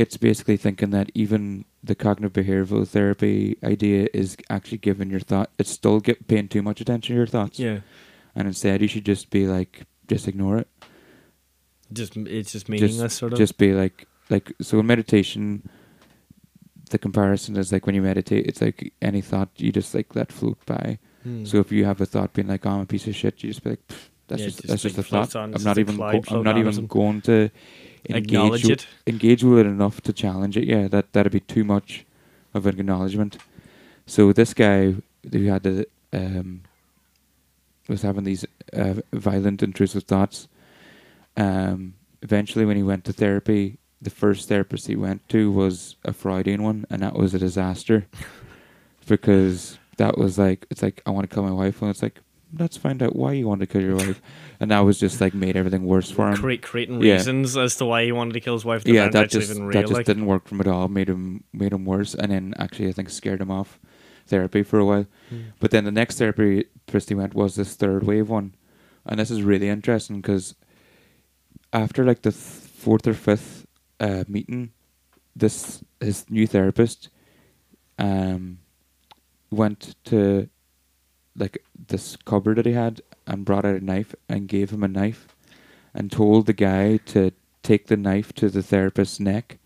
it's 0.00 0.16
basically 0.16 0.56
thinking 0.56 0.90
that 0.90 1.10
even 1.14 1.64
the 1.84 1.94
cognitive 1.94 2.32
behavioral 2.44 2.86
therapy 2.88 3.56
idea 3.62 4.08
is 4.14 4.36
actually 4.48 4.78
giving 4.78 5.10
your 5.10 5.20
thought. 5.30 5.50
It's 5.58 5.70
still 5.70 6.00
get 6.00 6.26
paying 6.26 6.48
too 6.48 6.62
much 6.62 6.80
attention 6.80 7.14
to 7.14 7.18
your 7.18 7.26
thoughts, 7.26 7.58
Yeah. 7.58 7.80
and 8.34 8.48
instead 8.48 8.80
you 8.80 8.88
should 8.88 9.04
just 9.04 9.30
be 9.30 9.46
like, 9.46 9.72
just 10.08 10.26
ignore 10.26 10.56
it. 10.58 10.68
Just 11.92 12.16
it's 12.16 12.52
just 12.52 12.66
Just- 12.66 12.68
meaningless 12.68 13.14
sort 13.14 13.32
of. 13.32 13.38
Just 13.38 13.58
be 13.58 13.72
like, 13.72 14.06
like 14.30 14.52
so 14.60 14.78
in 14.80 14.86
meditation. 14.86 15.68
The 16.90 16.98
comparison 16.98 17.56
is 17.56 17.70
like 17.70 17.86
when 17.86 17.94
you 17.94 18.02
meditate, 18.02 18.46
it's 18.46 18.60
like 18.60 18.92
any 19.00 19.20
thought 19.20 19.48
you 19.58 19.70
just 19.70 19.94
like 19.94 20.16
let 20.16 20.32
float 20.32 20.58
by. 20.66 20.98
Hmm. 21.22 21.44
So 21.44 21.58
if 21.60 21.70
you 21.70 21.84
have 21.84 22.00
a 22.00 22.06
thought 22.06 22.32
being 22.32 22.48
like, 22.48 22.66
oh, 22.66 22.70
"I'm 22.70 22.80
a 22.80 22.86
piece 22.86 23.06
of 23.06 23.14
shit," 23.14 23.44
you 23.44 23.50
just 23.50 23.62
be 23.62 23.70
like, 23.70 23.82
"That's 24.26 24.40
Yeah, 24.40 24.46
just 24.48 24.56
just 24.58 24.68
that's 24.68 24.82
just 24.82 24.98
a 24.98 25.02
thought." 25.04 25.36
on, 25.36 25.54
I'm 25.54 25.62
not 25.62 25.78
even 25.78 25.96
go- 25.96 26.22
I'm 26.30 26.42
not 26.42 26.58
even 26.58 26.86
going 26.88 27.20
to 27.30 27.50
engage 28.08 28.64
with, 28.64 28.70
it. 28.70 28.86
engage 29.06 29.44
with 29.44 29.60
it 29.60 29.66
enough 29.66 30.00
to 30.02 30.12
challenge 30.12 30.56
it. 30.56 30.64
Yeah, 30.64 30.88
that 30.88 31.12
that'd 31.12 31.32
be 31.32 31.40
too 31.40 31.64
much 31.64 32.04
of 32.54 32.66
an 32.66 32.78
acknowledgement. 32.78 33.38
So 34.06 34.32
this 34.32 34.54
guy 34.54 34.94
who 35.30 35.46
had 35.46 35.62
the 35.62 35.86
um, 36.12 36.62
was 37.88 38.02
having 38.02 38.24
these 38.24 38.46
uh, 38.72 38.94
violent, 39.12 39.62
intrusive 39.62 40.04
thoughts. 40.04 40.48
Um, 41.36 41.94
eventually, 42.22 42.64
when 42.64 42.76
he 42.76 42.82
went 42.82 43.04
to 43.04 43.12
therapy, 43.12 43.78
the 44.00 44.10
first 44.10 44.48
therapist 44.48 44.86
he 44.86 44.96
went 44.96 45.28
to 45.28 45.50
was 45.50 45.96
a 46.04 46.12
Freudian 46.12 46.62
one, 46.62 46.86
and 46.88 47.02
that 47.02 47.14
was 47.14 47.34
a 47.34 47.38
disaster 47.38 48.06
because 49.06 49.78
that 49.96 50.16
was 50.16 50.38
like 50.38 50.66
it's 50.70 50.82
like 50.82 51.02
I 51.04 51.10
want 51.10 51.28
to 51.28 51.34
kill 51.34 51.42
my 51.42 51.52
wife, 51.52 51.82
and 51.82 51.90
it's 51.90 52.02
like 52.02 52.20
let's 52.58 52.76
find 52.76 53.02
out 53.02 53.14
why 53.16 53.32
you 53.32 53.46
want 53.46 53.60
to 53.60 53.66
kill 53.66 53.82
your 53.82 53.96
wife, 53.96 54.20
and 54.58 54.70
that 54.70 54.80
was 54.80 54.98
just 54.98 55.20
like 55.20 55.34
made 55.34 55.56
everything 55.56 55.84
worse 55.84 56.10
for 56.10 56.28
him. 56.30 56.36
Create, 56.36 56.62
creating 56.62 57.00
Yeah. 57.02 57.14
reasons 57.14 57.56
as 57.56 57.76
to 57.76 57.84
why 57.86 58.04
he 58.04 58.12
wanted 58.12 58.34
to 58.34 58.40
kill 58.40 58.54
his 58.54 58.64
wife. 58.64 58.82
Yeah, 58.86 59.08
that 59.08 59.30
just 59.30 59.50
even 59.50 59.68
that 59.70 59.82
just 59.82 59.92
like. 59.92 60.06
didn't 60.06 60.26
work 60.26 60.48
for 60.48 60.54
him 60.54 60.60
at 60.60 60.66
all. 60.66 60.88
Made 60.88 61.08
him 61.08 61.44
made 61.52 61.72
him 61.72 61.84
worse, 61.84 62.14
and 62.14 62.32
then 62.32 62.54
actually 62.58 62.88
I 62.88 62.92
think 62.92 63.10
scared 63.10 63.40
him 63.40 63.50
off 63.50 63.78
therapy 64.26 64.62
for 64.62 64.78
a 64.78 64.84
while. 64.84 65.06
Hmm. 65.28 65.40
But 65.60 65.70
then 65.70 65.84
the 65.84 65.92
next 65.92 66.18
therapy 66.18 66.64
he 67.08 67.14
went 67.14 67.34
was 67.34 67.54
this 67.54 67.76
third 67.76 68.04
wave 68.04 68.28
one, 68.28 68.54
and 69.06 69.18
this 69.20 69.30
is 69.30 69.42
really 69.42 69.68
interesting 69.68 70.20
because 70.20 70.54
after 71.72 72.04
like 72.04 72.22
the 72.22 72.32
th- 72.32 72.42
fourth 72.42 73.06
or 73.06 73.14
fifth 73.14 73.66
uh, 74.00 74.24
meeting, 74.26 74.72
this 75.36 75.84
his 76.00 76.28
new 76.30 76.46
therapist 76.46 77.08
um 77.98 78.58
went 79.50 79.94
to 80.04 80.48
like 81.36 81.62
this 81.88 82.16
cupboard 82.24 82.58
that 82.58 82.66
he 82.66 82.72
had 82.72 83.00
and 83.26 83.44
brought 83.44 83.64
out 83.64 83.76
a 83.76 83.84
knife 83.84 84.14
and 84.28 84.48
gave 84.48 84.70
him 84.70 84.82
a 84.82 84.88
knife 84.88 85.28
and 85.94 86.10
told 86.10 86.46
the 86.46 86.52
guy 86.52 86.96
to 86.98 87.32
take 87.62 87.86
the 87.86 87.96
knife 87.96 88.32
to 88.32 88.48
the 88.48 88.62
therapist's 88.62 89.20
neck 89.20 89.58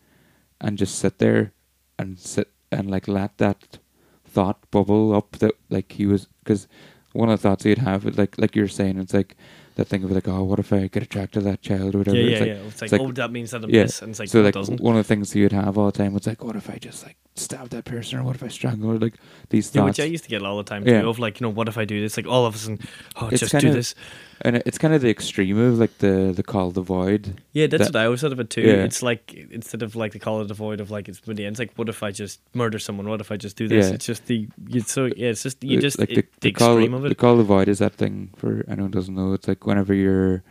and 0.61 0.79
just 0.79 0.99
sit 0.99 1.19
there 1.19 1.53
and 1.99 2.19
sit 2.19 2.51
and 2.73 2.91
like 2.91 3.07
let 3.09 3.39
that 3.39 3.79
thought 4.25 4.71
bubble 4.71 5.15
up 5.15 5.33
that 5.33 5.53
like 5.71 5.93
he 5.93 6.07
was 6.07 6.27
because 6.43 6.67
one 7.13 7.29
of 7.29 7.41
the 7.41 7.49
thoughts 7.49 7.65
he'd 7.65 7.79
have 7.79 8.07
is 8.07 8.19
like 8.19 8.37
like 8.39 8.57
you're 8.57 8.67
saying 8.67 8.99
it's 8.99 9.15
like 9.15 9.37
that 9.77 9.87
thing 9.87 10.03
of 10.03 10.11
like 10.11 10.27
oh 10.27 10.43
what 10.43 10.59
if 10.59 10.73
I 10.73 10.89
get 10.89 11.03
attracted 11.03 11.41
to 11.41 11.45
that 11.51 11.63
child 11.63 11.95
or 11.95 11.99
whatever 11.99 12.17
yeah, 12.17 12.25
it's 12.25 12.33
yeah, 12.33 12.39
like, 12.41 12.49
yeah. 12.49 12.69
It's 12.69 12.83
like, 12.83 12.93
like- 12.93 13.01
oh, 13.01 13.13
that 13.13 13.31
means 13.31 13.51
that 13.53 13.65
I'm 13.65 13.71
yeah. 13.71 13.83
this, 13.85 14.03
and 14.03 14.11
it's 14.11 14.19
like, 14.19 14.29
so 14.29 14.39
no, 14.39 14.45
like 14.45 14.55
doesn't. 14.55 14.81
one 14.81 14.97
of 14.97 15.05
the 15.05 15.09
things 15.09 15.33
he 15.33 15.43
would 15.43 15.53
have 15.53 15.79
all 15.79 15.87
the 15.87 15.93
time 15.93 16.15
was 16.15 16.27
like 16.27 16.43
what 16.43 16.57
if 16.57 16.69
I 16.69 16.79
just 16.79 17.05
like 17.05 17.17
stab 17.37 17.69
that 17.71 17.85
person 17.85 18.19
or 18.19 18.23
what 18.23 18.37
if 18.37 18.45
I 18.45 18.49
strangle 18.49 18.91
her 18.93 18.99
like 18.99 19.15
these 19.51 19.75
Yeah, 19.75 19.83
thoughts 19.83 19.99
which 19.99 20.05
I 20.07 20.09
used 20.09 20.23
to 20.23 20.31
get 20.31 20.43
all 20.43 20.57
the 20.57 20.63
time 20.63 20.87
Yeah. 20.87 21.01
too. 21.03 21.09
Of 21.09 21.19
like, 21.19 21.41
you 21.41 21.45
know, 21.45 21.51
what 21.51 21.67
if 21.69 21.77
I 21.77 21.85
do 21.85 22.01
this? 22.01 22.17
Like 22.17 22.29
all 22.29 22.47
of 22.47 22.55
a 22.55 22.59
sudden, 22.59 22.79
oh, 23.17 23.27
It's 23.29 23.41
just 23.41 23.53
do 23.53 23.59
kinda- 23.59 23.75
this. 23.75 23.97
and 24.43 24.57
it's 24.65 24.79
kind 24.79 24.95
of 24.95 25.03
the 25.03 25.11
extreme 25.11 25.59
of 25.59 25.77
like 25.79 25.99
the 25.99 26.33
the 26.35 26.45
call 26.45 26.71
the 26.71 26.81
void 26.81 27.41
Yeah, 27.53 27.67
that's 27.67 27.87
that- 27.87 27.95
what 27.95 28.01
I 28.01 28.05
always 28.05 28.21
thought 28.21 28.31
of 28.33 28.39
it 28.39 28.51
too. 28.51 28.61
Yeah. 28.63 28.85
It's 28.85 29.03
like 29.03 29.35
instead 29.51 29.83
of 29.83 29.97
like 29.97 30.13
the 30.13 30.21
call 30.21 30.41
of 30.41 30.47
the 30.47 30.55
void 30.55 30.81
of 30.81 30.93
like 30.93 31.09
it's 31.09 31.27
with 31.27 31.37
the 31.37 31.45
end. 31.45 31.55
It's 31.55 31.59
like, 31.59 31.73
what 31.75 31.89
if 31.89 32.05
I 32.05 32.13
just 32.13 32.39
murder 32.55 32.79
someone? 32.79 33.09
What 33.09 33.21
if 33.21 33.33
I 33.33 33.37
just 33.37 33.57
do 33.57 33.67
this? 33.67 33.89
Yeah. 33.89 33.95
It's 33.95 34.07
just 34.07 34.27
the 34.27 34.47
it's 34.71 34.93
so 34.93 35.07
yeah. 35.07 35.31
It's 35.31 35.43
just 35.43 35.65
you 35.65 35.79
uh, 35.79 35.81
just 35.81 35.99
like 35.99 36.11
it, 36.11 36.29
the, 36.41 36.53
call, 36.53 36.77
extreme 36.79 36.95
of 36.95 37.05
it. 37.05 37.09
the 37.09 37.15
call 37.17 37.37
the 37.37 37.43
void 37.43 37.67
is 37.69 37.81
that 37.81 37.95
thing 37.95 38.31
for 38.37 38.65
anyone 38.69 38.93
who 38.93 38.99
doesn't 39.01 39.15
know. 39.15 39.33
It's 39.33 39.49
like 39.49 39.67
whenever 39.67 39.93
you're 39.93 40.45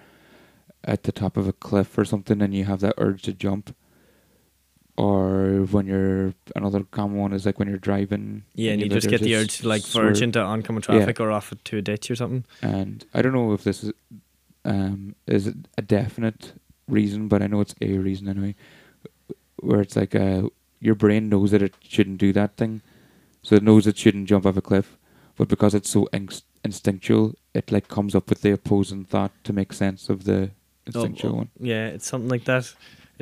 at 0.84 1.04
the 1.04 1.14
top 1.14 1.38
of 1.38 1.48
a 1.48 1.54
cliff 1.54 1.98
or 1.98 2.04
something 2.04 2.42
and 2.42 2.54
you 2.54 2.66
have 2.66 2.82
that 2.82 2.94
urge 2.98 3.22
to 3.22 3.32
jump, 3.32 3.74
or 4.96 5.66
when 5.72 5.88
you're 5.88 6.34
another 6.56 6.84
common 6.84 7.18
one 7.18 7.34
is 7.34 7.46
like 7.46 7.58
when 7.60 7.68
you're 7.68 7.78
driving. 7.78 8.44
Yeah, 8.54 8.74
and 8.74 8.82
you 8.82 8.90
just 8.90 9.10
get 9.10 9.22
the 9.22 9.36
urge 9.36 9.60
to 9.60 9.68
like 9.68 9.84
verge 9.86 10.22
into 10.22 10.40
oncoming 10.40 10.84
Yeah. 10.88 10.98
traffic 10.98 11.20
or 11.20 11.32
off 11.32 11.54
to 11.64 11.78
a 11.78 11.82
ditch 11.82 12.12
or 12.12 12.16
something. 12.16 12.46
And 12.62 13.06
I 13.14 13.22
don't 13.22 13.34
know 13.34 13.54
if 13.54 13.64
this 13.64 13.84
is 13.84 13.92
um 14.66 15.16
is 15.28 15.48
it 15.48 15.56
a 15.78 15.82
definite 15.82 16.54
reason, 16.88 17.28
but 17.28 17.42
I 17.42 17.48
know 17.48 17.62
it's 17.62 17.76
a 17.82 17.98
reason 17.98 18.28
anyway. 18.28 18.56
Where 19.58 19.82
it's 19.82 19.96
like 19.96 20.14
uh 20.16 20.50
your 20.80 20.96
brain 20.96 21.30
knows 21.30 21.52
that 21.52 21.62
it 21.62 21.74
shouldn't 21.82 22.18
do 22.18 22.34
that 22.34 22.58
thing, 22.58 22.82
so 23.42 23.56
it 23.56 23.64
knows 23.64 23.88
it 23.88 23.98
shouldn't 23.98 24.28
jump 24.28 24.46
off 24.46 24.58
a 24.58 24.62
cliff, 24.62 24.98
but 25.38 25.48
because 25.48 25.74
it's 25.74 25.90
so 25.90 26.08
inst- 26.12 26.46
instinctual, 26.64 27.36
it 27.54 27.72
like 27.72 27.88
comes 27.88 28.14
up 28.14 28.30
with 28.30 28.42
the 28.42 28.52
opposing 28.52 29.06
thought 29.06 29.32
to 29.46 29.54
make 29.54 29.72
sense 29.74 30.10
of 30.10 30.26
the 30.26 30.52
instinctual 30.86 31.32
oh, 31.32 31.36
one. 31.36 31.50
Yeah, 31.58 31.88
it's 31.88 32.06
something 32.06 32.30
like 32.30 32.44
that. 32.46 32.74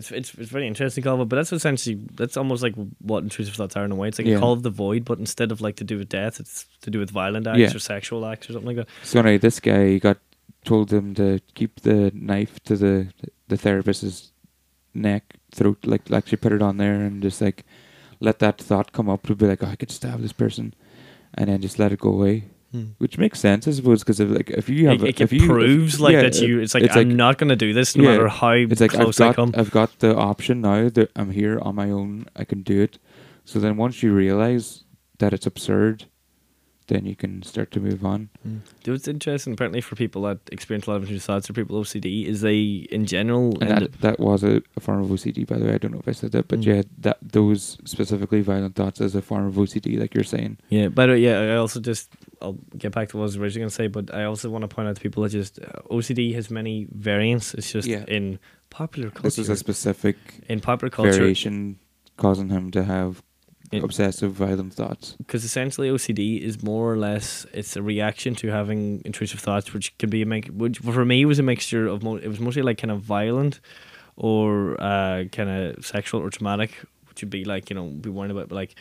It's 0.02 0.12
it's 0.12 0.34
it's 0.42 0.50
very 0.52 0.68
interesting, 0.68 1.04
Calva. 1.04 1.26
But 1.26 1.36
that's 1.38 1.54
essentially 1.54 1.96
that's 2.16 2.38
almost 2.38 2.64
like 2.64 2.74
what 3.00 3.24
intrusive 3.24 3.56
thoughts 3.56 3.76
are 3.78 3.86
in 3.86 3.92
a 3.92 3.96
way. 3.96 4.08
It's 4.10 4.18
like 4.20 4.28
Yeah. 4.28 4.38
a 4.38 4.40
call 4.40 4.54
of 4.54 4.64
the 4.64 4.70
void, 4.70 5.06
but 5.06 5.20
instead 5.20 5.52
of 5.52 5.62
like 5.62 5.76
to 5.78 5.84
do 5.84 5.98
with 6.00 6.10
death, 6.10 6.40
it's 6.40 6.66
to 6.82 6.90
do 6.90 7.00
with 7.00 7.12
violent 7.12 7.46
acts 7.48 7.60
Yeah. 7.60 7.76
or 7.76 7.80
sexual 7.80 8.26
acts 8.26 8.50
or 8.50 8.54
something 8.54 8.68
like 8.76 8.80
that. 8.82 8.90
So 9.04 9.20
anyway, 9.20 9.38
this 9.38 9.60
guy 9.60 9.98
got 10.00 10.18
told 10.66 10.92
him 10.92 11.14
to 11.16 11.40
keep 11.54 11.82
the 11.82 12.12
knife 12.14 12.60
to 12.64 12.76
the 12.76 13.08
the 13.48 13.58
therapist's 13.58 14.32
neck, 14.94 15.24
throat, 15.52 15.78
like 15.86 16.12
actually 16.12 16.38
put 16.38 16.52
it 16.54 16.62
on 16.62 16.78
there 16.78 16.96
and 16.96 17.22
just 17.24 17.42
like 17.42 17.64
let 18.20 18.40
that 18.40 18.58
thought 18.60 18.92
come 18.92 19.10
up 19.10 19.24
to 19.28 19.36
be 19.36 19.46
like, 19.48 19.64
oh, 19.64 19.68
I 19.68 19.76
could 19.76 19.92
stab 19.92 20.22
this 20.22 20.34
person, 20.34 20.74
and 21.36 21.50
then 21.50 21.62
just 21.62 21.80
let 21.80 21.92
it 21.92 22.00
go 22.00 22.10
away, 22.12 22.46
which 23.00 23.18
makes 23.18 23.40
sense, 23.40 23.68
I 23.68 23.72
suppose, 23.72 24.00
because 24.04 24.20
like 24.22 24.50
if 24.50 24.70
you 24.70 24.88
have 24.88 25.00
Hmm. 25.02 25.06
It, 25.08 25.20
it, 25.20 25.22
if 25.22 25.34
you 25.34 25.46
proves 25.46 25.96
if- 25.96 26.00
like 26.00 26.14
yeah, 26.14 26.22
that 26.24 26.40
you. 26.42 26.60
It's 26.60 26.74
like 26.74 26.84
it's 26.84 26.96
I'm 26.96 27.10
like- 27.10 27.18
not 27.18 27.38
gonna 27.38 27.56
do 27.56 27.74
this 27.74 27.96
no 27.96 28.04
Yeah, 28.04 28.12
matter 28.12 28.28
how 28.30 28.52
it's 28.52 28.80
like 28.82 28.94
I've 28.96 29.02
close 29.02 29.20
I 29.20 29.34
come. 29.34 29.54
I've 29.58 29.72
got 29.72 30.00
the 30.00 30.16
option 30.16 30.62
now 30.62 30.90
that 30.90 31.12
I'm 31.16 31.32
here 31.32 31.60
on 31.62 31.76
my 31.76 31.90
own. 31.92 32.26
I 32.36 32.44
can 32.46 32.62
do 32.64 32.82
it. 32.82 32.98
So 33.46 33.60
then 33.60 33.76
once 33.78 34.02
you 34.04 34.14
realize 34.14 34.84
that 35.20 35.34
it's 35.34 35.46
absurd, 35.46 36.06
then 36.88 37.06
you 37.06 37.16
can 37.16 37.42
start 37.44 37.72
to 37.72 37.80
move 37.80 38.04
on. 38.06 38.30
Dude, 38.84 38.96
It's 38.96 39.08
interesting, 39.08 39.54
apparently, 39.54 39.82
for 39.82 39.96
people 39.96 40.24
that 40.24 40.40
experience 40.52 40.88
a 40.88 40.90
lot 40.90 40.96
of 40.98 41.04
intrusive 41.04 41.24
thoughts 41.26 41.50
or 41.50 41.54
people 41.54 41.78
with 41.80 41.88
OCD, 41.88 42.26
is 42.26 42.42
they, 42.42 42.88
in 42.92 43.06
general, 43.06 43.58
And 43.62 43.70
end 43.72 43.82
that, 43.82 44.02
that 44.02 44.20
was 44.20 44.44
a, 44.44 44.62
a 44.76 44.80
form 44.80 45.02
of 45.04 45.10
OCD, 45.10 45.48
by 45.48 45.58
the 45.58 45.66
way. 45.66 45.74
I 45.74 45.78
don't 45.78 45.92
know 45.94 46.00
if 46.00 46.08
I 46.08 46.12
said 46.12 46.32
that, 46.34 46.48
but 46.48 46.60
Mm. 46.60 46.66
yeah, 46.66 46.82
that 47.00 47.18
those 47.22 47.78
specifically 47.86 48.42
violent 48.42 48.76
thoughts 48.76 49.00
as 49.00 49.16
a 49.16 49.22
form 49.22 49.46
of 49.46 49.56
OCD, 49.56 49.98
like 50.00 50.14
you're 50.14 50.24
saying. 50.24 50.58
Yeah, 50.70 50.90
by 50.90 51.06
the 51.06 51.14
way, 51.14 51.20
yeah, 51.20 51.40
I 51.40 51.56
also 51.58 51.80
just 51.80 52.10
I'll 52.42 52.58
get 52.78 52.92
back 52.92 53.10
to 53.10 53.18
what 53.18 53.24
I 53.24 53.26
was 53.26 53.38
originally 53.38 53.62
going 53.62 53.70
to 53.70 53.76
say, 53.76 53.88
but 53.88 54.14
I 54.14 54.24
also 54.26 54.50
want 54.50 54.64
to 54.64 54.68
point 54.68 54.88
out 54.88 54.96
to 54.96 55.02
people 55.02 55.24
that 55.24 55.30
just 55.30 55.60
uh, 55.60 55.82
OCD 55.92 56.34
has 56.34 56.50
many 56.50 56.88
variants. 56.92 57.54
It's 57.54 57.72
just 57.72 57.88
Yeah. 57.88 58.04
in 58.08 58.40
popular 58.70 59.10
culture. 59.12 59.24
This 59.28 59.38
is 59.38 59.50
a 59.50 59.56
specific 59.56 60.18
in 60.50 60.60
popular 60.60 60.90
culture, 60.90 61.12
variation 61.12 61.78
causing 62.18 62.50
him 62.50 62.72
to 62.72 62.84
have 62.84 63.22
In- 63.72 63.84
obsessive 63.84 64.34
violent 64.34 64.74
thoughts. 64.74 65.16
because 65.18 65.44
essentially 65.46 65.90
OCD 65.90 66.42
is 66.42 66.62
more 66.62 66.92
or 66.92 66.98
less 66.98 67.46
it's 67.54 67.76
a 67.76 67.82
reaction 67.82 68.36
to 68.36 68.48
having 68.50 69.02
intrusive 69.06 69.40
thoughts, 69.40 69.74
which 69.74 69.98
can 69.98 70.10
be 70.10 70.22
a 70.22 70.26
make. 70.26 70.48
Which 70.48 70.80
for 70.80 71.06
me 71.06 71.24
was 71.26 71.40
a 71.40 71.44
mixture 71.44 71.88
of 71.88 72.04
mo- 72.04 72.18
it 72.18 72.28
was 72.28 72.40
mostly 72.40 72.62
like 72.64 72.78
kind 72.78 72.92
of 72.92 73.02
violent, 73.02 73.60
or 74.18 74.76
uh, 74.82 75.24
kind 75.32 75.50
of 75.50 75.86
sexual 75.86 76.22
or 76.22 76.30
traumatic, 76.30 76.72
which 77.10 77.22
would 77.22 77.30
be 77.30 77.46
like 77.46 77.70
you 77.70 77.76
know 77.76 77.88
be 77.88 78.10
worrying 78.10 78.32
about 78.32 78.50
but 78.50 78.56
like. 78.56 78.76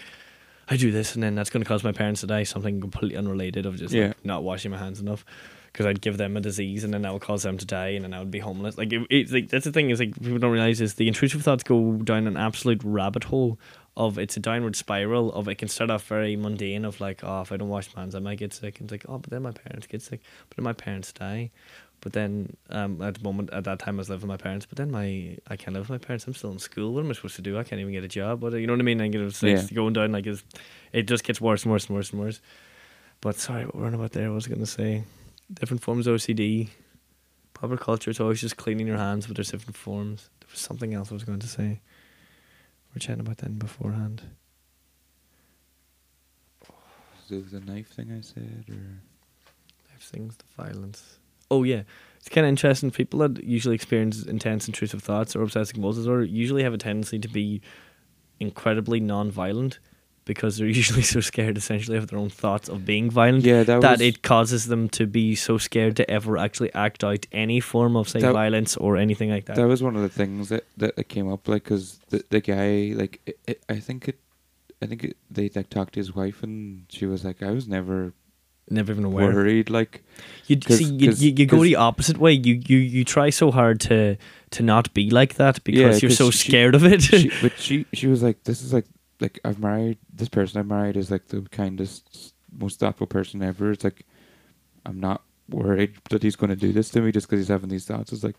I 0.72 0.76
do 0.76 0.92
this, 0.92 1.14
and 1.14 1.22
then 1.24 1.34
that's 1.34 1.50
going 1.50 1.64
to 1.64 1.68
cause 1.68 1.82
my 1.82 1.90
parents 1.90 2.20
to 2.20 2.28
die. 2.28 2.44
Something 2.44 2.80
completely 2.80 3.16
unrelated 3.16 3.66
of 3.66 3.74
just 3.76 3.92
Yeah. 3.92 4.08
like 4.08 4.24
not 4.24 4.44
washing 4.44 4.70
my 4.70 4.78
hands 4.78 5.00
enough. 5.00 5.24
Because 5.72 5.84
I'd 5.86 6.00
give 6.00 6.16
them 6.16 6.36
a 6.36 6.40
disease, 6.40 6.84
and 6.84 6.94
then 6.94 7.02
that 7.02 7.12
would 7.12 7.22
cause 7.22 7.42
them 7.42 7.58
to 7.58 7.64
die, 7.66 7.88
and 7.88 8.04
then 8.04 8.14
I 8.14 8.20
would 8.20 8.30
be 8.30 8.38
homeless. 8.38 8.78
Like, 8.78 8.92
it, 8.92 9.04
it's 9.10 9.32
like 9.32 9.48
that's 9.48 9.64
the 9.64 9.72
thing 9.72 9.90
is 9.90 9.98
like 9.98 10.14
people 10.20 10.38
don't 10.38 10.52
realize 10.52 10.80
is 10.80 10.94
the 10.94 11.08
intrusive 11.08 11.42
thoughts 11.42 11.64
go 11.64 11.94
down 11.94 12.28
an 12.28 12.36
absolute 12.36 12.80
rabbit 12.84 13.24
hole 13.24 13.58
of 13.96 14.18
it's 14.18 14.36
a 14.36 14.40
downward 14.40 14.76
spiral 14.76 15.32
of 15.32 15.48
it 15.48 15.56
can 15.56 15.68
start 15.68 15.90
off 15.90 16.06
very 16.06 16.36
mundane 16.36 16.84
of 16.84 17.00
like 17.00 17.20
oh 17.24 17.40
if 17.42 17.50
I 17.52 17.56
don't 17.56 17.68
wash 17.68 17.94
my 17.94 18.02
hands 18.02 18.14
I 18.14 18.20
might 18.20 18.38
get 18.38 18.52
sick. 18.54 18.80
And 18.80 18.90
it's 18.90 18.92
like 19.04 19.12
oh 19.12 19.18
but 19.18 19.30
then 19.30 19.42
my 19.42 19.50
parents 19.52 19.86
get 19.86 20.00
sick. 20.02 20.20
But 20.48 20.56
then 20.56 20.64
my 20.64 20.72
parents 20.72 21.12
die. 21.12 21.50
But 22.00 22.14
then 22.14 22.56
um, 22.70 23.02
at 23.02 23.14
the 23.14 23.22
moment 23.24 23.50
at 23.52 23.64
that 23.64 23.78
time 23.80 23.96
I 23.96 23.98
was 23.98 24.08
living 24.08 24.28
with 24.28 24.40
my 24.40 24.42
parents 24.42 24.64
but 24.64 24.78
then 24.78 24.90
my 24.90 25.36
I 25.48 25.56
can't 25.56 25.74
live 25.74 25.88
with 25.88 26.00
my 26.00 26.04
parents. 26.04 26.26
I'm 26.26 26.34
still 26.34 26.52
in 26.52 26.58
school. 26.60 26.94
What 26.94 27.04
am 27.04 27.10
I 27.10 27.14
supposed 27.14 27.36
to 27.36 27.42
do? 27.42 27.58
I 27.58 27.64
can't 27.64 27.80
even 27.80 27.92
get 27.92 28.04
a 28.04 28.08
job. 28.08 28.42
What 28.42 28.52
you 28.54 28.66
know 28.66 28.72
what 28.74 28.80
I 28.80 28.84
mean? 28.84 28.98
Like 28.98 29.14
it's, 29.14 29.42
it's 29.42 29.70
Yeah. 29.70 29.74
going 29.76 29.92
down 29.92 30.12
like 30.12 30.26
it's, 30.26 30.44
it 30.92 31.02
just 31.08 31.24
gets 31.24 31.40
worse 31.40 31.64
and 31.64 31.72
worse 31.72 31.86
and 31.88 31.96
worse 31.96 32.10
and 32.12 32.20
worse. 32.20 32.40
But 33.20 33.36
sorry 33.38 33.66
what 33.66 33.74
we're 33.74 33.86
on 33.86 33.94
about 33.94 34.12
there 34.12 34.28
what 34.30 34.36
was 34.36 34.46
going 34.46 34.60
to 34.60 34.66
say? 34.66 35.02
Different 35.52 35.82
forms 35.82 36.06
of 36.06 36.16
OCD 36.16 36.68
popular 37.52 37.76
culture 37.76 38.10
it's 38.10 38.20
always 38.20 38.40
just 38.40 38.56
cleaning 38.56 38.86
your 38.86 38.96
hands 38.96 39.26
but 39.26 39.36
there's 39.36 39.50
different 39.50 39.76
forms. 39.76 40.30
There 40.40 40.48
was 40.50 40.60
something 40.60 40.94
else 40.94 41.10
I 41.10 41.14
was 41.14 41.24
going 41.24 41.40
to 41.40 41.46
say 41.48 41.80
we're 42.94 43.00
chatting 43.00 43.20
about 43.20 43.38
that 43.38 43.58
beforehand 43.58 44.22
So 47.28 47.44
a 47.52 47.60
knife 47.60 47.88
thing 47.88 48.10
I 48.10 48.22
said, 48.22 48.64
or 48.68 49.02
Life 49.92 50.02
things, 50.02 50.36
the 50.36 50.62
violence. 50.62 51.18
Oh 51.48 51.62
yeah, 51.62 51.82
it's 52.16 52.28
kind 52.28 52.44
of 52.44 52.48
interesting. 52.48 52.90
People 52.90 53.20
that 53.20 53.42
usually 53.44 53.74
experience 53.74 54.24
intense 54.24 54.66
intrusive 54.66 55.02
thoughts 55.02 55.36
or 55.36 55.42
obsessive 55.42 55.74
compulsive 55.74 56.02
disorder 56.02 56.24
usually 56.24 56.64
have 56.64 56.74
a 56.74 56.78
tendency 56.78 57.18
to 57.20 57.28
be 57.28 57.60
incredibly 58.40 58.98
non-violent 58.98 59.78
because 60.32 60.52
they're 60.56 60.76
usually 60.82 61.02
so 61.14 61.20
scared, 61.30 61.56
essentially, 61.62 61.96
of 62.00 62.04
their 62.08 62.18
own 62.24 62.30
thoughts 62.42 62.68
of 62.74 62.78
being 62.92 63.06
violent. 63.20 63.44
yeah, 63.44 63.62
that, 63.68 63.80
That 63.86 63.92
was 63.98 64.00
it 64.08 64.16
causes 64.32 64.62
them 64.72 64.82
to 64.98 65.04
be 65.06 65.34
so 65.34 65.58
scared 65.58 65.94
to 66.00 66.04
ever 66.18 66.32
actually 66.46 66.72
act 66.86 67.00
out 67.08 67.22
any 67.44 67.60
form 67.60 67.96
of 68.00 68.08
say 68.08 68.20
That- 68.20 68.32
violence 68.42 68.72
or 68.84 68.90
anything 69.06 69.30
like 69.36 69.44
that. 69.46 69.56
that 69.56 69.68
was 69.74 69.82
one 69.88 69.96
of 69.96 70.02
the 70.02 70.14
things 70.20 70.48
that 70.52 70.64
that, 70.82 70.92
that 70.96 71.08
came 71.14 71.28
up 71.34 71.42
like 71.48 71.64
because 71.64 71.84
the 72.12 72.18
the 72.34 72.40
guy 72.40 72.70
like 73.02 73.14
it, 73.30 73.36
it, 73.50 73.58
I 73.68 73.78
think 73.86 74.00
it. 74.10 74.18
I 74.82 74.86
think 74.86 75.00
it, 75.04 75.16
they 75.36 75.46
like 75.54 75.68
talked 75.68 75.92
to 75.94 76.00
his 76.00 76.14
wife 76.20 76.38
and 76.46 76.56
she 76.88 77.04
was 77.12 77.20
like, 77.28 77.38
"I 77.42 77.50
was 77.58 77.66
never 77.76 77.98
Never 78.72 78.92
even 78.92 79.04
aware. 79.04 79.26
worried." 79.34 79.68
Like, 79.68 80.02
You 80.46 80.56
see, 80.78 80.84
you, 81.02 81.10
you, 81.10 81.30
you 81.38 81.46
go 81.46 81.60
the 81.70 81.74
opposite 81.76 82.18
way. 82.24 82.32
You, 82.46 82.54
you 82.70 82.78
you 82.96 83.02
try 83.04 83.28
so 83.30 83.50
hard 83.50 83.80
to 83.88 84.16
to 84.56 84.60
not 84.62 84.84
be 84.94 85.04
like 85.10 85.34
that 85.42 85.62
because 85.64 85.96
Yeah, 85.96 86.08
you're 86.08 86.16
so 86.22 86.30
she- 86.30 86.48
scared 86.48 86.74
of 86.78 86.82
it. 86.92 87.02
she, 87.02 87.30
but 87.42 87.52
she 87.58 87.84
she 87.98 88.06
was 88.06 88.22
like, 88.22 88.38
"This 88.44 88.62
is 88.62 88.72
like 88.72 88.86
like 89.20 89.38
I've 89.44 89.58
married 89.58 89.98
this 90.12 90.28
person 90.28 90.58
I've 90.60 90.66
married 90.66 90.96
is 90.96 91.10
like 91.10 91.28
the 91.28 91.42
kindest, 91.50 92.34
most 92.56 92.80
thoughtful 92.80 93.06
person 93.06 93.42
ever." 93.42 93.70
It's 93.72 93.84
like 93.84 94.06
I'm 94.86 94.98
not 95.00 95.22
worried 95.48 95.94
that 96.10 96.22
he's 96.22 96.36
going 96.36 96.50
to 96.50 96.56
do 96.56 96.72
this 96.72 96.90
to 96.90 97.00
me 97.00 97.12
just 97.12 97.26
because 97.28 97.40
he's 97.40 97.48
having 97.48 97.68
these 97.70 97.84
thoughts. 97.84 98.12
It's 98.12 98.24
like 98.24 98.36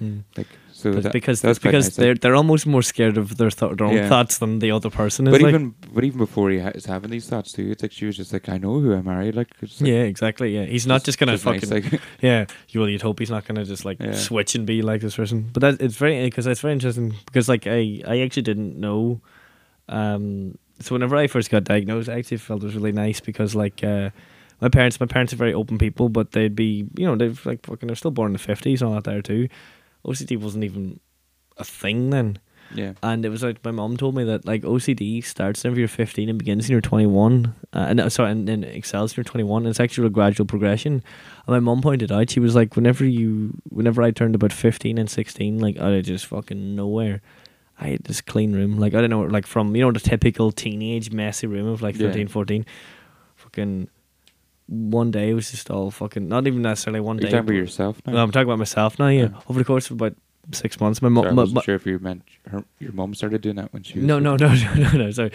Hmm. 0.00 0.18
like 0.36 0.48
so 0.72 0.90
that, 0.90 1.12
because 1.12 1.40
that's 1.40 1.60
because 1.60 1.86
nice, 1.86 1.94
they're 1.96 2.14
they're 2.16 2.34
almost 2.34 2.66
more 2.66 2.82
scared 2.82 3.16
of 3.16 3.36
their, 3.36 3.48
th- 3.50 3.76
their 3.76 3.86
own 3.86 3.94
Yeah. 3.94 4.08
thoughts 4.08 4.38
than 4.38 4.58
the 4.58 4.72
other 4.72 4.90
person 4.90 5.28
is. 5.28 5.30
But 5.30 5.40
like. 5.40 5.50
even 5.50 5.72
but 5.92 6.02
even 6.02 6.18
before 6.18 6.50
he 6.50 6.58
ha- 6.58 6.72
is 6.74 6.86
having 6.86 7.10
these 7.12 7.28
thoughts 7.28 7.52
too, 7.52 7.70
it's 7.70 7.80
like 7.80 7.92
she 7.92 8.04
was 8.06 8.16
just 8.16 8.32
like, 8.32 8.48
"I 8.48 8.58
know 8.58 8.80
who 8.80 8.92
I 8.92 9.02
married." 9.02 9.36
Like, 9.36 9.50
like 9.62 9.70
yeah, 9.80 10.02
exactly. 10.02 10.52
Yeah, 10.52 10.64
he's 10.64 10.84
not 10.84 11.04
just, 11.04 11.16
gonna 11.20 11.32
nice, 11.34 11.42
fucking. 11.44 11.70
like, 11.70 12.00
yeah, 12.20 12.46
you 12.70 12.80
well, 12.80 12.88
you'd 12.88 13.02
hope 13.02 13.20
he's 13.20 13.30
not 13.30 13.44
gonna 13.46 13.64
just 13.64 13.84
like 13.84 14.00
Yeah. 14.00 14.14
switch 14.14 14.56
and 14.56 14.66
be 14.66 14.82
like 14.82 15.00
this 15.00 15.14
person. 15.14 15.48
But 15.52 15.60
that 15.60 15.80
it's 15.80 15.94
very 15.96 16.24
because 16.24 16.48
it's 16.48 16.60
very 16.60 16.72
interesting 16.72 17.14
because 17.26 17.48
like 17.48 17.68
I 17.68 18.02
I 18.04 18.18
actually 18.22 18.42
didn't 18.42 18.76
know. 18.76 19.20
Um, 19.88 20.58
so 20.80 20.94
whenever 20.94 21.16
I 21.16 21.26
first 21.26 21.50
got 21.50 21.64
diagnosed, 21.64 22.08
I 22.08 22.18
actually 22.18 22.38
felt 22.38 22.62
it 22.62 22.66
was 22.66 22.74
really 22.74 22.92
nice 22.92 23.20
because 23.20 23.54
like 23.54 23.84
uh, 23.84 24.10
my 24.60 24.68
parents, 24.68 24.98
my 25.00 25.06
parents 25.06 25.32
are 25.32 25.36
very 25.36 25.54
open 25.54 25.78
people, 25.78 26.08
but 26.08 26.32
they'd 26.32 26.56
be 26.56 26.86
you 26.96 27.06
know 27.06 27.16
they've 27.16 27.44
like 27.46 27.64
fucking 27.64 27.86
they're 27.86 27.96
still 27.96 28.10
born 28.10 28.28
in 28.28 28.32
the 28.32 28.38
fifties 28.38 28.82
and 28.82 28.88
all 28.88 28.94
that 28.94 29.04
there 29.04 29.22
too. 29.22 29.48
OCD 30.04 30.38
wasn't 30.38 30.64
even 30.64 31.00
a 31.56 31.64
thing 31.64 32.10
then. 32.10 32.38
yeah, 32.74 32.92
And 33.02 33.24
it 33.24 33.28
was 33.28 33.42
like 33.42 33.64
my 33.64 33.70
mom 33.70 33.96
told 33.96 34.14
me 34.14 34.24
that 34.24 34.44
like 34.46 34.62
OCD 34.62 35.24
starts 35.24 35.62
whenever 35.62 35.78
you're 35.80 35.88
15 35.88 36.28
and 36.28 36.38
begins 36.38 36.64
when 36.64 36.72
you're 36.72 36.80
21. 36.80 37.54
Uh, 37.72 37.86
and 37.88 38.00
uh, 38.00 38.08
sorry, 38.08 38.32
and 38.32 38.48
then 38.48 38.64
excels 38.64 39.16
when 39.16 39.22
you're 39.22 39.30
21. 39.30 39.62
And 39.62 39.70
it's 39.70 39.80
actually 39.80 40.06
a 40.06 40.10
gradual 40.10 40.46
progression. 40.46 40.94
And 40.94 41.02
my 41.46 41.60
mom 41.60 41.82
pointed 41.82 42.10
out, 42.10 42.30
she 42.30 42.40
was 42.40 42.54
like, 42.54 42.74
whenever 42.74 43.04
you, 43.04 43.54
whenever 43.68 44.02
I 44.02 44.10
turned 44.10 44.34
about 44.34 44.52
15 44.52 44.98
and 44.98 45.08
16, 45.08 45.58
like 45.58 45.78
out 45.78 45.92
of 45.92 46.04
just 46.04 46.26
fucking 46.26 46.74
nowhere, 46.74 47.22
I 47.84 47.98
this 48.02 48.20
clean 48.20 48.52
room. 48.52 48.78
Like 48.78 48.94
I 48.94 49.00
don't 49.00 49.10
know, 49.10 49.22
like 49.22 49.46
from 49.46 49.76
you 49.76 49.82
know 49.82 49.92
the 49.92 50.00
typical 50.00 50.50
teenage 50.52 51.10
messy 51.12 51.46
room 51.46 51.66
of 51.68 51.82
like 51.82 51.96
Yeah. 51.96 52.08
13, 52.08 52.28
14. 52.28 52.64
Fucking 53.36 53.88
one 54.66 55.10
day 55.10 55.30
it 55.30 55.34
was 55.34 55.50
just 55.50 55.70
all 55.70 55.90
fucking 55.90 56.26
not 56.26 56.46
even 56.46 56.62
necessarily 56.62 57.00
one 57.00 57.18
Are 57.18 57.20
day. 57.20 57.26
you 57.26 57.30
talking 57.32 57.48
about 57.48 57.52
yourself 57.56 58.00
now? 58.06 58.14
No, 58.14 58.22
I'm 58.22 58.30
talking 58.30 58.48
about 58.48 58.58
myself 58.58 58.98
now. 58.98 59.08
Yeah, 59.08 59.22
Yeah. 59.24 59.40
over 59.48 59.58
the 59.58 59.64
course 59.64 59.86
of 59.90 59.92
about 60.00 60.14
six 60.52 60.80
months, 60.80 61.02
my 61.02 61.08
Sorry, 61.08 61.26
I 61.26 61.30
mom, 61.30 61.36
wasn't 61.36 61.56
my, 61.56 61.62
sure 61.62 61.74
if 61.74 61.86
you 61.86 61.98
meant 61.98 62.22
her, 62.48 62.64
your 62.78 62.92
mom 62.92 63.14
started 63.14 63.42
doing 63.42 63.56
that 63.56 63.72
when 63.74 63.82
she 63.82 63.98
was 63.98 64.06
no, 64.06 64.18
no, 64.18 64.36
no, 64.36 64.48
no, 64.54 64.74
no, 64.74 64.90
no. 64.92 65.10
Sorry, 65.10 65.32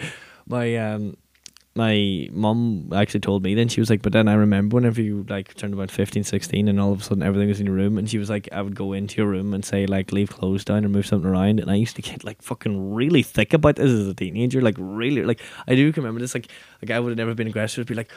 my 0.48 0.76
um, 0.76 1.16
my 1.74 2.28
mom 2.32 2.90
actually 2.92 3.20
told 3.20 3.42
me. 3.44 3.54
Then 3.54 3.68
she 3.68 3.80
was 3.80 3.90
like, 3.90 4.02
but 4.02 4.12
then 4.12 4.26
I 4.26 4.34
remember 4.34 4.74
whenever 4.74 5.00
you 5.00 5.24
like 5.28 5.54
turned 5.54 5.72
about 5.72 5.90
15, 5.90 6.24
16 6.24 6.68
and 6.68 6.80
all 6.80 6.92
of 6.92 7.00
a 7.00 7.02
sudden 7.02 7.22
everything 7.22 7.48
was 7.48 7.60
in 7.60 7.66
your 7.66 7.74
room, 7.74 7.96
and 7.96 8.10
she 8.10 8.18
was 8.18 8.28
like, 8.28 8.48
I 8.52 8.60
would 8.60 8.74
go 8.74 8.92
into 8.92 9.18
your 9.18 9.28
room 9.28 9.54
and 9.54 9.64
say 9.64 9.86
like, 9.86 10.12
leave 10.12 10.30
clothes 10.30 10.64
down 10.64 10.84
or 10.84 10.88
move 10.88 11.06
something 11.06 11.30
around, 11.30 11.60
and 11.60 11.70
I 11.70 11.76
used 11.76 11.96
to 11.96 12.02
get 12.02 12.24
like 12.24 12.42
fucking 12.42 12.94
really 12.94 13.22
thick 13.22 13.52
about 13.52 13.76
this 13.76 13.90
as 13.90 14.08
a 14.08 14.14
teenager, 14.14 14.60
like 14.60 14.76
really, 14.78 15.22
like 15.22 15.40
I 15.68 15.74
do 15.74 15.92
remember 15.96 16.20
this, 16.20 16.34
like 16.34 16.48
like 16.82 16.90
I 16.90 16.98
would 16.98 17.10
have 17.10 17.18
never 17.18 17.34
been 17.34 17.48
aggressive, 17.48 17.86
be 17.86 17.94
like. 17.94 18.10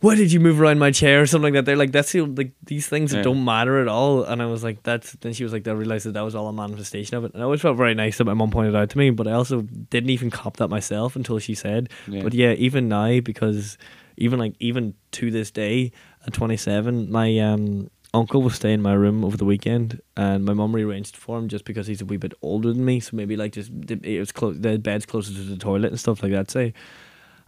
Why 0.00 0.14
did 0.14 0.30
you 0.30 0.38
move 0.38 0.60
around 0.60 0.78
my 0.78 0.92
chair 0.92 1.22
or 1.22 1.26
something 1.26 1.52
like 1.52 1.58
that? 1.58 1.64
They're 1.66 1.76
like, 1.76 1.90
that's 1.90 2.12
the, 2.12 2.20
like 2.20 2.52
these 2.62 2.86
things 2.86 3.10
that 3.10 3.24
don't 3.24 3.44
matter 3.44 3.80
at 3.80 3.88
all. 3.88 4.22
And 4.22 4.40
I 4.40 4.46
was 4.46 4.62
like, 4.62 4.84
that's. 4.84 5.12
Then 5.14 5.32
she 5.32 5.42
was 5.42 5.52
like, 5.52 5.66
I 5.66 5.72
realized 5.72 6.06
that 6.06 6.12
that 6.12 6.20
was 6.20 6.36
all 6.36 6.46
a 6.46 6.52
manifestation 6.52 7.16
of 7.16 7.24
it. 7.24 7.34
And 7.34 7.42
I 7.42 7.44
always 7.44 7.60
felt 7.60 7.76
very 7.76 7.94
nice 7.94 8.18
that 8.18 8.24
my 8.24 8.34
mom 8.34 8.52
pointed 8.52 8.76
out 8.76 8.90
to 8.90 8.98
me, 8.98 9.10
but 9.10 9.26
I 9.26 9.32
also 9.32 9.62
didn't 9.62 10.10
even 10.10 10.30
cop 10.30 10.58
that 10.58 10.68
myself 10.68 11.16
until 11.16 11.40
she 11.40 11.56
said. 11.56 11.88
Yeah. 12.06 12.22
But 12.22 12.32
yeah, 12.32 12.52
even 12.52 12.88
now, 12.88 13.18
because 13.20 13.76
even 14.16 14.38
like 14.38 14.54
even 14.60 14.94
to 15.12 15.32
this 15.32 15.50
day 15.50 15.90
at 16.24 16.32
27, 16.32 17.10
my 17.10 17.36
um 17.40 17.90
uncle 18.14 18.40
was 18.40 18.54
staying 18.54 18.74
in 18.74 18.82
my 18.82 18.94
room 18.94 19.24
over 19.24 19.36
the 19.36 19.44
weekend, 19.44 20.00
and 20.16 20.44
my 20.44 20.52
mum 20.54 20.76
rearranged 20.76 21.16
for 21.16 21.36
him 21.36 21.48
just 21.48 21.64
because 21.64 21.88
he's 21.88 22.02
a 22.02 22.04
wee 22.04 22.18
bit 22.18 22.34
older 22.40 22.72
than 22.72 22.84
me. 22.84 23.00
So 23.00 23.16
maybe 23.16 23.36
like 23.36 23.50
just 23.50 23.72
it 23.90 24.20
was 24.20 24.30
close. 24.30 24.56
The 24.60 24.78
bed's 24.78 25.06
closer 25.06 25.32
to 25.32 25.40
the 25.40 25.56
toilet 25.56 25.90
and 25.90 25.98
stuff 25.98 26.22
like 26.22 26.30
that. 26.30 26.52
Say. 26.52 26.72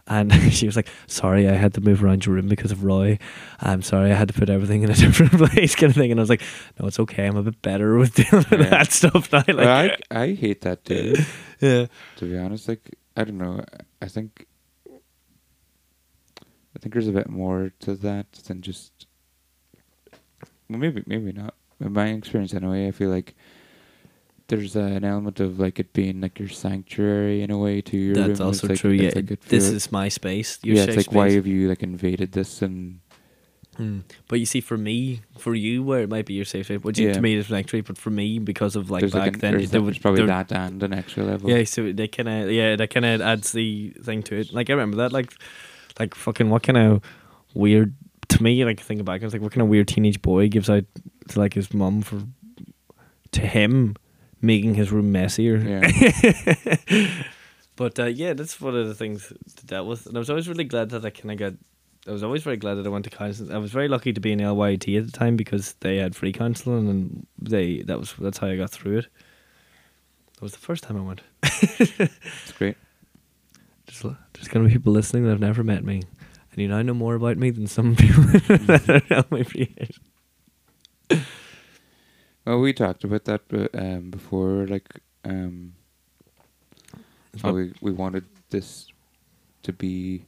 And 0.07 0.33
she 0.51 0.65
was 0.65 0.75
like, 0.75 0.87
"Sorry, 1.07 1.47
I 1.47 1.53
had 1.53 1.73
to 1.75 1.81
move 1.81 2.03
around 2.03 2.25
your 2.25 2.35
room 2.35 2.47
because 2.47 2.71
of 2.71 2.83
Roy. 2.83 3.19
I'm 3.59 3.81
sorry, 3.81 4.11
I 4.11 4.15
had 4.15 4.27
to 4.29 4.33
put 4.33 4.49
everything 4.49 4.83
in 4.83 4.89
a 4.89 4.95
different 5.05 5.31
place, 5.33 5.75
kind 5.75 5.89
of 5.91 5.95
thing." 5.95 6.11
And 6.11 6.19
I 6.19 6.23
was 6.23 6.29
like, 6.29 6.41
"No, 6.79 6.87
it's 6.87 6.99
okay. 6.99 7.25
I'm 7.27 7.37
a 7.37 7.43
bit 7.43 7.61
better 7.61 7.97
with 7.99 8.15
dealing 8.15 8.45
with 8.49 8.69
that 8.69 8.91
stuff 8.91 9.31
now." 9.31 9.39
Like, 9.47 9.57
Well, 9.57 9.69
I 9.69 9.97
I 10.11 10.33
hate 10.33 10.61
that 10.61 10.83
too. 10.85 11.15
yeah, 11.59 11.85
to 12.17 12.25
be 12.25 12.37
honest. 12.37 12.67
Like 12.67 12.89
I 13.15 13.23
don't 13.23 13.37
know. 13.37 13.63
I 14.01 14.07
think 14.07 14.45
I 16.75 16.79
think 16.79 16.93
there's 16.93 17.07
a 17.07 17.11
bit 17.11 17.29
more 17.29 17.71
to 17.81 17.95
that 17.95 18.31
than 18.47 18.61
just. 18.61 19.05
Well, 20.69 20.79
maybe 20.79 21.03
maybe 21.05 21.31
not. 21.31 21.53
In 21.79 21.93
my 21.93 22.07
experience, 22.09 22.53
anyway, 22.53 22.87
I 22.87 22.91
feel 22.91 23.09
like 23.09 23.35
there's 24.51 24.75
uh, 24.75 24.81
an 24.81 25.03
element 25.03 25.39
of 25.39 25.59
like 25.59 25.79
it 25.79 25.91
being 25.93 26.21
like 26.21 26.37
your 26.37 26.49
sanctuary 26.49 27.41
in 27.41 27.49
a 27.49 27.57
way 27.57 27.81
to 27.81 27.97
your 27.97 28.15
room. 28.15 28.27
that's 28.27 28.39
also 28.39 28.67
It's 28.67 28.69
like- 28.71 28.79
true. 28.79 28.91
Yeah, 28.91 29.11
like 29.15 29.39
this 29.47 29.67
is 29.67 29.91
my 29.91 30.07
space. 30.09 30.59
Yeah. 30.61 30.83
It's 30.83 30.95
like 30.97 31.11
why 31.11 31.31
have 31.31 31.47
you 31.47 31.67
like 31.69 31.81
invaded 31.83 32.33
this 32.33 32.61
and 32.61 32.99
Hmm. 33.77 33.99
But 34.27 34.41
you 34.41 34.45
see, 34.45 34.59
for 34.59 34.77
me, 34.77 35.21
for 35.37 35.55
you, 35.55 35.81
where 35.81 36.01
it 36.01 36.09
might 36.09 36.25
be 36.25 36.33
your 36.33 36.43
safe 36.43 36.65
space, 36.65 36.83
which 36.83 36.99
Yeah. 36.99 37.13
to 37.13 37.21
me 37.21 37.35
is 37.35 37.47
sanctuary, 37.47 37.81
but 37.81 37.97
for 37.97 38.09
me, 38.09 38.37
because 38.37 38.75
of 38.75 38.91
like 38.91 38.99
there's 38.99 39.13
back 39.13 39.21
like 39.27 39.33
an, 39.35 39.39
then, 39.39 39.51
there's, 39.53 39.71
there 39.71 39.79
there's 39.81 39.97
probably 39.97 40.25
that 40.25 40.51
and 40.51 40.83
an 40.83 40.93
extra 40.93 41.23
level. 41.23 41.49
Yeah, 41.49 41.63
so 41.63 41.89
they 41.93 42.09
kind 42.09 42.27
of 42.27 42.51
yeah, 42.51 42.75
that 42.75 42.89
kind 42.89 43.05
of 43.05 43.21
adds 43.21 43.53
the 43.53 43.95
thing 44.03 44.23
to 44.23 44.35
it. 44.41 44.51
Like 44.53 44.69
I 44.69 44.73
remember 44.73 44.97
that, 44.97 45.13
like, 45.13 45.31
like 46.01 46.15
fucking 46.15 46.49
what 46.49 46.63
kind 46.63 46.77
of 46.77 47.01
weird 47.53 47.95
to 48.27 48.43
me. 48.43 48.65
Like 48.65 48.81
thinking 48.81 49.05
back, 49.05 49.21
I 49.21 49.25
was 49.25 49.31
like, 49.33 49.41
what 49.41 49.53
kind 49.53 49.61
of 49.61 49.69
weird 49.69 49.87
teenage 49.87 50.21
boy 50.21 50.49
gives 50.49 50.69
out 50.69 50.83
to 51.29 51.39
like 51.39 51.53
his 51.53 51.73
mum 51.73 52.01
for 52.01 52.21
to 53.31 53.41
him 53.41 53.95
making 54.41 54.75
his 54.75 54.91
room 54.91 55.11
messier. 55.11 55.57
Yeah. 55.57 57.23
but 57.75 57.99
uh, 57.99 58.05
yeah, 58.05 58.33
that's 58.33 58.59
one 58.59 58.75
of 58.75 58.87
the 58.87 58.95
things 58.95 59.31
to 59.55 59.65
deal 59.65 59.85
with, 59.85 60.05
and 60.05 60.15
I 60.15 60.19
was 60.19 60.29
always 60.29 60.47
really 60.47 60.63
glad 60.63 60.89
that 60.89 61.05
I 61.05 61.09
kind 61.09 61.31
of 61.31 61.37
got. 61.37 61.53
I 62.07 62.11
was 62.11 62.23
always 62.23 62.41
very 62.41 62.57
glad 62.57 62.75
that 62.75 62.85
I 62.87 62.89
went 62.89 63.05
to 63.05 63.11
counselling. 63.11 63.53
I 63.53 63.59
was 63.59 63.71
very 63.71 63.87
lucky 63.87 64.11
to 64.11 64.19
be 64.19 64.31
in 64.31 64.39
LYIT 64.39 64.97
at 64.97 65.05
the 65.05 65.11
time 65.11 65.35
because 65.35 65.73
they 65.81 65.97
had 65.97 66.15
free 66.15 66.33
counselling, 66.33 66.89
and 66.89 67.27
they 67.39 67.83
that 67.83 67.99
was 67.99 68.13
that's 68.17 68.39
how 68.39 68.47
I 68.47 68.57
got 68.57 68.71
through 68.71 68.99
it. 68.99 69.07
That 70.33 70.41
was 70.41 70.53
the 70.53 70.59
first 70.59 70.83
time 70.83 70.97
I 70.97 71.01
went. 71.01 71.21
It's 72.43 72.51
great. 72.57 72.75
Just, 73.85 74.01
there's 74.01 74.47
going 74.47 74.63
to 74.63 74.69
be 74.69 74.73
people 74.73 74.93
listening 74.93 75.25
that 75.25 75.31
have 75.31 75.39
never 75.39 75.63
met 75.63 75.83
me, 75.83 76.01
and 76.51 76.57
you 76.57 76.67
now 76.67 76.81
know 76.81 76.95
more 76.95 77.13
about 77.13 77.37
me 77.37 77.51
than 77.51 77.67
some 77.67 77.95
people 77.97 78.23
that 78.23 78.81
have 78.87 79.09
known 79.09 79.25
me 79.29 79.43
for 79.43 79.57
years. 79.57 79.99
Well, 82.45 82.59
we 82.59 82.73
talked 82.73 83.03
about 83.03 83.25
that 83.25 83.41
but, 83.47 83.69
um, 83.75 84.09
before, 84.09 84.65
like 84.67 84.87
um, 85.23 85.73
how 87.41 87.53
we 87.53 87.73
we 87.81 87.91
wanted 87.91 88.25
this 88.49 88.87
to 89.63 89.71
be, 89.73 90.25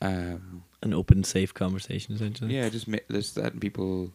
um, 0.00 0.64
An 0.82 0.92
open, 0.92 1.22
safe 1.24 1.54
conversation, 1.54 2.14
essentially. 2.14 2.54
yeah, 2.54 2.68
just 2.68 2.88
ma- 2.88 2.98
just 3.10 3.36
letting 3.36 3.60
people. 3.60 4.12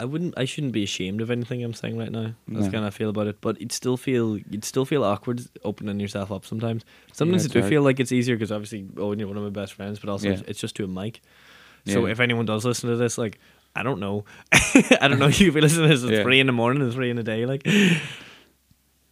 I 0.00 0.04
wouldn't. 0.04 0.34
I 0.36 0.44
shouldn't 0.44 0.72
be 0.72 0.82
ashamed 0.84 1.20
of 1.20 1.30
anything 1.30 1.62
I'm 1.64 1.74
saying 1.74 1.96
right 1.98 2.10
now. 2.12 2.34
That's 2.46 2.66
No. 2.66 2.72
kind 2.72 2.84
of 2.84 2.84
I 2.84 2.90
feel 2.90 3.08
about 3.10 3.26
it. 3.26 3.40
But 3.40 3.60
you'd 3.60 3.72
still 3.72 3.96
feel 3.96 4.38
you'd 4.38 4.64
still 4.64 4.84
feel 4.84 5.02
awkward 5.04 5.42
opening 5.64 5.98
yourself 6.00 6.30
up 6.30 6.44
sometimes. 6.46 6.84
Sometimes 7.12 7.44
it's 7.44 7.52
I 7.52 7.54
do 7.54 7.60
hard. 7.60 7.70
feel 7.70 7.82
like 7.82 7.98
it's 7.98 8.12
easier 8.12 8.36
because 8.36 8.52
obviously, 8.52 8.86
oh, 8.96 9.12
you're 9.12 9.26
one 9.28 9.36
of 9.36 9.42
my 9.42 9.50
best 9.50 9.72
friends, 9.74 9.98
but 9.98 10.08
also 10.08 10.28
Yeah. 10.28 10.34
it's, 10.34 10.42
it's 10.42 10.60
just 10.60 10.76
to 10.76 10.84
a 10.84 10.88
mic. 10.88 11.20
So 11.86 12.06
Yeah. 12.06 12.12
if 12.12 12.20
anyone 12.20 12.44
does 12.44 12.64
listen 12.64 12.90
to 12.90 12.96
this, 12.96 13.18
like, 13.18 13.38
I 13.78 13.82
don't 13.82 14.00
know, 14.00 14.24
I 15.00 15.06
don't 15.08 15.18
know. 15.18 15.28
You 15.38 15.52
be 15.52 15.60
listening 15.60 15.88
to 15.88 15.94
this 15.96 16.04
at 16.04 16.10
Yeah. 16.10 16.22
three 16.22 16.40
in 16.40 16.46
the 16.46 16.52
morning 16.52 16.82
and 16.82 16.92
three 16.92 17.10
in 17.10 17.16
the 17.16 17.22
day, 17.22 17.46
like. 17.46 17.66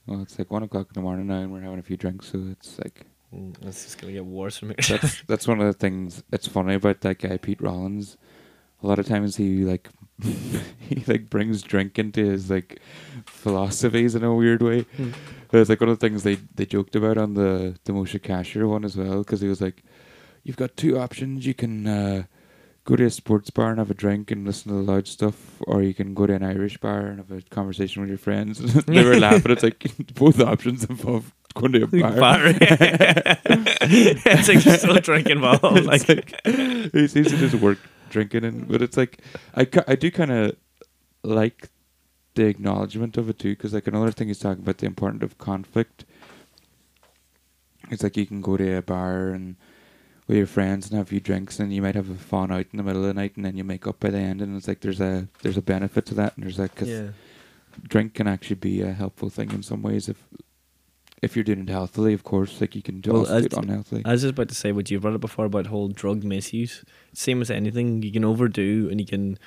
Well, 0.07 0.23
it's 0.23 0.39
like 0.39 0.51
one 0.51 0.63
o'clock 0.63 0.87
in 0.89 0.95
the 0.95 1.01
morning 1.01 1.27
now, 1.27 1.39
and 1.41 1.53
we're 1.53 1.61
having 1.63 1.79
a 1.79 1.83
few 1.83 1.97
drinks, 1.97 2.29
so 2.33 2.43
it's 2.51 2.79
like 2.79 3.07
Mm, 3.35 3.57
It's 3.67 3.83
just 3.83 3.99
gonna 4.01 4.13
get 4.13 4.25
worse 4.25 4.57
from 4.57 4.69
here. 4.69 4.77
that's 4.99 5.23
that's 5.27 5.49
one 5.49 5.61
of 5.61 5.67
the 5.67 5.73
things. 5.73 6.23
It's 6.33 6.47
funny 6.47 6.75
about 6.75 7.01
that 7.01 7.19
guy 7.19 7.37
Pete 7.39 7.61
Rollins. 7.61 8.17
A 8.83 8.87
lot 8.87 9.01
of 9.01 9.07
times 9.07 9.35
he 9.37 9.65
like 9.65 9.89
he 10.23 11.03
like 11.09 11.29
brings 11.29 11.61
drink 11.63 11.99
into 11.99 12.25
his 12.25 12.49
like 12.51 12.79
philosophies 13.27 14.15
in 14.15 14.23
a 14.23 14.33
weird 14.35 14.63
way. 14.63 14.83
Hmm. 14.97 15.11
It's 15.53 15.69
like 15.69 15.81
one 15.81 15.91
of 15.91 15.99
the 15.99 16.07
things 16.09 16.23
they 16.23 16.37
they 16.55 16.67
joked 16.67 16.95
about 16.95 17.19
on 17.19 17.35
the 17.35 17.77
the 17.85 17.93
Moshe 17.93 18.21
Kasher 18.21 18.69
one 18.69 18.85
as 18.85 18.97
well 18.97 19.19
because 19.25 19.41
he 19.41 19.49
was 19.49 19.61
like, 19.61 19.83
"You've 20.45 20.57
got 20.57 20.77
two 20.77 20.97
options. 20.99 21.45
You 21.47 21.55
can 21.55 21.87
uh, 21.89 22.25
go 22.87 22.97
to 22.97 23.05
a 23.05 23.11
sports 23.11 23.51
bar 23.51 23.71
and 23.71 23.79
have 23.79 23.91
a 23.91 23.95
drink 23.95 24.31
and 24.31 24.47
listen 24.47 24.73
to 24.73 24.79
the 24.79 24.93
loud 24.93 25.07
stuff, 25.07 25.61
or 25.67 25.83
you 25.83 25.93
can 25.93 26.15
go 26.15 26.27
to 26.27 26.33
an 26.33 26.43
Irish 26.43 26.79
bar 26.79 27.01
and 27.01 27.19
have 27.19 27.31
a 27.31 27.43
conversation 27.43 28.01
with 28.01 28.09
your 28.09 28.19
friends." 28.19 28.59
they 28.87 29.05
were 29.05 29.19
laughing. 29.19 29.53
It's 29.53 29.63
like 29.63 29.85
both 30.15 30.41
options 30.41 30.85
involve 30.85 31.35
going 31.55 31.73
to 31.73 31.83
a 31.83 31.87
bar. 32.01 32.13
Bar. 32.13 32.41
it's 32.47 34.49
like 34.49 34.63
there's 34.63 34.81
still 34.81 34.99
drink 35.01 35.29
involved. 35.29 35.77
It's 35.77 35.87
Like, 35.87 36.07
he 36.93 37.09
seems 37.09 37.31
to 37.31 37.37
just 37.37 37.57
work 37.57 37.79
drinking 38.09 38.45
and 38.45 38.69
but 38.69 38.83
it's 38.83 38.97
like 38.97 39.19
I, 39.55 39.67
I 39.89 39.97
do 39.97 40.11
kind 40.11 40.31
of 40.31 40.57
like 41.23 41.69
the 42.35 42.47
acknowledgement 42.47 43.17
of 43.17 43.29
it 43.29 43.39
too 43.39 43.51
because 43.51 43.75
like 43.75 43.87
another 43.87 44.13
thing 44.13 44.29
he's 44.29 44.39
talking 44.39 44.63
about 44.63 44.79
the 44.79 44.87
importance 44.87 45.23
of 45.25 45.39
conflict 45.39 46.05
it's 47.91 48.03
like 48.03 48.17
you 48.17 48.27
can 48.27 48.41
go 48.41 48.57
to 48.57 48.77
a 48.77 48.83
bar 48.83 49.31
and 49.31 49.57
with 50.27 50.37
your 50.37 50.47
friends 50.47 50.89
and 50.89 50.97
have 50.97 51.07
a 51.07 51.11
few 51.11 51.21
drinks 51.21 51.61
and 51.61 51.73
you 51.73 51.81
might 51.81 51.95
have 51.95 52.11
a 52.11 52.15
fun 52.15 52.51
out 52.51 52.67
in 52.73 52.77
the 52.77 52.83
middle 52.83 53.03
of 53.03 53.09
the 53.09 53.15
night 53.15 53.37
and 53.37 53.45
then 53.45 53.57
you 53.57 53.65
make 53.65 53.87
up 53.87 54.01
by 54.01 54.11
the 54.11 54.19
end 54.19 54.43
and 54.43 54.57
it's 54.57 54.67
like 54.69 54.81
there's 54.81 55.01
a 55.01 55.29
there's 55.43 55.57
a 55.57 55.63
benefit 55.63 56.05
to 56.07 56.15
that 56.15 56.35
and 56.37 56.45
there's 56.45 56.59
like 56.59 56.75
'cause 56.75 56.89
yeah. 56.89 57.09
drink 57.89 58.15
can 58.15 58.27
actually 58.27 58.57
be 58.57 58.81
a 58.83 58.93
helpful 58.93 59.31
thing 59.31 59.53
in 59.53 59.63
some 59.63 59.83
ways 59.83 60.09
if 60.09 60.25
if 61.23 61.35
you're 61.35 61.45
doing 61.45 61.61
it 61.61 61.69
healthily 61.69 62.13
of 62.13 62.25
course 62.25 62.61
like 62.61 62.75
you 62.75 62.83
can 62.83 63.01
do 63.01 63.13
Well, 63.13 63.27
it 63.37 63.53
unhealthily 63.53 64.03
I 64.05 64.13
was 64.13 64.23
just 64.23 64.33
about 64.33 64.49
to 64.49 64.55
say 64.55 64.73
what 64.73 64.91
you 64.91 64.99
brought 65.01 65.15
up 65.15 65.21
before 65.21 65.47
about 65.47 65.67
whole 65.69 65.89
drug 65.89 66.25
misuse. 66.25 66.85
Same 67.15 67.41
as 67.41 67.51
anything, 67.51 68.03
you 68.03 68.13
can 68.13 68.25
overdo 68.25 68.89
and 68.91 69.01
you 69.01 69.07
can 69.07 69.39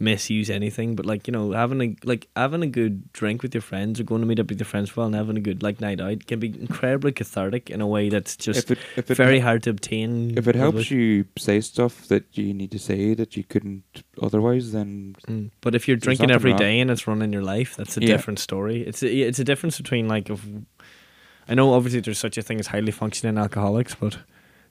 misuse 0.00 0.50
anything. 0.50 0.96
But 0.96 1.06
like 1.06 1.26
you 1.28 1.32
know, 1.32 1.52
having 1.52 1.80
a 1.80 1.96
like 2.04 2.28
having 2.36 2.62
a 2.62 2.66
good 2.66 3.12
drink 3.12 3.42
with 3.42 3.54
your 3.54 3.60
friends 3.62 4.00
or 4.00 4.04
going 4.04 4.20
to 4.20 4.26
meet 4.26 4.40
up 4.40 4.48
with 4.48 4.58
your 4.58 4.66
friends 4.66 4.90
for 4.90 5.00
while 5.00 5.06
and 5.06 5.14
having 5.14 5.36
a 5.36 5.40
good 5.40 5.62
like 5.62 5.80
night 5.80 6.00
out 6.00 6.26
can 6.26 6.40
be 6.40 6.48
incredibly 6.48 7.12
cathartic 7.12 7.70
in 7.70 7.80
a 7.80 7.86
way 7.86 8.08
that's 8.08 8.36
just 8.36 8.70
if 8.70 8.72
it 8.72 8.78
if 8.96 9.10
it 9.10 9.14
very 9.16 9.38
hard 9.40 9.62
to 9.64 9.70
obtain. 9.70 10.36
If 10.36 10.48
it 10.48 10.54
helps 10.56 10.90
you 10.90 11.26
say 11.38 11.60
stuff 11.60 12.08
that 12.08 12.24
you 12.36 12.52
need 12.52 12.70
to 12.72 12.78
say 12.78 13.14
that 13.14 13.36
you 13.36 13.44
couldn't 13.44 14.02
otherwise, 14.20 14.72
then 14.72 15.16
Mm. 15.28 15.50
But 15.60 15.74
if 15.74 15.86
you're 15.88 15.96
drinking 15.96 16.30
every 16.30 16.50
wrong. 16.50 16.58
day 16.58 16.80
and 16.80 16.90
it's 16.90 17.06
running 17.06 17.32
your 17.32 17.42
life, 17.42 17.76
that's 17.76 17.96
a 17.96 18.00
Yeah. 18.00 18.08
different 18.08 18.38
story. 18.38 18.82
It's 18.86 19.02
a, 19.02 19.08
it's 19.10 19.38
a 19.38 19.44
difference 19.44 19.76
between 19.78 20.08
like 20.08 20.28
if 20.28 20.44
I 21.48 21.54
know 21.54 21.72
obviously 21.74 22.00
there's 22.00 22.18
such 22.18 22.36
a 22.38 22.42
thing 22.42 22.58
as 22.58 22.68
highly 22.68 22.90
functioning 22.92 23.38
alcoholics, 23.38 23.94
but 23.94 24.18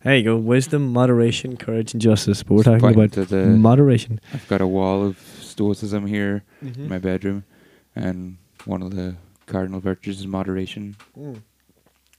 there 0.03 0.15
you 0.17 0.23
go, 0.23 0.35
wisdom, 0.37 0.91
moderation, 0.93 1.57
courage, 1.57 1.93
and 1.93 2.01
justice. 2.01 2.43
But 2.43 2.55
we're 2.55 2.63
talking 2.63 2.89
about 2.93 3.11
the. 3.11 3.45
moderation. 3.47 4.19
I've 4.33 4.47
got 4.47 4.61
a 4.61 4.67
wall 4.67 5.05
of 5.05 5.17
stoicism 5.39 6.07
here 6.07 6.43
Mm-hmm. 6.63 6.83
in 6.83 6.89
my 6.89 6.97
bedroom, 6.99 7.43
and 7.95 8.37
one 8.65 8.81
of 8.81 8.95
the 8.95 9.15
cardinal 9.47 9.79
virtues 9.81 10.19
is 10.19 10.27
moderation. 10.27 10.95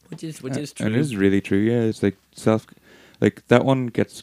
Which 0.08 0.22
is 0.22 0.42
which 0.42 0.56
Uh, 0.56 0.60
is 0.60 0.72
true. 0.72 0.86
And 0.86 0.94
it 0.94 0.98
is 1.00 1.16
really 1.16 1.40
true. 1.40 1.58
Yeah, 1.58 1.80
it's 1.80 2.02
like 2.02 2.16
self, 2.34 2.66
like 3.20 3.46
that 3.48 3.64
one 3.64 3.86
gets 3.86 4.22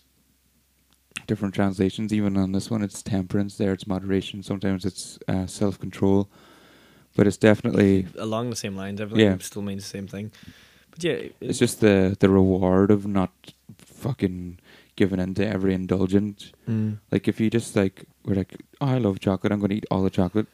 different 1.27 1.55
translations. 1.55 2.13
Even 2.13 2.37
on 2.37 2.51
this 2.51 2.69
one, 2.69 2.83
it's 2.83 3.01
temperance. 3.01 3.57
There, 3.57 3.73
it's 3.73 3.87
moderation. 3.87 4.43
Sometimes 4.43 4.85
it's 4.85 5.17
uh, 5.27 5.47
self 5.47 5.79
control, 5.79 6.29
but 7.15 7.25
it's 7.25 7.37
definitely 7.37 8.05
along 8.17 8.51
the 8.51 8.55
same 8.55 8.75
lines. 8.75 9.01
Everything 9.01 9.25
Yeah. 9.25 9.37
still 9.39 9.63
means 9.63 9.83
the 9.83 9.89
same 9.89 10.07
thing. 10.07 10.31
But 10.91 11.03
yeah, 11.03 11.11
it- 11.13 11.35
it's 11.41 11.59
just 11.59 11.79
the 11.81 12.15
the 12.19 12.29
reward 12.29 12.91
of 12.91 13.05
not 13.07 13.31
fucking 13.77 14.59
giving 14.95 15.19
in 15.19 15.33
to 15.35 15.47
every 15.47 15.73
indulgent. 15.73 16.51
Mm. 16.67 16.99
Like 17.11 17.27
if 17.27 17.39
you 17.39 17.49
just 17.49 17.75
like 17.75 18.05
were 18.25 18.35
like, 18.35 18.55
oh, 18.81 18.87
I 18.87 18.97
love 18.97 19.19
chocolate, 19.19 19.51
I'm 19.51 19.59
going 19.59 19.69
to 19.69 19.75
eat 19.77 19.85
all 19.91 20.03
the 20.03 20.09
chocolate. 20.09 20.47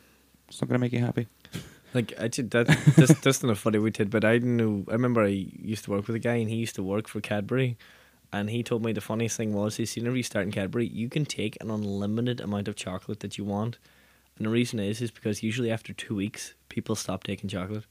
It's 0.48 0.62
not 0.62 0.68
going 0.70 0.80
to 0.80 0.86
make 0.86 0.94
you 0.94 1.00
happy. 1.00 1.28
Like 1.94 2.14
actually, 2.20 2.50
that 2.50 2.68
just 2.98 3.24
just 3.24 3.44
in 3.46 3.50
a 3.50 3.56
funny 3.56 3.80
way 3.80 3.90
tidbit. 3.92 4.26
I 4.26 4.38
knew. 4.40 4.86
I 4.90 4.92
remember 4.92 5.24
I 5.24 5.48
used 5.74 5.86
to 5.86 5.92
work 5.92 6.06
with 6.08 6.18
a 6.18 6.20
guy, 6.20 6.36
and 6.36 6.50
he 6.50 6.58
used 6.58 6.76
to 6.76 6.84
work 6.84 7.08
for 7.08 7.22
Cadbury, 7.22 7.78
and 8.34 8.50
he 8.50 8.62
told 8.62 8.84
me 8.84 8.92
the 8.92 9.00
funniest 9.02 9.38
thing 9.38 9.54
was, 9.54 9.80
is 9.80 9.96
whenever 9.96 10.18
you 10.18 10.22
start 10.22 10.46
in 10.46 10.52
Cadbury, 10.52 10.86
you 10.86 11.08
can 11.08 11.26
take 11.26 11.58
an 11.62 11.72
unlimited 11.72 12.42
amount 12.42 12.68
of 12.68 12.76
chocolate 12.76 13.22
that 13.22 13.38
you 13.38 13.46
want, 13.46 13.78
and 14.38 14.46
the 14.46 14.50
reason 14.52 14.80
is 14.82 15.02
is 15.02 15.12
because 15.12 15.42
usually 15.42 15.72
after 15.72 15.94
two 15.94 16.14
weeks, 16.14 16.54
people 16.68 16.94
stop 16.94 17.24
taking 17.24 17.50
chocolate, 17.50 17.86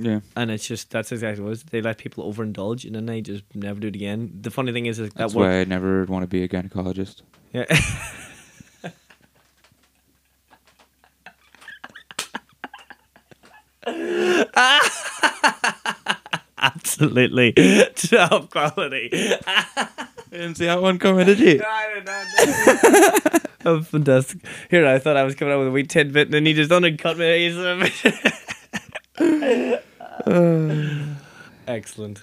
Yeah. 0.00 0.20
and 0.36 0.50
it's 0.50 0.66
just 0.66 0.90
that's 0.90 1.10
exactly 1.10 1.42
what 1.42 1.48
it 1.48 1.50
was. 1.50 1.62
They 1.64 1.80
let 1.82 1.98
people 1.98 2.32
overindulge, 2.32 2.84
and 2.84 2.94
then 2.94 3.06
they 3.06 3.20
just 3.20 3.44
never 3.54 3.80
do 3.80 3.88
it 3.88 3.96
again. 3.96 4.30
The 4.40 4.50
funny 4.50 4.72
thing 4.72 4.86
is, 4.86 4.98
is 4.98 5.08
that 5.10 5.16
That's 5.16 5.34
why 5.34 5.60
I 5.60 5.64
never 5.64 6.04
want 6.04 6.22
to 6.22 6.28
be 6.28 6.42
a 6.44 6.48
gynecologist. 6.48 7.22
Yeah. 7.52 7.64
Absolutely 16.60 17.52
top 17.94 18.50
quality. 18.50 19.08
didn't 20.30 20.56
see 20.56 20.66
that 20.66 20.82
one 20.82 20.98
coming, 20.98 21.26
did 21.26 21.38
you? 21.40 21.58
No, 21.62 21.66
I 21.68 22.00
did 22.00 23.42
oh, 23.66 23.80
fantastic. 23.82 24.40
Here, 24.70 24.86
I 24.86 24.98
thought 24.98 25.16
I 25.16 25.24
was 25.24 25.34
coming 25.34 25.54
out 25.54 25.58
with 25.58 25.68
a 25.68 25.70
wee 25.70 25.84
tidbit, 25.84 26.28
and 26.28 26.34
then 26.34 26.46
you 26.46 26.54
just 26.54 26.72
undercut 26.72 27.18
me. 27.18 27.48
Excellent. 31.66 32.22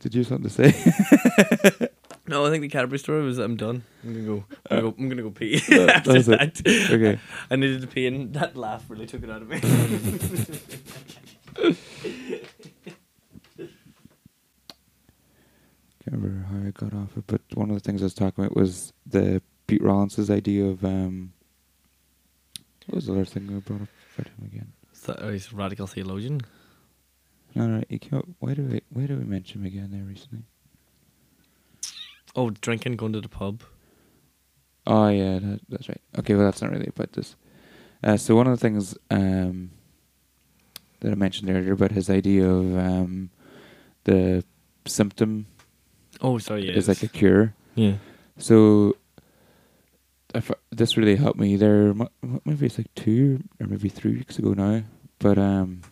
Did 0.00 0.14
you 0.14 0.20
have 0.20 0.26
something 0.28 0.50
to 0.50 0.72
say? 0.72 1.88
No, 2.28 2.44
I 2.44 2.50
think 2.50 2.60
the 2.60 2.68
Cadbury 2.68 2.98
story 2.98 3.22
was 3.22 3.38
I'm 3.38 3.56
done. 3.56 3.84
I'm 4.04 4.12
gonna 4.12 4.26
go. 4.26 4.44
I'm 4.70 4.76
gonna 4.80 4.82
go, 4.82 4.96
I'm 4.98 5.08
gonna 5.08 5.22
go 5.22 5.30
pee. 5.30 5.58
That- 5.68 5.88
After 5.96 6.12
that's 6.12 6.28
it. 6.28 6.62
that. 6.62 6.90
Okay. 6.90 7.18
I 7.50 7.56
needed 7.56 7.80
to 7.80 7.86
pee, 7.86 8.06
and 8.06 8.34
that 8.34 8.54
laugh 8.54 8.84
really 8.90 9.06
took 9.06 9.22
it 9.22 9.30
out 9.30 9.40
of 9.40 9.48
me. 9.48 9.58
Can't 16.04 16.16
remember 16.22 16.46
how 16.46 16.66
I 16.66 16.70
got 16.70 16.94
off 16.94 17.16
it, 17.16 17.24
but 17.26 17.40
one 17.54 17.70
of 17.70 17.76
the 17.76 17.80
things 17.80 18.02
I 18.02 18.06
was 18.06 18.14
talking 18.14 18.44
about 18.44 18.56
was 18.56 18.92
the 19.06 19.42
Pete 19.66 19.82
Rollins's 19.82 20.30
idea 20.30 20.64
of 20.66 20.84
um. 20.84 21.32
What 22.86 22.96
was 22.96 23.06
the 23.06 23.12
other 23.12 23.24
thing 23.26 23.48
I 23.54 23.58
brought 23.60 23.82
up 23.82 23.88
about 24.16 24.28
him 24.38 24.46
again? 24.46 24.72
So, 25.08 25.18
oh, 25.22 25.30
he's 25.32 25.52
a 25.52 25.56
radical 25.56 25.86
theologian. 25.86 26.40
No, 27.54 27.66
no, 27.66 27.82
he 27.88 27.98
came 27.98 28.18
up. 28.18 28.26
Why 28.40 28.54
do 28.54 28.62
we? 28.62 28.82
Why 28.90 29.06
do 29.06 29.16
we 29.16 29.24
mention 29.24 29.60
him 29.62 29.66
again 29.66 29.88
there 29.90 30.02
recently? 30.04 30.44
Oh, 32.36 32.50
drinking, 32.50 32.96
going 32.96 33.12
to 33.14 33.20
the 33.20 33.28
pub. 33.28 33.62
Oh 34.86 35.08
yeah, 35.08 35.38
that, 35.38 35.60
that's 35.68 35.88
right. 35.88 36.00
Okay, 36.18 36.34
well 36.34 36.44
that's 36.44 36.60
not 36.62 36.70
really 36.70 36.88
about 36.88 37.12
this. 37.12 37.36
Uh, 38.04 38.16
so 38.16 38.36
one 38.36 38.46
of 38.46 38.52
the 38.52 38.60
things 38.60 38.96
um, 39.10 39.70
that 41.00 41.10
I 41.10 41.14
mentioned 41.14 41.50
earlier 41.50 41.72
about 41.72 41.92
his 41.92 42.08
idea 42.10 42.48
of 42.48 42.76
um, 42.78 43.30
the 44.04 44.44
symptom 44.86 45.46
Oh, 46.20 46.38
sorry. 46.38 46.66
Yeah, 46.68 46.74
is 46.74 46.86
like 46.88 47.02
a 47.02 47.08
cure. 47.08 47.54
yeah. 47.74 47.94
So 48.38 48.94
this 50.70 50.96
really 50.96 51.16
helped 51.16 51.38
me 51.40 51.56
there. 51.56 51.94
Maybe 52.44 52.66
it's 52.66 52.78
like 52.78 52.94
two 52.94 53.42
or 53.60 53.66
maybe 53.66 53.88
three 53.88 54.12
weeks 54.14 54.38
ago 54.38 54.52
now. 54.52 54.82
But 55.18 55.38
um, 55.38 55.82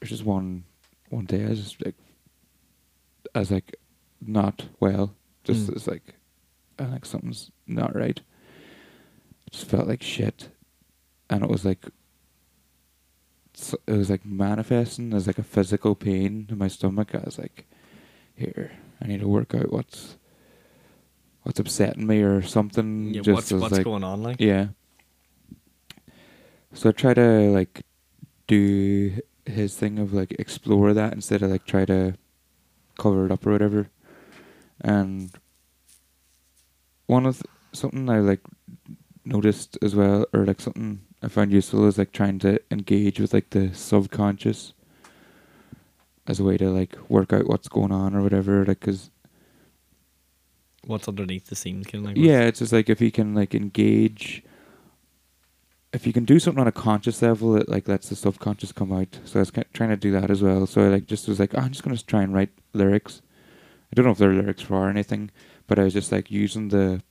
there's 0.00 0.10
just 0.10 0.24
one 0.24 0.64
one 1.08 1.24
day 1.26 1.44
I 1.44 1.48
was 1.48 1.62
just 1.62 1.84
like 1.84 1.96
I 3.34 3.40
was 3.40 3.50
like 3.50 3.76
not 4.20 4.66
well. 4.80 5.14
Just 5.44 5.68
Mm. 5.68 5.76
it's 5.76 5.86
like 5.86 6.14
I 6.78 6.84
think 6.84 7.04
something's 7.04 7.50
not 7.66 7.94
right. 7.94 8.20
Just 9.50 9.66
felt 9.66 9.88
like 9.88 10.02
shit, 10.02 10.48
and 11.28 11.42
it 11.44 11.50
was 11.50 11.64
like 11.64 11.86
it 13.86 13.92
was 13.92 14.08
like 14.10 14.24
manifesting 14.24 15.12
as 15.12 15.26
like 15.26 15.38
a 15.38 15.42
physical 15.42 15.94
pain 15.94 16.46
in 16.48 16.58
my 16.58 16.68
stomach. 16.68 17.14
I 17.14 17.18
was 17.24 17.38
like, 17.38 17.66
here, 18.34 18.72
I 19.00 19.06
need 19.06 19.20
to 19.20 19.28
work 19.28 19.54
out 19.54 19.70
what's 19.72 20.16
what's 21.42 21.60
upsetting 21.60 22.06
me 22.06 22.22
or 22.22 22.40
something. 22.42 23.12
Yeah, 23.12 23.20
just 23.20 23.34
what's 23.34 23.52
what's 23.52 23.72
like, 23.74 23.84
going 23.84 24.04
on 24.04 24.22
like? 24.22 24.40
yeah. 24.40 24.68
So 26.72 26.88
I 26.88 26.92
try 26.92 27.12
to 27.12 27.50
like 27.50 27.82
do 28.46 29.18
his 29.46 29.76
thing 29.76 29.98
of 29.98 30.12
like 30.12 30.32
explore 30.38 30.94
that 30.94 31.12
instead 31.12 31.42
of 31.42 31.50
like 31.50 31.64
try 31.66 31.84
to 31.84 32.16
cover 32.98 33.26
it 33.26 33.32
up 33.32 33.46
or 33.46 33.52
whatever. 33.52 33.88
And 34.80 35.30
one 37.06 37.26
of 37.26 37.36
th- 37.36 37.46
something 37.72 38.08
I 38.08 38.18
like 38.20 38.40
noticed 39.24 39.78
as 39.82 39.94
well, 39.94 40.26
or 40.32 40.44
like 40.44 40.60
something 40.60 41.02
I 41.22 41.28
found 41.28 41.52
useful 41.52 41.86
is 41.86 41.98
like 41.98 42.12
trying 42.12 42.38
to 42.40 42.60
engage 42.70 43.20
with 43.20 43.32
like 43.32 43.50
the 43.50 43.72
subconscious 43.74 44.72
as 46.26 46.40
a 46.40 46.44
way 46.44 46.56
to 46.56 46.70
like 46.70 46.96
work 47.08 47.32
out 47.32 47.46
what's 47.46 47.68
going 47.68 47.92
on 47.92 48.14
or 48.14 48.22
whatever. 48.22 48.64
Like, 48.64 48.80
cause 48.80 49.10
What's 50.84 51.06
underneath 51.06 51.46
the 51.46 51.54
scenes, 51.54 51.86
kind 51.86 52.04
of 52.04 52.10
like. 52.10 52.16
yeah, 52.16 52.40
it's 52.40 52.58
just 52.58 52.72
like 52.72 52.90
if 52.90 53.00
you 53.00 53.12
can 53.12 53.34
like 53.34 53.54
engage, 53.54 54.42
if 55.92 56.06
you 56.06 56.12
can 56.12 56.24
do 56.24 56.38
something 56.38 56.60
on 56.60 56.68
a 56.68 56.72
conscious 56.72 57.20
level, 57.20 57.56
it 57.56 57.68
like 57.68 57.86
lets 57.86 58.08
the 58.08 58.16
subconscious 58.16 58.72
come 58.72 58.92
out. 58.92 59.18
So 59.24 59.38
I 59.38 59.42
was 59.42 59.52
trying 59.72 59.90
to 59.90 59.96
do 59.96 60.10
that 60.12 60.30
as 60.30 60.42
well. 60.42 60.66
So 60.66 60.82
I 60.82 60.88
like 60.88 61.06
just 61.06 61.28
was 61.28 61.38
like, 61.38 61.54
oh, 61.54 61.60
I'm 61.60 61.72
just 61.72 61.82
gonna 61.82 61.98
try 61.98 62.22
and 62.22 62.34
write 62.34 62.50
lyrics. 62.72 63.20
I 63.90 63.94
don't 63.94 64.06
know 64.06 64.12
if 64.12 64.18
they're 64.18 64.32
lyrics 64.32 64.62
for 64.62 64.86
or 64.86 64.88
anything, 64.90 65.30
but 65.66 65.78
I 65.78 65.84
was 65.84 65.92
just 65.92 66.10
like 66.10 66.30
using 66.30 66.68
the 66.68 67.02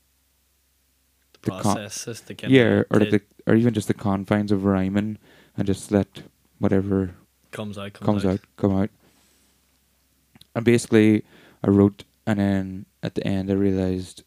the 1.33 1.39
the 1.43 1.51
con- 1.51 1.61
process 1.61 2.07
is 2.07 2.21
the 2.21 2.33
kind 2.33 2.51
yeah, 2.51 2.83
or 2.89 2.99
the 2.99 3.21
or 3.45 3.55
even 3.55 3.73
just 3.73 3.87
the 3.87 3.93
confines 3.93 4.51
of 4.51 4.65
rhyming, 4.65 5.19
and 5.55 5.67
just 5.67 5.91
let 5.91 6.23
whatever 6.57 7.15
comes 7.51 7.77
out 7.77 7.93
comes, 7.93 8.23
comes 8.23 8.25
out 8.25 8.39
come 8.57 8.75
out. 8.75 8.89
And 10.55 10.65
basically, 10.65 11.23
I 11.63 11.69
wrote, 11.69 12.03
and 12.25 12.39
then 12.39 12.85
at 13.03 13.15
the 13.15 13.25
end, 13.25 13.49
I 13.51 13.53
realized. 13.53 14.23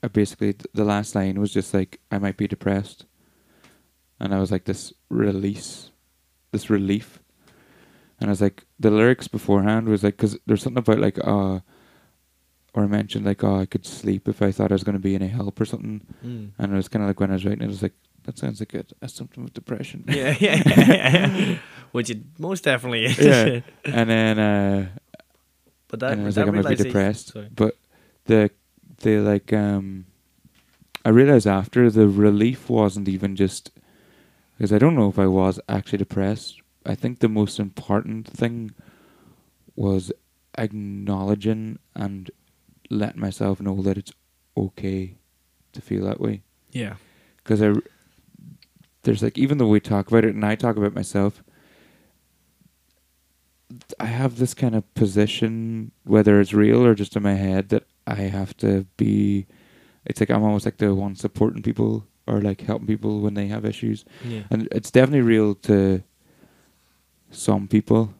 I 0.00 0.06
basically 0.06 0.54
the 0.72 0.84
last 0.84 1.16
line 1.16 1.40
was 1.40 1.52
just 1.52 1.74
like 1.74 1.98
I 2.12 2.18
might 2.18 2.36
be 2.36 2.46
depressed, 2.46 3.04
and 4.20 4.34
I 4.34 4.38
was 4.40 4.50
like 4.50 4.64
this 4.64 4.92
release, 5.08 5.90
this 6.52 6.70
relief, 6.70 7.20
and 8.20 8.28
I 8.28 8.32
was 8.32 8.40
like 8.40 8.64
the 8.80 8.90
lyrics 8.90 9.28
beforehand 9.28 9.88
was 9.88 10.02
like 10.02 10.16
because 10.16 10.36
there's 10.46 10.62
something 10.62 10.78
about 10.78 10.98
like 11.00 11.18
uh, 11.24 11.60
or 12.74 12.82
I 12.84 12.86
mentioned 12.86 13.24
like 13.26 13.42
oh 13.44 13.56
I 13.60 13.66
could 13.66 13.86
sleep 13.86 14.28
if 14.28 14.42
I 14.42 14.52
thought 14.52 14.72
I 14.72 14.74
was 14.74 14.84
going 14.84 14.96
to 14.96 15.02
be 15.02 15.14
any 15.14 15.28
help 15.28 15.60
or 15.60 15.64
something, 15.64 16.02
Mm. 16.24 16.50
and 16.58 16.72
it 16.72 16.76
was 16.76 16.88
kind 16.88 17.02
of 17.02 17.08
like 17.08 17.20
when 17.20 17.30
I 17.30 17.34
was 17.34 17.44
writing 17.44 17.62
it, 17.62 17.66
it 17.66 17.68
was 17.68 17.82
like 17.82 17.94
that 18.24 18.36
sounds 18.38 18.60
like 18.60 18.74
a, 18.74 18.84
a 19.00 19.08
symptom 19.08 19.44
of 19.44 19.54
depression. 19.54 20.04
Yeah, 20.06 20.36
yeah, 20.38 20.62
yeah. 20.66 21.58
Which 21.92 22.10
it 22.10 22.20
most 22.38 22.64
definitely 22.64 23.06
is. 23.06 23.18
Yeah. 23.18 23.60
and 23.84 24.10
then 24.10 24.38
uh, 24.38 24.88
but 25.88 26.00
that, 26.00 26.12
and 26.12 26.22
I 26.22 26.24
was 26.24 26.34
that 26.34 26.42
like, 26.42 26.48
I'm 26.56 26.62
gonna 26.62 26.76
be 26.76 26.82
depressed. 26.82 27.28
Sorry. 27.32 27.48
But 27.54 27.76
the 28.26 28.50
the 28.98 29.18
like 29.20 29.52
um, 29.54 30.04
I 31.04 31.08
realized 31.08 31.46
after 31.46 31.88
the 31.90 32.06
relief 32.08 32.68
wasn't 32.68 33.08
even 33.08 33.34
just 33.36 33.70
because 34.58 34.72
I 34.72 34.78
don't 34.78 34.96
know 34.96 35.08
if 35.08 35.20
I 35.20 35.28
was 35.28 35.60
actually 35.68 35.98
depressed. 35.98 36.60
I 36.84 36.96
think 36.96 37.20
the 37.20 37.28
most 37.28 37.60
important 37.60 38.26
thing 38.26 38.72
was 39.76 40.10
acknowledging 40.56 41.78
and 41.94 42.28
letting 42.90 43.20
myself 43.20 43.60
know 43.60 43.80
that 43.82 43.96
it's 43.96 44.12
okay 44.56 45.14
to 45.72 45.80
feel 45.80 46.04
that 46.06 46.20
way. 46.20 46.42
Yeah. 46.72 46.94
Because 47.36 47.62
I, 47.62 47.72
there's 49.04 49.22
like 49.22 49.38
even 49.38 49.58
though 49.58 49.68
we 49.68 49.78
talk 49.78 50.08
about 50.08 50.24
it 50.24 50.34
and 50.34 50.44
I 50.44 50.56
talk 50.56 50.76
about 50.76 50.92
myself, 50.92 51.44
I 54.00 54.06
have 54.06 54.38
this 54.38 54.54
kind 54.54 54.74
of 54.74 54.92
position, 54.94 55.92
whether 56.02 56.40
it's 56.40 56.52
real 56.52 56.84
or 56.84 56.96
just 56.96 57.14
in 57.14 57.22
my 57.22 57.34
head, 57.34 57.68
that 57.68 57.84
I 58.08 58.22
have 58.22 58.56
to 58.56 58.86
be. 58.96 59.46
It's 60.04 60.18
like 60.18 60.30
I'm 60.30 60.42
almost 60.42 60.64
like 60.64 60.78
the 60.78 60.94
one 60.96 61.14
supporting 61.14 61.62
people 61.62 62.06
or 62.28 62.40
like 62.42 62.60
helping 62.60 62.86
people 62.86 63.20
when 63.20 63.34
they 63.34 63.46
have 63.48 63.64
issues, 63.64 64.04
Yeah. 64.24 64.42
and 64.50 64.68
it's 64.70 64.90
definitely 64.90 65.22
real 65.22 65.54
to 65.54 66.02
some 67.30 67.66
people. 67.68 68.14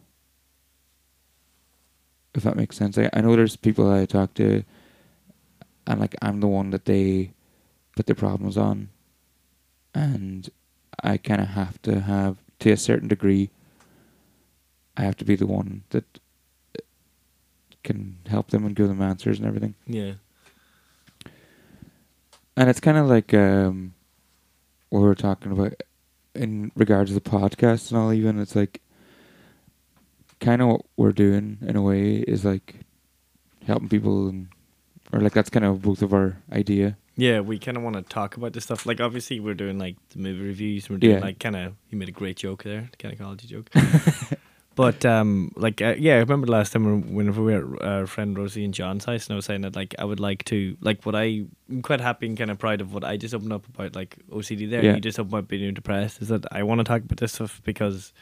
If 2.33 2.43
that 2.43 2.55
makes 2.55 2.75
sense, 2.77 2.97
I, 2.97 3.09
I 3.13 3.21
know 3.21 3.35
there's 3.35 3.55
people 3.55 3.91
I 3.91 4.05
talk 4.05 4.33
to, 4.35 4.63
and 5.87 5.99
like 5.99 6.15
I'm 6.21 6.39
the 6.39 6.47
one 6.47 6.69
that 6.71 6.85
they 6.85 7.33
put 7.95 8.05
their 8.05 8.15
problems 8.15 8.57
on, 8.57 8.89
and 9.93 10.49
I 11.03 11.17
kind 11.17 11.41
of 11.41 11.47
have 11.49 11.81
to 11.83 12.01
have 12.01 12.37
to 12.59 12.71
a 12.71 12.77
certain 12.77 13.07
degree. 13.07 13.49
I 14.97 15.03
have 15.03 15.17
to 15.17 15.25
be 15.25 15.35
the 15.35 15.47
one 15.47 15.83
that 15.91 16.19
uh, 16.77 16.81
can 17.83 18.17
help 18.27 18.49
them 18.51 18.65
and 18.65 18.75
give 18.75 18.87
them 18.89 19.01
answers 19.01 19.39
and 19.39 19.47
everything. 19.47 19.75
Yeah. 19.87 20.13
And 22.57 22.69
it's 22.69 22.81
kind 22.81 22.97
of 22.97 23.07
like 23.07 23.33
um, 23.33 23.93
what 24.89 24.99
we 25.01 25.05
were 25.05 25.15
talking 25.15 25.51
about 25.51 25.73
in 26.35 26.71
regards 26.75 27.09
to 27.11 27.15
the 27.15 27.21
podcast 27.21 27.91
and 27.91 27.99
all. 27.99 28.13
Even 28.13 28.39
it's 28.39 28.55
like 28.55 28.81
kind 30.39 30.61
of 30.61 30.67
what 30.69 30.81
we're 30.97 31.11
doing 31.11 31.57
in 31.61 31.75
a 31.75 31.81
way 31.81 32.15
is 32.17 32.45
like 32.45 32.75
helping 33.65 33.89
people 33.89 34.27
and 34.29 34.47
or 35.11 35.19
like 35.21 35.33
that's 35.33 35.49
kind 35.49 35.65
of 35.65 35.81
both 35.81 36.01
of 36.01 36.13
our 36.13 36.37
idea. 36.51 36.97
Yeah, 37.17 37.41
we 37.41 37.59
kind 37.59 37.75
of 37.75 37.83
want 37.83 37.97
to 37.97 38.01
talk 38.03 38.37
about 38.37 38.53
this 38.53 38.63
stuff. 38.63 38.85
Like, 38.85 39.01
obviously, 39.01 39.41
we're 39.41 39.53
doing 39.53 39.77
like 39.77 39.97
the 40.11 40.19
movie 40.19 40.41
reviews. 40.41 40.89
We're 40.89 40.97
doing 40.99 41.15
Yeah. 41.17 41.19
like 41.21 41.37
kind 41.39 41.57
of. 41.57 41.73
You 41.89 41.97
made 41.97 42.07
a 42.07 42.13
great 42.13 42.37
joke 42.37 42.63
there, 42.63 42.87
the 42.91 42.97
gynecology 42.97 43.45
joke. 43.47 43.69
but 44.79 45.05
um, 45.05 45.51
like, 45.57 45.81
uh, 45.81 45.95
yeah, 45.99 46.13
I 46.15 46.19
remember 46.19 46.45
the 46.45 46.53
last 46.53 46.71
time 46.71 46.85
when- 46.85 47.13
whenever 47.13 47.43
we 47.43 47.53
were 47.53 47.75
at 47.83 47.87
our 47.87 48.07
friend 48.07 48.37
Rosie 48.37 48.63
and 48.63 48.73
John's 48.73 49.03
house, 49.03 49.27
and 49.27 49.33
I 49.33 49.35
was 49.35 49.43
saying 49.45 49.61
that 49.61 49.75
like 49.75 49.93
I 49.99 50.05
would 50.05 50.21
like 50.21 50.45
to 50.45 50.77
like 50.79 51.05
what 51.05 51.15
I 51.15 51.45
I'm 51.69 51.81
quite 51.81 51.99
happy 51.99 52.27
and 52.27 52.37
kind 52.37 52.49
of 52.49 52.57
proud 52.59 52.79
of 52.79 52.93
what 52.93 53.03
I 53.03 53.17
just 53.17 53.33
opened 53.35 53.51
up 53.51 53.67
about 53.67 53.93
like 53.95 54.15
OCD 54.31 54.69
there. 54.69 54.83
Yeah. 54.83 54.95
You 54.95 55.01
just 55.01 55.19
opened 55.19 55.35
up 55.35 55.47
being 55.49 55.73
depressed. 55.73 56.21
Is 56.21 56.29
that 56.29 56.45
I 56.51 56.63
want 56.63 56.79
to 56.79 56.85
talk 56.85 57.01
about 57.01 57.17
this 57.19 57.33
stuff 57.33 57.61
because 57.65 58.13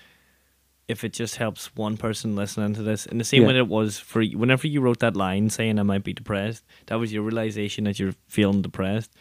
if 0.88 1.04
it 1.04 1.14
just 1.14 1.36
helps 1.36 1.76
one 1.76 1.98
person 1.98 2.36
listening 2.36 2.74
to 2.74 2.82
this, 2.82 3.06
in 3.06 3.18
the 3.20 3.24
same 3.24 3.42
Yeah. 3.44 3.48
way 3.50 3.54
that 3.54 3.60
it 3.60 3.68
was 3.68 4.00
for 4.00 4.22
you- 4.22 4.38
whenever 4.40 4.66
you 4.68 4.82
wrote 4.82 5.00
that 5.02 5.16
line 5.16 5.50
saying 5.52 5.78
I 5.78 5.84
might 5.84 6.04
be 6.04 6.14
depressed, 6.14 6.64
that 6.88 6.96
was 6.96 7.14
your 7.14 7.24
realization 7.24 7.84
that 7.84 8.00
you're 8.00 8.16
feeling 8.28 8.62
depressed, 8.64 9.14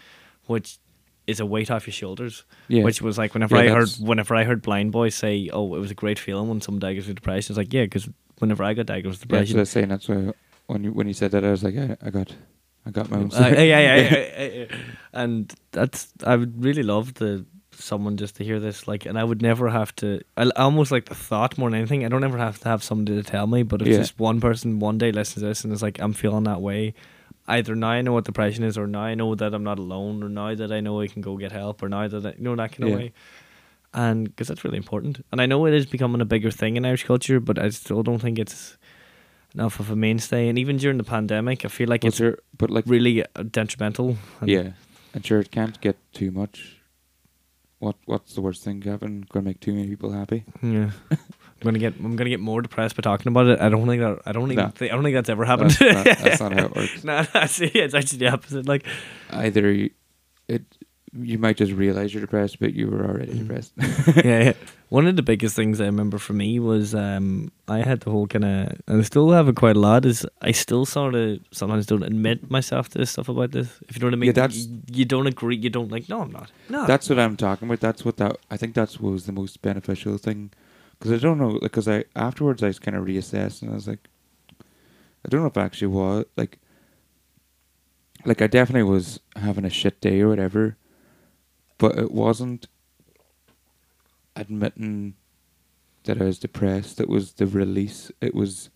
which 0.47 0.79
is 1.27 1.41
a 1.41 1.47
weight 1.47 1.71
off 1.71 1.87
your 1.87 1.93
shoulders. 1.93 2.45
Yeah, 2.69 2.85
Which 2.85 3.03
was 3.03 3.19
like 3.19 3.35
whenever 3.35 3.57
Yeah, 3.57 3.63
I 3.73 3.75
heard 3.75 3.89
whenever 4.01 4.35
I 4.35 4.45
heard 4.45 4.63
Blindboys 4.63 5.15
say, 5.15 5.49
"Oh, 5.53 5.75
it 5.75 5.79
was 5.79 5.91
a 5.91 5.95
great 5.95 6.19
feeling 6.19 6.49
when 6.49 6.61
someone 6.61 6.81
diagnosed 6.81 7.09
with 7.09 7.17
depression." 7.17 7.53
It's 7.53 7.59
like, 7.59 7.73
yeah, 7.73 7.85
because 7.85 8.09
whenever 8.39 8.63
I 8.65 8.75
got 8.75 8.87
diagnosed 8.87 9.21
with 9.23 9.33
yeah, 9.33 9.39
that's 9.39 9.51
what 9.51 9.59
I 9.59 9.61
was 9.61 9.71
saying. 9.71 9.89
That's 9.89 10.09
why 10.09 10.33
when 10.67 10.85
you 10.85 10.93
when 10.93 11.07
you 11.09 11.15
said 11.15 11.31
that, 11.33 11.45
I 11.45 11.51
was 11.51 11.63
like, 11.65 11.77
I, 11.77 11.97
I 12.03 12.11
got, 12.11 12.35
I 12.85 12.91
got 12.91 13.11
my 13.11 13.19
own. 13.19 13.31
Uh, 13.33 13.49
yeah, 13.49 13.63
yeah, 13.63 13.97
yeah, 13.97 14.45
yeah. 14.71 14.77
And 15.13 15.53
that's 15.73 16.09
I 16.25 16.37
would 16.37 16.63
really 16.63 16.83
love 16.83 17.15
to 17.15 17.47
someone 17.73 18.17
just 18.17 18.37
to 18.37 18.45
hear 18.45 18.59
this, 18.59 18.89
like, 18.89 19.05
and 19.07 19.19
I 19.19 19.25
would 19.25 19.43
never 19.43 19.69
have 19.69 19.95
to. 19.97 20.21
I 20.37 20.49
almost 20.57 20.91
like 20.91 21.07
the 21.07 21.15
thought 21.15 21.59
more 21.59 21.71
than 21.71 21.79
anything. 21.79 22.05
I 22.05 22.09
don't 22.09 22.25
ever 22.25 22.39
have 22.39 22.59
to 22.61 22.69
have 22.69 22.83
somebody 22.83 23.17
to 23.17 23.23
tell 23.23 23.47
me, 23.47 23.63
but 23.63 23.83
if 23.83 23.89
Yeah. 23.89 23.99
just 23.99 24.19
one 24.19 24.41
person 24.41 24.79
one 24.79 24.99
day 24.99 25.13
listens 25.13 25.43
to 25.43 25.49
this 25.49 25.65
and 25.65 25.73
is 25.73 25.83
like, 25.83 25.99
I'm 26.01 26.13
feeling 26.13 26.45
that 26.45 26.61
way. 26.63 26.95
Either 27.49 27.75
now 27.77 27.89
I 27.91 28.03
know 28.03 28.13
what 28.13 28.25
depression 28.25 28.65
is, 28.65 28.77
or 28.77 28.87
now 28.87 29.03
I 29.03 29.15
know 29.15 29.35
that 29.35 29.55
I'm 29.55 29.63
not 29.65 29.79
alone, 29.79 30.23
or 30.23 30.29
now 30.29 30.55
that 30.55 30.73
I 30.73 30.81
know 30.81 31.01
I 31.01 31.07
can 31.07 31.23
go 31.23 31.37
get 31.37 31.53
help, 31.53 31.83
or 31.83 31.89
now 31.89 32.09
that 32.09 32.27
I 32.27 32.31
you 32.31 32.43
know 32.43 32.57
that 32.57 32.73
kind 32.73 32.85
of 32.85 32.91
Yeah. 32.91 32.97
way. 32.97 33.13
And 33.95 34.25
because 34.25 34.49
that's 34.49 34.65
really 34.65 34.77
important, 34.77 35.25
and 35.33 35.41
I 35.41 35.47
know 35.47 35.65
it 35.67 35.73
is 35.75 35.87
becoming 35.87 36.21
a 36.21 36.25
bigger 36.27 36.51
thing 36.51 36.77
in 36.77 36.85
Irish 36.85 37.05
culture, 37.05 37.41
but 37.41 37.59
I 37.59 37.71
still 37.71 38.03
don't 38.03 38.19
think 38.19 38.39
it's 38.39 38.77
enough 39.55 39.81
of 39.81 39.91
a 39.91 39.97
mainstay. 39.97 40.49
And 40.49 40.59
even 40.59 40.77
during 40.77 40.99
the 40.99 41.05
pandemic, 41.05 41.65
I 41.65 41.69
feel 41.69 41.89
like 41.89 42.03
But 42.03 42.09
it's 42.09 42.17
sure, 42.19 42.39
but 42.59 42.69
like 42.71 42.85
really 42.87 43.23
uh, 43.23 43.45
detrimental. 43.51 44.19
And 44.41 44.51
yeah, 44.51 44.73
and 45.15 45.25
sure, 45.25 45.41
it 45.41 45.51
can't 45.51 45.81
get 45.81 45.97
too 46.13 46.31
much. 46.31 46.77
What 47.79 47.97
what's 48.07 48.35
the 48.35 48.41
worst 48.41 48.65
thing, 48.65 48.81
Gavin? 48.81 49.25
Gonna 49.31 49.45
make 49.45 49.61
too 49.61 49.73
many 49.73 49.89
people 49.89 50.11
happy? 50.11 50.45
Yeah. 50.63 50.91
I'm 51.61 51.65
gonna 51.65 51.79
get 51.79 51.95
I'm 51.99 52.17
gonna 52.17 52.31
get 52.31 52.41
more 52.41 52.61
depressed 52.63 52.97
by 52.97 53.01
talking 53.01 53.29
about 53.33 53.47
it. 53.47 53.61
I 53.61 53.69
don't 53.69 53.87
think 53.87 54.03
that 54.03 54.21
I 54.27 54.33
don't 54.33 54.53
even 54.53 54.65
No. 54.65 54.71
think, 54.71 54.93
I 54.93 54.95
don't 54.95 55.05
think 55.05 55.15
that's 55.15 55.29
ever 55.31 55.45
happened. 55.45 55.71
That's 55.71 55.81
not, 56.07 56.19
that's 56.19 56.41
not 56.41 56.53
how 56.53 56.67
it 56.67 56.77
works. 56.77 57.05
no, 57.05 57.25
no, 57.35 57.47
see, 57.47 57.67
it's 57.67 57.95
actually 57.95 58.19
the 58.19 58.29
opposite. 58.29 58.67
Like, 58.67 58.85
Either 59.31 59.73
you, 59.73 59.91
it 60.49 60.63
you 61.19 61.39
might 61.39 61.57
just 61.57 61.73
realize 61.73 62.13
you're 62.13 62.21
depressed, 62.21 62.61
but 62.61 62.75
you 62.75 62.89
were 62.89 63.07
already 63.07 63.33
Mm. 63.33 63.39
depressed. 63.49 63.73
yeah, 64.25 64.43
yeah. 64.45 64.53
One 64.91 65.07
of 65.07 65.17
the 65.17 65.23
biggest 65.23 65.57
things 65.57 65.81
I 65.81 65.87
remember 65.87 66.19
for 66.19 66.35
me 66.35 66.59
was 66.61 66.95
um, 66.95 67.51
I 67.69 67.79
had 67.79 68.01
the 68.01 68.11
whole 68.11 68.27
kind 68.27 68.45
of, 68.45 68.79
and 68.87 69.01
I 69.01 69.03
still 69.03 69.31
have 69.31 69.49
it 69.49 69.57
quite 69.57 69.77
a 69.77 69.81
lot. 69.81 70.05
Is 70.05 70.27
I 70.43 70.53
still 70.53 70.85
sort 70.85 71.15
of 71.15 71.39
sometimes 71.53 71.87
don't 71.87 72.03
admit 72.03 72.51
myself 72.51 72.91
to 72.91 72.99
this 72.99 73.13
stuff 73.13 73.31
about 73.31 73.53
this. 73.53 73.69
If 73.89 73.97
you 73.97 74.01
know 74.01 74.09
what 74.09 74.13
I 74.13 74.17
mean? 74.17 74.27
Yeah, 74.27 74.33
that's- 74.33 74.59
you, 74.67 74.83
you 74.93 75.05
don't 75.07 75.27
agree. 75.27 75.57
You 75.57 75.71
don't 75.71 75.91
like. 75.91 76.07
No, 76.11 76.21
I'm 76.21 76.31
not. 76.33 76.51
No, 76.69 76.87
That's 76.87 77.09
what 77.09 77.19
I'm 77.19 77.37
talking 77.39 77.67
about. 77.67 77.81
That's 77.81 78.05
what 78.05 78.19
that 78.19 78.37
I 78.51 78.59
think 78.59 78.75
that's 78.75 79.01
what 79.01 79.13
was 79.13 79.25
the 79.25 79.33
most 79.33 79.63
beneficial 79.63 80.19
thing, 80.19 80.51
because 80.99 81.13
I 81.13 81.19
don't 81.19 81.39
know. 81.39 81.59
Because 81.61 81.89
I 81.89 82.05
afterwards 82.15 82.63
I 82.63 82.69
was 82.69 82.79
kind 82.79 82.97
of 82.97 83.05
reassessed 83.05 83.63
and 83.63 83.71
I 83.71 83.75
was 83.75 83.89
like, 83.89 84.09
I 85.25 85.29
don't 85.29 85.41
know 85.41 85.47
if 85.49 85.57
I 85.57 85.65
actually 85.65 85.89
was 85.89 86.25
like, 86.37 86.59
like 88.25 88.43
I 88.43 88.47
definitely 88.47 88.91
was 88.91 89.21
having 89.37 89.65
a 89.65 89.71
shit 89.71 90.01
day 90.01 90.21
or 90.21 90.29
whatever, 90.29 90.77
but 91.79 91.99
it 91.99 92.11
wasn't 92.13 92.67
admitting 94.35 95.15
that 96.05 96.21
I 96.21 96.25
was 96.25 96.39
depressed. 96.39 97.01
It 97.01 97.09
was 97.09 97.35
the 97.35 97.47
release. 97.47 98.13
It 98.21 98.35
was 98.35 98.71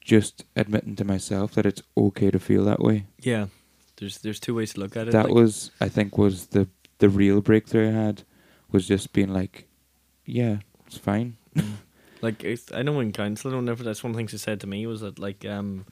just 0.00 0.44
admitting 0.54 0.94
to 0.94 1.04
myself 1.04 1.52
that 1.54 1.66
it's 1.66 1.82
okay 1.98 2.30
to 2.30 2.38
feel 2.38 2.64
that 2.64 2.78
way 2.80 3.06
yeah. 3.20 3.46
There's 3.96 4.18
there's 4.18 4.38
two 4.38 4.54
ways 4.54 4.74
to 4.74 4.80
look 4.80 4.96
at 4.96 5.08
it. 5.08 5.10
that 5.12 5.26
like- 5.26 5.34
was 5.34 5.70
I 5.80 5.88
think 5.88 6.16
was 6.16 6.46
the 6.48 6.68
the 6.98 7.08
real 7.08 7.40
breakthrough 7.40 7.88
I 7.88 7.92
had 7.92 8.22
was 8.70 8.86
just 8.86 9.12
being 9.12 9.32
like 9.32 9.65
yeah, 10.26 10.58
it's 10.86 10.98
fine. 10.98 11.36
Like 12.22 12.44
I 12.72 12.82
know 12.82 12.98
in 13.00 13.12
counselling, 13.12 13.56
whenever 13.56 13.84
that's 13.84 14.02
one 14.02 14.10
of 14.10 14.14
the 14.16 14.18
things 14.20 14.32
they 14.32 14.38
said 14.38 14.60
to 14.62 14.66
me 14.66 14.86
was 14.86 15.02
that 15.02 15.18
like 15.18 15.44
um, 15.44 15.84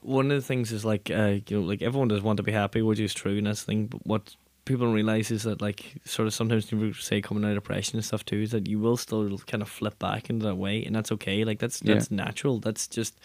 one 0.00 0.30
of 0.30 0.36
the 0.40 0.46
things 0.46 0.70
is 0.72 0.84
like 0.84 1.10
uh, 1.10 1.38
you 1.48 1.60
know 1.60 1.66
like 1.66 1.82
everyone 1.82 2.08
does 2.08 2.22
want 2.22 2.36
to 2.36 2.42
be 2.42 2.52
happy, 2.52 2.82
which 2.82 3.00
is 3.00 3.12
true, 3.14 3.36
and 3.38 3.46
that's 3.46 3.64
the 3.64 3.66
thing. 3.66 3.86
But 3.86 4.06
what 4.06 4.36
people 4.64 4.86
don't 4.86 4.94
realize 4.94 5.30
is 5.30 5.42
that 5.42 5.60
like 5.60 5.94
sort 6.04 6.26
of 6.28 6.34
sometimes 6.34 6.70
you 6.70 6.92
say 6.92 7.20
coming 7.20 7.44
out 7.44 7.50
of 7.50 7.56
depression 7.56 7.96
and 7.96 8.04
stuff 8.04 8.24
too 8.24 8.42
is 8.42 8.52
that 8.52 8.68
you 8.68 8.78
will 8.78 8.96
still 8.96 9.36
kind 9.38 9.62
of 9.62 9.68
flip 9.68 9.98
back 9.98 10.30
into 10.30 10.46
that 10.46 10.56
way, 10.56 10.84
and 10.84 10.94
that's 10.94 11.10
okay. 11.12 11.44
Like 11.44 11.58
that's 11.58 11.82
Yeah. 11.82 11.94
that's 11.94 12.10
natural. 12.10 12.60
That's 12.60 12.86
just 12.86 13.18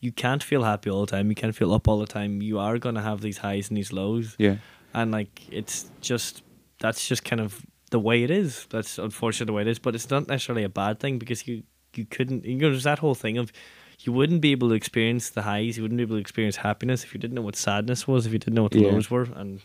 you 0.00 0.12
can't 0.12 0.42
feel 0.42 0.62
happy 0.62 0.90
all 0.90 1.00
the 1.06 1.10
time. 1.10 1.30
You 1.30 1.34
can't 1.34 1.56
feel 1.56 1.72
up 1.72 1.88
all 1.88 1.98
the 1.98 2.06
time. 2.06 2.42
You 2.42 2.58
are 2.58 2.78
gonna 2.78 3.02
have 3.02 3.22
these 3.22 3.38
highs 3.38 3.68
and 3.68 3.76
these 3.76 3.92
lows 3.92 4.36
Yeah, 4.38 4.56
and 4.92 5.10
like 5.10 5.42
it's 5.50 5.90
just 6.00 6.42
that's 6.80 7.08
just 7.08 7.24
kind 7.24 7.40
of 7.40 7.64
the 7.88 8.00
way 8.00 8.22
it 8.22 8.30
is. 8.30 8.66
That's 8.70 8.98
unfortunately 8.98 9.46
the 9.46 9.56
way 9.56 9.62
it 9.62 9.68
is, 9.68 9.78
but 9.78 9.94
it's 9.94 10.10
not 10.10 10.28
necessarily 10.28 10.64
a 10.64 10.68
bad 10.68 11.00
thing 11.00 11.18
because 11.18 11.46
you 11.46 11.62
you 11.94 12.04
couldn't. 12.04 12.44
You 12.44 12.56
know, 12.56 12.70
there's 12.70 12.84
that 12.84 12.98
whole 12.98 13.14
thing 13.14 13.38
of 13.38 13.52
you 14.00 14.12
wouldn't 14.12 14.40
be 14.40 14.52
able 14.52 14.68
to 14.68 14.74
experience 14.74 15.30
the 15.30 15.42
highs, 15.42 15.76
you 15.76 15.82
wouldn't 15.82 15.98
be 15.98 16.02
able 16.02 16.16
to 16.16 16.20
experience 16.20 16.56
happiness 16.56 17.02
if 17.04 17.12
you 17.14 17.20
didn't 17.20 17.34
know 17.34 17.42
what 17.42 17.56
sadness 17.56 18.06
was, 18.06 18.26
if 18.26 18.32
you 18.32 18.38
didn't 18.38 18.54
know 18.54 18.62
what 18.62 18.72
the 18.72 18.80
Yeah. 18.80 18.92
lows 18.92 19.10
were, 19.10 19.26
and 19.34 19.60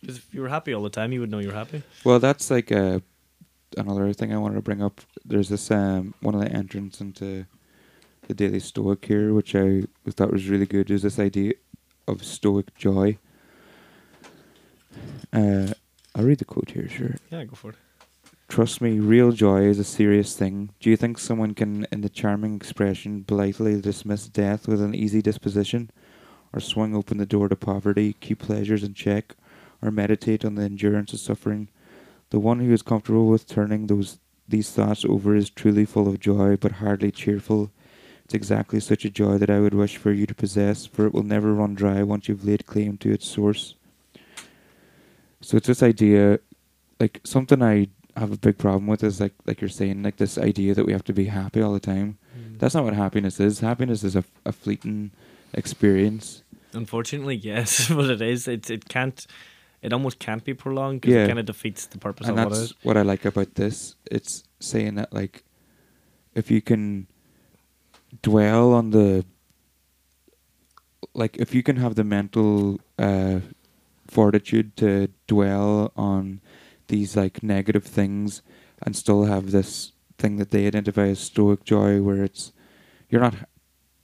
because 0.00 0.16
if 0.18 0.34
you 0.34 0.40
were 0.40 0.48
happy 0.48 0.72
all 0.74 0.82
the 0.82 0.90
time, 0.90 1.12
you 1.12 1.20
would 1.20 1.30
know 1.30 1.38
you 1.38 1.48
were 1.48 1.54
happy. 1.54 1.82
Well, 2.04 2.18
that's 2.18 2.50
like 2.50 2.72
uh, 2.72 3.00
another 3.76 4.12
thing 4.12 4.32
I 4.32 4.38
wanted 4.38 4.56
to 4.56 4.62
bring 4.62 4.82
up. 4.82 5.00
There's 5.24 5.48
this 5.48 5.70
um, 5.70 6.14
one 6.20 6.34
of 6.34 6.40
the 6.40 6.50
entrants 6.50 7.00
into 7.00 7.46
the 8.26 8.34
Daily 8.34 8.58
Stoic 8.60 9.04
here, 9.04 9.32
which 9.32 9.54
I 9.54 9.84
thought 10.10 10.32
was 10.32 10.48
really 10.48 10.66
good. 10.66 10.90
Is 10.90 11.02
this 11.02 11.18
idea 11.18 11.52
of 12.08 12.24
Stoic 12.24 12.74
joy? 12.74 13.18
Uh, 15.32 15.72
I'll 16.16 16.24
read 16.24 16.38
the 16.38 16.46
quote 16.46 16.70
here. 16.70 16.88
Sure. 16.88 17.16
Yeah, 17.30 17.44
go 17.44 17.54
for 17.54 17.70
it. 17.70 17.76
Trust 18.48 18.80
me, 18.80 18.98
real 19.00 19.32
joy 19.32 19.64
is 19.64 19.78
a 19.78 19.84
serious 19.84 20.34
thing. 20.34 20.70
Do 20.80 20.88
you 20.88 20.96
think 20.96 21.18
someone 21.18 21.52
can, 21.52 21.86
in 21.92 22.00
the 22.00 22.08
charming 22.08 22.56
expression, 22.56 23.20
blithely 23.20 23.78
dismiss 23.82 24.26
death 24.26 24.66
with 24.66 24.80
an 24.80 24.94
easy 24.94 25.20
disposition, 25.20 25.90
or 26.54 26.60
swing 26.60 26.96
open 26.96 27.18
the 27.18 27.26
door 27.26 27.48
to 27.48 27.56
poverty, 27.56 28.14
keep 28.20 28.38
pleasures 28.38 28.82
in 28.82 28.94
check, 28.94 29.34
or 29.82 29.90
meditate 29.90 30.42
on 30.42 30.54
the 30.54 30.62
endurance 30.62 31.12
of 31.12 31.20
suffering? 31.20 31.68
The 32.30 32.40
one 32.40 32.60
who 32.60 32.72
is 32.72 32.80
comfortable 32.80 33.28
with 33.28 33.46
turning 33.46 33.86
those 33.88 34.18
these 34.48 34.70
thoughts 34.70 35.04
over 35.04 35.34
is 35.34 35.50
truly 35.50 35.84
full 35.84 36.08
of 36.08 36.20
joy, 36.20 36.56
but 36.56 36.72
hardly 36.72 37.10
cheerful. 37.10 37.72
It's 38.24 38.32
exactly 38.34 38.80
such 38.80 39.04
a 39.04 39.10
joy 39.10 39.36
that 39.38 39.50
I 39.50 39.60
would 39.60 39.74
wish 39.74 39.98
for 39.98 40.12
you 40.12 40.24
to 40.24 40.34
possess, 40.34 40.86
for 40.86 41.04
it 41.04 41.12
will 41.12 41.24
never 41.24 41.52
run 41.52 41.74
dry 41.74 42.02
once 42.04 42.28
you've 42.28 42.44
laid 42.44 42.64
claim 42.64 42.96
to 42.98 43.12
its 43.12 43.26
source. 43.28 43.74
So 45.46 45.56
it's 45.56 45.68
this 45.68 45.80
idea, 45.80 46.40
like 46.98 47.20
something 47.22 47.62
I 47.62 47.86
have 48.16 48.32
a 48.32 48.36
big 48.36 48.58
problem 48.58 48.88
with 48.88 49.04
is 49.04 49.20
like 49.20 49.32
like 49.46 49.60
you're 49.60 49.68
saying, 49.68 50.02
like 50.02 50.16
this 50.16 50.38
idea 50.38 50.74
that 50.74 50.84
we 50.84 50.90
have 50.92 51.04
to 51.04 51.12
be 51.12 51.26
happy 51.26 51.62
all 51.62 51.72
the 51.72 51.78
time. 51.78 52.18
That's 52.58 52.74
not 52.74 52.82
what 52.82 52.94
happiness 52.94 53.38
is. 53.38 53.60
Happiness 53.60 54.02
is 54.02 54.16
a, 54.16 54.24
a 54.44 54.50
fleeting 54.50 55.12
experience. 55.54 56.42
Unfortunately, 56.72 57.36
yes, 57.36 57.88
but 57.96 58.10
it 58.10 58.20
is. 58.22 58.48
It 58.48 58.68
it 58.70 58.88
can't. 58.88 59.24
It 59.82 59.92
almost 59.92 60.18
can't 60.18 60.42
be 60.42 60.52
prolonged 60.52 61.02
because 61.02 61.14
Yeah. 61.14 61.24
it 61.24 61.28
kind 61.28 61.38
of 61.38 61.46
defeats 61.46 61.86
the 61.86 61.98
purpose 61.98 62.26
and 62.26 62.40
of 62.40 62.46
what 62.46 62.52
it 62.52 62.60
that's 62.60 62.74
what 62.84 62.96
I 62.96 63.02
like 63.02 63.24
about 63.24 63.54
this. 63.54 63.94
It's 64.10 64.42
saying 64.58 64.96
that 64.96 65.12
like 65.12 65.44
if 66.34 66.50
you 66.50 66.60
can 66.60 67.06
dwell 68.20 68.72
on 68.72 68.90
the 68.90 69.24
like 71.14 71.36
if 71.36 71.54
you 71.54 71.62
can 71.62 71.76
have 71.76 71.94
the 71.94 72.02
mental 72.02 72.80
uh 72.98 73.38
fortitude 74.16 74.74
to 74.78 75.08
dwell 75.26 75.92
on 75.94 76.40
these 76.88 77.14
like 77.16 77.42
negative 77.42 77.84
things 77.84 78.40
and 78.82 78.96
still 78.96 79.24
have 79.24 79.50
this 79.50 79.92
thing 80.16 80.36
that 80.38 80.50
they 80.52 80.66
identify 80.66 81.06
as 81.08 81.18
stoic 81.20 81.64
joy 81.64 82.00
where 82.00 82.24
it's 82.24 82.52
you're 83.10 83.20
not 83.20 83.34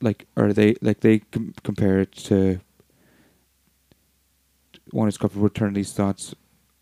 like 0.02 0.26
or 0.36 0.52
they 0.52 0.74
like 0.82 1.00
they 1.00 1.20
com- 1.20 1.54
compare 1.62 1.98
it 2.00 2.12
to 2.12 2.60
one 4.90 5.08
is 5.08 5.16
comfortable 5.16 5.48
to 5.48 5.54
turn 5.54 5.72
these 5.72 5.92
thoughts 5.94 6.34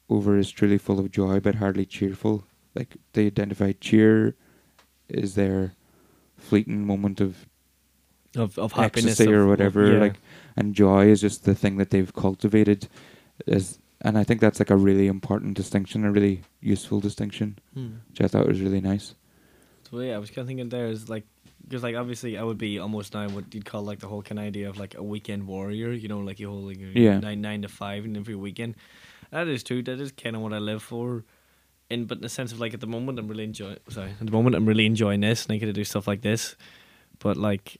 over 0.08 0.36
is 0.36 0.50
truly 0.50 0.78
full 0.78 0.98
of 0.98 1.12
joy 1.12 1.38
but 1.38 1.56
hardly 1.56 1.86
cheerful. 1.86 2.44
Like 2.74 2.96
they 3.12 3.26
identify 3.26 3.72
cheer 3.80 4.34
is 5.08 5.34
their 5.34 5.74
fleeting 6.36 6.84
moment 6.86 7.20
of 7.20 7.46
Of 8.36 8.58
of 8.58 8.72
happiness 8.72 9.20
of- 9.20 9.28
or 9.28 9.42
of- 9.42 9.48
whatever. 9.48 9.92
yeah. 9.92 10.00
Like 10.00 10.18
and 10.56 10.74
joy 10.74 11.06
is 11.14 11.20
just 11.20 11.44
the 11.44 11.54
thing 11.54 11.76
that 11.76 11.90
they've 11.90 12.12
cultivated. 12.26 12.88
Is 13.46 13.78
and 14.02 14.16
I 14.16 14.24
think 14.24 14.40
that's 14.40 14.58
like 14.58 14.70
a 14.70 14.76
really 14.76 15.06
important 15.08 15.54
distinction, 15.56 16.04
a 16.04 16.10
really 16.10 16.42
useful 16.60 17.00
distinction, 17.00 17.58
Hmm. 17.74 17.88
which 18.08 18.20
I 18.22 18.28
thought 18.28 18.46
was 18.46 18.60
really 18.60 18.80
nice. 18.80 19.14
So 19.90 20.00
yeah, 20.00 20.14
I 20.14 20.18
was 20.18 20.30
kind 20.30 20.38
of 20.38 20.46
thinking 20.46 20.68
there 20.68 20.86
is 20.86 21.08
like 21.08 21.24
because 21.64 21.82
like 21.82 21.96
obviously 21.96 22.38
I 22.38 22.42
would 22.42 22.58
be 22.58 22.78
almost 22.78 23.12
now 23.14 23.28
what 23.28 23.52
you'd 23.54 23.64
call 23.64 23.82
like 23.82 23.98
the 24.00 24.08
whole 24.08 24.22
kind 24.22 24.38
of 24.38 24.44
idea 24.44 24.68
of 24.68 24.78
like 24.78 24.94
a 24.96 25.02
weekend 25.02 25.46
warrior, 25.46 25.92
you 25.92 26.08
know, 26.08 26.18
like 26.20 26.40
you 26.40 26.48
whole 26.48 26.62
like 26.62 26.78
your 26.80 26.90
Yeah. 26.92 27.20
nine 27.20 27.40
nine 27.40 27.62
to 27.62 27.68
five 27.68 28.04
and 28.04 28.16
every 28.16 28.34
weekend. 28.34 28.74
That 29.30 29.46
is 29.48 29.62
true. 29.62 29.82
That 29.82 30.00
is 30.00 30.10
kind 30.12 30.34
of 30.36 30.42
what 30.42 30.52
I 30.52 30.58
live 30.58 30.82
for. 30.82 31.24
In 31.90 32.06
but 32.06 32.18
in 32.18 32.22
the 32.22 32.28
sense 32.28 32.52
of 32.52 32.60
like 32.60 32.72
at 32.74 32.80
the 32.80 32.86
moment 32.86 33.18
I'm 33.18 33.28
really 33.28 33.44
enjoying. 33.44 33.78
Sorry, 33.88 34.10
at 34.20 34.24
the 34.26 34.32
moment 34.32 34.54
I'm 34.56 34.66
really 34.66 34.86
enjoying 34.86 35.20
this 35.20 35.44
and 35.44 35.52
I 35.54 35.58
get 35.58 35.66
to 35.66 35.72
do 35.72 35.84
stuff 35.84 36.06
like 36.08 36.22
this. 36.22 36.56
But 37.18 37.36
like, 37.36 37.78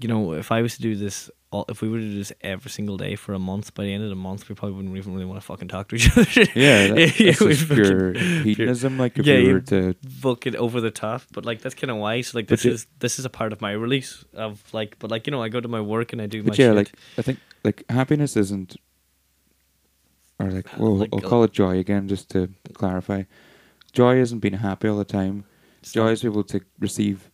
you 0.00 0.08
know, 0.08 0.32
if 0.32 0.50
I 0.50 0.60
was 0.62 0.74
to 0.76 0.82
do 0.82 0.96
this, 0.96 1.30
all, 1.52 1.64
if 1.68 1.80
we 1.80 1.88
were 1.88 1.98
to 1.98 2.04
do 2.04 2.16
this 2.16 2.32
every 2.40 2.70
single 2.70 2.96
day 2.96 3.14
for 3.14 3.32
a 3.32 3.38
month, 3.38 3.74
by 3.74 3.84
the 3.84 3.92
end 3.92 4.02
of 4.02 4.08
the 4.10 4.16
month 4.16 4.48
we 4.48 4.54
probably 4.56 4.74
wouldn't 4.76 4.96
even 4.96 5.12
really 5.14 5.24
want 5.24 5.40
to 5.40 5.46
fucking 5.46 5.68
talk 5.68 5.88
to 5.88 5.94
each 5.96 6.10
other. 6.16 6.26
Yeah, 6.54 6.88
that, 6.88 6.94
that's 6.96 7.20
Yeah, 7.20 7.32
just 7.32 7.68
pure 7.68 8.12
hedonism. 8.14 8.98
Like 8.98 9.18
if 9.18 9.24
Yeah, 9.26 9.36
you- 9.36 9.52
were 9.54 9.60
to, 9.60 9.94
fucking 10.20 10.56
over 10.56 10.80
the 10.80 10.90
top, 10.90 11.22
but 11.32 11.44
like 11.44 11.60
that's 11.60 11.74
kind 11.76 11.90
of 11.90 11.98
why. 11.98 12.20
So 12.22 12.38
like 12.38 12.48
this 12.48 12.64
is 12.64 12.86
this 12.98 13.18
is 13.18 13.24
a 13.24 13.30
part 13.30 13.52
of 13.52 13.60
my 13.60 13.70
release 13.72 14.24
of 14.34 14.62
like, 14.74 14.98
but 14.98 15.10
like 15.10 15.26
you 15.26 15.30
know 15.30 15.42
I 15.42 15.48
go 15.48 15.60
to 15.60 15.68
my 15.68 15.80
work 15.80 16.12
and 16.12 16.20
I 16.20 16.26
do 16.26 16.42
my 16.42 16.48
but 16.50 16.58
yeah, 16.58 16.66
shit. 16.68 16.76
like 16.76 16.92
I 17.18 17.22
think 17.22 17.38
like 17.62 17.84
happiness 17.88 18.36
isn't, 18.36 18.76
or 20.40 20.50
like 20.50 20.66
well, 20.78 20.96
Like, 20.96 21.10
I'll 21.12 21.24
uh, 21.24 21.28
call 21.28 21.44
it 21.44 21.52
joy 21.52 21.78
again 21.78 22.08
just 22.08 22.30
to 22.30 22.50
clarify. 22.72 23.24
Joy 23.92 24.16
isn't 24.18 24.40
being 24.40 24.54
happy 24.54 24.88
all 24.88 24.98
the 24.98 25.04
time. 25.04 25.44
It's 25.80 25.92
Joy 25.92 26.04
not- 26.06 26.12
is 26.14 26.24
able 26.24 26.42
to 26.44 26.60
receive 26.80 27.30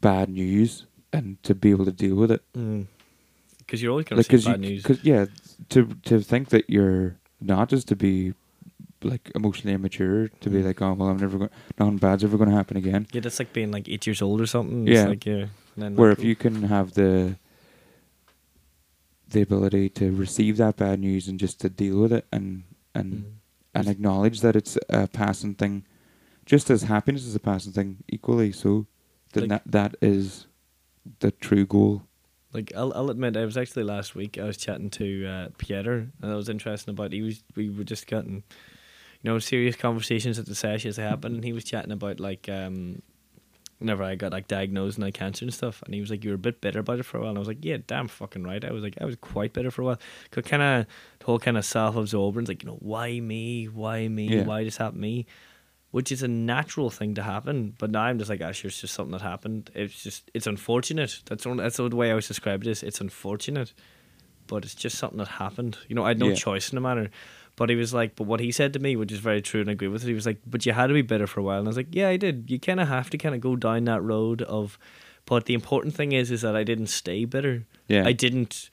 bad 0.00 0.28
news 0.28 0.85
and 1.12 1.42
to 1.42 1.54
be 1.54 1.70
able 1.70 1.84
to 1.84 1.92
deal 1.92 2.16
with 2.16 2.30
it. 2.30 2.42
Mm. 2.54 2.86
Because 3.58 3.82
you're 3.82 3.90
always 3.90 4.06
gonna 4.06 4.20
like 4.20 4.26
see 4.30 4.44
bad 4.50 4.62
you 4.64 4.70
news. 4.70 4.82
cause, 4.84 5.00
yeah 5.02 5.26
to 5.70 5.86
to 6.04 6.20
think 6.20 6.50
that 6.50 6.68
you're 6.70 7.16
not 7.40 7.72
is 7.72 7.84
to 7.86 7.96
be 7.96 8.32
like 9.02 9.30
emotionally 9.34 9.74
immature 9.74 10.28
to 10.40 10.50
be 10.50 10.60
Mm. 10.62 10.66
like 10.66 10.80
oh 10.82 10.92
well 10.94 11.08
I'm 11.08 11.16
never 11.18 11.36
going 11.38 11.50
nothing 11.78 11.98
bad's 11.98 12.24
ever 12.24 12.36
going 12.36 12.48
to 12.50 12.56
happen 12.56 12.76
again 12.76 13.06
Yeah, 13.12 13.20
that's 13.22 13.38
like 13.38 13.52
being 13.52 13.70
like 13.72 13.88
eight 13.88 14.06
years 14.06 14.22
old 14.22 14.40
or 14.40 14.46
something. 14.46 14.86
Yeah. 14.86 15.06
Like, 15.08 15.26
yeah. 15.26 15.34
and 15.74 15.82
then, 15.82 15.96
where 15.96 16.10
like, 16.10 16.18
if 16.18 16.24
you 16.24 16.34
can 16.36 16.62
have 16.64 16.94
the 16.94 17.36
the 19.28 19.42
ability 19.42 19.88
to 19.90 20.12
receive 20.12 20.56
that 20.58 20.76
bad 20.76 21.00
news 21.00 21.26
and 21.28 21.38
just 21.40 21.60
to 21.60 21.68
deal 21.68 21.98
with 22.00 22.12
it 22.12 22.26
and 22.32 22.62
and 22.94 23.12
Mm. 23.12 23.32
and 23.74 23.88
acknowledge 23.88 24.40
that 24.40 24.56
it's 24.56 24.78
a 24.88 25.06
passing 25.08 25.54
thing 25.54 25.84
just 26.46 26.70
as 26.70 26.82
happiness 26.84 27.24
is 27.26 27.34
a 27.34 27.40
passing 27.40 27.72
thing 27.72 27.98
equally 28.08 28.52
so 28.52 28.86
then 29.32 29.48
Like- 29.48 29.64
that 29.64 29.72
that 29.72 29.96
is 30.00 30.45
the 31.20 31.30
true 31.30 31.66
goal 31.66 32.02
Like 32.52 32.72
I'll 32.76 32.92
I'll 32.94 33.10
admit, 33.10 33.36
I 33.36 33.44
was 33.44 33.56
actually 33.56 33.84
last 33.84 34.14
week. 34.14 34.38
I 34.38 34.44
was 34.44 34.56
chatting 34.56 34.90
to 34.90 35.26
uh, 35.26 35.48
Peter, 35.58 36.08
and 36.20 36.30
that 36.30 36.36
was 36.36 36.48
interesting 36.48 36.92
about. 36.92 37.12
He 37.12 37.22
was 37.22 37.42
we 37.54 37.68
were 37.68 37.84
just 37.84 38.06
getting, 38.06 38.42
you 39.22 39.30
know, 39.30 39.38
serious 39.38 39.76
conversations 39.76 40.38
at 40.38 40.46
the 40.46 40.54
session 40.54 40.88
as 40.88 40.96
they 40.96 41.02
happened, 41.02 41.34
and 41.36 41.44
he 41.44 41.52
was 41.52 41.64
chatting 41.64 41.92
about 41.92 42.18
like 42.20 42.48
um, 42.48 43.02
whenever 43.78 44.02
I 44.02 44.14
got 44.14 44.32
like 44.32 44.48
diagnosed 44.48 44.96
and 44.96 45.04
I 45.04 45.10
cancer 45.10 45.44
and 45.44 45.52
stuff, 45.52 45.82
and 45.84 45.92
he 45.94 46.00
was 46.00 46.10
like, 46.10 46.24
"You 46.24 46.30
were 46.30 46.36
a 46.36 46.46
bit 46.48 46.60
bitter 46.62 46.80
about 46.80 46.98
it 46.98 47.02
for 47.04 47.18
a 47.18 47.20
while," 47.20 47.30
and 47.30 47.38
I 47.38 47.40
was 47.40 47.48
like, 47.48 47.62
"Yeah, 47.62 47.78
damn 47.86 48.08
fucking 48.08 48.44
right." 48.44 48.64
I 48.64 48.72
was 48.72 48.82
like, 48.82 48.96
I 49.00 49.04
was 49.04 49.16
quite 49.16 49.52
bitter 49.52 49.70
for 49.70 49.82
a 49.82 49.84
while, 49.84 50.00
cause 50.30 50.44
kind 50.44 50.62
of 50.62 50.86
the 51.18 51.26
whole 51.26 51.38
kind 51.38 51.58
of 51.58 51.64
self-absorbance, 51.64 52.48
like 52.48 52.62
you 52.62 52.70
know, 52.70 52.78
why 52.80 53.20
me, 53.20 53.66
why 53.66 54.08
me, 54.08 54.28
Yeah. 54.36 54.44
why 54.44 54.64
this 54.64 54.78
happened 54.78 55.00
me. 55.02 55.26
Which 55.96 56.12
is 56.12 56.22
a 56.22 56.28
natural 56.28 56.90
thing 56.90 57.14
to 57.14 57.22
happen, 57.22 57.74
but 57.78 57.90
now 57.90 58.02
I'm 58.02 58.18
just 58.18 58.28
like, 58.28 58.42
actually, 58.42 58.68
it's 58.68 58.80
just 58.82 58.92
something 58.94 59.12
that 59.12 59.22
happened. 59.22 59.70
It's 59.74 60.02
just, 60.02 60.30
it's 60.34 60.46
unfortunate. 60.46 61.12
That's 61.24 61.44
the 61.44 61.50
only, 61.50 61.62
that's 61.64 61.78
the 61.78 61.88
way 61.88 62.08
I 62.08 62.10
always 62.10 62.28
describe 62.28 62.60
it. 62.62 62.68
Is 62.68 62.82
it's 62.82 63.00
unfortunate, 63.00 63.72
but 64.46 64.64
it's 64.64 64.74
just 64.74 64.98
something 64.98 65.18
that 65.18 65.28
happened. 65.28 65.78
You 65.88 65.94
know, 65.96 66.04
I 66.04 66.08
had 66.08 66.18
no 66.18 66.28
Yeah. 66.28 66.34
choice 66.34 66.68
in 66.70 66.74
the 66.76 66.82
matter. 66.82 67.08
But 67.56 67.70
he 67.70 67.76
was 67.76 67.94
like, 67.94 68.14
but 68.16 68.24
what 68.24 68.40
he 68.40 68.52
said 68.52 68.74
to 68.74 68.78
me, 68.78 68.96
which 68.96 69.10
is 69.10 69.20
very 69.20 69.40
true 69.40 69.62
and 69.62 69.70
I 69.70 69.72
agree 69.72 69.88
with 69.88 70.04
it, 70.04 70.08
he 70.08 70.12
was 70.12 70.26
like, 70.26 70.40
but 70.46 70.66
you 70.66 70.72
had 70.72 70.88
to 70.88 70.92
be 70.94 71.00
bitter 71.00 71.26
for 71.26 71.40
a 71.40 71.42
while. 71.42 71.60
And 71.60 71.66
I 71.66 71.70
was 71.70 71.78
like, 71.78 71.92
yeah, 71.92 72.08
I 72.10 72.18
did. 72.18 72.50
You 72.50 72.58
kind 72.60 72.80
of 72.80 72.88
have 72.88 73.08
to 73.10 73.16
kind 73.16 73.34
of 73.34 73.40
go 73.40 73.56
down 73.56 73.84
that 73.84 74.02
road 74.02 74.42
of, 74.42 74.78
but 75.24 75.46
the 75.46 75.54
important 75.54 75.94
thing 75.94 76.12
is, 76.12 76.30
is 76.30 76.42
that 76.42 76.54
I 76.54 76.64
didn't 76.64 76.88
stay 76.88 77.24
bitter. 77.24 77.64
yeah 77.88 78.04
I 78.04 78.12
didn't 78.12 78.68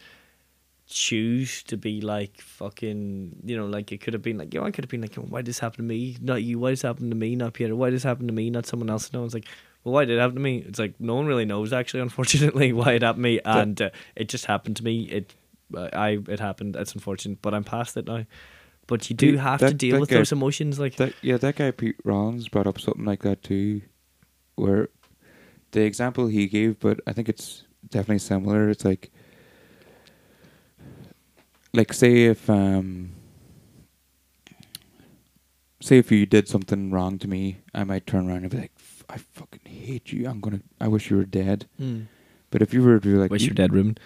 choose 0.86 1.64
to 1.64 1.78
be 1.78 2.02
like 2.02 2.40
fucking, 2.42 3.38
you 3.46 3.56
know, 3.58 3.66
like 3.66 3.92
it 3.92 4.02
could 4.02 4.14
have 4.14 4.22
been 4.22 4.38
like, 4.38 4.54
you 4.54 4.60
know, 4.60 4.66
I 4.66 4.72
could 4.72 4.84
have 4.84 4.90
been 4.90 5.02
like, 5.02 5.16
why 5.16 5.40
did 5.40 5.48
this 5.48 5.60
happen 5.60 5.78
to 5.78 5.84
me? 5.84 6.18
Not 6.22 6.44
you. 6.44 6.60
Why 6.60 6.70
did 6.70 6.74
this 6.74 6.82
happen 6.84 7.10
to 7.10 7.16
me? 7.16 7.36
Not 7.36 7.54
Peter. 7.54 7.76
Why 7.76 7.88
did 7.90 7.96
this 7.96 8.04
happen 8.04 8.28
to 8.28 8.34
me? 8.34 8.50
Not 8.50 8.66
someone 8.66 8.90
else. 8.90 9.12
No, 9.14 9.22
one's 9.22 9.34
like, 9.34 9.48
well, 9.84 9.94
why 9.94 10.06
did 10.06 10.18
it 10.18 10.20
happen 10.20 10.36
to 10.36 10.42
me? 10.42 10.58
It's 10.68 10.80
like 10.80 11.00
no 11.00 11.16
one 11.16 11.26
really 11.26 11.46
knows 11.46 11.74
actually, 11.74 12.02
unfortunately, 12.02 12.74
why 12.80 12.94
it 12.94 13.02
happened 13.02 13.24
to 13.24 13.30
me, 13.30 13.40
and 13.46 13.82
uh, 13.82 13.90
it 14.16 14.30
just 14.30 14.46
happened 14.46 14.78
to 14.78 14.84
me. 14.84 15.04
It, 15.04 15.34
I, 15.76 16.20
it 16.28 16.40
happened. 16.40 16.76
It's 16.76 16.94
unfortunate, 16.94 17.42
but 17.42 17.54
I'm 17.54 17.64
past 17.64 17.98
it 17.98 18.06
now. 18.06 18.26
but 18.88 19.10
you 19.10 19.16
do 19.16 19.38
have 19.38 19.60
to 19.62 19.74
deal 19.74 20.00
with 20.00 20.10
guy- 20.10 20.18
those 20.18 20.32
emotions. 20.32 20.80
Like, 20.80 20.98
That 20.98 21.14
yeah, 21.22 21.38
that 21.38 21.56
guy 21.56 21.72
Pete 21.72 21.96
Rollins 22.04 22.48
brought 22.50 22.68
up 22.68 22.80
something 22.80 23.06
like 23.06 23.24
that 23.24 23.42
too, 23.42 23.82
where 24.56 24.90
the 25.72 25.82
example 25.82 26.28
he 26.28 26.48
gave, 26.48 26.80
but 26.80 27.00
I 27.08 27.14
think 27.14 27.28
it's 27.30 27.64
definitely 27.90 28.20
similar. 28.20 28.70
It's 28.70 28.86
like, 28.86 29.12
like 31.74 31.94
say 31.94 32.26
if 32.26 32.50
um, 32.50 33.12
say 35.82 35.98
if 35.98 36.12
you 36.12 36.26
did 36.26 36.48
something 36.48 36.92
wrong 36.92 37.18
to 37.20 37.28
me, 37.28 37.58
I 37.74 37.84
might 37.84 38.06
turn 38.08 38.28
around 38.30 38.44
and 38.44 38.50
be 38.50 38.58
like, 38.58 38.72
I 39.10 39.18
fucking 39.18 39.62
hate 39.66 40.12
you. 40.12 40.28
I'm 40.28 40.40
gonna. 40.40 40.62
I 40.80 40.88
wish 40.88 41.10
you 41.10 41.18
were 41.18 41.26
dead. 41.26 41.68
hmm. 41.78 42.02
But 42.52 42.62
if 42.62 42.74
you 42.74 42.84
were 42.84 43.00
to 43.00 43.08
be 43.08 43.16
like, 43.16 43.32
wish 43.32 43.44
"You- 43.44 43.50
were 43.50 43.56
dead, 43.56 43.74
Ruben. 43.74 43.98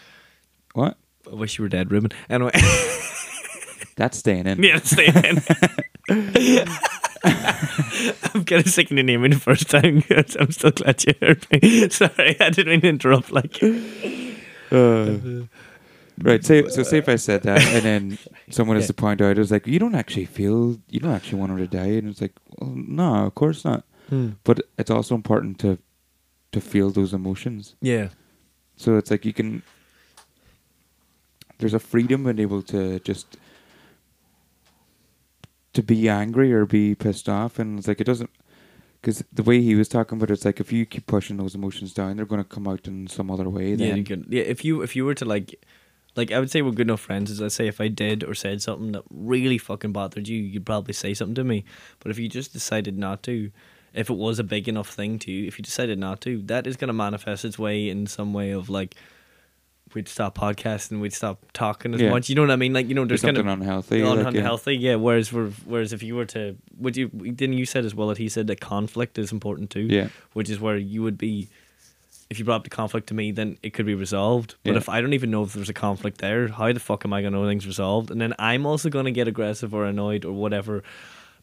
What? 0.73 0.97
I 1.29 1.35
wish 1.35 1.57
you 1.57 1.63
were 1.63 1.69
dead, 1.69 1.91
Ruben. 1.91 2.11
Anyway, 2.29 2.51
That's 3.97 4.17
staying 4.17 4.47
in. 4.47 4.63
yeah, 4.63 4.79
staying 4.79 5.13
in. 5.15 5.41
I'm 7.25 8.45
kind 8.45 8.65
of 8.65 8.69
sick 8.69 8.89
of 8.89 8.95
the 8.95 9.03
naming 9.03 9.31
the 9.31 9.39
first 9.39 9.69
time. 9.69 10.03
I'm 10.39 10.51
still 10.51 10.71
glad 10.71 11.03
you 11.05 11.13
heard 11.21 11.45
me. 11.51 11.89
Sorry, 11.89 12.37
I 12.39 12.49
didn't 12.49 12.67
mean 12.69 12.81
to 12.81 12.87
interrupt. 12.87 13.31
Like, 13.31 13.57
Uh, 14.71 15.17
right. 16.21 16.43
Say 16.43 16.67
so. 16.69 16.83
Say 16.83 16.97
if 16.99 17.09
I 17.09 17.15
said 17.15 17.43
that, 17.43 17.61
and 17.67 17.83
then 17.83 18.17
someone 18.49 18.75
has 18.77 18.83
Yeah. 18.85 18.87
to 18.87 18.93
point 18.93 19.21
out, 19.21 19.37
it's 19.37 19.51
like 19.51 19.67
you 19.67 19.79
don't 19.79 19.95
actually 19.95 20.25
feel, 20.25 20.77
you 20.89 20.99
don't 20.99 21.13
actually 21.13 21.39
want 21.39 21.51
him 21.51 21.57
to 21.59 21.67
die, 21.67 21.93
and 21.97 22.09
it's 22.09 22.21
like, 22.21 22.33
well, 22.59 22.71
no, 22.75 23.25
of 23.25 23.35
course 23.35 23.63
not. 23.65 23.83
Hmm. 24.09 24.29
But 24.43 24.61
it's 24.77 24.89
also 24.91 25.15
important 25.15 25.59
to 25.59 25.77
to 26.53 26.61
feel 26.61 26.89
those 26.91 27.13
emotions. 27.13 27.75
yeah, 27.81 28.09
So 28.77 28.95
it's 28.97 29.11
like 29.11 29.25
you 29.25 29.33
can. 29.33 29.63
There's 31.59 31.73
a 31.73 31.79
freedom 31.79 32.25
in 32.27 32.39
able 32.39 32.61
to 32.63 32.99
just 32.99 33.35
to 35.73 35.83
be 35.83 36.07
angry 36.09 36.53
or 36.53 36.65
be 36.65 36.95
pissed 36.95 37.27
off, 37.29 37.59
and 37.59 37.77
it's 37.79 37.87
like 37.87 38.01
it 38.01 38.05
doesn't. 38.05 38.29
Because 39.01 39.23
the 39.31 39.43
way 39.43 39.61
he 39.61 39.75
was 39.75 39.87
talking 39.87 40.17
about 40.17 40.29
it, 40.31 40.33
it's 40.33 40.45
like 40.45 40.59
if 40.59 40.71
you 40.71 40.85
keep 40.85 41.05
pushing 41.05 41.37
those 41.37 41.53
emotions 41.55 41.93
down, 41.93 42.17
they're 42.17 42.25
going 42.25 42.43
to 42.43 42.49
come 42.49 42.67
out 42.67 42.87
in 42.87 43.07
some 43.07 43.29
other 43.29 43.47
way. 43.49 43.69
yeah, 43.71 43.75
Then 43.89 43.97
you 43.97 44.03
could, 44.03 44.25
yeah. 44.29 44.41
If 44.43 44.65
you 44.65 44.81
if 44.81 44.95
you 44.95 45.05
were 45.05 45.13
to 45.15 45.25
like, 45.25 45.63
like 46.17 46.31
I 46.31 46.39
would 46.39 46.51
say 46.51 46.61
we're 46.61 46.71
good 46.71 46.87
enough 46.87 46.99
friends. 47.01 47.29
As 47.31 47.41
I 47.41 47.47
say, 47.47 47.67
if 47.67 47.79
I 47.79 47.87
did 47.87 48.23
or 48.23 48.33
said 48.33 48.61
something 48.61 48.91
that 48.93 49.03
really 49.09 49.57
fucking 49.57 49.91
bothered 49.93 50.27
you, 50.27 50.37
you'd 50.37 50.65
probably 50.65 50.93
say 50.93 51.13
something 51.13 51.35
to 51.35 51.43
me. 51.43 51.63
But 51.99 52.11
if 52.11 52.19
you 52.19 52.27
just 52.27 52.51
decided 52.53 52.97
not 52.97 53.23
to, 53.23 53.51
if 53.93 54.09
it 54.09 54.15
was 54.17 54.39
a 54.39 54.43
big 54.43 54.67
enough 54.67 54.89
thing 54.89 55.19
to 55.19 55.31
you, 55.31 55.47
if 55.47 55.57
you 55.57 55.63
decided 55.63 55.97
not 55.99 56.21
to, 56.21 56.41
that 56.43 56.67
is 56.67 56.75
going 56.75 56.87
to 56.89 56.93
manifest 56.93 57.45
its 57.45 57.57
way 57.59 57.87
in 57.89 58.07
some 58.07 58.33
way 58.33 58.51
of 58.51 58.69
like. 58.69 58.95
We'd 59.93 60.09
stop 60.09 60.37
podcasting. 60.37 60.99
We'd 60.99 61.13
stop 61.13 61.45
talking 61.53 61.93
as 61.93 62.01
Yeah. 62.01 62.09
much. 62.09 62.27
You 62.27 62.35
know 62.35 62.41
what 62.41 62.51
I 62.51 62.57
mean? 62.57 62.73
Like 62.73 62.89
you 62.89 62.93
know, 62.93 63.05
there's 63.05 63.21
there's 63.21 63.33
kind 63.35 63.37
of 63.37 63.47
unhealthy. 63.47 64.03
un- 64.03 64.21
like, 64.21 64.33
yeah. 64.33 64.39
unhealthy. 64.41 64.75
Yeah. 64.75 64.95
Whereas, 64.95 65.31
we're, 65.31 65.47
whereas 65.65 65.93
if 65.93 66.03
you 66.03 66.17
were 66.17 66.25
to, 66.25 66.57
would 66.77 66.97
you? 66.97 67.07
Didn't 67.07 67.53
you 67.57 67.65
said 67.65 67.85
as 67.85 67.95
well 67.95 68.09
that 68.09 68.17
he 68.17 68.27
said 68.27 68.47
that 68.47 68.59
conflict 68.59 69.17
is 69.17 69.31
important 69.31 69.69
too? 69.69 69.87
Yeah. 69.89 70.09
Which 70.33 70.49
is 70.49 70.59
where 70.59 70.75
you 70.75 71.03
would 71.03 71.17
be. 71.17 71.47
If 72.29 72.39
you 72.39 72.45
brought 72.45 72.57
up 72.57 72.63
the 72.65 72.69
conflict 72.69 73.07
to 73.07 73.13
me, 73.13 73.31
then 73.31 73.57
it 73.63 73.73
could 73.73 73.85
be 73.85 73.95
resolved. 73.95 74.55
But 74.63 74.71
Yeah. 74.71 74.77
if 74.77 74.89
I 74.89 74.99
don't 74.99 75.13
even 75.13 75.31
know 75.31 75.43
if 75.43 75.53
there's 75.53 75.69
a 75.69 75.73
conflict 75.73 76.17
there, 76.17 76.49
how 76.49 76.71
the 76.73 76.79
fuck 76.79 77.05
am 77.05 77.13
I 77.13 77.21
gonna 77.21 77.37
know 77.37 77.47
things 77.47 77.65
resolved? 77.65 78.11
And 78.11 78.19
then 78.19 78.33
I'm 78.37 78.65
also 78.65 78.89
gonna 78.89 79.11
get 79.11 79.27
aggressive 79.27 79.73
or 79.73 79.85
annoyed 79.85 80.25
or 80.25 80.33
whatever. 80.33 80.83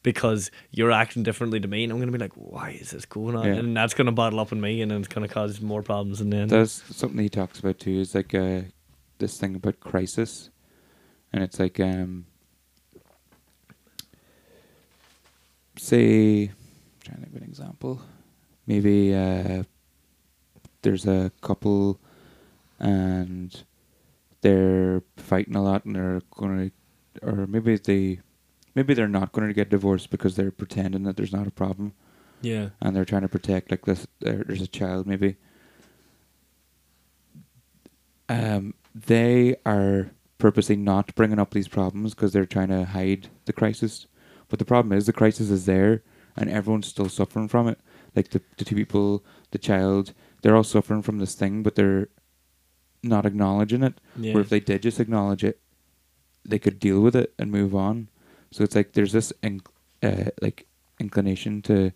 Because 0.02 0.50
you're 0.70 0.92
acting 0.92 1.22
differently 1.22 1.58
to 1.60 1.66
me, 1.66 1.82
and 1.82 1.90
I'm 1.90 1.98
gonna 1.98 2.12
be 2.12 2.18
like, 2.18 2.34
"Why 2.34 2.76
is 2.78 2.90
this 2.90 3.06
going 3.06 3.34
on?" 3.34 3.46
Yeah. 3.46 3.54
And 3.54 3.74
that's 3.74 3.94
gonna 3.94 4.12
bottle 4.12 4.38
up 4.38 4.52
in 4.52 4.60
me, 4.60 4.82
and 4.82 4.90
then 4.90 4.98
it's 4.98 5.08
gonna 5.08 5.28
cause 5.28 5.62
more 5.62 5.82
problems. 5.82 6.20
And 6.20 6.30
then 6.30 6.48
That's 6.48 6.82
something 6.94 7.18
he 7.18 7.30
talks 7.30 7.58
about 7.58 7.78
too. 7.78 8.00
Is 8.00 8.14
like 8.14 8.34
uh, 8.34 8.62
this 9.16 9.38
thing 9.38 9.54
about 9.54 9.80
crisis, 9.80 10.50
and 11.32 11.42
it's 11.42 11.58
like 11.58 11.80
um, 11.80 12.26
say, 15.78 16.50
trying 17.02 17.22
to 17.22 17.26
give 17.30 17.40
an 17.42 17.48
example. 17.48 18.02
Maybe 18.66 19.14
uh, 19.14 19.62
there's 20.84 21.06
a 21.06 21.32
couple, 21.40 21.98
and 22.78 23.64
they're 24.40 25.02
fighting 25.16 25.56
a 25.56 25.62
lot, 25.62 25.84
and 25.84 25.96
they're 25.96 26.22
going 26.30 26.70
to, 26.70 27.26
or 27.26 27.46
maybe 27.46 27.76
they, 27.76 28.20
maybe 28.74 28.94
they're 28.94 29.08
not 29.08 29.32
going 29.32 29.48
to 29.48 29.54
get 29.54 29.70
divorced 29.70 30.10
because 30.10 30.36
they're 30.36 30.50
pretending 30.52 31.02
that 31.02 31.16
there's 31.16 31.32
not 31.32 31.46
a 31.46 31.50
problem. 31.50 31.92
Yeah, 32.40 32.68
and 32.80 32.94
they're 32.94 33.06
trying 33.06 33.22
to 33.22 33.28
protect 33.28 33.70
like 33.70 33.86
this 33.86 34.06
there's 34.20 34.60
a 34.60 34.66
child 34.66 35.06
maybe. 35.06 35.36
Um 38.28 38.74
they 38.94 39.56
are 39.66 40.10
purposely 40.38 40.76
not 40.76 41.14
bringing 41.14 41.38
up 41.38 41.52
these 41.52 41.68
problems 41.68 42.14
because 42.14 42.32
they're 42.32 42.46
trying 42.46 42.68
to 42.68 42.84
hide 42.84 43.28
the 43.46 43.52
crisis. 43.52 44.06
But 44.48 44.58
the 44.58 44.64
problem 44.64 44.92
is 44.92 45.06
the 45.06 45.12
crisis 45.12 45.50
is 45.50 45.64
there 45.64 46.02
and 46.36 46.50
everyone's 46.50 46.86
still 46.86 47.08
suffering 47.08 47.48
from 47.48 47.66
it. 47.66 47.78
Like 48.14 48.28
the, 48.30 48.42
the 48.58 48.64
two 48.64 48.76
people 48.76 49.24
the 49.50 49.58
child 49.58 50.12
they're 50.44 50.54
all 50.54 50.62
suffering 50.62 51.02
from 51.02 51.18
this 51.18 51.34
thing 51.34 51.62
but 51.62 51.74
they're 51.74 52.08
not 53.04 53.26
acknowledging 53.26 53.82
it 53.82 54.00
yeah, 54.16 54.32
where 54.32 54.40
if 54.40 54.48
they 54.48 54.60
did 54.60 54.82
just 54.82 54.98
acknowledge 54.98 55.44
it, 55.44 55.60
they 56.44 56.58
could 56.58 56.78
deal 56.78 57.00
with 57.00 57.14
it 57.14 57.34
and 57.38 57.50
move 57.50 57.74
on. 57.74 58.08
So 58.50 58.64
it's 58.64 58.74
like 58.74 58.92
there's 58.92 59.12
this 59.12 59.32
inc- 59.42 59.66
uh, 60.02 60.30
like 60.40 60.66
inclination 61.00 61.62
to 61.62 61.92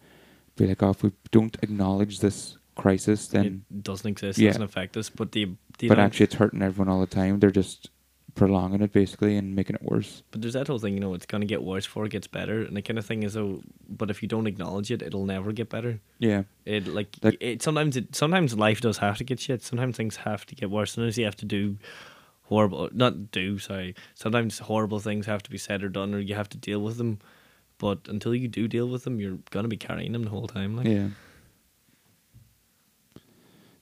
be 0.57 0.67
like, 0.67 0.83
oh, 0.83 0.91
if 0.91 1.03
we 1.03 1.13
don't 1.31 1.57
acknowledge 1.63 2.21
this 2.21 2.59
crisis, 2.75 3.29
then 3.29 3.65
it 3.71 3.83
doesn't 3.83 4.09
exist. 4.09 4.39
Yeah. 4.39 4.51
doesn't 4.51 4.63
affect 4.63 4.97
us. 4.97 5.09
But 5.09 5.33
the, 5.33 5.53
the 5.79 5.89
but 5.89 5.99
actually 5.99 6.25
it's 6.25 6.35
hurting 6.35 6.63
everyone 6.63 6.93
all 6.93 7.01
the 7.01 7.07
time. 7.07 7.39
They're 7.39 7.51
just 7.51 7.91
prolonging 8.35 8.83
it 8.83 8.93
basically 8.93 9.37
and 9.37 9.55
making 9.57 9.75
it 9.77 9.83
worse. 9.83 10.23
But 10.31 10.43
there's 10.43 10.55
that 10.55 10.69
whole 10.69 10.79
thing, 10.79 10.95
you 10.95 11.01
know, 11.01 11.15
it's 11.15 11.27
gonna 11.27 11.47
get 11.47 11.63
worse 11.63 11.87
before 11.87 12.05
it 12.07 12.11
gets 12.13 12.27
better, 12.27 12.63
and 12.63 12.77
the 12.77 12.83
kind 12.83 12.99
of 12.99 13.05
thing 13.07 13.23
is, 13.25 13.35
though, 13.35 13.63
but 13.89 14.11
if 14.11 14.23
you 14.23 14.29
don't 14.29 14.47
acknowledge 14.47 14.91
it, 14.91 15.03
it'll 15.03 15.25
never 15.25 15.53
get 15.53 15.69
better. 15.69 16.01
Yeah, 16.19 16.45
It 16.65 16.87
like 16.87 17.17
Like- 17.23 17.37
it 17.41 17.63
sometimes 17.63 17.97
it 17.97 18.15
sometimes 18.15 18.57
life 18.57 18.81
does 18.81 18.99
have 18.99 19.17
to 19.19 19.25
get 19.25 19.41
shit. 19.41 19.63
Sometimes 19.63 19.97
things 19.97 20.17
have 20.17 20.47
to 20.47 20.55
get 20.55 20.71
worse. 20.71 20.93
Sometimes 20.93 21.19
you 21.19 21.25
have 21.25 21.37
to 21.37 21.47
do 21.47 21.79
horrible, 22.43 22.89
not 22.93 23.31
do. 23.31 23.59
Sorry. 23.59 23.95
Sometimes 24.15 24.59
horrible 24.61 25.01
things 25.01 25.27
have 25.27 25.43
to 25.43 25.51
be 25.51 25.59
said 25.59 25.83
or 25.83 25.89
done, 25.89 26.15
or 26.15 26.19
you 26.21 26.35
have 26.35 26.49
to 26.51 26.57
deal 26.59 26.81
with 26.81 26.97
them. 26.99 27.19
But 27.79 28.01
until 28.09 28.35
you 28.35 28.49
do 28.49 28.67
deal 28.69 28.89
with 28.89 29.05
them, 29.05 29.21
you're 29.21 29.39
gonna 29.51 29.69
be 29.69 29.77
carrying 29.77 30.13
them 30.13 30.25
the 30.25 30.31
whole 30.31 30.47
time. 30.49 30.77
Like, 30.77 30.87
yeah. 30.87 31.09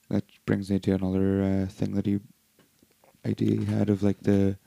That 0.09 0.23
brings 0.45 0.69
me 0.71 0.79
to 0.79 0.91
another 0.93 1.43
uh, 1.43 1.65
thing 1.71 1.93
that 1.95 2.05
he 2.05 2.19
idea 3.27 3.59
he 3.59 3.65
had 3.65 3.89
of 3.89 4.03
like 4.03 4.21
the. 4.21 4.57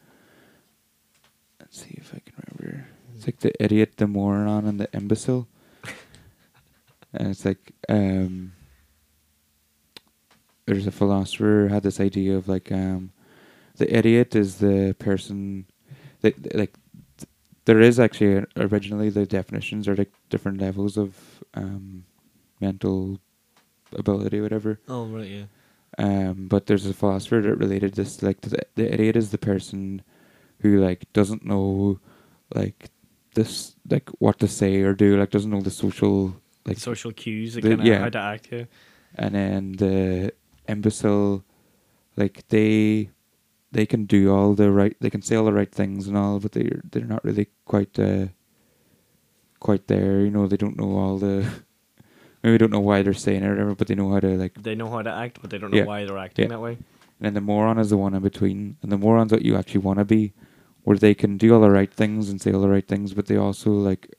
Let's 1.58 1.82
see 1.82 1.94
if 1.96 2.14
I 2.14 2.20
can 2.20 2.34
remember. 2.46 2.86
It's 3.14 3.26
like 3.26 3.40
the 3.40 3.52
idiot, 3.62 3.96
the 3.96 4.06
moron, 4.06 4.66
and 4.66 4.80
the 4.80 4.88
imbecile. 4.92 5.48
and 7.12 7.28
it's 7.28 7.44
like 7.44 7.72
um. 7.88 8.52
There's 10.66 10.86
a 10.86 10.92
philosopher 10.92 11.68
had 11.68 11.82
this 11.82 11.98
idea 11.98 12.36
of 12.36 12.48
like 12.48 12.70
um, 12.70 13.10
the 13.76 13.92
idiot 13.96 14.36
is 14.36 14.58
the 14.58 14.94
person 15.00 15.66
that 16.20 16.54
like 16.54 16.74
there 17.64 17.80
is 17.80 17.98
actually 17.98 18.44
originally 18.56 19.10
the 19.10 19.26
definitions 19.26 19.88
are 19.88 19.96
like 19.96 20.12
different 20.28 20.60
levels 20.60 20.96
of 20.96 21.42
um, 21.54 22.04
mental 22.60 23.18
ability, 23.92 24.40
whatever. 24.40 24.80
Oh 24.88 25.06
right, 25.06 25.26
yeah. 25.26 25.44
Um, 25.98 26.46
but 26.48 26.66
there's 26.66 26.86
a 26.86 26.94
philosopher 26.94 27.40
that 27.42 27.56
related 27.56 27.94
this 27.94 28.16
to, 28.18 28.26
like 28.26 28.40
the, 28.42 28.58
the 28.76 28.92
idiot 28.92 29.16
is 29.16 29.30
the 29.30 29.38
person 29.38 30.02
who 30.60 30.80
like 30.80 31.04
doesn't 31.12 31.44
know 31.44 31.98
like 32.54 32.90
this 33.34 33.74
like 33.88 34.08
what 34.18 34.38
to 34.38 34.48
say 34.48 34.80
or 34.82 34.94
do 34.94 35.18
like 35.18 35.30
doesn't 35.30 35.50
know 35.50 35.60
the 35.60 35.70
social 35.70 36.36
like 36.66 36.78
Social 36.78 37.12
cues, 37.12 37.54
the- 37.54 37.62
kind 37.62 37.80
of 37.80 37.86
yeah. 37.86 37.98
how 38.00 38.08
to 38.10 38.18
act. 38.18 38.48
Yeah. 38.52 38.64
and 39.16 39.34
then 39.34 39.72
the 39.72 40.32
imbecile 40.68 41.44
like 42.16 42.46
they 42.48 43.10
they 43.72 43.86
can 43.86 44.04
do 44.04 44.32
all 44.32 44.54
the 44.54 44.70
right 44.70 44.96
they 45.00 45.10
can 45.10 45.22
say 45.22 45.34
all 45.36 45.44
the 45.44 45.52
right 45.52 45.72
things 45.72 46.06
and 46.06 46.16
all 46.16 46.38
but 46.38 46.52
they're 46.52 46.80
they're 46.90 47.04
not 47.04 47.24
really 47.24 47.48
quite 47.66 47.98
uh 47.98 48.26
quite 49.58 49.86
there 49.88 50.20
you 50.20 50.30
know 50.30 50.46
they 50.46 50.56
don't 50.56 50.76
know 50.78 50.96
all 50.96 51.18
the 51.18 51.46
maybe 52.42 52.58
don't 52.58 52.72
know 52.72 52.80
why 52.80 53.02
they're 53.02 53.12
saying 53.14 53.42
it 53.42 53.46
or 53.46 53.50
whatever 53.50 53.74
but 53.74 53.86
they 53.88 53.94
know 53.94 54.10
how 54.12 54.20
to 54.20 54.28
like 54.36 54.54
They 54.62 54.74
know 54.74 54.88
how 54.90 55.02
to 55.02 55.10
act, 55.10 55.38
but 55.40 55.50
they 55.50 55.58
don't 55.58 55.70
know 55.70 55.76
Yeah. 55.78 55.84
why 55.84 56.04
they're 56.04 56.18
acting 56.18 56.44
Yeah. 56.44 56.48
that 56.50 56.60
way. 56.60 56.72
and 56.72 57.26
then 57.26 57.34
the 57.34 57.40
moron 57.40 57.78
is 57.78 57.90
the 57.90 57.96
one 57.98 58.14
in 58.14 58.22
between 58.22 58.76
and 58.82 58.90
the 58.90 58.98
moron's 58.98 59.32
what 59.32 59.42
you 59.42 59.56
actually 59.56 59.80
want 59.80 59.98
to 59.98 60.04
be 60.04 60.32
where 60.84 60.96
they 60.96 61.14
can 61.14 61.36
do 61.36 61.52
all 61.54 61.60
the 61.60 61.70
right 61.70 61.92
things 61.92 62.30
and 62.30 62.40
say 62.40 62.52
all 62.52 62.62
the 62.62 62.68
right 62.68 62.88
things 62.88 63.12
but 63.14 63.26
they 63.26 63.36
also 63.36 63.70
like 63.72 64.14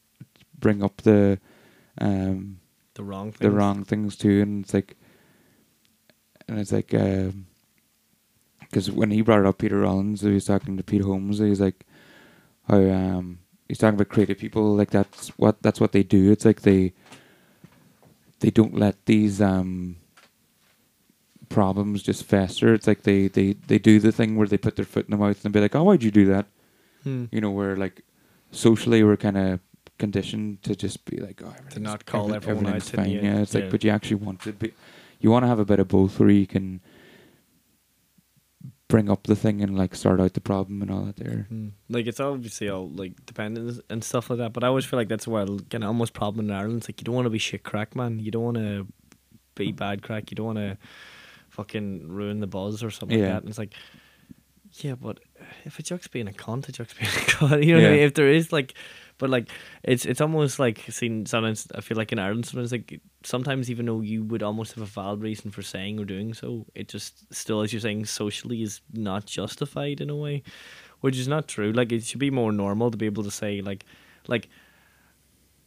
bring 0.60 0.84
up 0.84 0.98
the 1.02 1.40
um 2.00 2.58
The 2.94 3.04
wrong 3.04 3.32
thing. 3.32 3.50
the 3.50 3.56
wrong 3.56 3.84
things 3.84 4.16
too, 4.16 4.42
and 4.42 4.64
it's 4.64 4.74
like, 4.74 4.96
and 6.48 6.60
it's 6.60 6.72
like, 6.72 6.94
because 8.62 8.92
when 8.92 9.12
he 9.12 9.22
brought 9.22 9.40
it 9.40 9.46
up, 9.46 9.58
Peter 9.58 9.80
Rollins, 9.80 10.22
he 10.22 10.30
was 10.32 10.46
talking 10.46 10.78
to 10.78 10.84
Pete 10.84 11.02
Holmes, 11.02 11.40
he's 11.40 11.60
like, 11.62 11.86
how 12.68 12.78
um, 12.82 13.40
he's 13.68 13.78
talking 13.80 13.96
about 13.96 14.10
creative 14.10 14.38
people, 14.38 14.76
like 14.76 14.92
that's 14.92 15.30
what 15.38 15.62
that's 15.62 15.80
what 15.80 15.92
they 15.94 16.04
do. 16.04 16.32
It's 16.32 16.46
like 16.46 16.62
they 16.62 16.94
they 18.42 18.52
don't 18.52 18.76
let 18.76 19.06
these 19.06 19.42
um 19.42 19.96
problems 21.50 22.02
just 22.04 22.24
fester. 22.24 22.74
It's 22.74 22.88
like 22.88 23.04
they 23.04 23.28
they 23.28 23.54
they 23.68 23.80
do 23.80 24.00
the 24.00 24.12
thing 24.12 24.36
where 24.36 24.48
they 24.48 24.58
put 24.58 24.76
their 24.76 24.86
foot 24.86 25.06
in 25.06 25.12
the 25.12 25.18
mouth 25.18 25.44
and 25.44 25.54
be 25.54 25.60
like, 25.60 25.76
oh, 25.76 25.84
why'd 25.84 26.04
you 26.04 26.12
do 26.12 26.26
that? 26.28 26.46
Hmm. 27.04 27.26
you 27.32 27.42
know, 27.42 27.50
where 27.50 27.76
like 27.76 28.04
socially 28.52 29.04
we're 29.04 29.18
kind 29.18 29.38
of 29.38 29.60
conditioned 29.98 30.62
to 30.64 30.76
just 30.76 31.04
be 31.06 31.18
like, 31.18 31.42
oh, 31.44 31.48
everything's- 31.58 31.80
not 31.80 32.06
call 32.06 32.26
every- 32.34 32.36
everyone 32.52 32.66
everything's 32.68 32.90
fine. 32.92 33.10
Yeah, 33.24 33.42
it's 33.42 33.54
like, 33.56 33.64
but 33.72 33.84
you 33.84 33.90
actually 33.90 34.18
want 34.18 34.42
to 34.42 34.52
be, 34.54 34.72
you 35.20 35.32
want 35.32 35.42
to 35.44 35.48
have 35.48 35.58
a 35.60 35.66
bit 35.66 35.80
of 35.80 35.88
both, 35.88 36.20
where 36.20 36.30
you 36.30 36.46
can 36.46 36.80
bring 38.92 39.10
up 39.10 39.24
the 39.24 39.36
thing 39.36 39.62
and 39.62 39.78
like 39.78 39.96
sort 39.96 40.20
out 40.20 40.34
the 40.34 40.42
problem 40.42 40.82
and 40.82 40.92
all 40.92 41.02
that. 41.06 41.16
There, 41.16 41.48
Mm. 41.52 41.72
Like 41.90 42.08
it's 42.08 42.20
obviously 42.20 42.70
all 42.70 42.90
like 42.90 43.26
dependent 43.26 43.82
and 43.90 44.04
stuff 44.04 44.30
like 44.30 44.40
that, 44.40 44.54
but 44.54 44.64
I 44.64 44.68
always 44.68 44.86
feel 44.86 45.00
like 45.00 45.10
that's 45.10 45.28
where 45.28 45.46
kind 45.46 45.84
of 45.84 45.88
almost 45.88 46.14
problem 46.14 46.46
in 46.50 46.52
Ireland. 46.56 46.80
It's 46.80 46.90
like 46.90 47.00
you 47.02 47.06
don't 47.06 47.16
want 47.16 47.26
to 47.26 47.30
be 47.32 47.40
shit 47.40 47.64
crack, 47.64 47.96
man. 47.96 48.20
You 48.20 48.32
don't 48.32 48.44
want 48.44 48.58
to 48.58 48.88
be 49.56 49.72
bad 49.72 50.02
crack. 50.02 50.30
You 50.32 50.36
don't 50.36 50.46
want 50.46 50.60
to 50.60 50.78
fucking 51.50 52.08
ruin 52.10 52.40
the 52.40 52.48
buzz 52.48 52.84
or 52.84 52.92
something 52.92 53.20
like 53.20 53.30
that. 53.30 53.42
And 53.42 53.50
it's 53.50 53.58
like, 53.58 53.74
yeah, 54.74 54.96
but 54.96 55.20
if 55.66 55.80
a 55.80 55.84
joke's 55.84 56.08
being 56.08 56.28
a 56.28 56.32
cunt, 56.32 56.70
a 56.70 56.72
joke's 56.72 56.94
being 56.94 57.10
a 57.10 57.14
cunt. 57.32 57.66
You 57.66 57.76
know 57.76 57.82
what 57.82 57.90
I 57.90 57.92
mean? 57.96 58.04
If 58.04 58.14
there 58.14 58.30
is 58.30 58.52
like, 58.52 58.74
but 59.22 59.30
like 59.30 59.50
it's 59.84 60.06
it's 60.06 60.20
almost 60.20 60.60
like 60.60 60.84
seen 60.90 61.26
sometimes. 61.26 61.68
I 61.76 61.82
feel 61.82 61.96
like 61.96 62.12
in 62.12 62.20
Ireland 62.20 62.48
sometimes 62.48 62.72
like 62.72 63.00
sometimes 63.24 63.70
even 63.70 63.86
though 63.86 64.02
you 64.02 64.24
would 64.24 64.44
almost 64.44 64.74
have 64.74 64.84
a 64.84 64.88
valid 64.88 65.22
reason 65.22 65.52
for 65.52 65.62
saying 65.62 66.00
or 66.00 66.06
doing 66.06 66.34
so, 66.34 66.66
it 66.76 66.90
just 66.90 67.34
still 67.34 67.62
as 67.62 67.72
you're 67.72 67.80
saying 67.80 68.06
socially 68.06 68.64
is 68.64 68.82
not 68.92 69.26
justified 69.28 70.02
in 70.02 70.10
a 70.10 70.16
way 70.16 70.44
which 71.02 71.18
is 71.18 71.28
not 71.28 71.48
true. 71.48 71.72
Like 71.72 71.92
it 71.92 72.04
should 72.04 72.20
be 72.20 72.32
more 72.32 72.52
normal 72.52 72.90
to 72.90 72.98
be 72.98 73.06
able 73.08 73.24
to 73.24 73.32
say 73.32 73.62
like, 73.62 73.86
like. 74.28 74.48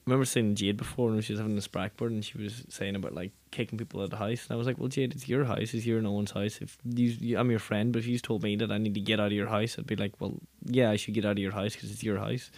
I 0.07 0.11
remember 0.11 0.27
seeing 0.27 0.55
Jade 0.55 0.77
before 0.77 1.11
when 1.11 1.23
she 1.23 1.33
was 1.33 1.41
having 1.41 1.55
this 1.55 1.67
blackboard 1.67 2.13
and 2.13 2.23
she 2.23 2.37
was 2.37 2.67
saying 2.69 2.95
about 2.95 3.15
like 3.15 3.33
kicking 3.53 3.79
people 3.79 4.01
out 4.01 4.05
of 4.05 4.11
the 4.11 4.19
house 4.19 4.45
and 4.45 4.55
I 4.55 4.57
was 4.57 4.67
like, 4.67 4.77
well, 4.77 4.89
Jade, 4.89 5.15
it's 5.15 5.31
your 5.31 5.47
house, 5.47 5.73
it's 5.73 5.87
your 5.87 6.03
no 6.03 6.13
one's 6.13 6.33
house. 6.33 6.59
If 6.61 6.77
you, 6.85 7.39
I'm 7.39 7.49
your 7.49 7.59
friend, 7.59 7.91
but 7.91 8.01
if 8.01 8.07
you 8.07 8.19
told 8.19 8.43
me 8.43 8.55
that 8.57 8.71
I 8.71 8.77
need 8.77 8.93
to 8.93 9.01
get 9.01 9.19
out 9.19 9.29
of 9.29 9.33
your 9.33 9.49
house, 9.49 9.79
I'd 9.79 9.87
be 9.87 9.97
like, 9.97 10.21
well, 10.21 10.35
yeah, 10.67 10.91
I 10.91 10.97
should 10.97 11.15
get 11.15 11.25
out 11.25 11.33
of 11.33 11.39
your 11.39 11.53
house 11.53 11.73
because 11.73 11.91
it's 11.91 12.03
your 12.03 12.19
house. 12.19 12.51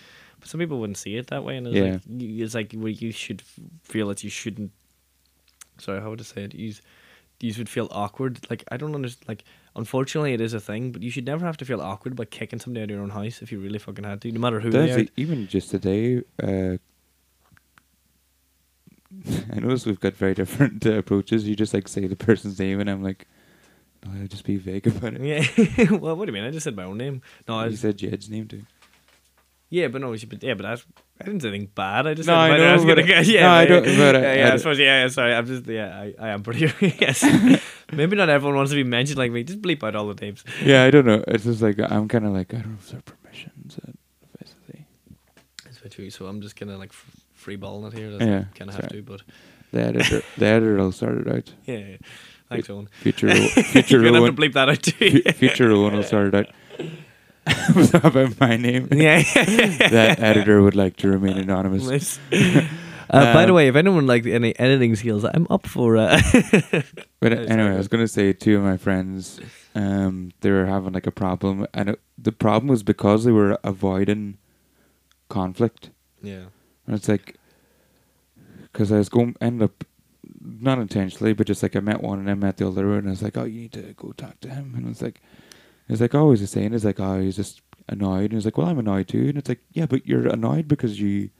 Some 0.46 0.60
people 0.60 0.78
wouldn't 0.80 0.96
see 0.98 1.16
it 1.16 1.26
that 1.28 1.44
way, 1.44 1.56
and 1.56 1.66
it's 1.66 1.76
Yeah. 1.76 1.92
like 1.92 2.02
you- 2.08 2.44
it's 2.44 2.54
like 2.54 2.72
where 2.72 2.92
you 2.92 3.10
should 3.12 3.42
feel 3.82 4.08
that 4.08 4.22
you 4.24 4.30
shouldn't. 4.30 4.70
Sorry, 5.78 6.00
how 6.00 6.10
would 6.10 6.20
I 6.20 6.24
say 6.24 6.44
it? 6.44 6.54
You, 6.54 6.72
you 7.40 7.52
would 7.58 7.68
feel 7.68 7.88
awkward. 7.90 8.46
Like 8.48 8.64
I 8.70 8.76
don't 8.76 8.94
understand. 8.94 9.28
Like 9.28 9.44
unfortunately, 9.74 10.32
it 10.32 10.40
is 10.40 10.54
a 10.54 10.60
thing, 10.60 10.92
but 10.92 11.02
you 11.02 11.10
should 11.10 11.26
never 11.26 11.44
have 11.44 11.56
to 11.58 11.64
feel 11.64 11.80
awkward 11.82 12.12
about 12.12 12.30
kicking 12.30 12.58
somebody 12.60 12.82
out 12.82 12.90
of 12.90 12.90
your 12.96 13.02
own 13.02 13.10
house 13.10 13.42
if 13.42 13.50
you 13.52 13.58
really 13.60 13.78
fucking 13.78 14.04
had 14.04 14.20
to, 14.22 14.32
no 14.32 14.40
matter 14.40 14.60
who 14.60 14.70
they 14.70 14.86
Does 14.86 14.96
are. 14.96 15.06
even 15.16 15.46
just 15.48 15.70
today. 15.70 16.22
Uh, 16.42 16.78
I 19.52 19.60
notice 19.60 19.86
we've 19.86 20.00
got 20.00 20.14
very 20.14 20.34
different 20.34 20.84
uh, 20.86 20.92
approaches. 20.94 21.46
You 21.48 21.56
just 21.56 21.74
like 21.74 21.88
say 21.88 22.06
the 22.06 22.16
person's 22.16 22.58
name, 22.58 22.80
and 22.80 22.88
I'm 22.90 23.02
like, 23.02 23.26
no, 24.04 24.12
I'll 24.20 24.26
just 24.26 24.44
be 24.44 24.56
vague 24.56 24.86
about 24.86 25.14
it. 25.14 25.22
Yeah. 25.22 25.90
well, 25.92 26.16
what 26.16 26.26
do 26.26 26.30
you 26.30 26.32
mean? 26.34 26.44
I 26.44 26.50
just 26.50 26.64
said 26.64 26.76
my 26.76 26.84
own 26.84 26.98
name. 26.98 27.22
No, 27.48 27.56
I 27.58 27.64
you 27.64 27.70
was, 27.72 27.80
said 27.80 27.98
Jed's 27.98 28.28
name 28.30 28.46
too. 28.48 28.62
Yeah, 29.70 29.88
but 29.88 30.00
no, 30.00 30.14
should, 30.16 30.28
but 30.30 30.42
yeah, 30.42 30.54
but 30.54 30.66
I, 30.66 30.72
I 31.20 31.24
didn't 31.24 31.40
say 31.40 31.48
anything 31.48 31.70
bad. 31.74 32.06
I 32.06 32.14
just 32.14 32.26
No, 32.26 32.34
said 32.34 32.38
I 32.52 32.56
know, 32.56 32.72
was 32.74 32.84
but 32.84 32.94
gonna 32.96 33.14
I- 33.14 33.20
yeah, 33.22 33.40
no, 33.42 33.50
I 33.52 33.64
don't- 33.66 33.84
but 33.84 34.16
I- 34.16 34.20
yeah, 34.20 34.34
yeah, 34.34 34.48
I, 34.50 34.54
I- 34.54 34.56
suppose, 34.56 34.78
yeah, 34.78 35.02
yeah, 35.02 35.08
sorry, 35.08 35.34
I'm 35.34 35.46
just, 35.46 35.66
yeah, 35.66 36.00
I, 36.00 36.14
I 36.18 36.28
am 36.30 36.42
pretty, 36.42 36.72
yes. 37.00 37.24
Maybe 37.92 38.16
not 38.16 38.28
everyone 38.28 38.56
wants 38.56 38.70
to 38.72 38.76
be 38.76 38.82
mentioned 38.84 39.18
like 39.18 39.30
me. 39.30 39.44
Just 39.44 39.62
bleep 39.62 39.82
out 39.84 39.94
all 39.94 40.08
the 40.12 40.20
names. 40.20 40.42
Yeah, 40.64 40.84
I 40.84 40.90
don't 40.90 41.06
know. 41.06 41.22
It's 41.28 41.44
just 41.44 41.62
like 41.62 41.78
I'm 41.78 42.08
kind 42.08 42.26
of 42.26 42.32
like 42.32 42.52
I 42.52 42.58
don't 42.58 42.70
know 42.72 42.78
if 42.80 42.90
they're 42.90 43.00
permissions. 43.00 43.78
Uh, 43.78 43.92
basically, 44.40 44.86
That's 45.64 45.78
very 45.78 45.90
true. 45.90 46.10
So 46.10 46.26
I'm 46.26 46.40
just 46.40 46.56
of 46.72 46.78
like 46.80 46.90
f- 46.90 47.06
free 47.34 47.54
balling 47.54 47.92
it 47.92 47.96
here. 47.96 48.10
Yeah, 48.10 48.44
kind 48.56 48.70
of 48.70 48.74
have 48.76 48.88
to, 48.88 49.02
but 49.02 49.22
the 49.70 49.82
editor, 49.82 50.22
the 50.36 50.46
editor 50.46 50.76
will 50.78 50.90
sort 50.90 51.18
it 51.18 51.28
out. 51.32 51.52
yeah, 51.64 51.76
yeah. 51.78 51.96
thanks, 52.48 52.68
Owen. 52.68 52.88
Future, 53.02 53.32
future 53.32 53.98
You're 54.00 54.04
gonna 54.04 54.18
Rowan, 54.18 54.30
have 54.30 54.36
to 54.36 54.42
bleep 54.42 54.52
that 54.54 54.68
out 54.68 54.82
too. 54.82 55.22
fu- 55.22 55.32
future 55.32 55.68
Rowan 55.68 55.94
will 55.94 56.02
sort 56.02 56.34
it 56.34 56.34
out. 56.34 56.46
About 57.94 58.38
my 58.40 58.56
name? 58.56 58.88
yeah. 58.92 59.22
that 59.90 60.18
editor 60.20 60.62
would 60.62 60.74
like 60.74 60.96
to 60.98 61.08
remain 61.08 61.36
anonymous. 61.38 61.86
Nice. 61.88 62.18
Uh, 63.08 63.32
by 63.32 63.46
the 63.46 63.52
way, 63.52 63.68
if 63.68 63.76
anyone 63.76 64.06
like 64.06 64.26
any 64.26 64.58
editing 64.58 64.96
skills, 64.96 65.24
I'm 65.24 65.46
up 65.48 65.66
for. 65.66 65.96
Uh, 65.96 66.20
But 67.20 67.32
anyway, 67.32 67.74
I 67.74 67.76
was 67.76 67.88
going 67.88 68.02
to 68.04 68.08
say 68.08 68.32
two 68.32 68.56
of 68.56 68.62
my 68.64 68.76
friends, 68.76 69.40
um, 69.74 70.32
they 70.40 70.50
were 70.50 70.66
having 70.66 70.92
like 70.92 71.06
a 71.06 71.12
problem, 71.12 71.66
and 71.72 71.90
it, 71.90 72.00
the 72.18 72.32
problem 72.32 72.68
was 72.68 72.82
because 72.82 73.24
they 73.24 73.32
were 73.32 73.58
avoiding 73.62 74.38
conflict. 75.28 75.90
yeah. 76.22 76.46
And 76.86 76.94
it's 76.94 77.08
like, 77.08 77.34
because 78.72 78.92
I 78.92 78.98
was 78.98 79.08
going, 79.08 79.34
end 79.40 79.60
up, 79.60 79.82
not 80.40 80.78
intentionally, 80.78 81.32
but 81.32 81.46
just 81.48 81.62
like 81.62 81.74
I 81.74 81.80
met 81.80 82.00
one 82.00 82.20
and 82.20 82.30
I 82.30 82.34
met 82.34 82.58
the 82.58 82.68
other, 82.68 82.94
and 82.94 83.08
I 83.08 83.10
was 83.10 83.22
like, 83.22 83.36
oh, 83.36 83.44
you 83.44 83.62
need 83.62 83.72
to 83.72 83.92
go 83.96 84.12
talk 84.12 84.38
to 84.42 84.48
him. 84.50 84.74
And 84.76 84.88
it's 84.88 85.02
like, 85.02 85.20
it's 85.88 86.00
like, 86.00 86.14
oh, 86.14 86.30
he's 86.30 86.40
just 86.40 86.52
saying, 86.52 86.74
it's 86.74 86.84
like, 86.84 87.00
oh, 87.00 87.20
he's 87.20 87.36
just 87.36 87.60
annoyed. 87.88 88.24
And 88.24 88.32
he's 88.34 88.44
like, 88.44 88.58
well, 88.58 88.68
I'm 88.68 88.78
annoyed 88.78 89.08
too. 89.08 89.28
And 89.28 89.38
it's 89.38 89.48
like, 89.48 89.60
yeah, 89.72 89.86
but 89.86 90.06
you're 90.06 90.26
annoyed 90.26 90.66
because 90.68 91.00
you 91.00 91.30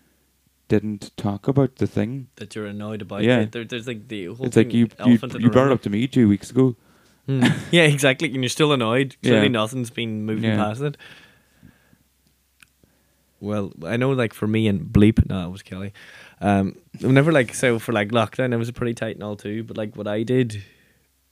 didn't 0.69 1.17
talk 1.17 1.49
about 1.49 1.77
the 1.77 1.87
thing. 1.87 2.29
That 2.37 2.55
you're 2.55 2.67
annoyed 2.67 3.03
about. 3.03 3.23
Yeah. 3.23 3.45
There, 3.45 3.65
there's 3.65 3.87
like 3.87 4.09
the 4.09 4.27
whole 4.27 4.47
it's 4.47 4.57
like 4.57 4.69
thing, 4.69 4.77
you 4.77 4.89
you, 5.05 5.13
you 5.13 5.19
the 5.19 5.49
brought 5.51 5.67
it 5.67 5.73
up 5.73 5.83
to 5.83 5.91
me 5.91 6.07
two 6.07 6.29
weeks 6.29 6.51
ago. 6.51 6.77
Hmm. 7.27 7.45
yeah, 7.73 7.83
exactly. 7.85 8.29
And 8.33 8.43
you're 8.43 8.49
still 8.49 8.73
annoyed. 8.73 9.17
Clearly, 9.23 9.43
Yeah. 9.47 9.49
nothing's 9.49 9.91
been 9.91 10.25
moving 10.25 10.45
Yeah. 10.45 10.57
past 10.57 10.81
it. 10.81 10.97
Well, 13.41 13.73
I 13.85 13.97
know, 13.97 14.11
like 14.11 14.33
for 14.33 14.47
me 14.47 14.67
and 14.67 14.87
Bleep, 14.87 15.29
no, 15.29 15.47
it 15.47 15.51
was 15.51 15.63
Kelly. 15.63 15.93
Um, 16.41 16.77
whenever 17.01 17.33
like 17.33 17.53
so 17.55 17.79
for 17.79 17.93
like 17.93 18.09
lockdown, 18.09 18.53
it 18.53 18.57
was 18.57 18.69
a 18.69 18.73
pretty 18.73 18.95
tight 18.95 19.17
and 19.17 19.23
all 19.23 19.37
too. 19.37 19.63
But 19.63 19.77
like 19.77 19.95
what 19.97 20.07
I 20.09 20.23
did, 20.23 20.63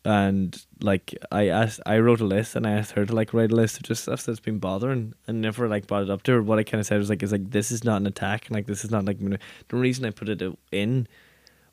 and 0.05 0.57
like 0.83 1.15
I 1.33 1.49
asked, 1.49 1.81
I 1.87 1.99
wrote 1.99 2.21
a 2.21 2.27
list 2.27 2.57
and 2.57 2.67
I 2.67 2.73
asked 2.73 2.93
her 2.93 3.07
to 3.07 3.15
like 3.15 3.33
write 3.33 3.53
a 3.53 3.57
list 3.57 3.79
of 3.79 3.85
just 3.85 4.03
stuff 4.03 4.25
that's 4.25 4.41
been 4.41 4.59
bothering, 4.59 5.15
and 5.27 5.41
never 5.41 5.69
like 5.69 5.87
brought 5.87 6.03
it 6.03 6.11
up 6.11 6.23
to 6.25 6.33
her. 6.33 6.43
What 6.43 6.59
I 6.59 6.63
kind 6.63 6.81
of 6.81 6.87
said 6.87 6.99
was 6.99 7.09
like, 7.09 7.23
is 7.23 7.33
like 7.33 7.51
this 7.51 7.71
is 7.71 7.85
not 7.85 8.01
an 8.01 8.07
attack, 8.07 8.47
and 8.47 8.55
like 8.55 8.67
this 8.67 8.85
is 8.85 8.91
not 8.91 9.05
like 9.05 9.19
the 9.19 9.77
reason 9.77 10.05
I 10.05 10.11
put 10.11 10.29
it 10.29 10.43
in 10.71 11.09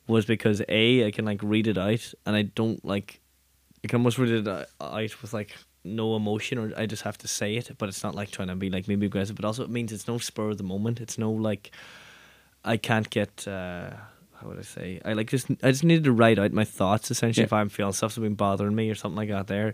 was 0.08 0.26
because 0.26 0.62
a 0.70 1.06
I 1.06 1.12
can 1.12 1.26
like 1.26 1.41
read 1.44 1.68
it 1.68 1.78
out, 1.78 2.14
and 2.26 2.36
I 2.36 2.44
don't 2.44 2.84
like 2.86 3.20
I 3.84 3.88
can 3.88 3.98
almost 3.98 4.18
read 4.18 4.30
it 4.30 4.48
uh, 4.48 4.66
out 4.80 5.22
with 5.22 5.34
like 5.34 5.56
no 5.84 6.16
emotion, 6.16 6.58
or 6.58 6.72
I 6.78 6.86
just 6.86 7.03
have 7.03 7.18
to 7.20 7.28
say 7.28 7.56
it. 7.58 7.72
But 7.78 7.90
it's 7.90 8.03
not 8.03 8.16
like 8.16 8.32
trying 8.32 8.48
to 8.48 8.56
be 8.56 8.70
like 8.70 8.88
maybe 8.88 9.08
aggressive, 9.08 9.36
but 9.36 9.45
also 9.45 9.64
it 9.64 9.70
means 9.70 9.91
it's 9.91 10.08
no 10.08 10.18
spur 10.20 10.52
of 10.52 10.58
the 10.58 10.64
moment. 10.64 11.02
It's 11.02 11.18
no 11.18 11.32
like 11.32 11.72
I 12.64 12.78
can't 12.78 13.10
get. 13.10 13.48
uh 13.48 13.91
how 14.42 14.48
would 14.48 14.60
I 14.60 14.64
say? 14.64 15.00
I 15.06 15.14
like 15.14 15.30
just 15.30 15.48
I 15.64 15.72
just 15.72 15.84
needed 15.84 16.06
to 16.06 16.12
write 16.12 16.40
out 16.40 16.52
my 16.52 16.64
thoughts 16.66 17.12
essentially 17.12 17.44
Yeah. 17.44 17.46
if 17.46 17.54
I'm 17.54 17.70
feeling 17.70 17.94
stuff's 17.94 18.18
been 18.18 18.36
bothering 18.36 18.76
me 18.76 18.90
or 18.90 18.96
something 18.96 19.18
like 19.18 19.30
that 19.30 19.48
there. 19.48 19.74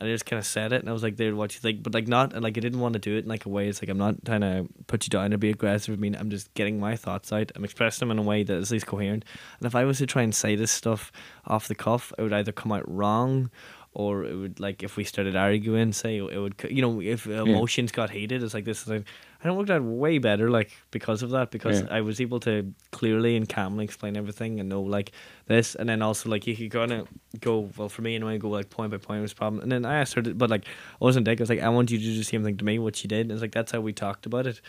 And 0.00 0.08
I 0.08 0.12
just 0.12 0.26
kind 0.26 0.38
of 0.38 0.46
said 0.46 0.72
it, 0.72 0.80
and 0.80 0.88
I 0.88 0.92
was 0.92 1.02
like, 1.02 1.16
"There, 1.16 1.34
what 1.34 1.52
you 1.54 1.60
think?" 1.60 1.82
But 1.82 1.92
like, 1.92 2.06
not 2.06 2.32
and 2.32 2.42
like 2.44 2.56
I 2.56 2.60
didn't 2.60 2.78
want 2.78 2.92
to 2.92 3.00
do 3.00 3.16
it 3.16 3.24
in 3.24 3.28
like 3.28 3.46
a 3.46 3.48
way. 3.48 3.66
It's 3.68 3.82
like 3.82 3.88
I'm 3.88 3.98
not 3.98 4.24
trying 4.24 4.42
to 4.42 4.68
put 4.86 5.04
you 5.04 5.10
down 5.10 5.34
or 5.34 5.38
be 5.38 5.50
aggressive. 5.50 5.92
I 5.92 6.00
mean, 6.00 6.14
I'm 6.14 6.30
just 6.30 6.54
getting 6.54 6.78
my 6.78 6.94
thoughts 6.94 7.32
out. 7.32 7.50
I'm 7.56 7.64
expressing 7.64 8.06
them 8.06 8.16
in 8.16 8.24
a 8.24 8.26
way 8.28 8.44
that 8.44 8.54
is 8.54 8.70
at 8.70 8.74
least 8.76 8.86
coherent. 8.86 9.24
And 9.58 9.66
if 9.66 9.74
I 9.74 9.84
was 9.84 9.98
to 9.98 10.06
try 10.06 10.22
and 10.22 10.32
say 10.32 10.54
this 10.54 10.70
stuff 10.70 11.10
off 11.48 11.66
the 11.66 11.74
cuff, 11.74 12.12
it 12.16 12.22
would 12.22 12.32
either 12.32 12.52
come 12.52 12.70
out 12.70 12.88
wrong, 12.88 13.50
or 13.94 14.24
it 14.24 14.34
would 14.34 14.60
like 14.60 14.82
if 14.82 14.96
we 14.96 15.04
started 15.04 15.34
arguing, 15.34 15.92
say 15.92 16.18
it 16.18 16.38
would, 16.38 16.54
you 16.70 16.82
know, 16.82 17.00
if 17.00 17.26
emotions 17.26 17.90
got 17.90 18.10
heated, 18.10 18.42
it's 18.42 18.54
like 18.54 18.64
this. 18.64 18.82
Is 18.82 18.88
like, 18.88 19.04
I 19.42 19.46
don't 19.46 19.56
worked 19.56 19.70
out 19.70 19.82
way 19.82 20.18
better, 20.18 20.50
like 20.50 20.70
because 20.90 21.22
of 21.22 21.30
that, 21.30 21.50
because 21.50 21.80
Yeah. 21.80 21.88
I 21.90 22.00
was 22.02 22.20
able 22.20 22.38
to 22.40 22.72
clearly 22.92 23.36
and 23.36 23.48
calmly 23.48 23.84
explain 23.84 24.16
everything 24.16 24.60
and 24.60 24.68
know 24.68 24.82
like 24.82 25.12
this, 25.46 25.74
and 25.74 25.88
then 25.88 26.02
also 26.02 26.28
like 26.28 26.46
you 26.46 26.54
could 26.54 26.70
kind 26.70 26.92
of 26.92 27.08
go 27.40 27.70
well 27.76 27.88
for 27.88 28.02
me 28.02 28.14
and 28.14 28.24
I 28.24 28.36
go 28.36 28.50
like 28.50 28.70
point 28.70 28.90
by 28.90 28.98
point 28.98 29.22
was 29.22 29.32
problem, 29.32 29.62
and 29.62 29.72
then 29.72 29.84
I 29.84 30.00
asked 30.00 30.14
her, 30.14 30.22
to, 30.22 30.34
but 30.34 30.50
like 30.50 30.64
I 30.66 31.04
wasn't 31.04 31.24
dick. 31.24 31.40
I 31.40 31.42
was 31.42 31.50
like, 31.50 31.60
I 31.62 31.68
want 31.68 31.90
you 31.90 31.98
to 31.98 32.04
do 32.04 32.16
the 32.16 32.24
same 32.24 32.44
thing 32.44 32.56
to 32.58 32.64
me, 32.64 32.78
what 32.78 32.94
she 32.96 33.08
did, 33.08 33.22
and 33.22 33.32
it's 33.32 33.42
like 33.42 33.52
that's 33.52 33.72
how 33.72 33.80
we 33.80 33.92
talked 33.92 34.26
about 34.26 34.46
it, 34.46 34.60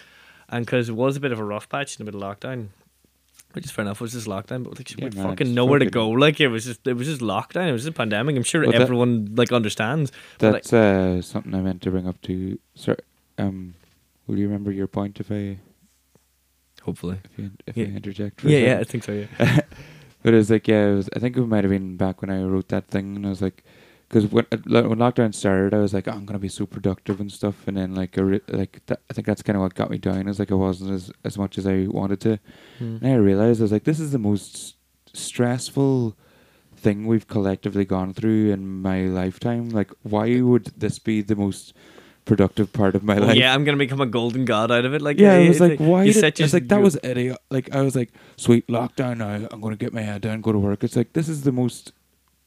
and 0.47 0.65
because 0.65 0.89
it 0.89 0.95
was 0.95 1.17
a 1.17 1.19
bit 1.19 1.31
of 1.31 1.39
a 1.39 1.43
rough 1.43 1.67
patch 1.69 1.99
in 1.99 2.05
the 2.05 2.11
middle 2.11 2.23
of 2.27 2.39
lockdown. 2.39 2.67
Which 3.53 3.65
is 3.65 3.71
fair 3.71 3.83
enough. 3.83 3.99
It 3.99 4.03
was 4.03 4.11
just 4.13 4.27
lockdown, 4.27 4.63
but 4.63 4.77
like 4.77 4.87
she 4.87 4.95
Yeah, 4.99 5.05
would 5.05 5.15
man, 5.15 5.27
fucking 5.29 5.53
nowhere 5.55 5.79
to 5.79 5.87
go. 5.89 6.09
Like 6.09 6.39
it 6.39 6.49
was 6.49 6.65
just, 6.65 6.85
it 6.85 6.93
was 6.93 7.07
just 7.07 7.19
lockdown. 7.21 7.67
It 7.67 7.71
was 7.71 7.81
just 7.83 7.95
a 7.95 7.97
pandemic. 7.97 8.35
I'm 8.35 8.43
sure 8.43 8.61
Well, 8.61 8.71
that- 8.71 8.81
everyone 8.81 9.33
like 9.35 9.51
understands. 9.51 10.11
But, 10.37 10.53
like- 10.53 10.63
That's 10.63 10.73
uh, 10.73 11.21
something 11.23 11.55
I 11.55 11.61
meant 11.61 11.81
to 11.81 11.91
bring 11.91 12.07
up 12.07 12.21
to. 12.23 12.59
Sir, 12.75 12.95
um, 13.39 13.73
will 14.27 14.37
you 14.37 14.45
remember 14.45 14.71
your 14.71 14.87
point 14.87 15.19
if 15.19 15.31
I 15.31 15.57
Hopefully, 16.83 17.17
if 17.25 17.37
you 17.39 17.51
if 17.67 17.75
Yeah. 17.77 17.85
I 17.85 17.89
interject? 17.89 18.41
For 18.41 18.49
yeah, 18.49 18.59
yeah, 18.59 18.79
I 18.79 18.83
think 18.83 19.03
so. 19.03 19.11
Yeah, 19.11 19.27
But 20.23 20.33
it 20.33 20.37
was 20.37 20.49
like 20.49 20.67
yeah, 20.67 20.87
it 20.91 20.95
was, 20.95 21.09
I 21.15 21.19
think 21.19 21.35
it 21.35 21.41
might 21.45 21.63
have 21.63 21.71
been 21.71 21.97
back 21.97 22.21
when 22.21 22.29
I 22.29 22.43
wrote 22.43 22.69
that 22.69 22.87
thing, 22.87 23.15
and 23.15 23.25
I 23.25 23.29
was 23.29 23.41
like, 23.41 23.63
because 24.09 24.25
when 24.25 24.45
when 24.51 24.97
lockdown 24.99 25.33
started, 25.33 25.73
I 25.73 25.79
was 25.79 25.93
like, 25.93 26.07
oh, 26.07 26.11
I'm 26.11 26.25
gonna 26.25 26.39
be 26.39 26.49
so 26.49 26.65
productive 26.65 27.19
and 27.21 27.31
stuff, 27.31 27.67
and 27.67 27.77
then 27.77 27.93
like 27.95 28.17
I 28.17 28.21
re- 28.21 28.41
like 28.47 28.81
that, 28.87 29.01
I 29.09 29.13
think 29.13 29.27
that's 29.27 29.41
kind 29.43 29.55
of 29.55 29.61
what 29.61 29.75
got 29.75 29.89
me 29.91 29.97
down. 29.99 30.27
Is 30.27 30.39
like 30.39 30.51
I 30.51 30.55
wasn't 30.55 30.91
as 30.91 31.11
as 31.23 31.37
much 31.37 31.57
as 31.57 31.65
I 31.67 31.85
wanted 31.87 32.19
to. 32.21 32.39
Hmm. 32.79 32.97
And 33.01 33.07
I 33.07 33.15
realized 33.15 33.61
I 33.61 33.63
was 33.63 33.71
like, 33.71 33.83
this 33.85 33.99
is 33.99 34.11
the 34.11 34.17
most 34.19 34.75
stressful 35.13 36.17
thing 36.75 37.05
we've 37.05 37.27
collectively 37.27 37.85
gone 37.85 38.13
through 38.13 38.51
in 38.51 38.81
my 38.81 39.01
lifetime. 39.03 39.69
Like, 39.69 39.91
why 40.03 40.41
would 40.41 40.65
this 40.77 40.97
be 40.97 41.21
the 41.21 41.35
most 41.35 41.73
productive 42.25 42.71
part 42.73 42.95
of 42.95 43.03
my 43.03 43.17
Oh, 43.17 43.21
life? 43.27 43.35
yeah, 43.35 43.53
I'm 43.53 43.63
gonna 43.63 43.77
become 43.77 44.01
a 44.01 44.05
golden 44.05 44.45
god 44.45 44.71
out 44.71 44.85
of 44.85 44.93
it. 44.93 45.01
Like 45.01 45.19
yeah, 45.19 45.33
it- 45.33 45.45
I 45.45 45.47
was 45.49 45.49
it's 45.49 45.59
like, 45.59 45.79
why? 45.79 46.03
You 46.03 46.13
Did, 46.13 46.19
set 46.19 46.39
I 46.39 46.43
was 46.43 46.53
like, 46.53 46.67
that 46.69 46.81
was 46.81 46.97
idiot. 47.03 47.37
Like, 47.49 47.73
I 47.75 47.81
was 47.81 47.95
like, 47.95 48.11
sweet 48.37 48.67
lockdown. 48.67 49.17
Now 49.17 49.47
I'm 49.51 49.61
going 49.61 49.73
to 49.75 49.83
get 49.85 49.93
my 49.93 50.01
head 50.01 50.21
down, 50.21 50.41
go 50.41 50.51
to 50.51 50.59
work. 50.59 50.83
It's 50.83 50.95
like 50.95 51.13
this 51.13 51.27
is 51.27 51.41
the 51.43 51.51
most, 51.51 51.91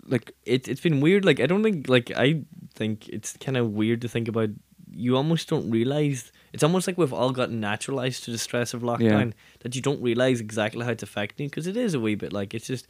like, 0.07 0.33
it, 0.45 0.69
it's 0.69 0.81
been 0.81 1.01
weird. 1.01 1.25
Like 1.25 1.41
I 1.41 1.47
don't 1.47 1.63
think 1.63 1.89
like 1.89 2.11
I 2.17 2.43
think 2.75 3.09
it's 3.09 3.37
kind 3.39 3.57
of 3.57 3.71
weird 3.73 4.01
to 4.03 4.09
think 4.09 4.29
about 4.29 4.51
you 4.95 5.17
almost 5.17 5.49
don't 5.49 5.71
realize. 5.71 6.33
It's 6.53 6.63
almost 6.63 6.87
like 6.87 6.99
we've 6.99 7.13
all 7.15 7.31
gotten 7.31 7.61
naturalized 7.61 8.25
to 8.25 8.31
the 8.31 8.39
stress 8.39 8.75
of 8.75 8.83
lockdown 8.83 9.33
that 9.61 9.75
you 9.75 9.81
don't 9.81 10.03
realize 10.03 10.41
exactly 10.41 10.85
how 10.85 10.91
it's 10.93 11.03
affecting 11.03 11.45
you 11.45 11.51
because 11.51 11.67
it 11.67 11.77
is 11.77 11.95
a 11.95 12.01
wee 12.01 12.15
bit 12.15 12.33
like 12.33 12.53
it's 12.55 12.67
just. 12.67 12.87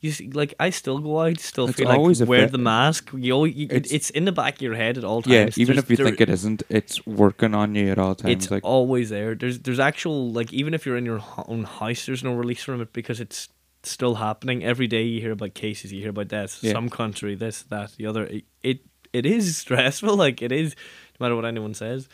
You 0.00 0.12
see, 0.12 0.30
like 0.30 0.54
I 0.60 0.70
still 0.70 0.98
go 1.00 1.20
out, 1.22 1.40
still 1.40 1.66
It's 1.68 1.76
feel 1.76 1.88
like 1.88 2.28
wear 2.28 2.46
the 2.46 2.56
mask. 2.56 3.10
You, 3.12 3.34
al- 3.34 3.46
you 3.48 3.64
it's, 3.68 3.74
It's- 3.74 3.92
it's 3.92 4.10
in 4.10 4.26
the 4.26 4.32
back 4.32 4.54
of 4.56 4.62
your 4.62 4.76
head 4.76 4.96
at 4.96 5.02
all 5.02 5.22
times. 5.22 5.56
Yeah, 5.56 5.62
even 5.62 5.74
There's- 5.74 5.84
if 5.84 5.90
you 5.90 5.96
there- 5.96 6.06
think 6.06 6.20
it 6.20 6.28
isn't, 6.28 6.62
it's 6.68 7.04
working 7.04 7.52
on 7.52 7.74
you 7.74 7.88
at 7.90 7.98
all 7.98 8.14
times. 8.14 8.32
it's 8.44 8.48
like 8.48 8.62
always 8.64 9.10
there. 9.10 9.34
There's 9.34 9.58
there's 9.58 9.80
actual 9.80 10.30
like 10.30 10.52
even 10.52 10.72
if 10.72 10.86
you're 10.86 10.96
in 10.96 11.04
your 11.04 11.20
own 11.48 11.64
house, 11.64 12.06
there's 12.06 12.22
no 12.22 12.32
release 12.32 12.62
from 12.62 12.80
it 12.80 12.92
because 12.92 13.18
it's 13.18 13.48
still 13.82 14.16
happening 14.16 14.64
every 14.64 14.86
day. 14.86 15.02
You 15.02 15.20
hear 15.20 15.32
about 15.32 15.54
cases, 15.54 15.92
you 15.92 16.00
hear 16.00 16.10
about 16.10 16.28
deaths. 16.28 16.62
Yeah. 16.62 16.72
Some 16.72 16.88
country, 16.90 17.34
this, 17.34 17.62
that, 17.64 17.92
the 17.92 18.06
other. 18.06 18.24
It, 18.26 18.44
it 18.62 18.80
it 19.12 19.26
is 19.26 19.56
stressful. 19.62 20.16
Like 20.16 20.42
it 20.42 20.52
is, 20.52 20.74
no 21.18 21.24
matter 21.24 21.36
what 21.36 21.44
anyone 21.44 21.74
says. 21.74 22.08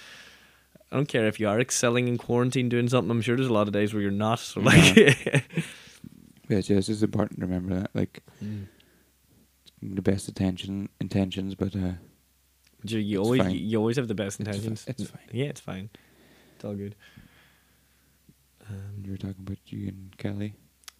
I 0.93 0.97
don't 0.97 1.09
care 1.09 1.27
if 1.27 1.41
you 1.41 1.49
are 1.49 1.59
excelling 1.59 2.07
in 2.07 2.19
quarantine 2.19 2.69
doing 2.69 2.89
something. 2.89 3.11
I'm 3.11 3.21
sure 3.23 3.35
there's 3.37 3.49
a 3.49 3.53
lot 3.53 3.67
of 3.67 3.73
days 3.73 3.93
where 3.93 4.01
you're 4.03 4.13
not. 4.13 4.39
So 4.39 4.61
like, 4.61 4.95
yeah, 4.97 5.41
it's 6.49 6.69
just 6.69 6.89
it's 6.89 7.03
important 7.03 7.41
to 7.41 7.47
remember 7.47 7.75
that. 7.81 7.91
Like 7.95 8.23
Mm. 8.45 8.67
the 9.83 10.03
best 10.03 10.29
attention 10.29 10.89
intentions, 11.01 11.55
but 11.57 11.75
uh, 11.75 11.93
you, 12.85 12.99
you 12.99 13.19
always 13.23 13.43
fine. 13.43 13.51
you 13.57 13.77
always 13.79 13.97
have 13.97 14.07
the 14.09 14.15
best 14.15 14.39
It's 14.41 14.49
intentions. 14.49 14.85
it's 14.87 15.11
fine. 15.11 15.29
Yeah, 15.33 15.47
it's 15.47 15.61
fine. 15.61 15.91
It's 16.55 16.65
all 16.65 16.75
good. 16.75 16.95
Um, 18.69 19.03
you 19.05 19.11
were 19.13 19.19
talking 19.19 19.41
about 19.47 19.59
you 19.67 19.89
and 19.89 20.17
Kelly. 20.17 20.55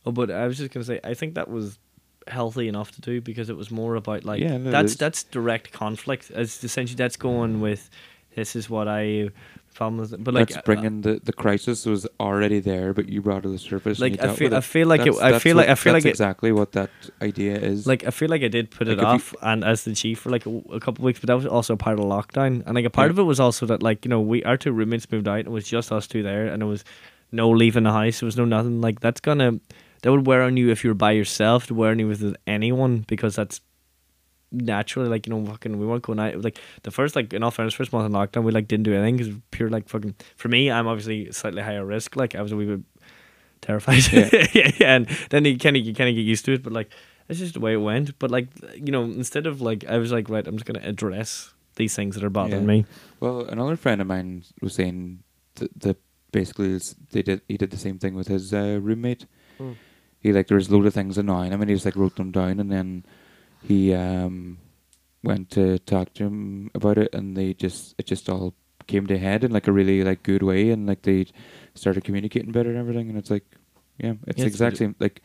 Oh, 0.07 0.13
but 0.13 0.31
I 0.31 0.47
was 0.47 0.59
just 0.59 0.73
gonna 0.73 0.85
say, 0.85 1.01
I 1.05 1.15
think 1.15 1.35
that 1.35 1.49
was 1.49 1.79
healthy 2.27 2.69
enough 2.69 2.91
to 2.93 3.01
do 3.03 3.21
because 3.21 3.51
it 3.51 3.57
was 3.57 3.71
more 3.71 3.97
about 3.97 4.25
like 4.25 4.41
Yeah, 4.41 4.59
that 4.59 4.71
that's 4.71 4.97
that's 4.97 5.23
direct 5.25 5.73
conflict. 5.73 6.31
As 6.31 6.63
essentially 6.65 6.97
that's 6.97 7.17
going 7.17 7.61
with 7.61 7.91
this 8.35 8.57
is 8.57 8.69
what 8.71 8.89
I 8.89 9.31
problem 9.75 9.99
with. 9.99 10.23
But 10.23 10.35
like 10.35 10.49
That's 10.49 10.59
uh, 10.59 10.63
bringing 10.65 11.01
the 11.03 11.21
the 11.23 11.33
crisis 11.33 11.85
was 11.85 12.07
already 12.21 12.61
there, 12.61 12.93
but 12.95 13.09
you 13.09 13.21
brought 13.21 13.39
it 13.39 13.43
to 13.43 13.49
the 13.49 13.59
surface. 13.59 13.99
like 13.99 14.21
I 14.23 14.35
feel 14.35 14.55
I 14.55 14.61
feel 14.61 14.87
like 14.89 15.07
it, 15.07 15.15
I 15.21 15.33
that's 15.33 15.43
feel 15.43 15.57
what- 15.57 15.63
like 15.67 15.69
I 15.71 15.75
feel 15.75 15.93
that's 15.93 16.05
like 16.05 16.09
it, 16.09 16.15
exactly 16.17 16.53
what 16.53 16.73
that 16.73 16.91
idea 17.23 17.57
is. 17.57 17.87
like 17.87 18.07
I 18.07 18.11
feel 18.11 18.29
like 18.29 18.43
I 18.43 18.49
did 18.49 18.71
put 18.71 18.87
Like, 18.89 18.99
it 18.99 19.01
if 19.01 19.03
you- 19.03 19.07
off 19.09 19.35
and 19.43 19.65
as 19.65 19.85
the 19.85 19.95
chief 19.95 20.21
for 20.21 20.31
like 20.31 20.47
a, 20.47 20.51
a 20.73 20.81
couple 20.81 21.03
of 21.03 21.07
weeks, 21.07 21.21
but 21.21 21.27
that 21.27 21.35
was 21.37 21.47
also 21.47 21.77
part 21.77 21.99
of 21.99 22.05
lockdown. 22.07 22.63
And 22.67 22.75
like 22.75 22.85
a 22.85 22.91
part 22.91 23.09
Yeah. 23.09 23.13
of 23.13 23.19
it 23.21 23.23
was 23.25 23.41
also 23.41 23.67
that 23.67 23.83
like 23.83 24.05
you 24.05 24.09
know 24.09 24.21
we 24.21 24.43
our 24.45 24.57
two 24.57 24.73
roommates 24.73 25.11
moved 25.11 25.27
out 25.29 25.39
and 25.41 25.49
it 25.49 25.51
was 25.51 25.67
just 25.67 25.91
us 25.93 26.07
two 26.07 26.23
there, 26.23 26.47
and 26.47 26.63
it 26.63 26.67
was 26.67 26.85
no 27.33 27.51
leaving 27.51 27.83
the 27.85 27.93
house. 27.93 28.21
There 28.21 28.27
was 28.27 28.37
no 28.37 28.45
nothing 28.45 28.81
like 28.81 29.01
that's 29.01 29.21
gonna 29.21 29.59
that 30.05 30.13
would 30.13 30.27
wear 30.27 30.43
on 30.43 30.57
you 30.57 30.69
if 30.71 30.85
you 30.85 30.91
were 30.91 30.95
by 30.95 31.13
yourself. 31.13 31.67
To 31.69 31.75
wear 31.75 31.91
on 31.91 31.99
you 31.99 32.07
with 32.07 32.37
anyone 32.47 33.05
because 33.09 33.35
that's 33.35 33.61
naturally 34.53 35.09
like 35.09 35.27
you 35.27 35.33
know 35.35 35.45
fucking 35.51 35.79
we 35.79 35.85
weren't 35.87 36.05
going 36.05 36.21
out 36.21 36.41
like 36.43 36.61
the 36.85 36.91
first 36.93 37.17
like 37.17 37.33
in 37.33 37.43
all 37.43 37.51
fairness 37.51 37.75
first 37.75 37.93
month 37.93 38.07
in 38.07 38.13
lockdown 38.13 38.45
we 38.45 38.53
like 38.53 38.69
didn't 38.69 38.85
do 38.85 38.95
anything 38.95 39.17
because 39.17 39.35
pure 39.51 39.69
like 39.69 39.89
fucking 39.89 40.15
for 40.37 40.47
me 40.49 40.71
I'm 40.71 40.87
obviously 40.87 41.33
slightly 41.33 41.61
higher 41.61 41.85
risk 41.85 42.15
like 42.15 42.37
I 42.37 42.43
was 42.43 42.53
a 42.53 42.57
wee 42.57 42.67
bit 42.67 42.81
terrified 43.63 44.07
Yeah. 44.13 44.29
yeah, 44.33 44.71
yeah 44.79 44.95
and 44.95 45.07
then 45.31 45.45
you 45.45 45.59
kind 45.59 45.77
of 45.77 45.85
you 45.85 45.93
kind 45.93 46.09
of 46.09 46.15
get 46.15 46.21
used 46.23 46.45
to 46.45 46.53
it 46.53 46.63
but 46.63 46.73
like 46.73 46.93
it's 47.29 47.41
just 47.41 47.55
the 47.55 47.61
way 47.61 47.73
it 47.73 47.79
went 47.79 48.17
but 48.21 48.31
like 48.31 48.47
you 48.77 48.93
know 48.93 49.03
instead 49.03 49.47
of 49.49 49.61
like 49.61 49.85
I 49.87 49.99
was 49.99 50.13
like 50.13 50.29
right 50.29 50.47
I'm 50.47 50.55
just 50.55 50.67
gonna 50.67 50.87
address 50.89 51.53
these 51.75 51.97
things 51.97 52.15
that 52.15 52.23
are 52.23 52.31
bothering 52.31 52.63
Yeah. 52.63 52.67
me 52.69 52.85
Well, 53.19 53.41
another 53.47 53.75
friend 53.75 54.01
of 54.01 54.07
mine 54.07 54.45
was 54.63 54.75
saying 54.75 55.25
that, 55.57 55.81
that 55.81 55.97
basically 56.31 56.79
they 57.11 57.23
did 57.23 57.41
he 57.49 57.57
did 57.57 57.73
the 57.73 57.77
same 57.77 57.99
thing 57.99 58.15
with 58.15 58.29
his 58.29 58.55
uh, 58.55 58.79
roommate. 58.81 59.27
Mm. 59.59 59.75
He 60.25 60.33
like 60.33 60.49
there 60.49 60.57
was 60.57 60.71
a 60.71 60.75
load 60.77 60.87
of 60.87 60.95
things 60.95 61.19
annoying 61.19 61.53
him, 61.53 61.61
and 61.63 61.71
he 61.71 61.77
just 61.77 61.87
like 61.87 61.97
wrote 61.97 62.17
them 62.17 62.33
down, 62.33 62.61
and 62.61 62.73
then 62.73 63.05
he 63.63 63.95
um 63.95 64.59
went 65.23 65.51
to 65.51 65.79
talk 65.81 66.15
to 66.15 66.25
him 66.25 66.71
about 66.75 66.99
it, 66.99 67.15
and 67.15 67.37
they 67.37 67.55
just 67.55 67.95
it 67.99 68.07
just 68.07 68.29
all 68.31 68.55
came 68.87 69.07
to 69.09 69.19
head 69.19 69.45
in 69.45 69.53
like 69.53 69.69
a 69.69 69.73
really 69.73 70.03
like 70.05 70.23
good 70.25 70.43
way, 70.43 70.71
and 70.71 70.87
like 70.87 71.03
they 71.03 71.27
started 71.75 72.05
communicating 72.05 72.53
better 72.53 72.71
and 72.71 72.79
everything, 72.79 73.11
and 73.11 73.19
it's 73.19 73.31
like 73.31 73.45
yeah, 73.99 74.15
it's 74.27 74.41
Yeah, 74.41 74.47
exact 74.47 74.79
same 74.79 74.97
like 75.01 75.23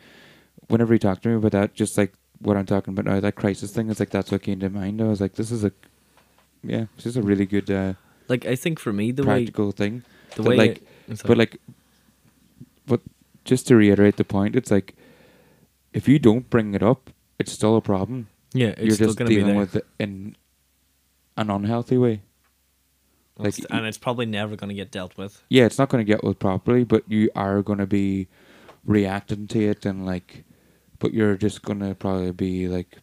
whenever 0.68 0.94
he 0.94 1.00
talked 1.00 1.24
to 1.24 1.30
me 1.30 1.36
about 1.36 1.54
that, 1.54 1.74
just 1.74 1.98
like 1.98 2.14
what 2.40 2.58
I'm 2.58 2.66
talking 2.66 2.94
about 2.94 3.06
now, 3.06 3.20
that 3.22 3.36
crisis 3.36 3.72
thing, 3.72 3.90
it's 3.90 4.00
like 4.00 4.12
that's 4.12 4.32
what 4.32 4.44
came 4.44 4.60
to 4.62 4.70
mind. 4.70 5.02
I 5.02 5.06
was 5.06 5.22
like, 5.22 5.36
this 5.36 5.52
is 5.52 5.64
a 5.64 5.72
yeah, 6.64 6.86
this 6.98 7.06
is 7.06 7.18
a 7.18 7.22
really 7.24 7.46
good 7.46 7.72
uh, 7.72 7.94
like 8.28 8.46
I 8.46 8.56
think 8.56 8.80
for 8.80 8.94
me 8.94 9.12
the 9.12 9.24
way 9.24 9.46
practical 9.46 9.72
thing. 9.72 10.04
the 10.36 10.44
that, 10.44 10.50
way 10.50 10.58
like, 10.58 10.78
it, 11.08 11.24
But 11.26 11.38
like, 11.38 11.62
but 12.86 13.02
just 13.50 13.68
to 13.68 13.76
reiterate 13.76 14.16
the 14.18 14.24
point, 14.24 14.56
it's 14.56 14.72
like 14.72 14.96
if 15.94 16.08
you 16.08 16.20
don't 16.20 16.50
bring 16.50 16.74
it 16.76 16.84
up, 16.84 17.10
it's 17.40 17.52
still 17.52 17.76
a 17.76 17.82
problem. 17.82 18.28
yeah 18.54 18.68
it's 18.78 18.82
You're 18.82 18.96
still 18.96 19.08
just 19.14 19.26
dealing 19.26 19.48
there 19.48 19.56
with 19.58 19.76
it 19.76 19.88
in 20.00 20.36
an 21.36 21.50
unhealthy 21.50 21.98
way. 21.98 22.22
like, 23.38 23.56
and 23.70 23.86
it's 23.86 23.98
probably 23.98 24.26
never 24.26 24.56
gonna 24.56 24.74
get 24.74 24.92
dealt 24.92 25.18
with 25.18 25.42
Yeah, 25.50 25.66
it's 25.66 25.78
not 25.80 25.90
going 25.90 26.06
to 26.06 26.10
get 26.14 26.24
with 26.24 26.38
properly, 26.40 26.84
but 26.84 27.04
you 27.08 27.30
are 27.36 27.62
going 27.62 27.80
to 27.80 27.88
be 27.88 28.28
reacting 28.86 29.48
to 29.48 29.60
it 29.72 29.86
and 29.86 30.06
like, 30.06 30.44
but 31.00 31.14
you're 31.14 31.38
just 31.38 31.62
going 31.64 31.80
to 31.80 31.96
probably 31.96 32.32
be 32.32 32.68
like 32.68 32.98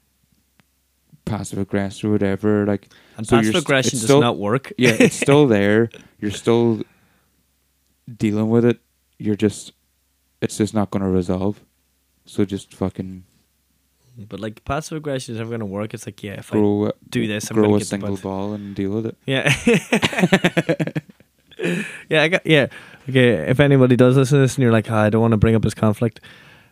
passive 1.25 1.59
aggressive 1.59 2.05
or 2.11 2.13
whatever. 2.13 2.67
Like, 2.67 2.89
and 3.17 3.27
So 3.27 3.37
passive 3.37 3.55
aggression 3.57 3.93
does 3.93 4.03
still- 4.05 4.21
not 4.21 4.37
work 4.39 4.73
yeah, 4.79 4.95
it's 5.01 5.17
still 5.27 5.47
there. 5.47 5.89
You're 6.21 6.31
still 6.31 6.83
dealing 8.07 8.49
with 8.51 8.65
it. 8.65 8.79
You're 9.19 9.37
just, 9.37 9.73
it's 10.41 10.59
just 10.59 10.75
not 10.75 10.91
going 10.91 11.03
to 11.03 11.09
resolve. 11.09 11.63
So 12.25 12.45
just 12.45 12.75
fucking 12.75 13.25
but 14.19 14.41
like 14.41 14.65
passive 14.65 14.97
aggression 14.97 15.35
is 15.35 15.39
never 15.39 15.51
gonna 15.51 15.67
work 15.67 15.93
it's 15.93 16.07
like 16.07 16.23
yeah 16.23 16.39
if 16.39 16.51
I 16.55 16.57
do 17.11 17.27
this, 17.27 17.51
I'm 17.51 17.57
grow 17.57 17.65
gonna 17.65 17.77
a 17.77 17.81
single 17.85 18.17
ball 18.17 18.55
and 18.55 18.75
deal 18.75 18.93
with 18.93 19.07
it. 19.07 19.17
Yeah. 19.27 19.55
yeah, 22.09 22.23
I 22.23 22.29
got 22.29 22.47
yeah. 22.47 22.69
Okay, 23.09 23.35
if 23.49 23.61
anybody 23.61 23.95
does 23.95 24.17
listen 24.17 24.39
to 24.39 24.41
this 24.43 24.57
and 24.57 24.63
you're 24.63 24.73
like, 24.73 24.91
"Ah, 24.91 25.03
I 25.03 25.11
don't 25.11 25.21
want 25.21 25.33
to 25.33 25.37
bring 25.37 25.55
up 25.55 25.63
this 25.63 25.75
conflict, 25.75 26.21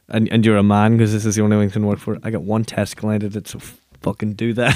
and 0.09 0.29
and 0.33 0.45
you're 0.45 0.57
a 0.57 0.63
man 0.63 0.97
because 0.97 1.13
this 1.13 1.27
is 1.27 1.37
the 1.37 1.43
only 1.43 1.65
it 1.65 1.73
can 1.73 1.87
work 1.87 1.99
for. 1.99 2.15
it, 2.15 2.23
I 2.25 2.31
got 2.31 2.43
one 2.43 2.65
testicle 2.65 3.11
I 3.11 3.19
did 3.19 3.37
it, 3.37 3.47
so 3.47 3.61
fucking 4.05 4.35
do 4.35 4.53
that. 4.55 4.75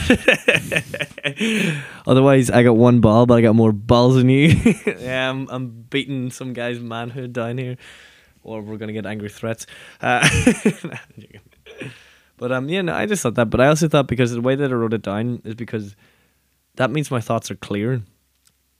Otherwise, 2.06 2.50
I 2.50 2.62
got 2.62 2.76
one 2.76 3.00
ball, 3.00 3.26
but 3.26 3.34
I 3.34 3.40
got 3.42 3.54
more 3.54 3.72
balls 3.72 4.16
than 4.16 4.28
you. 4.28 4.48
yeah, 4.86 5.30
I'm, 5.30 5.48
I'm 5.50 5.68
beating 5.90 6.30
some 6.30 6.52
guy's 6.52 6.80
manhood 6.80 7.32
down 7.32 7.58
here, 7.58 7.76
or 8.42 8.60
we're 8.62 8.76
gonna 8.76 8.92
get 8.92 9.06
angry 9.06 9.28
threats. 9.28 9.66
Uh, 10.00 10.26
nah, 10.84 10.90
I'm 10.94 11.20
joking. 11.20 11.40
but 12.36 12.52
um, 12.52 12.68
yeah, 12.68 12.82
no, 12.82 12.94
I 12.94 13.06
just 13.06 13.22
thought 13.22 13.34
that. 13.34 13.50
But 13.50 13.60
I 13.60 13.66
also 13.68 13.88
thought 13.88 14.06
because 14.06 14.32
the 14.32 14.40
way 14.40 14.54
that 14.54 14.70
I 14.70 14.74
wrote 14.74 14.92
it 14.94 15.02
down 15.02 15.42
is 15.44 15.54
because 15.54 15.96
that 16.76 16.90
means 16.90 17.10
my 17.10 17.20
thoughts 17.20 17.50
are 17.50 17.56
clear. 17.56 18.02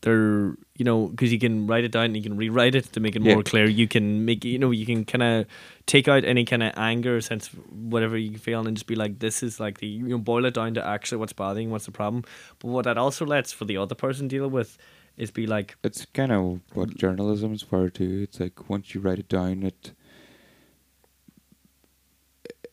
They're 0.03 0.55
you 0.77 0.85
know 0.85 1.09
because 1.09 1.33
you 1.33 1.41
can 1.41 1.67
write 1.67 1.83
it 1.83 1.91
down 1.91 2.05
and 2.05 2.17
you 2.17 2.23
can 2.23 2.37
rewrite 2.37 2.77
it 2.77 2.85
to 2.93 3.01
make 3.01 3.17
it 3.17 3.23
Yeah. 3.23 3.35
more 3.35 3.43
clear. 3.43 3.67
You 3.67 3.89
can 3.89 4.25
make 4.25 4.45
you 4.45 4.57
know 4.57 4.71
you 4.71 4.87
can 4.87 5.05
kind 5.05 5.25
of 5.25 5.47
take 5.87 6.07
out 6.07 6.25
any 6.25 6.45
kind 6.45 6.63
of 6.63 6.73
anger, 6.77 7.17
or 7.17 7.21
sense, 7.21 7.49
of 7.53 7.59
whatever 7.73 8.17
you 8.17 8.39
feel, 8.39 8.65
and 8.65 8.77
just 8.77 8.87
be 8.87 8.95
like, 8.95 9.19
this 9.19 9.43
is 9.43 9.59
like 9.59 9.79
the 9.79 9.89
you 9.89 10.07
know 10.07 10.19
boil 10.19 10.45
it 10.45 10.55
down 10.55 10.75
to 10.75 10.87
actually 10.87 11.19
what's 11.19 11.33
bothering, 11.33 11.71
what's 11.73 11.87
the 11.87 11.91
problem. 11.91 12.23
But 12.61 12.69
what 12.69 12.85
that 12.85 12.97
also 12.97 13.27
lets 13.27 13.53
for 13.53 13.65
the 13.65 13.77
other 13.77 13.97
person 13.97 14.29
deal 14.29 14.47
with 14.47 14.79
is 15.19 15.31
be 15.31 15.47
like, 15.47 15.77
It's 15.85 16.07
kind 16.07 16.33
of 16.33 16.61
what 16.75 16.97
journalism 16.97 17.53
is 17.53 17.63
for 17.63 17.91
too. 17.91 18.21
It's 18.23 18.41
like 18.41 18.69
once 18.71 18.95
you 18.95 19.01
write 19.01 19.19
it 19.19 19.29
down, 19.29 19.63
it 19.63 19.93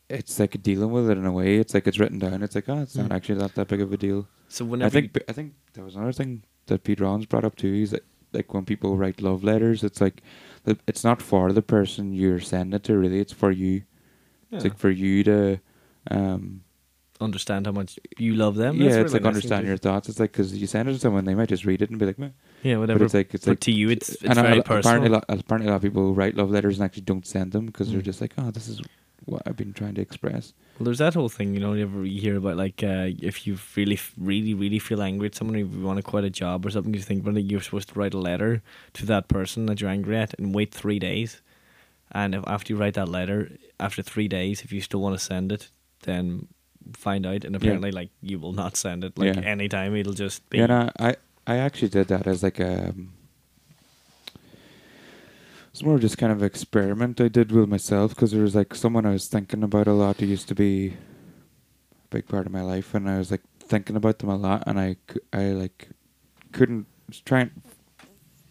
it's 0.08 0.38
like 0.38 0.62
dealing 0.62 0.90
with 0.92 1.10
it 1.10 1.18
in 1.18 1.26
a 1.26 1.32
way. 1.32 1.56
It's 1.56 1.74
like 1.74 1.86
it's 1.86 1.98
written 1.98 2.18
down. 2.18 2.42
It's 2.42 2.54
like 2.54 2.68
oh, 2.68 2.82
it's 2.82 2.96
not 2.96 3.10
Mm. 3.10 3.14
actually 3.16 3.38
that 3.40 3.54
that 3.56 3.68
big 3.68 3.80
of 3.80 3.92
a 3.92 3.96
deal. 3.96 4.28
so 4.48 4.64
I 4.80 4.88
think 4.88 5.18
I 5.28 5.32
think 5.32 5.54
there 5.74 5.84
was 5.84 5.96
another 5.96 6.12
thing 6.12 6.44
that 6.66 6.84
Pete 6.84 7.00
Rollins 7.00 7.26
brought 7.26 7.44
up 7.44 7.56
too. 7.56 7.74
Is 7.74 7.90
that 7.90 8.04
like 8.32 8.52
when 8.54 8.64
people 8.64 8.96
write 8.96 9.20
love 9.20 9.42
letters, 9.42 9.82
it's 9.82 10.00
like 10.00 10.22
it's 10.86 11.02
not 11.04 11.20
for 11.22 11.52
the 11.52 11.62
person 11.62 12.12
you're 12.12 12.40
sending 12.40 12.74
it 12.76 12.84
to. 12.84 12.96
Really, 12.96 13.18
it's 13.20 13.32
for 13.32 13.50
you. 13.50 13.66
you, 13.70 13.82
It's 14.52 14.64
like 14.64 14.78
for 14.78 14.90
you 14.90 15.24
to. 15.24 15.58
Um, 16.10 16.62
understand 17.20 17.66
how 17.66 17.72
much 17.72 17.98
you 18.18 18.34
love 18.34 18.56
them. 18.56 18.76
yeah, 18.76 18.84
That's 18.90 18.96
it's 18.96 19.02
really 19.04 19.12
like 19.14 19.22
nice 19.22 19.28
understand 19.36 19.60
thing 19.62 19.68
your 19.68 19.76
to- 19.78 19.82
thoughts. 19.82 20.08
It's 20.08 20.20
like 20.20 20.32
because 20.32 20.56
you 20.56 20.66
send 20.66 20.88
it 20.88 20.92
to 20.94 20.98
someone, 20.98 21.24
they 21.24 21.34
might 21.34 21.48
just 21.48 21.64
read 21.64 21.82
it 21.82 21.90
and 21.90 21.98
be 21.98 22.06
like, 22.06 22.18
Meh. 22.18 22.30
yeah, 22.62 22.76
whatever. 22.76 22.98
but 23.00 23.04
it's 23.06 23.14
like 23.14 23.34
it's 23.34 23.44
but 23.44 23.52
like 23.52 23.60
to 23.60 23.72
you, 23.72 23.90
it's 23.90 24.10
it's 24.10 24.22
and 24.24 24.34
very 24.34 24.58
a- 24.58 24.62
personal. 24.62 24.78
Apparently, 24.96 25.08
a 25.08 25.12
lot, 25.12 25.24
apparently, 25.28 25.68
a 25.68 25.70
lot 25.70 25.76
of 25.76 25.82
people 25.82 26.14
write 26.14 26.34
love 26.36 26.50
letters 26.50 26.78
and 26.78 26.84
actually 26.84 27.02
don't 27.02 27.26
send 27.26 27.52
them 27.52 27.66
because 27.66 27.90
they're 27.90 28.00
Mm. 28.00 28.04
just 28.04 28.20
like, 28.20 28.32
oh, 28.38 28.50
this 28.50 28.68
is 28.68 28.80
what 29.24 29.42
I've 29.46 29.56
been 29.56 29.72
trying 29.72 29.94
to 29.94 30.00
express. 30.02 30.52
Well, 30.78 30.84
there's 30.84 30.98
that 30.98 31.14
whole 31.14 31.28
thing, 31.30 31.54
you 31.54 31.60
know, 31.60 31.70
whenever 31.70 32.04
you 32.04 32.20
hear 32.20 32.36
about 32.36 32.56
like 32.56 32.82
uh, 32.84 33.08
if 33.20 33.46
you 33.46 33.58
really, 33.74 33.94
f- 33.94 34.12
really, 34.18 34.52
really 34.54 34.78
feel 34.78 35.02
angry 35.02 35.26
at 35.26 35.34
someone, 35.34 35.56
if 35.56 35.72
you 35.72 35.80
want 35.82 35.96
to 35.96 36.02
quit 36.02 36.22
a 36.24 36.30
job 36.30 36.64
or 36.66 36.70
something, 36.70 36.92
you 36.94 37.00
think 37.00 37.22
about 37.22 37.36
it, 37.36 37.40
you're 37.50 37.60
supposed 37.62 37.88
to 37.88 37.98
write 37.98 38.14
a 38.14 38.18
letter 38.18 38.62
to 38.92 39.06
that 39.06 39.26
person 39.28 39.66
that 39.66 39.80
you're 39.80 39.90
angry 39.90 40.16
at 40.16 40.34
and 40.38 40.54
wait 40.54 40.72
three 40.72 40.98
days. 40.98 41.40
And 42.12 42.34
if 42.36 42.44
after 42.46 42.72
you 42.72 42.78
write 42.78 42.94
that 42.94 43.08
letter, 43.08 43.50
after 43.80 44.00
three 44.02 44.28
days, 44.28 44.62
if 44.62 44.70
you 44.72 44.80
still 44.80 45.00
want 45.00 45.18
to 45.18 45.24
send 45.24 45.50
it, 45.50 45.70
then 46.02 46.46
find 46.96 47.26
out. 47.26 47.44
And 47.44 47.54
apparently, 47.54 47.90
like 47.90 48.10
you 48.20 48.38
will 48.38 48.52
not 48.52 48.76
send 48.76 49.04
it 49.04 49.18
like 49.18 49.34
Yeah. 49.36 49.42
anytime. 49.42 49.94
It'll 49.94 50.12
just 50.12 50.48
be. 50.50 50.58
Yeah, 50.58 50.64
and 50.64 50.92
I, 50.98 51.16
I, 51.46 51.56
actually 51.58 51.88
did 51.88 52.08
that 52.08 52.26
as 52.26 52.42
like 52.42 52.58
a. 52.58 52.88
um, 52.88 53.12
It's 55.70 55.82
more 55.82 55.98
just 55.98 56.16
kind 56.16 56.32
of 56.32 56.42
experiment 56.42 57.20
I 57.20 57.28
did 57.28 57.52
with 57.52 57.68
myself 57.68 58.14
because 58.14 58.32
there 58.32 58.42
was 58.42 58.54
like 58.54 58.74
someone 58.74 59.04
I 59.04 59.10
was 59.10 59.28
thinking 59.28 59.62
about 59.62 59.86
a 59.86 59.92
lot 59.92 60.16
who 60.16 60.26
used 60.26 60.48
to 60.48 60.54
be 60.54 60.88
a 60.88 62.08
big 62.08 62.26
part 62.26 62.46
of 62.46 62.52
my 62.52 62.62
life, 62.62 62.94
and 62.94 63.08
I 63.10 63.18
was 63.18 63.30
like 63.30 63.42
thinking 63.60 63.94
about 63.94 64.18
them 64.20 64.30
a 64.30 64.36
lot, 64.36 64.62
and 64.66 64.80
I 64.80 64.96
I 65.34 65.48
like 65.48 65.88
couldn't 66.52 66.86
was 67.08 67.20
trying 67.20 67.50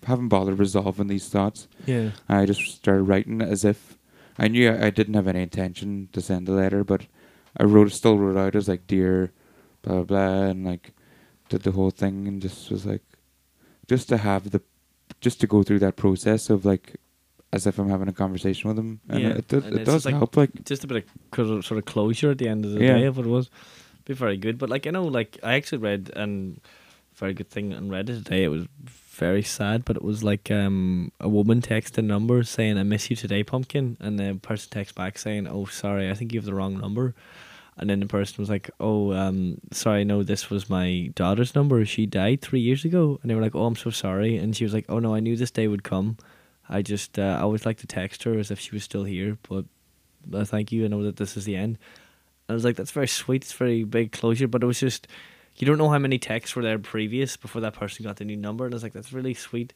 haven't 0.06 0.30
bothered 0.30 0.60
resolving 0.60 1.08
these 1.08 1.28
thoughts. 1.28 1.68
Yeah. 1.86 2.12
I 2.30 2.46
just 2.46 2.62
started 2.62 3.04
writing 3.04 3.42
as 3.42 3.66
if 3.66 3.98
I 4.38 4.48
knew 4.48 4.70
I, 4.72 4.88
I 4.88 4.90
didn't 4.90 5.16
have 5.16 5.28
any 5.28 5.42
intention 5.42 6.10
to 6.14 6.22
send 6.22 6.48
the 6.48 6.52
letter, 6.52 6.84
but 6.84 7.08
I 7.58 7.64
wrote 7.64 7.92
still 7.92 8.18
wrote 8.18 8.38
out 8.38 8.56
as 8.56 8.68
like 8.68 8.88
dear 8.88 9.32
blah 9.82 9.96
blah 9.96 10.04
blah 10.04 10.44
and 10.50 10.66
like 10.66 10.92
did 11.50 11.64
the 11.64 11.72
whole 11.72 11.92
thing 11.92 12.28
and 12.28 12.42
just 12.42 12.70
was 12.72 12.86
like 12.86 13.04
just 13.88 14.10
to 14.10 14.18
have 14.18 14.52
the 14.52 14.62
just 15.22 15.40
to 15.42 15.48
go 15.48 15.64
through 15.64 15.80
that 15.80 15.96
process 15.96 16.50
of 16.50 16.66
like 16.66 16.96
as 17.54 17.66
if 17.68 17.80
I'm 17.80 17.90
having 17.90 18.08
a 18.10 18.14
conversation 18.14 18.68
with 18.68 18.78
him. 18.78 19.00
And 19.08 19.20
Yeah, 19.22 19.30
it, 19.30 19.48
does, 19.48 19.64
and 19.64 19.80
it 19.80 19.86
does 19.86 20.06
like- 20.06 20.16
help 20.16 20.36
like 20.36 20.66
just 20.66 20.84
a 20.84 20.88
bit 20.88 21.06
of 21.38 21.66
sort 21.66 21.78
of 21.78 21.86
closure 21.86 22.32
at 22.32 22.38
the 22.40 22.48
end 22.50 22.66
of 22.66 22.72
the 22.72 22.84
Yeah. 22.84 22.98
day 22.98 23.06
of 23.06 23.18
what 23.18 23.26
it 23.26 23.30
was. 23.30 23.50
Be 24.06 24.14
very 24.14 24.38
good. 24.38 24.58
But 24.58 24.70
like 24.70 24.86
I 24.86 24.90
know, 24.92 25.06
like 25.06 25.38
I 25.44 25.54
actually 25.56 25.78
read 25.80 26.12
and 26.16 26.60
very 27.16 27.34
good 27.34 27.50
thing 27.50 27.74
on 27.74 27.90
Reddit 27.90 28.24
today. 28.24 28.44
It 28.44 28.50
was 28.50 28.66
very 29.10 29.42
sad, 29.44 29.86
but 29.86 29.96
it 29.96 30.04
was 30.04 30.22
like 30.24 30.52
um 30.52 31.12
a 31.22 31.30
woman 31.30 31.62
texted 31.62 32.00
a 32.00 32.02
number 32.02 32.44
saying 32.44 32.78
"I 32.78 32.84
miss 32.84 33.10
you 33.10 33.16
today, 33.16 33.42
pumpkin," 33.44 33.96
and 34.02 34.20
the 34.20 34.38
person 34.42 34.70
texts 34.72 34.94
back 34.96 35.18
saying, 35.18 35.48
"Oh, 35.48 35.66
sorry, 35.66 36.10
I 36.12 36.14
think 36.14 36.34
you 36.34 36.40
have 36.40 36.46
the 36.46 36.54
wrong 36.54 36.78
number." 36.78 37.16
And 37.78 37.90
then 37.90 38.00
the 38.00 38.06
person 38.06 38.36
was 38.42 38.50
like, 38.50 38.70
"Oh, 38.80 39.12
um, 39.12 39.60
sorry, 39.72 40.06
no, 40.06 40.24
this 40.24 40.50
was 40.50 40.70
my 40.70 41.12
daughter's 41.14 41.56
number. 41.56 41.84
She 41.86 42.06
died 42.06 42.42
three 42.42 42.62
years 42.62 42.86
ago." 42.86 43.20
And 43.22 43.30
they 43.30 43.36
were 43.36 43.42
like, 43.42 43.56
"Oh, 43.56 43.66
I'm 43.66 43.76
so 43.76 43.90
sorry." 43.90 44.38
And 44.38 44.56
she 44.56 44.64
was 44.64 44.74
like, 44.74 44.86
"Oh 44.88 45.00
no, 45.00 45.14
I 45.14 45.20
knew 45.20 45.36
this 45.36 45.52
day 45.52 45.68
would 45.68 45.84
come. 45.84 46.18
I 46.70 46.82
just 46.82 47.20
uh, 47.20 47.38
I 47.38 47.42
always 47.42 47.66
like 47.66 47.78
to 47.80 47.88
text 47.88 48.24
her 48.24 48.38
as 48.40 48.50
if 48.50 48.60
she 48.60 48.72
was 48.72 48.84
still 48.84 49.04
here, 49.04 49.38
but 49.48 49.66
uh, 50.34 50.46
thank 50.46 50.72
you. 50.72 50.86
I 50.86 50.88
know 50.88 51.04
that 51.04 51.18
this 51.18 51.38
is 51.38 51.46
the 51.46 51.56
end. 51.56 51.78
I 52.50 52.54
was 52.54 52.64
like, 52.64 52.76
that's 52.76 52.92
very 52.92 53.08
sweet. 53.08 53.44
It's 53.44 53.54
very 53.54 53.84
big 53.84 54.12
closure, 54.12 54.48
but 54.48 54.64
it 54.64 54.68
was 54.68 54.80
just, 54.80 55.08
you 55.56 55.66
don't 55.66 55.78
know 55.78 55.90
how 55.90 55.98
many 55.98 56.20
texts 56.20 56.56
were 56.56 56.62
there 56.62 56.78
previous 56.78 57.38
before 57.38 57.62
that 57.62 57.74
person 57.74 58.06
got 58.06 58.18
the 58.18 58.26
new 58.26 58.38
number. 58.38 58.66
And 58.66 58.74
I 58.74 58.76
was 58.76 58.84
like, 58.84 58.94
that's 58.94 59.14
really 59.14 59.34
sweet. 59.34 59.74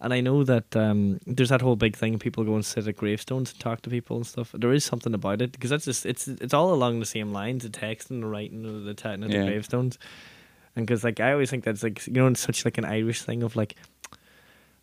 And 0.00 0.14
I 0.14 0.20
know 0.20 0.44
that 0.44 0.76
um, 0.76 1.18
there's 1.26 1.48
that 1.48 1.60
whole 1.60 1.74
big 1.74 1.96
thing. 1.96 2.18
People 2.20 2.44
go 2.44 2.54
and 2.54 2.64
sit 2.64 2.86
at 2.86 2.96
gravestones 2.96 3.50
and 3.50 3.58
talk 3.60 3.82
to 3.82 3.90
people 3.90 4.16
and 4.18 4.26
stuff. 4.26 4.52
There 4.56 4.72
is 4.72 4.84
something 4.84 5.12
about 5.12 5.42
it 5.42 5.50
because 5.52 5.70
that's 5.70 5.84
just 5.86 6.06
it's 6.06 6.28
it's 6.28 6.54
all 6.54 6.72
along 6.72 7.00
the 7.00 7.06
same 7.06 7.32
lines: 7.32 7.64
the 7.64 7.68
text 7.70 8.10
and 8.10 8.22
the 8.22 8.26
writing, 8.28 8.62
the 8.62 8.70
the 8.70 8.94
chatting 8.94 9.24
at 9.24 9.30
Yeah. 9.30 9.40
the 9.40 9.46
gravestones. 9.46 9.98
And 10.76 10.86
because 10.86 11.02
like 11.02 11.18
I 11.18 11.32
always 11.32 11.50
think 11.50 11.64
that's 11.64 11.82
like 11.82 12.06
you 12.06 12.12
know 12.12 12.28
it's 12.28 12.38
such 12.40 12.64
like 12.64 12.78
an 12.78 12.84
Irish 12.84 13.22
thing 13.22 13.42
of 13.42 13.56
like 13.56 13.74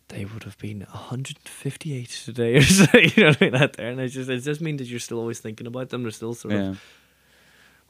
they 0.08 0.24
would 0.26 0.44
have 0.44 0.58
been 0.58 0.80
158 0.80 2.08
today 2.24 2.56
or 2.56 2.62
something, 2.78 3.10
you 3.16 3.22
know 3.24 3.28
what 3.30 3.42
I 3.42 3.44
mean 3.46 3.54
out 3.56 3.72
there 3.72 3.88
and 3.90 4.00
it's 4.00 4.14
just 4.14 4.28
it 4.30 4.40
just 4.40 4.60
means 4.60 4.78
that 4.78 4.86
you're 4.88 5.00
still 5.00 5.18
always 5.18 5.40
thinking 5.40 5.66
about 5.66 5.88
them 5.88 6.02
they're 6.02 6.12
still 6.12 6.32
sort 6.34 6.54
yeah. 6.54 6.60
of 6.70 6.82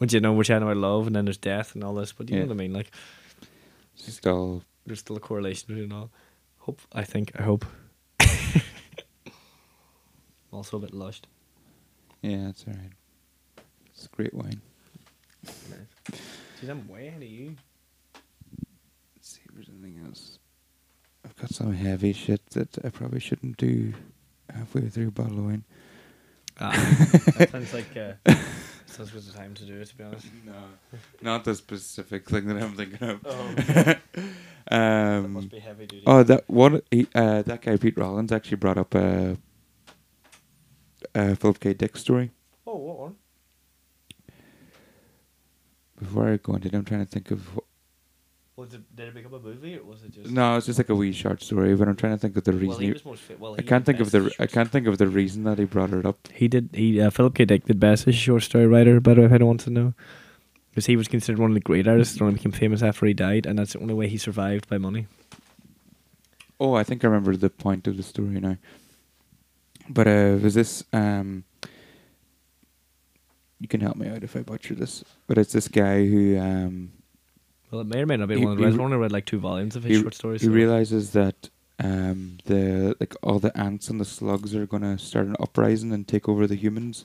once 0.01 0.15
you 0.15 0.20
know 0.20 0.32
we're 0.32 0.44
chatting 0.44 0.62
about 0.62 0.78
love 0.78 1.07
and 1.09 1.15
then 1.16 1.27
there's 1.27 1.36
death 1.36 1.74
and 1.74 1.85
all 1.85 1.93
this 1.94 2.12
but 2.12 2.31
you 2.31 2.36
Yeah. 2.36 2.43
know 2.44 2.48
what 2.48 2.55
I 2.55 2.57
mean 2.59 2.73
like 2.73 2.90
Still 3.97 4.62
there's 4.86 5.01
still 5.01 5.16
a 5.16 5.20
correlation 5.20 5.66
between 5.69 5.93
all 5.93 6.11
hope 6.66 6.80
I 6.93 7.05
think 7.05 7.32
I 7.38 7.43
hope 7.43 7.64
also 10.52 10.76
a 10.76 10.80
bit 10.80 10.93
lushed 10.94 11.26
yeah, 12.22 12.48
it's 12.48 12.64
alright. 12.66 12.90
It's 13.94 14.09
great 14.09 14.34
wine. 14.34 14.60
Jeez, 15.47 16.68
I'm 16.68 16.88
way 16.88 17.06
ahead 17.06 17.22
of 17.22 17.28
you 17.28 17.55
Let's 19.14 19.28
see 19.28 19.43
if 19.48 19.55
there's 19.55 19.68
anything 19.68 20.05
else. 20.05 20.38
I've 21.24 21.36
got 21.36 21.51
some 21.55 21.72
heavy 21.72 22.12
shit 22.12 22.44
that 22.51 22.84
I 22.84 22.88
probably 22.88 23.20
shouldn't 23.20 23.59
do 23.59 23.94
halfway 24.52 24.88
through 24.88 25.09
a 25.09 25.10
bottle 25.12 25.38
of 25.38 25.44
wine. 25.44 25.64
ah, 26.60 26.72
that 27.36 27.51
sounds 27.51 27.72
like 27.72 27.97
uh, 27.97 28.14
sounds 28.86 29.14
like 29.14 29.24
the 29.24 29.32
time 29.32 29.54
to 29.54 29.64
do 29.64 29.80
it 29.80 29.88
to 29.88 29.96
be 29.96 30.04
honest 30.04 30.26
No, 30.44 30.52
not 31.22 31.44
the 31.44 31.54
specific 31.54 32.28
thing 32.28 32.46
that 32.46 32.62
I'm 32.62 32.74
thinking 32.74 33.08
of. 33.08 33.20
oh 33.24 33.54
that 33.56 34.00
um, 34.70 35.32
must 35.32 35.50
be 35.50 35.58
heavy 35.58 35.86
duty 35.86 36.02
oh, 36.06 36.22
that 36.24 36.48
one. 36.48 36.82
He, 36.90 37.06
uh, 37.14 37.42
that 37.42 37.62
guy 37.62 37.76
Pete 37.76 37.96
Rollins 37.96 38.32
actually 38.32 38.56
brought 38.56 38.78
up 38.78 38.94
a, 38.94 39.36
a 41.14 41.36
Philip 41.36 41.60
K. 41.60 41.74
Dick 41.74 41.96
story. 41.96 42.30
oh 42.66 42.76
what 42.76 42.98
one 42.98 43.14
Before 45.98 46.28
I 46.32 46.36
go 46.38 46.54
into 46.54 46.68
it, 46.68 46.74
I'm 46.74 46.84
trying 46.84 47.04
to 47.04 47.10
think 47.10 47.30
of. 47.30 47.60
What, 48.57 48.69
was 48.69 48.74
it 48.74 48.97
did 48.97 49.09
it 49.09 49.15
become 49.15 49.35
a 49.35 49.39
movie 49.39 49.77
or 49.77 49.85
was 49.85 50.03
it 50.03 50.12
just 50.12 50.31
no, 50.31 50.57
it's 50.57 50.65
just 50.65 50.78
like 50.78 50.89
a 50.89 50.95
wee 50.95 51.12
short 51.12 51.43
story, 51.43 51.74
but 51.77 51.89
I'm 51.89 51.95
trying 51.97 52.15
to 52.15 52.19
think 52.19 52.37
of 52.39 52.45
the 52.45 52.53
reason. 52.53 52.69
well 52.69 52.78
he 52.78 52.87
he- 52.87 52.93
was 52.95 53.05
most 53.05 53.23
fit 53.23 53.39
well 53.39 53.55
I 53.59 53.61
can't 53.62 53.85
think 53.85 54.01
of 54.01 54.11
the. 54.11 54.19
as 54.19 54.24
a 54.24 54.27
I 54.27 54.31
short 54.47 54.53
can't 54.53 54.70
think 54.70 54.87
of 54.87 54.97
the 54.97 55.07
reason 55.09 55.45
that 55.45 55.59
he 55.59 55.66
brought 55.66 55.93
it 55.93 56.07
up. 56.07 56.27
He 56.33 56.49
did. 56.49 56.70
He 56.73 56.99
uh, 57.01 57.11
Philip 57.11 57.35
K. 57.35 57.45
Dick 57.45 57.66
did 57.66 57.78
best 57.78 58.09
as 58.09 58.15
a 58.15 58.19
short 58.19 58.43
story 58.43 58.66
writer. 58.66 58.99
By 58.99 59.12
the 59.15 59.20
way, 59.20 59.27
if 59.27 59.33
anyone 59.33 59.49
wants 59.49 59.65
to 59.65 59.70
know, 59.70 59.93
because 60.70 60.87
he 60.87 60.97
was 60.97 61.07
considered 61.07 61.39
one 61.39 61.51
of 61.51 61.55
the 61.55 61.61
great 61.61 61.87
artists. 61.87 62.15
and 62.15 62.23
only 62.23 62.35
became 62.35 62.53
famous 62.53 62.83
after 62.83 63.05
he 63.05 63.12
died, 63.12 63.45
and 63.45 63.59
that's 63.59 63.74
the 63.74 63.78
only 63.81 63.93
way 63.95 64.09
he 64.09 64.16
survived 64.16 64.69
by 64.70 64.78
money. 64.78 65.07
Oh, 66.59 66.73
I 66.73 66.83
think 66.83 67.05
I 67.05 67.09
remember 67.09 67.37
the 67.37 67.51
point 67.51 67.87
of 67.87 67.99
the 67.99 68.03
story 68.03 68.41
now. 68.41 68.57
But 69.91 70.07
uh, 70.09 70.39
was 70.43 70.55
this? 70.55 70.83
Um, 70.95 71.45
you 73.61 73.69
can 73.69 73.83
help 73.83 73.97
me 73.97 74.09
out 74.09 74.24
if 74.24 74.35
I 74.35 74.41
butcher 74.41 74.74
this. 74.74 75.05
But 75.27 75.37
it's 75.37 75.53
this 75.53 75.69
guy 75.69 76.07
who 76.07 76.39
um, 76.39 76.93
Well, 77.70 77.80
it 77.80 77.86
may 77.86 78.01
or 78.02 78.06
may 78.06 78.16
not 78.16 78.28
be 78.28 78.38
He- 78.38 78.44
one 78.44 78.52
of 78.52 78.59
the 78.59 78.64
he 78.64 78.70
best. 78.70 78.76
re- 78.78 78.82
I 78.82 78.84
only 78.84 78.97
read 78.97 79.12
like 79.12 79.26
two 79.26 79.38
volumes 79.38 79.76
of 79.76 79.82
his 79.84 79.97
he, 79.97 80.02
short 80.02 80.14
stories. 80.14 80.40
he 80.43 80.47
so- 80.48 80.52
realizes 80.52 81.10
that 81.12 81.48
um, 81.78 82.38
the 82.47 82.97
like 83.01 83.14
all 83.22 83.38
the 83.38 83.56
ants 83.59 83.88
and 83.90 84.01
the 84.01 84.05
slugs 84.05 84.55
are 84.55 84.66
gonna 84.66 84.98
start 84.98 85.26
an 85.26 85.36
uprising 85.40 85.93
and 85.93 86.06
take 86.09 86.28
over 86.28 86.47
the 86.47 86.55
humans. 86.56 87.05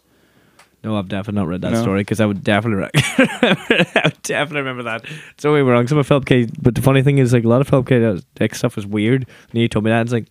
no, 0.83 0.95
I've 0.97 1.09
definitely 1.09 1.41
not 1.41 1.47
read 1.47 1.61
that 1.61 1.73
No? 1.73 1.81
story 1.81 2.01
because 2.01 2.19
I 2.21 2.25
would 2.25 2.43
definitely, 2.43 2.83
re- 2.83 2.89
I 2.95 4.01
would 4.05 4.21
definitely 4.23 4.61
remember 4.61 4.83
that. 4.83 5.05
So 5.37 5.53
we 5.53 5.61
were 5.61 5.71
wrong. 5.73 5.87
Some 5.87 5.97
of 5.97 6.07
Philip 6.07 6.25
K. 6.25 6.47
But 6.61 6.75
the 6.75 6.81
funny 6.81 7.01
thing 7.03 7.17
is, 7.17 7.33
like 7.33 7.43
a 7.43 7.47
lot 7.49 7.61
of 7.61 7.67
Philip 7.67 7.87
K. 7.87 8.19
Dick 8.35 8.55
stuff 8.55 8.75
was 8.75 8.85
weird. 8.87 9.27
And 9.51 9.59
he 9.61 9.67
told 9.67 9.83
me 9.85 9.91
that, 9.91 10.01
it's 10.03 10.11
like 10.13 10.25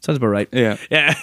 sounds 0.00 0.16
about 0.16 0.28
right. 0.28 0.48
Yeah, 0.52 0.76
Yeah. 0.90 1.14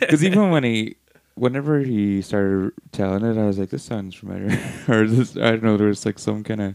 because 0.00 0.24
even 0.24 0.50
when 0.50 0.64
he, 0.64 0.96
whenever 1.36 1.78
he 1.78 2.20
started 2.22 2.72
telling 2.92 3.24
it, 3.24 3.38
I 3.40 3.46
was 3.46 3.58
like, 3.58 3.70
"This 3.70 3.84
sounds 3.84 4.14
familiar," 4.16 4.58
or 4.88 5.06
this, 5.06 5.36
I 5.36 5.52
don't 5.52 5.62
know. 5.62 5.76
There 5.76 5.86
was 5.86 6.04
like 6.04 6.18
some 6.18 6.42
kind 6.44 6.60
of, 6.60 6.74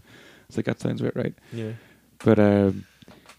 it's 0.52 0.58
like 0.58 0.66
that 0.66 0.82
sounds 0.82 1.00
about 1.00 1.16
right. 1.16 1.34
yeah. 1.54 1.72
But 2.24 2.38
um, 2.40 2.86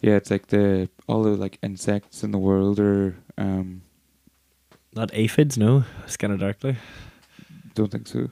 yeah, 0.00 0.16
it's 0.16 0.30
like 0.30 0.46
the 0.46 0.88
all 1.06 1.22
the 1.22 1.36
like 1.36 1.58
insects 1.62 2.24
in 2.24 2.30
the 2.30 2.38
world 2.38 2.80
are 2.80 3.14
um, 3.36 3.82
Not 4.94 5.10
aphids, 5.12 5.58
no. 5.58 5.84
Scanner 6.06 6.38
Darkly. 6.38 6.76
don't 7.74 7.90
think 7.90 8.08
so. 8.08 8.30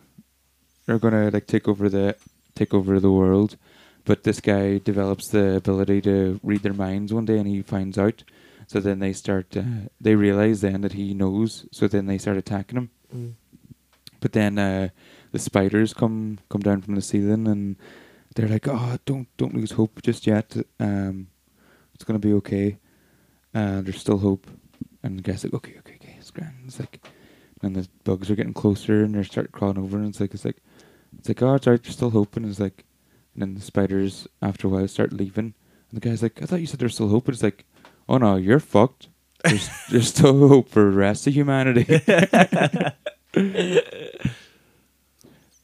They're 0.86 0.98
gonna 0.98 1.31
like 1.31 1.47
take 1.47 1.69
over 1.69 1.90
the 1.90 2.16
take 2.55 2.73
over 2.73 2.98
the 2.98 3.12
world, 3.12 3.59
but 4.07 4.24
this 4.24 4.40
guy 4.40 4.78
develops 4.78 5.28
the 5.28 5.57
ability 5.57 6.01
to 6.02 6.40
read 6.43 6.62
their 6.62 6.73
minds 6.73 7.12
one 7.12 7.27
day, 7.27 7.39
and 7.39 7.47
he 7.47 7.61
finds 7.61 7.98
out. 7.98 8.24
So 8.66 8.81
then 8.81 8.98
they 9.01 9.12
start. 9.12 9.55
Uh, 9.55 9.90
they 10.01 10.15
realize 10.15 10.62
then 10.62 10.81
that 10.81 10.94
he 10.94 11.12
knows. 11.12 11.66
So 11.70 11.86
then 11.86 12.07
they 12.07 12.16
start 12.19 12.39
attacking 12.39 12.78
him. 12.78 12.90
Mm. 13.15 13.32
But 14.20 14.32
then 14.32 14.59
uh, 14.59 14.89
the 15.32 15.39
spiders 15.39 15.93
come 15.93 16.39
come 16.48 16.62
down 16.62 16.81
from 16.82 16.94
the 16.94 17.02
ceiling, 17.02 17.47
and 17.47 17.77
they're 18.35 18.48
like, 18.48 18.69
"Oh, 18.69 18.98
don't 19.05 19.28
don't 19.36 19.55
lose 19.55 19.73
hope 19.73 20.02
just 20.02 20.27
yet. 20.27 20.57
Um, 20.78 21.28
it's 21.94 22.05
gonna 22.05 22.19
be 22.19 22.32
okay. 22.35 22.78
Uh, 23.55 23.81
there's 23.81 24.01
still 24.01 24.19
hope." 24.19 24.47
And 25.02 25.19
the 25.19 25.23
guy's 25.23 25.44
like, 25.44 25.55
"Okay, 25.55 25.77
okay, 25.78 25.94
okay, 25.97 26.16
it's 26.19 26.31
grand." 26.31 26.55
It's 26.66 26.78
like, 26.78 27.01
and 27.62 27.74
the 27.77 27.89
bugs 28.05 28.31
are 28.31 28.36
getting 28.36 28.55
closer, 28.55 29.02
and 29.05 29.15
they 29.15 29.23
start 29.23 29.52
crawling 29.52 29.78
over, 29.78 29.97
and 29.97 30.09
it's 30.09 30.20
like, 30.20 30.35
it's 30.35 30.44
like, 30.44 30.59
it's 31.19 31.28
like, 31.28 31.43
"Oh, 31.43 31.55
it's 31.55 31.66
alright, 31.66 31.82
there's 31.82 31.97
still 31.97 32.11
hope." 32.11 32.36
And 32.36 32.47
it's 32.47 32.61
like, 32.61 32.85
and 33.35 33.43
then 33.43 33.55
the 33.55 33.61
spiders 33.61 34.27
after 34.43 34.66
a 34.66 34.70
while 34.70 34.89
start 34.89 35.12
leaving, 35.12 35.55
and 35.90 36.01
the 36.01 36.01
guy's 36.01 36.23
like, 36.23 36.43
"I 36.43 36.47
thought 36.47 36.61
you 36.61 36.66
said 36.66 36.81
there's 36.81 36.94
still 36.94 37.09
hope," 37.09 37.24
but 37.24 37.35
it's 37.35 37.43
like, 37.43 37.65
"Oh 38.09 38.19
no, 38.19 38.36
you're 38.36 38.61
fucked." 38.61 39.09
There's, 39.44 39.69
there's 39.90 40.09
still 40.09 40.48
hope 40.48 40.69
for 40.69 40.90
the 40.90 40.97
rest 40.97 41.27
of 41.27 41.35
humanity. 41.35 41.86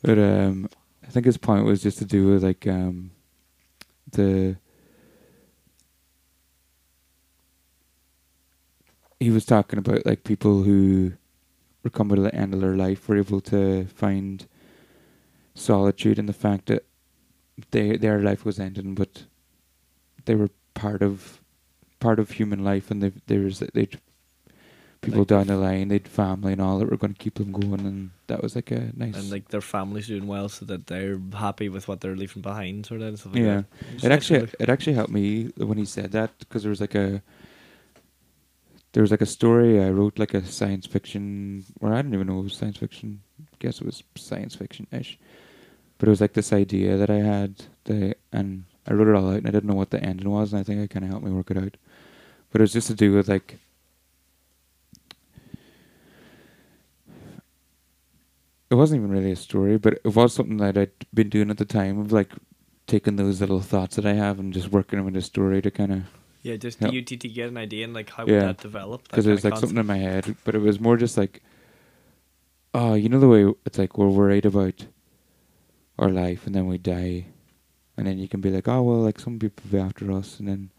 But 0.02 0.18
um, 0.18 0.68
think 1.16 1.24
his 1.24 1.38
point 1.38 1.64
was 1.64 1.82
just 1.82 1.96
to 1.96 2.04
do 2.04 2.28
with 2.28 2.44
like 2.44 2.66
um, 2.66 3.10
the. 4.12 4.56
He 9.18 9.30
was 9.30 9.46
talking 9.46 9.78
about 9.78 10.04
like 10.04 10.24
people 10.24 10.62
who 10.62 11.14
were 11.82 11.88
coming 11.88 12.16
to 12.16 12.22
the 12.22 12.34
end 12.34 12.52
of 12.52 12.60
their 12.60 12.76
life 12.76 13.08
were 13.08 13.16
able 13.16 13.40
to 13.40 13.86
find 13.86 14.46
solitude 15.54 16.18
in 16.18 16.26
the 16.26 16.34
fact 16.34 16.66
that 16.66 16.84
they 17.70 17.96
their 17.96 18.20
life 18.20 18.44
was 18.44 18.60
ending, 18.60 18.94
but 18.94 19.24
they 20.26 20.34
were 20.34 20.50
part 20.74 21.00
of 21.00 21.40
part 21.98 22.18
of 22.18 22.32
human 22.32 22.62
life, 22.62 22.90
and 22.90 23.02
they 23.02 23.12
there's 23.26 23.60
they'd 23.72 23.98
people 25.06 25.20
Like- 25.20 25.28
down 25.28 25.46
the 25.46 25.56
line, 25.56 25.88
they'd 25.88 26.06
family 26.06 26.52
and 26.52 26.60
all 26.60 26.78
that 26.78 26.90
were 26.90 26.96
going 26.98 27.14
to 27.14 27.18
keep 27.18 27.34
them 27.36 27.52
going, 27.52 27.80
and 27.80 28.10
that 28.26 28.42
was 28.42 28.54
like 28.54 28.70
a 28.70 28.90
nice. 28.94 29.16
and 29.16 29.30
like 29.30 29.48
their 29.48 29.60
family's 29.62 30.06
doing 30.08 30.26
well, 30.26 30.48
so 30.48 30.64
that 30.66 30.86
they're 30.88 31.18
happy 31.34 31.68
with 31.68 31.88
what 31.88 32.00
they're 32.00 32.16
leaving 32.16 32.42
behind, 32.42 32.86
sort 32.86 33.00
of 33.02 33.24
like 33.26 33.34
Yeah. 33.36 33.44
that. 33.56 33.64
It's 33.94 34.04
It 34.04 34.12
actually 34.12 34.38
really. 34.40 34.52
it 34.60 34.68
actually 34.68 34.94
helped 34.94 35.12
me 35.12 35.50
when 35.56 35.78
he 35.78 35.84
said 35.86 36.12
that 36.12 36.38
because 36.40 36.62
there 36.62 36.70
was 36.70 36.80
like 36.80 36.94
a 36.94 37.22
there 38.92 39.02
was 39.02 39.10
like 39.10 39.20
a 39.20 39.26
story 39.26 39.82
I 39.82 39.90
wrote 39.90 40.18
like 40.18 40.32
a 40.34 40.44
science 40.46 40.86
fiction 40.86 41.64
or 41.80 41.92
I 41.92 42.00
don't 42.02 42.14
even 42.14 42.26
know 42.28 42.40
it 42.40 42.44
was 42.44 42.54
science 42.56 42.78
fiction. 42.78 43.20
guess 43.58 43.80
it 43.80 43.84
was 43.86 44.02
science 44.16 44.54
fiction 44.54 44.86
ish. 44.90 45.18
But 45.98 46.08
it 46.08 46.10
was 46.10 46.20
like 46.20 46.32
this 46.34 46.52
idea 46.52 46.96
that 46.96 47.10
I 47.10 47.16
had 47.18 47.64
the 47.84 48.16
and 48.32 48.64
I 48.86 48.92
wrote 48.94 49.08
it 49.08 49.14
all 49.14 49.30
out 49.30 49.36
and 49.38 49.46
I 49.46 49.50
didn't 49.50 49.68
know 49.68 49.74
what 49.74 49.90
the 49.90 50.02
ending 50.02 50.30
was, 50.30 50.52
and 50.52 50.60
I 50.60 50.62
think 50.62 50.80
it 50.80 50.90
kind 50.90 51.04
of 51.04 51.10
helped 51.10 51.26
me 51.26 51.32
work 51.32 51.50
it 51.50 51.56
out. 51.58 51.76
But 52.50 52.60
it 52.60 52.64
was 52.64 52.72
just 52.72 52.86
to 52.88 52.94
do 52.94 53.12
with 53.14 53.28
like. 53.28 53.58
It 58.70 58.74
wasn't 58.74 59.00
even 59.00 59.10
really 59.12 59.30
a 59.32 59.36
story, 59.36 59.78
but 59.78 60.00
it 60.04 60.14
was 60.16 60.34
something 60.34 60.56
that 60.56 60.76
I'd 60.76 60.90
been 61.14 61.28
doing 61.28 61.50
at 61.50 61.58
the 61.58 61.64
time 61.64 61.98
of 62.00 62.10
like 62.10 62.32
taking 62.86 63.16
those 63.16 63.40
little 63.40 63.60
thoughts 63.60 63.96
that 63.96 64.06
I 64.06 64.14
have 64.14 64.38
and 64.38 64.52
just 64.52 64.70
working 64.72 64.98
them 64.98 65.06
into 65.08 65.20
a 65.20 65.22
story 65.22 65.62
to 65.62 65.70
kind 65.70 65.92
of 65.92 66.02
Yeah, 66.42 66.56
just 66.56 66.80
you 66.82 67.02
to, 67.02 67.16
to 67.16 67.28
get 67.28 67.48
an 67.48 67.56
idea 67.56 67.84
and 67.84 67.94
like 67.94 68.10
how 68.10 68.24
Yeah. 68.26 68.32
would 68.32 68.56
that 68.56 68.62
develop? 68.62 69.02
because 69.08 69.26
it 69.26 69.32
was 69.32 69.44
like 69.44 69.56
something 69.56 69.78
in 69.78 69.86
my 69.86 69.98
head, 69.98 70.34
but 70.44 70.54
it 70.54 70.60
was 70.60 70.80
more 70.80 70.96
just 70.96 71.16
like, 71.16 71.42
oh, 72.74 72.94
you 72.94 73.08
know 73.08 73.20
the 73.20 73.28
way 73.28 73.52
it's 73.64 73.78
like 73.78 73.96
we're 73.96 74.08
worried 74.08 74.46
about 74.46 74.86
our 75.98 76.10
life 76.10 76.46
and 76.46 76.54
then 76.54 76.66
we 76.66 76.78
die, 76.78 77.26
and 77.96 78.06
then 78.06 78.18
you 78.18 78.28
can 78.28 78.40
be 78.40 78.50
like, 78.50 78.68
oh 78.68 78.82
well, 78.82 78.98
like 78.98 79.20
some 79.20 79.38
people 79.38 79.62
be 79.70 79.78
after 79.78 80.10
us, 80.12 80.38
and 80.38 80.48
then, 80.48 80.70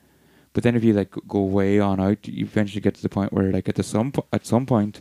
but 0.54 0.64
then 0.64 0.76
if 0.76 0.84
you 0.84 0.94
like 0.94 1.14
go 1.28 1.42
way 1.42 1.80
on 1.80 2.00
out, 2.00 2.28
you 2.28 2.46
eventually 2.46 2.82
get 2.82 2.96
to 2.96 3.02
the 3.02 3.10
point 3.10 3.34
where 3.34 3.52
like 3.52 3.68
at 3.70 3.76
the 3.76 3.84
some 3.84 4.12
po- 4.12 4.28
at 4.32 4.46
some 4.46 4.66
point, 4.66 5.00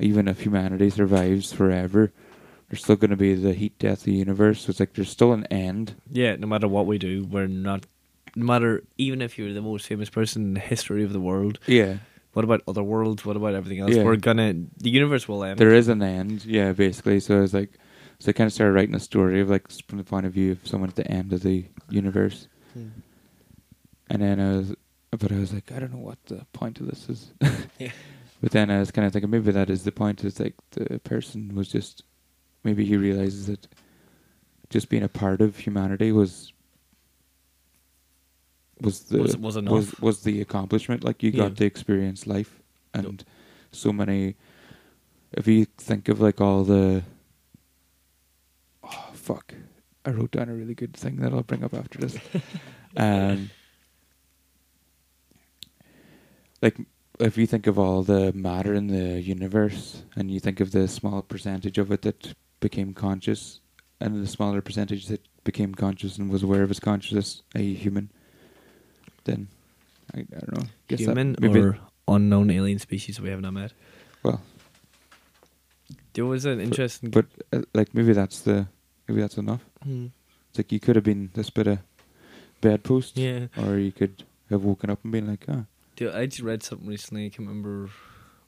even 0.00 0.28
if 0.28 0.40
humanity 0.40 0.90
survives 0.90 1.52
forever, 1.52 2.12
there's 2.72 2.82
still 2.82 2.96
going 2.96 3.10
to 3.10 3.16
be 3.18 3.34
the 3.34 3.52
heat 3.52 3.78
death 3.78 3.98
of 3.98 4.04
the 4.04 4.14
universe. 4.14 4.62
So 4.62 4.70
it's 4.70 4.80
like 4.80 4.94
there's 4.94 5.10
still 5.10 5.34
an 5.34 5.44
end. 5.50 5.94
Yeah, 6.10 6.36
no 6.36 6.46
matter 6.46 6.66
what 6.66 6.86
we 6.86 6.96
do, 6.96 7.22
we're 7.24 7.46
not. 7.46 7.84
No 8.34 8.46
matter 8.46 8.82
even 8.96 9.20
if 9.20 9.36
you're 9.38 9.52
the 9.52 9.60
most 9.60 9.86
famous 9.86 10.08
person 10.08 10.42
in 10.42 10.54
the 10.54 10.60
history 10.60 11.04
of 11.04 11.12
the 11.12 11.20
world, 11.20 11.58
Yeah, 11.66 11.98
what 12.32 12.46
about 12.46 12.62
other 12.66 12.82
worlds? 12.82 13.26
What 13.26 13.36
about 13.36 13.52
everything 13.54 13.80
else? 13.80 13.94
Yeah. 13.94 14.04
We're 14.04 14.16
gonna. 14.16 14.54
The 14.78 14.88
universe 14.88 15.28
will 15.28 15.44
end. 15.44 15.58
there 15.58 15.74
is 15.74 15.88
an 15.88 16.02
end. 16.02 16.46
Yeah, 16.46 16.72
basically. 16.72 17.20
So 17.20 17.36
I 17.36 17.40
was 17.42 17.52
like, 17.52 17.74
so 18.20 18.30
I 18.30 18.32
kind 18.32 18.46
of 18.46 18.54
started 18.54 18.72
writing 18.72 18.94
a 18.94 19.00
story 19.00 19.42
of 19.42 19.50
like 19.50 19.70
from 19.86 19.98
the 19.98 20.04
point 20.04 20.24
of 20.24 20.32
view 20.32 20.52
of 20.52 20.66
someone 20.66 20.88
at 20.88 20.96
the 20.96 21.06
end 21.10 21.34
of 21.34 21.42
the 21.42 21.66
universe. 21.90 22.48
Hmm. 22.72 22.88
And 24.08 24.22
then 24.22 24.40
I 24.40 24.56
was, 24.56 24.74
but 25.10 25.30
I 25.30 25.38
was 25.38 25.52
like, 25.52 25.70
I 25.72 25.78
don't 25.78 25.92
know 25.92 25.98
what 25.98 26.24
the 26.24 26.46
point 26.54 26.80
of 26.80 26.86
this 26.86 27.08
is. 27.10 27.32
Yeah. 27.78 27.92
But 28.40 28.50
then 28.52 28.70
I 28.70 28.78
was 28.80 28.90
kind 28.90 29.06
of 29.06 29.12
thinking 29.12 29.30
maybe 29.30 29.52
that 29.52 29.70
is 29.70 29.84
the 29.84 29.92
point. 29.92 30.24
It's 30.24 30.40
like 30.40 30.54
the 30.72 30.98
person 30.98 31.54
was 31.54 31.68
just, 31.68 32.02
maybe 32.64 32.84
he 32.84 32.96
realizes 32.96 33.46
that 33.46 33.66
just 34.70 34.88
being 34.88 35.02
a 35.02 35.08
part 35.08 35.40
of 35.40 35.58
humanity 35.58 36.12
was 36.12 36.52
was 38.80 39.00
the 39.04 39.18
Was- 39.18 39.36
was 39.36 39.56
was, 39.56 40.00
was 40.00 40.20
the 40.22 40.40
accomplishment. 40.40 41.04
Like 41.04 41.22
you 41.22 41.30
Yeah. 41.30 41.48
got 41.48 41.56
to 41.58 41.64
experience 41.64 42.26
life 42.26 42.60
and 42.94 43.24
so 43.70 43.92
many. 43.92 44.36
If 45.32 45.46
you 45.46 45.64
think 45.78 46.08
of 46.08 46.20
like 46.20 46.40
all 46.40 46.64
the, 46.64 47.04
oh 48.82 49.10
fuck, 49.14 49.54
I 50.04 50.10
wrote 50.10 50.32
down 50.32 50.48
a 50.48 50.54
really 50.54 50.74
good 50.74 50.94
thing 50.94 51.16
that 51.16 51.32
I'll 51.32 51.42
bring 51.42 51.64
up 51.64 51.72
after 51.74 51.98
this. 51.98 52.18
um, 52.96 53.50
like 56.60 56.76
if 57.20 57.38
you 57.38 57.46
think 57.46 57.66
of 57.66 57.78
all 57.78 58.02
the 58.02 58.32
matter 58.32 58.74
in 58.74 58.88
the 58.88 59.20
universe 59.20 60.02
and 60.16 60.30
you 60.30 60.40
think 60.40 60.60
of 60.60 60.72
the 60.72 60.88
small 60.88 61.22
percentage 61.22 61.78
of 61.78 61.90
it 61.92 62.02
that 62.02 62.34
became 62.62 62.94
conscious 62.94 63.60
and 64.00 64.22
the 64.22 64.26
smaller 64.26 64.62
percentage 64.62 65.06
that 65.08 65.20
became 65.44 65.74
conscious 65.74 66.16
and 66.16 66.30
was 66.30 66.42
aware 66.42 66.62
of 66.62 66.70
its 66.70 66.80
consciousness, 66.80 67.42
a 67.54 67.74
human, 67.74 68.08
then 69.24 69.48
I, 70.14 70.20
I 70.20 70.40
don't 70.40 70.56
know. 70.58 70.66
Guess 70.88 71.00
that 71.00 71.04
Human 71.08 71.36
maybe- 71.38 71.60
or 71.60 71.78
unknown 72.08 72.50
alien 72.50 72.78
species 72.78 73.20
we 73.20 73.28
have 73.28 73.40
not 73.42 73.52
met. 73.52 73.72
well, 74.22 74.40
There 76.14 76.24
was 76.26 76.44
an 76.44 76.60
interesting. 76.60 77.10
but 77.10 77.26
uh, 77.52 77.62
like 77.74 77.94
maybe 77.94 78.12
that's 78.12 78.40
the 78.40 78.66
maybe 79.08 79.20
that's 79.20 79.36
enough. 79.38 79.64
Hmm. 79.82 80.06
It's 80.50 80.58
like 80.58 80.72
you 80.72 80.80
could 80.80 80.96
have 80.96 81.04
been 81.04 81.30
this 81.34 81.50
bit 81.50 81.66
of 81.66 81.78
bedpost, 82.60 83.16
yeah, 83.16 83.46
or 83.56 83.78
you 83.78 83.92
could 83.92 84.24
have 84.50 84.62
woken 84.64 84.90
up 84.90 84.98
and 85.02 85.12
been 85.12 85.26
like, 85.26 85.44
ah, 85.48 85.64
Dude, 85.96 86.14
I 86.14 86.26
just 86.26 86.42
read 86.42 86.62
something 86.62 86.86
recently. 86.88 87.26
I 87.26 87.28
can't 87.30 87.48
remember. 87.48 87.90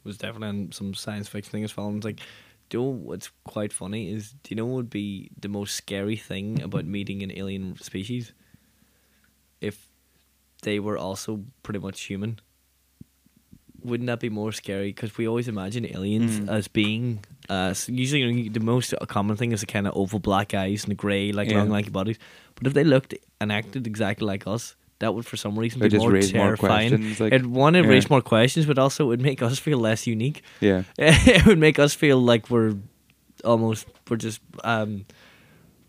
Was 0.05 0.19
definitely 0.19 0.49
on 0.49 0.73
some 0.73 0.93
science 0.93 1.29
fiction 1.29 1.51
thing 1.53 1.65
as 1.65 1.75
well. 1.75 1.95
It's 1.97 2.05
like, 2.05 2.21
do 2.69 2.79
you 2.79 2.83
know 2.85 2.91
what's 2.91 3.31
quite 3.45 3.73
funny 3.73 4.13
is 4.13 4.33
do 4.43 4.49
you 4.51 4.57
know 4.57 4.67
what 4.67 4.75
would 4.77 4.91
be 4.91 5.31
the 5.41 5.49
most 5.49 5.75
scary 5.75 6.17
thing 6.17 6.63
about 6.63 6.85
meeting 6.87 7.23
an 7.23 7.31
alien 7.37 7.77
species? 7.81 8.33
If 9.61 9.89
they 10.63 10.79
were 10.81 10.97
also 10.99 11.45
pretty 11.63 11.79
much 11.79 12.01
human. 12.03 12.41
Wouldn't 13.83 14.07
that 14.07 14.21
be 14.21 14.31
more 14.31 14.51
scary? 14.53 14.89
Because 14.89 15.19
we 15.19 15.29
always 15.29 15.47
imagine 15.47 15.85
aliens 15.85 16.41
Mm. 16.41 16.49
as 16.49 16.69
being, 16.69 17.23
uh, 17.51 17.75
usually 17.87 18.23
you 18.23 18.45
know, 18.45 18.53
the 18.53 18.61
most 18.61 18.95
common 19.09 19.37
thing 19.37 19.53
is 19.53 19.61
the 19.61 19.67
kind 19.67 19.87
of 19.87 19.95
oval 19.95 20.21
black 20.21 20.55
eyes 20.55 20.85
and 20.85 20.91
the 20.91 20.95
grey, 20.95 21.33
like 21.33 21.49
Yeah. 21.51 21.59
long, 21.59 21.69
lanky 21.69 21.91
bodies. 21.91 22.19
But 22.55 22.67
if 22.67 22.73
they 22.73 22.83
looked 22.85 23.15
and 23.41 23.53
acted 23.53 23.87
exactly 23.87 24.27
like 24.27 24.47
us, 24.47 24.75
that 25.01 25.15
would 25.15 25.27
for 25.27 25.37
some 25.37 25.59
reason 25.59 25.81
be 25.81 25.89
more 25.99 26.11
more 26.11 26.21
terrifying. 26.21 26.91
questions. 26.91 27.21
Like, 27.21 27.33
It 27.33 27.47
one, 27.47 27.75
it 27.75 27.85
yeah. 27.85 27.91
raise 27.91 28.09
more 28.11 28.23
questions, 28.23 28.67
but 28.67 28.79
also 28.79 29.05
it 29.05 29.09
would 29.09 29.21
make 29.21 29.43
us 29.43 29.59
feel 29.59 29.79
less 29.79 30.07
unique. 30.07 30.43
yeah, 30.61 30.85
it 30.99 31.45
would 31.47 31.59
make 31.59 31.79
us 31.79 31.95
feel 31.95 32.19
like 32.19 32.49
we're 32.51 32.75
almost 33.45 33.87
we're 34.09 34.17
just 34.17 34.41
um 34.63 35.05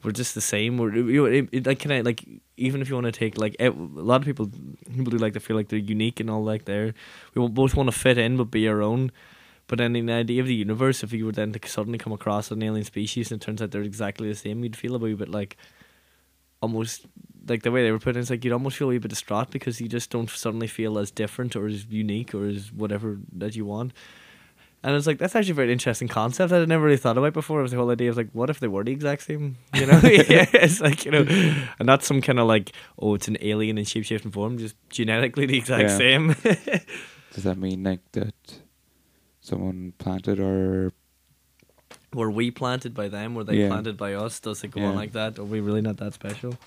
we're 0.04 0.12
just 0.12 0.36
the 0.36 0.42
same. 0.42 0.78
We're 0.78 0.94
you 0.96 1.22
know, 1.22 1.26
it, 1.26 1.50
it, 1.52 1.66
like 1.68 1.80
can 1.80 1.92
I 1.92 2.02
like 2.02 2.24
even 2.58 2.82
if 2.82 2.90
you 2.90 2.96
want 2.96 3.06
to 3.06 3.12
take 3.12 3.38
like 3.38 3.56
ev- 3.60 3.76
a 3.78 4.02
lot 4.02 4.22
of 4.22 4.26
people 4.26 4.50
people 4.88 5.12
do 5.12 5.18
like 5.18 5.34
to 5.34 5.40
feel 5.40 5.56
like 5.56 5.68
they're 5.70 5.80
unique 5.80 6.20
and 6.20 6.30
all 6.30 6.44
like 6.44 6.66
they're 6.66 6.94
we 7.34 7.48
both 7.48 7.76
want 7.76 7.88
to 7.92 7.98
fit 7.98 8.18
in 8.18 8.38
but 8.38 8.46
be 8.52 8.68
our 8.68 8.82
own. 8.82 9.12
But 9.68 9.80
then 9.80 9.96
in 9.96 10.06
the 10.06 10.14
idea 10.14 10.42
of 10.42 10.48
the 10.48 10.54
universe, 10.54 11.02
if 11.04 11.12
you 11.12 11.26
were 11.26 11.32
then 11.32 11.52
to 11.54 11.68
suddenly 11.68 11.98
come 11.98 12.14
across 12.14 12.52
an 12.52 12.62
alien 12.62 12.86
species 12.86 13.32
and 13.32 13.42
it 13.42 13.46
turns 13.46 13.62
out 13.64 13.72
they're 13.72 13.82
exactly 13.82 14.28
the 14.30 14.36
same, 14.36 14.64
you'd 14.64 14.76
feel 14.76 14.94
a 14.96 15.00
wee 15.00 15.16
bit 15.16 15.30
like 15.30 15.58
almost 16.62 17.08
like 17.48 17.64
the 17.64 17.72
way 17.72 17.84
they 17.84 17.92
were 17.92 18.00
put 18.00 18.16
in, 18.16 18.22
it's 18.22 18.30
like 18.30 18.44
you'd 18.44 18.54
almost 18.54 18.78
feel 18.78 18.92
a 18.92 18.98
bit 18.98 19.10
distraught 19.10 19.52
because 19.52 19.80
you 19.82 19.88
just 19.88 20.10
don't 20.10 20.30
suddenly 20.30 20.68
feel 20.68 20.98
as 20.98 21.12
different 21.12 21.56
or 21.56 21.68
as 21.68 21.86
unique 21.86 22.34
or 22.34 22.46
as 22.48 22.72
whatever 22.72 23.18
that 23.34 23.56
you 23.56 23.66
want. 23.66 23.94
And 24.84 24.96
it's 24.96 25.08
like 25.08 25.18
that's 25.18 25.36
actually 25.36 25.52
a 25.52 25.56
very 25.56 25.72
interesting 25.72 26.08
concept 26.08 26.52
that 26.52 26.62
I 26.62 26.66
never 26.66 26.86
really 26.86 26.98
thought 26.98 27.18
about 27.18 27.34
before. 27.34 27.60
It 27.60 27.64
was 27.64 27.72
the 27.72 27.78
whole 27.78 27.90
idea 27.90 28.12
of 28.12 28.18
like, 28.18 28.30
what 28.34 28.52
if 28.52 28.60
they 28.60 28.68
were 28.68 28.84
the 28.84 28.92
exact 28.92 29.24
same? 29.24 29.58
You 29.74 29.88
know, 29.88 30.00
yeah, 30.04 30.46
it's 30.54 30.80
like 30.80 31.06
you 31.06 31.12
know, 31.12 31.26
and 31.80 31.86
not 31.88 32.04
some 32.04 32.22
kind 32.22 32.40
of 32.40 32.48
like, 32.48 32.72
oh, 33.00 33.16
it's 33.16 33.28
an 33.28 33.38
alien 33.42 33.80
in 33.80 33.86
shape 33.86 34.06
shifting 34.06 34.30
form, 34.32 34.60
just 34.60 34.76
genetically 34.90 35.48
the 35.48 35.58
exact 35.58 35.90
Yeah. 35.90 35.98
same. 35.98 36.36
does 37.34 37.44
that 37.46 37.58
mean 37.58 37.84
like 37.84 38.02
that 38.12 38.36
someone 39.42 39.94
planted 39.98 40.40
or 40.40 40.94
were 42.14 42.30
we 42.32 42.52
planted 42.52 42.94
by 42.94 43.08
them? 43.08 43.34
Were 43.36 43.44
they 43.44 43.58
Yeah. 43.62 43.68
planted 43.70 43.98
by 43.98 44.14
us? 44.14 44.40
Does 44.40 44.64
it 44.64 44.70
go 44.72 44.84
on 44.86 44.96
like 44.96 45.14
that? 45.14 45.40
Are 45.40 45.44
we 45.44 45.60
really 45.62 45.82
not 45.82 45.98
that 45.98 46.14
special? 46.14 46.58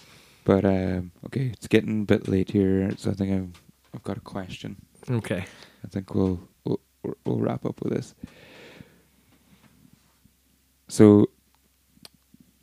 But 0.49 0.65
um, 0.65 1.13
okay, 1.27 1.51
it's 1.53 1.69
getting 1.69 2.01
a 2.01 2.05
bit 2.07 2.27
late 2.27 2.51
here, 2.51 2.91
so 2.97 3.11
I 3.11 3.13
think 3.13 3.33
I've 3.35 3.63
I've 3.95 4.03
got 4.03 4.17
a 4.17 4.21
question. 4.21 4.77
Okay. 5.11 5.45
I 5.85 5.89
think 5.89 6.15
we'll 6.15 6.41
we'll, 6.65 6.81
we'll 7.27 7.37
wrap 7.37 7.67
up 7.67 7.83
with 7.83 7.93
this. 7.93 8.15
So 10.89 11.29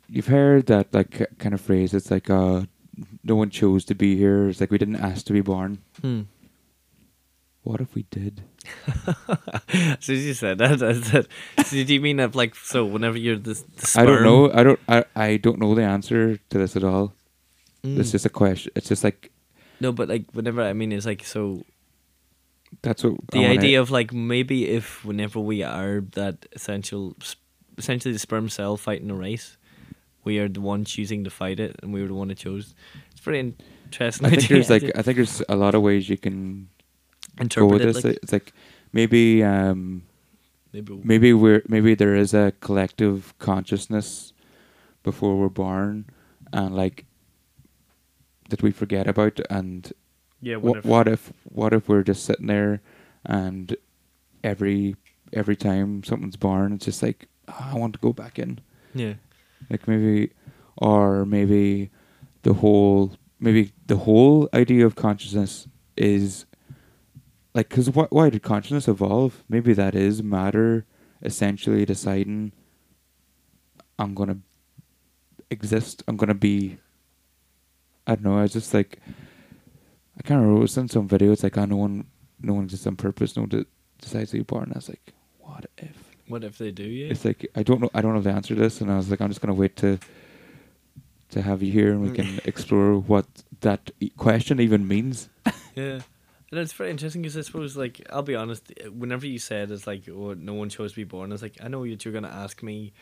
you've 0.08 0.26
heard 0.26 0.66
that 0.66 0.92
like 0.92 1.38
kind 1.38 1.54
of 1.54 1.60
phrase. 1.60 1.94
It's 1.94 2.10
like 2.10 2.28
uh, 2.28 2.62
no 3.22 3.36
one 3.36 3.50
chose 3.50 3.84
to 3.84 3.94
be 3.94 4.16
here. 4.16 4.48
It's 4.48 4.60
like 4.60 4.72
we 4.72 4.78
didn't 4.78 4.96
ask 4.96 5.24
to 5.26 5.32
be 5.32 5.40
born. 5.40 5.78
Hmm. 6.00 6.22
What 7.62 7.80
if 7.80 7.94
we 7.94 8.02
did? 8.10 8.42
so 10.00 10.10
you 10.10 10.34
said 10.34 10.58
that. 10.58 10.82
I 10.82 11.00
said, 11.00 11.28
so 11.64 11.84
do 11.84 11.94
you 11.94 12.00
mean 12.00 12.16
that 12.16 12.34
like 12.34 12.56
so? 12.56 12.84
Whenever 12.84 13.16
you're 13.16 13.38
the, 13.38 13.54
the 13.54 13.94
I 13.94 14.04
don't 14.04 14.24
know. 14.24 14.50
I 14.52 14.64
don't. 14.64 14.80
I, 14.88 15.04
I 15.14 15.36
don't 15.36 15.60
know 15.60 15.76
the 15.76 15.84
answer 15.84 16.36
to 16.36 16.58
this 16.58 16.74
at 16.74 16.82
all. 16.82 17.12
Mm. 17.84 17.98
It's 17.98 18.10
just 18.12 18.26
a 18.26 18.30
question. 18.30 18.72
It's 18.74 18.88
just 18.88 19.04
like 19.04 19.30
no, 19.80 19.92
but 19.92 20.08
like 20.08 20.24
whenever 20.32 20.62
I 20.62 20.72
mean 20.72 20.92
it's 20.92 21.06
like 21.06 21.24
so 21.24 21.64
that's 22.82 23.04
what 23.04 23.14
the 23.32 23.46
idea 23.46 23.80
of 23.80 23.90
like 23.90 24.12
maybe 24.12 24.68
if 24.68 25.04
whenever 25.04 25.40
we 25.40 25.62
are 25.62 26.02
that 26.12 26.46
essential 26.52 27.16
essentially 27.78 28.12
the 28.12 28.18
sperm 28.18 28.48
cell 28.48 28.76
fighting 28.76 29.10
a 29.10 29.14
race 29.14 29.56
we 30.24 30.38
are 30.38 30.48
the 30.48 30.60
one 30.60 30.84
choosing 30.84 31.24
to 31.24 31.30
fight 31.30 31.60
it 31.60 31.76
and 31.82 31.92
we 31.92 32.00
were 32.00 32.08
the 32.08 32.14
one 32.14 32.28
that 32.28 32.38
chose 32.38 32.74
it's 33.12 33.20
pretty 33.20 33.38
interesting 33.38 34.26
I 34.26 34.30
think 34.30 34.44
idea 34.44 34.48
there's 34.56 34.70
like 34.70 34.96
I 34.96 35.02
think 35.02 35.16
there's 35.16 35.42
a 35.48 35.56
lot 35.56 35.74
of 35.74 35.82
ways 35.82 36.08
you 36.08 36.18
can 36.18 36.68
go 37.36 37.42
interpret 37.42 37.72
with 37.72 37.82
it 37.82 37.94
this. 37.94 38.04
like, 38.04 38.18
it's 38.22 38.32
like 38.32 38.52
maybe 38.92 39.42
um 39.44 40.02
maybe, 40.72 41.00
maybe 41.04 41.32
we're 41.32 41.62
maybe 41.68 41.94
there 41.94 42.16
is 42.16 42.34
a 42.34 42.52
collective 42.60 43.34
consciousness 43.38 44.32
before 45.02 45.36
we're 45.36 45.48
born 45.48 46.06
and 46.52 46.74
like 46.74 47.04
that 48.48 48.62
we 48.62 48.70
forget 48.70 49.06
about 49.06 49.40
and 49.50 49.92
yeah 50.40 50.56
what, 50.56 50.84
what 50.84 51.08
if 51.08 51.32
what 51.44 51.72
if 51.72 51.88
we're 51.88 52.02
just 52.02 52.24
sitting 52.24 52.46
there 52.46 52.80
and 53.24 53.76
every 54.44 54.96
every 55.32 55.56
time 55.56 56.02
something's 56.04 56.36
born 56.36 56.72
it's 56.72 56.84
just 56.84 57.02
like 57.02 57.28
"Ah, 57.48 57.72
I 57.72 57.74
want 57.78 57.92
to 57.94 57.98
go 57.98 58.12
back 58.12 58.38
in. 58.38 58.60
Yeah. 58.94 59.14
Like 59.70 59.88
maybe 59.88 60.32
or 60.76 61.24
maybe 61.24 61.90
the 62.42 62.54
whole 62.54 63.16
maybe 63.40 63.72
the 63.86 63.96
whole 63.96 64.48
idea 64.54 64.86
of 64.86 64.94
consciousness 64.94 65.66
is 65.96 66.44
like 67.54 67.68
because 67.68 67.88
wh- 67.88 68.12
why 68.12 68.30
did 68.30 68.42
consciousness 68.42 68.86
evolve? 68.88 69.42
Maybe 69.48 69.72
that 69.72 69.94
is 69.94 70.22
matter 70.22 70.84
essentially 71.22 71.86
deciding 71.86 72.52
i'm 73.98 74.14
gonna 74.14 74.36
exist. 75.50 76.02
I'm 76.06 76.16
gonna 76.16 76.34
be 76.34 76.78
I 78.06 78.14
don't 78.14 78.24
know. 78.24 78.38
I 78.38 78.42
was 78.42 78.52
just 78.52 78.72
like, 78.74 79.00
I 80.18 80.22
can't 80.22 80.40
remember. 80.40 80.58
It 80.58 80.62
was 80.62 80.76
in 80.78 80.88
some 80.88 81.08
video. 81.08 81.32
It's 81.32 81.42
like, 81.42 81.58
oh, 81.58 81.64
no 81.64 81.76
one, 81.76 82.06
no 82.40 82.54
one 82.54 82.68
just 82.68 82.86
on 82.86 82.96
purpose. 82.96 83.36
No 83.36 83.42
one 83.42 83.48
de- 83.50 83.66
decides 84.00 84.30
to 84.30 84.38
be 84.38 84.42
born. 84.42 84.70
I 84.74 84.78
was 84.78 84.88
like, 84.88 85.12
what 85.40 85.66
if? 85.78 85.96
What 86.28 86.44
if 86.44 86.58
they 86.58 86.70
do? 86.72 86.84
Yeah. 86.84 87.08
It's 87.10 87.24
like 87.24 87.46
I 87.54 87.62
don't 87.62 87.80
know. 87.80 87.90
I 87.94 88.00
don't 88.00 88.14
know 88.14 88.20
the 88.20 88.30
answer 88.30 88.54
to 88.54 88.60
this, 88.60 88.80
and 88.80 88.90
I 88.90 88.96
was 88.96 89.10
like, 89.10 89.20
I'm 89.20 89.28
just 89.28 89.40
gonna 89.40 89.54
wait 89.54 89.76
to 89.76 89.98
to 91.30 91.42
have 91.42 91.62
you 91.62 91.72
here, 91.72 91.92
and 91.92 92.02
we 92.02 92.10
can 92.10 92.40
explore 92.44 92.98
what 92.98 93.26
that 93.60 93.90
e- 94.00 94.10
question 94.10 94.60
even 94.60 94.86
means. 94.88 95.28
Yeah. 95.76 96.00
And 96.50 96.60
it's 96.60 96.72
very 96.72 96.90
interesting 96.90 97.20
because 97.20 97.36
I 97.36 97.42
suppose, 97.42 97.76
like, 97.76 98.00
I'll 98.08 98.22
be 98.22 98.34
honest, 98.34 98.72
whenever 98.90 99.26
you 99.26 99.38
said 99.38 99.70
it's 99.70 99.86
like, 99.86 100.08
oh, 100.08 100.32
no 100.32 100.54
one 100.54 100.70
chose 100.70 100.92
to 100.92 100.96
be 100.96 101.04
born, 101.04 101.32
it's 101.32 101.42
like, 101.42 101.58
I 101.62 101.68
know 101.68 101.86
that 101.86 102.02
you're 102.02 102.12
going 102.12 102.24
to 102.24 102.32
ask 102.32 102.62
me, 102.62 102.94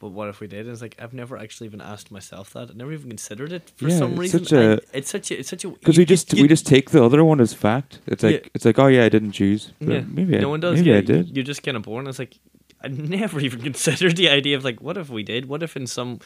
but 0.00 0.08
what 0.08 0.28
if 0.28 0.40
we 0.40 0.46
did? 0.46 0.60
And 0.60 0.70
it's 0.70 0.82
like, 0.82 0.96
I've 0.98 1.14
never 1.14 1.36
actually 1.38 1.66
even 1.68 1.80
asked 1.80 2.10
myself 2.10 2.52
that. 2.52 2.70
I 2.70 2.74
never 2.74 2.92
even 2.92 3.08
considered 3.08 3.52
it 3.52 3.72
for 3.76 3.88
Yeah, 3.88 3.98
some 3.98 4.10
it's 4.12 4.20
reason. 4.20 4.44
such 4.44 4.52
a- 4.52 4.72
I- 4.92 4.96
it's 4.98 5.10
such 5.10 5.30
a, 5.30 5.38
it's 5.38 5.48
such 5.48 5.64
a, 5.64 5.68
Because 5.70 5.96
we 5.98 6.04
just 6.04 6.32
you- 6.32 6.42
we 6.42 6.48
just 6.48 6.66
take 6.66 6.90
the 6.90 7.02
other 7.02 7.24
one 7.24 7.40
as 7.40 7.54
fact. 7.54 8.00
It's 8.06 8.22
like 8.22 8.42
Yeah. 8.42 8.48
it's 8.54 8.64
like 8.64 8.78
oh 8.78 8.86
yeah, 8.88 9.04
I 9.04 9.08
didn't 9.08 9.32
choose. 9.32 9.72
Yeah, 9.80 10.00
maybe 10.06 10.36
no 10.38 10.48
I, 10.48 10.50
one 10.50 10.60
does. 10.60 10.76
Maybe 10.78 10.90
yeah, 10.90 10.98
I 10.98 11.00
did. 11.02 11.34
You're 11.34 11.44
just 11.44 11.62
kind 11.62 11.76
of 11.76 11.82
born. 11.84 12.06
It's 12.06 12.18
like, 12.18 12.38
I 12.82 12.88
never 12.88 13.40
even 13.46 13.60
considered 13.62 14.16
the 14.16 14.28
idea 14.28 14.56
of 14.56 14.64
like, 14.64 14.80
what 14.80 14.96
if 14.96 15.08
we 15.08 15.22
did? 15.22 15.46
What 15.46 15.62
if 15.62 15.76
in 15.76 15.86
some 15.86 16.18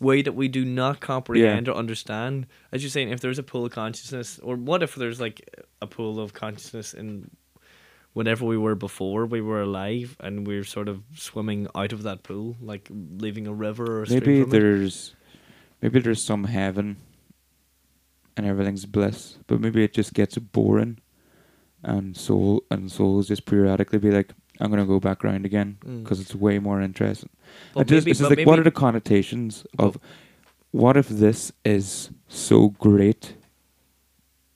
way 0.00 0.22
that 0.22 0.32
we 0.32 0.46
do 0.46 0.64
not 0.64 1.00
comprehend 1.00 1.68
or 1.68 1.74
understand, 1.74 2.46
as 2.70 2.82
you're 2.84 2.90
saying, 2.90 3.10
if 3.10 3.20
there's 3.20 3.38
a 3.40 3.42
pool 3.42 3.64
of 3.66 3.72
consciousness, 3.72 4.38
or 4.44 4.54
what 4.56 4.80
if 4.82 4.94
there's 4.94 5.20
like 5.20 5.40
a 5.82 5.86
pool 5.88 6.20
of 6.20 6.32
consciousness 6.34 6.94
in 6.94 7.28
whatever 8.12 8.44
we 8.44 8.56
were 8.58 8.74
before 8.74 9.26
we 9.26 9.40
were 9.40 9.60
alive, 9.62 10.16
and 10.20 10.46
we're 10.46 10.64
sort 10.64 10.88
of 10.88 11.02
swimming 11.14 11.68
out 11.74 11.92
of 11.92 12.02
that 12.02 12.22
pool, 12.22 12.56
like 12.60 12.88
leaving 12.90 13.46
a 13.46 13.52
river 13.52 14.00
or 14.00 14.02
a 14.04 14.08
Maybe 14.10 14.42
from 14.42 14.50
it? 14.50 14.58
there's 14.58 15.14
maybe 15.82 16.00
there's 16.00 16.22
some 16.22 16.44
heaven 16.44 16.96
and 18.36 18.46
everything's 18.46 18.86
bliss, 18.86 19.38
but 19.46 19.60
maybe 19.60 19.82
it 19.84 19.92
just 19.92 20.14
gets 20.14 20.36
boring, 20.38 20.98
and 21.82 22.16
soul 22.16 22.62
and 22.70 22.90
souls 22.90 23.28
just 23.28 23.46
periodically 23.46 23.98
be 23.98 24.10
like, 24.10 24.32
I'm 24.60 24.70
gonna 24.70 24.86
go 24.86 24.98
back 25.00 25.24
around 25.24 25.44
again 25.46 25.78
Mm. 25.84 26.02
because 26.02 26.20
it's 26.20 26.34
way 26.34 26.58
more 26.58 26.80
interesting. 26.80 27.30
But 27.74 27.86
just, 27.86 28.04
maybe- 28.04 28.10
it's 28.12 28.20
just 28.20 28.30
like, 28.36 28.46
what 28.46 28.58
are 28.58 28.64
the 28.64 28.70
connotations 28.72 29.64
of 29.78 29.98
what 30.72 30.96
if 30.96 31.08
this 31.08 31.52
is 31.64 32.10
so 32.28 32.70
great 32.70 33.34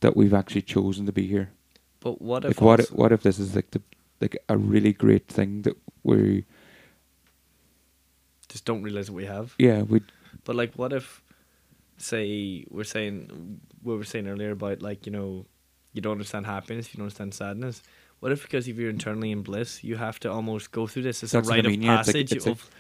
that 0.01 0.17
we've 0.17 0.35
actually 0.35 0.63
chosen 0.63 1.07
to 1.07 1.13
be 1.13 1.27
here? 1.27 1.51
But 2.03 2.21
what 2.21 2.45
if 2.45 2.51
Like, 2.61 2.61
what 2.61 2.81
if, 2.81 2.93
what 2.93 3.13
if 3.13 3.23
this 3.23 3.39
is 3.39 3.55
like 3.55 3.71
the 3.71 3.81
like 4.21 4.37
a 4.49 4.57
really 4.57 4.93
great 4.93 5.27
thing 5.29 5.63
that 5.63 5.77
we 6.05 6.45
just 8.49 8.65
don't 8.65 8.83
realize 8.83 9.11
what 9.11 9.17
we 9.17 9.27
have? 9.27 9.55
yeah 9.59 9.83
we 9.83 10.01
But 10.45 10.57
like, 10.57 10.75
what 10.75 10.93
if, 10.93 11.23
say, 11.97 12.65
we're 12.71 12.85
saying 12.85 13.61
what 13.83 13.93
we 13.93 13.99
were 13.99 14.05
saying 14.05 14.27
earlier 14.29 14.51
about 14.51 14.83
like 14.83 15.07
you 15.07 15.13
know, 15.13 15.47
you 15.93 16.01
don't 16.03 16.13
understand 16.13 16.47
happiness, 16.47 16.93
you 16.93 16.99
don't 16.99 17.05
understand 17.05 17.35
sadness. 17.35 17.83
What 18.21 18.33
if 18.33 18.43
because 18.43 18.69
if 18.69 18.79
you're 18.79 18.91
internally 18.91 19.31
in 19.33 19.43
bliss, 19.43 19.83
you 19.83 19.97
have 19.97 20.21
to 20.21 20.31
almost 20.31 20.71
go 20.73 20.87
through 20.87 21.03
this 21.03 21.23
as 21.23 21.33
That's 21.33 21.49
a 21.49 21.51
what 21.51 21.55
I 21.55 21.63
rite 21.63 21.67
mean, 21.71 21.81
of 21.81 21.85
yeah, 21.87 21.99
it's 22.01 22.09
like- 22.09 22.15
passage 22.17 22.33
it's 22.33 22.47
like- 22.47 22.55
of, 22.57 22.71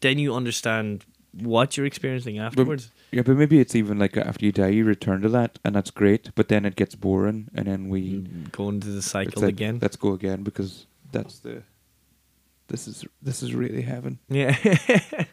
then 0.00 0.18
you 0.18 0.34
understand 0.34 1.04
what 1.32 1.76
you're 1.76 1.86
experiencing 1.86 2.38
afterwards. 2.38 2.90
Yeah, 3.14 3.22
but 3.22 3.36
maybe 3.36 3.60
it's 3.60 3.76
even 3.76 4.00
like 4.00 4.16
after 4.16 4.44
you 4.44 4.50
die, 4.50 4.70
you 4.70 4.84
return 4.84 5.20
to 5.20 5.28
that, 5.28 5.60
and 5.64 5.76
that's 5.76 5.92
great. 5.92 6.34
But 6.34 6.48
then 6.48 6.64
it 6.64 6.74
gets 6.74 6.96
boring, 6.96 7.48
and 7.54 7.66
then 7.68 7.88
we 7.88 8.14
mm-hmm. 8.14 8.46
go 8.50 8.68
into 8.68 8.88
the 8.88 9.02
cycle 9.02 9.42
like, 9.42 9.50
again. 9.50 9.78
Let's 9.80 9.94
go 9.94 10.14
again 10.14 10.42
because 10.42 10.86
that's 11.12 11.38
the. 11.38 11.62
This 12.66 12.88
is 12.88 13.04
this 13.22 13.40
is 13.40 13.54
really 13.54 13.82
heaven. 13.82 14.18
Yeah. 14.28 14.56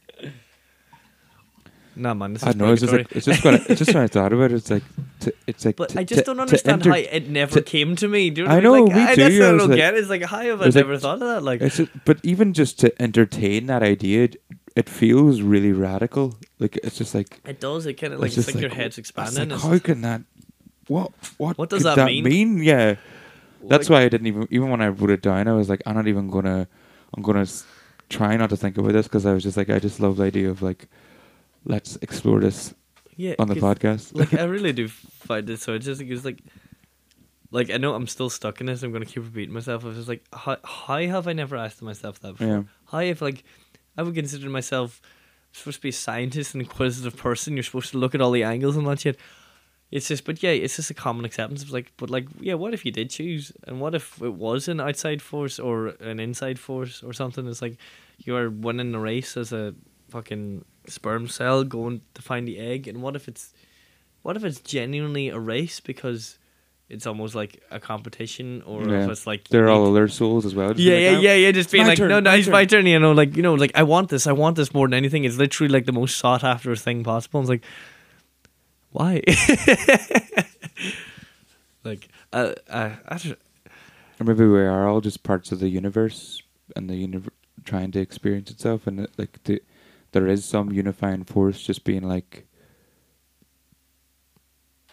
nah, 1.96 2.14
man, 2.14 2.34
this 2.34 2.44
is 2.44 2.50
I 2.50 2.52
know. 2.52 2.72
It's 2.72 2.82
just 2.82 2.94
like 2.94 3.12
it's 3.14 3.26
just 3.26 3.44
when 3.44 3.56
I, 3.56 3.66
it's 3.68 3.80
just 3.80 3.94
when 3.96 4.04
I 4.04 4.08
thought 4.16 4.32
about 4.32 4.52
it. 4.52 4.58
It's 4.58 4.70
like 4.70 4.84
to, 5.22 5.34
it's 5.48 5.66
like. 5.66 5.76
But 5.76 5.90
to- 5.90 6.02
I 6.02 6.04
just 6.04 6.26
don't 6.26 6.40
understand 6.40 6.86
enter- 6.86 6.92
how 6.92 6.98
it 6.98 7.30
never 7.30 7.56
to- 7.56 7.64
came 7.64 7.96
to 7.96 8.08
me. 8.08 8.30
Do 8.30 8.44
you 8.44 8.48
know 8.48 8.54
I 8.54 8.58
what 8.58 8.66
I 8.66 8.70
mean? 8.70 8.74
know, 8.74 8.84
Like, 8.84 8.96
me 8.96 9.04
I, 9.04 9.16
too, 9.16 9.22
That's 9.24 9.34
I 9.34 9.48
I 9.48 9.58
don't 9.58 9.70
like- 9.70 9.78
get. 9.78 9.96
It's 9.96 10.10
like, 10.10 10.24
how 10.24 10.42
have 10.42 10.62
I 10.62 10.66
It's 10.66 10.76
like- 10.76 10.86
never 10.86 10.98
thought 11.00 11.14
of 11.16 11.20
that? 11.22 11.42
Like, 11.42 11.62
just, 11.62 11.90
but 12.06 12.20
even 12.22 12.54
just 12.54 12.80
to 12.82 13.02
entertain 13.02 13.66
that 13.66 13.82
idea, 13.82 14.30
it, 14.76 14.90
feels 14.90 15.42
really 15.42 15.72
radical. 15.72 16.38
Like 16.60 16.78
it's 16.84 16.98
just 16.98 17.14
like 17.16 17.40
it 17.46 17.60
does. 17.60 17.86
It 17.86 17.96
kind 17.96 18.14
of 18.14 18.20
like 18.20 18.28
it's 18.28 18.36
just 18.36 18.54
like, 18.54 18.62
your 18.62 18.70
head's 18.70 18.98
oh, 18.98 19.02
it's 19.02 19.10
expanding. 19.10 19.50
like, 19.50 19.60
how 19.62 19.80
can 19.80 20.02
that? 20.02 20.22
What 20.88 21.12
what 21.38 21.58
What 21.58 21.70
does 21.70 21.84
could 21.84 21.96
that 21.96 22.06
mean? 22.06 22.64
Yeah, 22.64 22.96
that's 23.64 23.90
like- 23.90 24.00
why 24.00 24.06
I 24.06 24.10
didn't 24.10 24.28
even 24.28 24.48
even 24.50 24.70
when 24.70 24.82
I 24.82 24.88
wrote 24.88 25.10
it 25.10 25.22
down, 25.22 25.48
I 25.48 25.54
was 25.54 25.70
like, 25.70 25.82
I'm 25.86 25.96
not 25.96 26.08
even 26.08 26.30
gonna, 26.30 26.68
I'm 27.16 27.24
gonna 27.24 27.46
try 28.10 28.36
not 28.36 28.50
to 28.50 28.58
think 28.58 28.78
about 28.78 28.94
this 28.94 29.08
because 29.08 29.26
I 29.26 29.34
was 29.34 29.44
just 29.44 29.58
like, 29.58 29.70
I 29.70 29.80
just 29.80 30.00
love 30.00 30.18
the 30.18 30.24
idea 30.24 30.50
of 30.50 30.62
like, 30.62 30.88
let's 31.66 31.98
explore 31.98 32.40
this 32.40 32.74
yeah, 33.16 33.36
on 33.40 33.48
the 33.48 33.56
podcast. 33.56 34.16
like 34.16 34.34
I 34.34 34.44
really 34.56 34.74
do 34.74 34.88
find 34.88 35.50
it 35.50 35.60
so. 35.60 35.78
Just 35.78 36.02
it's 36.02 36.26
like, 36.26 36.40
like 37.52 37.70
I 37.70 37.78
know 37.78 37.94
I'm 37.94 38.08
still 38.08 38.30
stuck 38.30 38.60
in 38.60 38.68
this. 38.68 38.84
I'm 38.84 38.92
gonna 38.92 39.06
keep 39.06 39.24
repeating 39.24 39.54
myself. 39.54 39.86
It's 39.86 39.96
just 39.96 40.10
like, 40.10 40.24
how 40.34 40.58
how 40.64 41.00
have 41.00 41.28
I 41.28 41.34
never 41.34 41.56
asked 41.56 41.82
myself 41.82 42.20
that 42.22 42.34
before? 42.34 42.48
Yeah. 42.48 42.64
How 42.86 43.00
if 43.00 43.22
like 43.22 43.44
I 43.98 44.04
would 44.04 44.16
consider 44.16 44.50
myself 44.50 45.02
supposed 45.52 45.78
to 45.78 45.82
be 45.82 45.90
a 45.90 45.94
scientist 45.94 46.54
and 46.54 46.62
inquisitive 46.62 47.18
person. 47.18 47.56
You're 47.56 47.64
supposed 47.64 47.92
to 47.92 47.98
look 47.98 48.16
at 48.16 48.22
all 48.22 48.32
the 48.32 48.44
angles 48.44 48.78
and 48.78 48.88
that 48.88 49.02
shit. 49.02 49.20
It's 49.92 50.08
just, 50.08 50.24
but 50.24 50.42
yeah, 50.42 50.52
it's 50.52 50.78
just 50.78 50.90
a 50.90 50.94
common 50.94 51.26
acceptance. 51.26 51.64
Of 51.64 51.72
like, 51.72 51.92
but 51.98 52.10
like, 52.10 52.28
yeah, 52.40 52.54
what 52.54 52.74
if 52.74 52.86
you 52.86 52.94
did 52.94 53.10
choose, 53.10 53.52
and 53.68 53.82
what 53.82 53.94
if 53.94 54.22
it 54.22 54.34
was 54.34 54.70
an 54.70 54.80
outside 54.80 55.22
force 55.22 55.60
or 55.60 55.88
an 56.00 56.20
inside 56.20 56.58
force 56.58 57.04
or 57.04 57.12
something? 57.12 57.46
It's 57.46 57.62
like 57.62 57.78
you 58.18 58.36
are 58.38 58.50
winning 58.50 58.94
the 58.94 59.00
race 59.00 59.36
as 59.36 59.52
a 59.52 59.76
fucking 60.10 60.64
sperm 60.88 61.28
cell 61.28 61.66
going 61.66 62.02
to 62.14 62.22
find 62.22 62.48
the 62.48 62.58
egg, 62.58 62.88
and 62.88 63.02
what 63.02 63.18
if 63.18 63.28
it's, 63.28 63.54
what 64.22 64.38
if 64.38 64.46
it's 64.46 64.62
genuinely 64.62 65.28
a 65.28 65.40
race 65.40 65.82
because 65.82 66.40
it's 66.92 67.08
almost 67.08 67.34
like 67.36 67.62
a 67.72 67.80
competition, 67.80 68.62
or 68.66 68.88
Yeah. 68.88 69.06
if 69.06 69.10
it's 69.10 69.26
like 69.26 69.48
They're 69.48 69.70
all 69.70 69.88
alert 69.88 70.12
souls 70.12 70.46
as 70.46 70.54
well. 70.54 70.74
yeah, 70.80 70.98
yeah, 70.98 71.10
like, 71.10 71.18
"Oh, 71.18 71.22
yeah, 71.22 71.34
yeah. 71.36 71.52
Just 71.52 71.72
being 71.72 71.88
like, 71.88 71.98
turn, 71.98 72.10
no, 72.10 72.20
no, 72.20 72.32
it's 72.34 72.46
turn." 72.46 72.52
my 72.52 72.66
turn. 72.66 72.86
You 72.86 73.00
know, 73.00 73.14
like 73.14 73.36
you 73.38 73.44
know, 73.44 73.54
like 73.56 73.72
I 73.76 73.84
want 73.84 74.10
this. 74.10 74.28
I 74.28 74.34
want 74.34 74.58
this 74.58 74.74
more 74.74 74.88
than 74.88 74.94
anything. 74.96 75.24
It's 75.24 75.38
literally 75.38 75.72
like 75.72 75.86
the 75.86 75.94
most 75.94 76.18
sought 76.18 76.44
after 76.44 76.76
thing 76.76 77.04
possible. 77.04 77.40
It's 77.42 77.50
like, 77.50 77.64
why? 78.92 79.22
like, 81.84 82.10
uh, 82.34 82.54
uh, 82.70 82.90
I 83.08 83.18
don't, 83.18 83.40
Or 84.20 84.24
maybe 84.26 84.46
we 84.46 84.60
are 84.62 84.88
all 84.88 85.02
just 85.02 85.24
parts 85.24 85.52
of 85.52 85.60
the 85.60 85.70
universe, 85.70 86.42
and 86.76 86.90
the 86.90 86.96
universe 86.96 87.34
trying 87.64 87.92
to 87.92 88.00
experience 88.00 88.52
itself, 88.52 88.88
and 88.88 89.08
like 89.18 89.44
the, 89.44 89.62
there 90.12 90.28
is 90.28 90.46
some 90.46 90.72
unifying 90.72 91.24
force 91.24 91.62
just 91.62 91.84
being 91.84 92.04
like, 92.04 92.46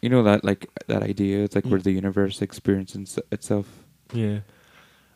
you 0.02 0.08
know 0.08 0.22
that 0.22 0.44
like 0.44 0.68
that 0.86 1.02
idea. 1.02 1.42
It's 1.44 1.54
like 1.54 1.64
Mm. 1.64 1.70
where 1.70 1.80
the 1.80 1.92
universe 1.92 2.40
experiences 2.42 3.18
itself. 3.32 3.84
yeah. 4.12 4.40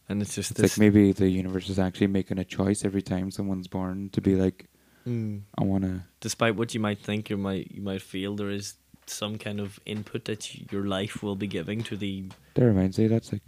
And 0.08 0.20
it's 0.20 0.34
just 0.34 0.50
It's 0.50 0.60
this. 0.60 0.72
like 0.78 0.80
maybe 0.80 1.12
the 1.12 1.28
universe 1.30 1.68
is 1.70 1.78
actually 1.78 2.08
making 2.08 2.38
a 2.38 2.44
choice 2.44 2.84
every 2.84 3.02
time 3.02 3.30
someone's 3.30 3.68
born 3.68 4.10
to 4.10 4.20
be 4.20 4.34
like, 4.36 4.66
Mm. 5.06 5.42
I 5.58 5.64
want 5.64 5.84
to. 5.84 6.02
despite 6.20 6.54
what 6.56 6.74
you 6.74 6.80
might 6.80 6.98
think, 7.00 7.30
you 7.30 7.36
might 7.36 7.70
you 7.72 7.82
might 7.82 8.02
feel 8.02 8.36
there 8.36 8.50
is 8.50 8.74
some 9.06 9.36
kind 9.38 9.58
of 9.60 9.80
input 9.84 10.24
that 10.26 10.70
your 10.72 10.84
life 10.86 11.22
will 11.24 11.34
be 11.36 11.46
giving 11.48 11.82
to 11.84 11.96
the. 11.96 12.28
That 12.54 12.64
reminds 12.66 12.98
me. 12.98 13.08
That's 13.08 13.32
like 13.32 13.42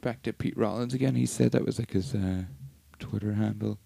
back 0.00 0.22
to 0.22 0.32
Pete 0.32 0.56
Rollins 0.56 0.94
again. 0.94 1.14
He 1.14 1.26
said 1.26 1.52
that 1.52 1.64
was 1.64 1.78
like 1.78 1.92
his 1.92 2.14
uh, 2.14 2.44
Twitter 2.98 3.34
handle. 3.34 3.78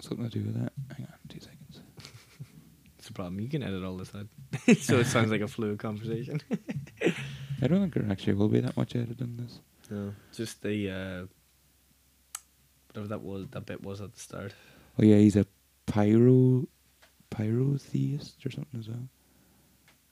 Something 0.00 0.28
to 0.30 0.38
do 0.38 0.44
with 0.46 0.56
that. 0.60 0.72
Hang 0.96 1.06
on. 1.06 1.19
It's 3.10 3.18
a 3.18 3.22
problem. 3.22 3.40
You 3.40 3.48
can 3.48 3.64
edit 3.64 3.82
all 3.82 3.96
this 3.96 4.12
out, 4.14 4.28
so 4.78 5.00
it 5.00 5.06
sounds 5.08 5.32
like 5.32 5.40
a 5.40 5.48
fluid 5.48 5.80
conversation. 5.80 6.40
I 7.60 7.66
don't 7.66 7.80
think 7.80 7.94
there 7.94 8.06
actually 8.08 8.34
will 8.34 8.48
be 8.48 8.60
that 8.60 8.76
much 8.76 8.94
edited 8.94 9.20
in 9.20 9.36
this. 9.36 9.58
No, 9.90 10.14
just 10.32 10.62
the 10.62 10.90
uh, 10.90 11.26
whatever 12.86 13.08
that 13.08 13.20
was. 13.20 13.48
That 13.50 13.66
bit 13.66 13.82
was 13.82 14.00
at 14.00 14.14
the 14.14 14.20
start. 14.20 14.54
Oh 14.96 15.02
yeah, 15.02 15.16
he's 15.16 15.34
a 15.34 15.44
pyro 15.86 16.68
pyrotheist 17.32 18.46
or 18.46 18.50
something 18.52 18.78
as 18.78 18.88
well. 18.88 19.08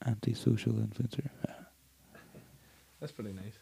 Antisocial 0.05 0.73
influencer. 0.73 1.29
That's 3.01 3.13
pretty 3.13 3.33
nice. 3.33 3.59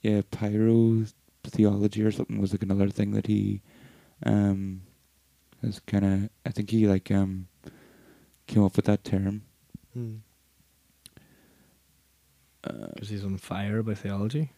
Yeah, 0.00 0.22
pyro 0.28 1.04
theology 1.44 2.02
or 2.02 2.10
something 2.10 2.40
was 2.40 2.50
like 2.50 2.64
another 2.64 2.88
thing 2.88 3.12
that 3.12 3.28
he 3.28 3.62
um 4.26 4.82
has 5.62 5.80
kind 5.80 6.04
of 6.04 6.30
I 6.46 6.50
think 6.50 6.70
he 6.70 6.86
like 6.86 7.10
um 7.10 7.48
came 8.46 8.62
up 8.64 8.76
with 8.76 8.86
that 8.86 9.04
term. 9.04 9.42
Hmm. 9.94 10.16
Uh, 12.64 12.86
Because 12.94 13.08
he's 13.08 13.24
on 13.24 13.36
fire 13.38 13.82
by 13.82 13.94
theology. 13.94 14.52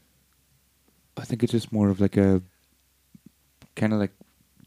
I 1.17 1.25
think 1.25 1.43
it's 1.43 1.53
just 1.53 1.73
more 1.73 1.89
of 1.91 2.01
like 2.01 2.17
a 2.17 2.43
kind 3.77 3.93
of 3.93 3.99
like 4.01 4.13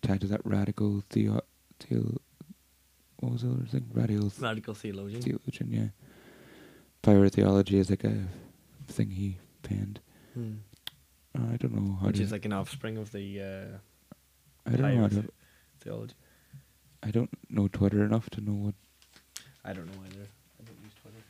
tied 0.02 0.22
to 0.22 0.28
that 0.28 0.42
radical 0.46 1.04
theo 1.10 1.42
theo 1.80 2.20
what 3.20 3.32
was 3.34 3.42
the 3.42 3.50
other 3.50 3.66
thing? 3.66 3.90
Radical 3.94 4.32
Radical 4.40 4.74
theologian. 4.76 5.22
theologian, 5.22 5.72
yeah. 5.74 5.88
Pyrotheology 7.02 7.74
is 7.74 7.90
like 7.90 8.04
a 8.04 8.28
thing 8.88 9.10
he 9.10 9.38
penned. 9.64 10.00
Hmm. 10.36 10.54
Uh, 11.36 11.54
I 11.54 11.58
don't 11.58 11.74
know 11.74 11.96
how 12.00 12.08
Which 12.08 12.18
to. 12.18 12.24
is 12.24 12.32
like 12.32 12.46
an 12.46 12.54
offspring 12.54 12.98
of 12.98 13.12
the 13.12 13.42
uh, 13.42 13.78
I 14.68 14.70
don't 14.72 14.82
know 14.96 15.02
how 15.02 15.08
to. 15.08 15.24
theology. 15.82 16.14
I 17.04 17.12
don't 17.12 17.30
know 17.50 17.68
Twitter 17.68 18.04
enough 18.04 18.30
to 18.32 18.42
know 18.42 18.54
what. 18.54 18.76
I 19.64 19.74
don't 19.74 19.86
know 19.86 20.02
either. 20.06 20.26
I 20.60 20.64
don't 20.66 20.78
use 20.84 20.94
Twitter. 21.02 21.24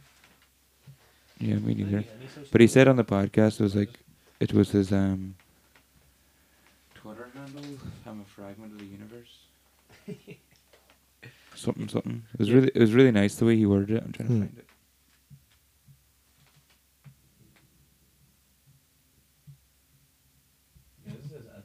Yeah, 1.39 1.55
me 1.55 1.73
neither. 1.75 1.97
Any- 1.97 2.07
any 2.19 2.27
social 2.27 2.47
But 2.51 2.61
he 2.61 2.67
said 2.67 2.87
on 2.87 2.95
the 2.95 3.03
podcast 3.03 3.59
it 3.59 3.63
was 3.63 3.75
like 3.75 3.89
it 4.39 4.53
was 4.53 4.71
his 4.71 4.91
um. 4.91 5.35
Twitter 6.95 7.29
handle. 7.33 7.63
I'm 8.05 8.21
a 8.21 8.25
fragment 8.25 8.73
of 8.73 8.79
the 8.79 8.85
universe. 8.85 9.37
something 11.55 11.87
something. 11.89 12.23
It 12.33 12.39
was 12.39 12.49
Yeah. 12.49 12.55
really 12.55 12.71
it 12.73 12.79
was 12.79 12.93
really 12.93 13.11
nice 13.11 13.35
the 13.35 13.45
way 13.45 13.55
he 13.57 13.65
worded 13.65 13.97
it. 13.97 14.03
I'm 14.03 14.11
trying 14.11 14.27
Hmm. 14.29 14.41
to 14.41 14.47
find 14.47 14.57
it. 14.59 14.65
Yeah, 21.05 21.13
this 21.21 21.31
is 21.31 21.47
at, 21.47 21.63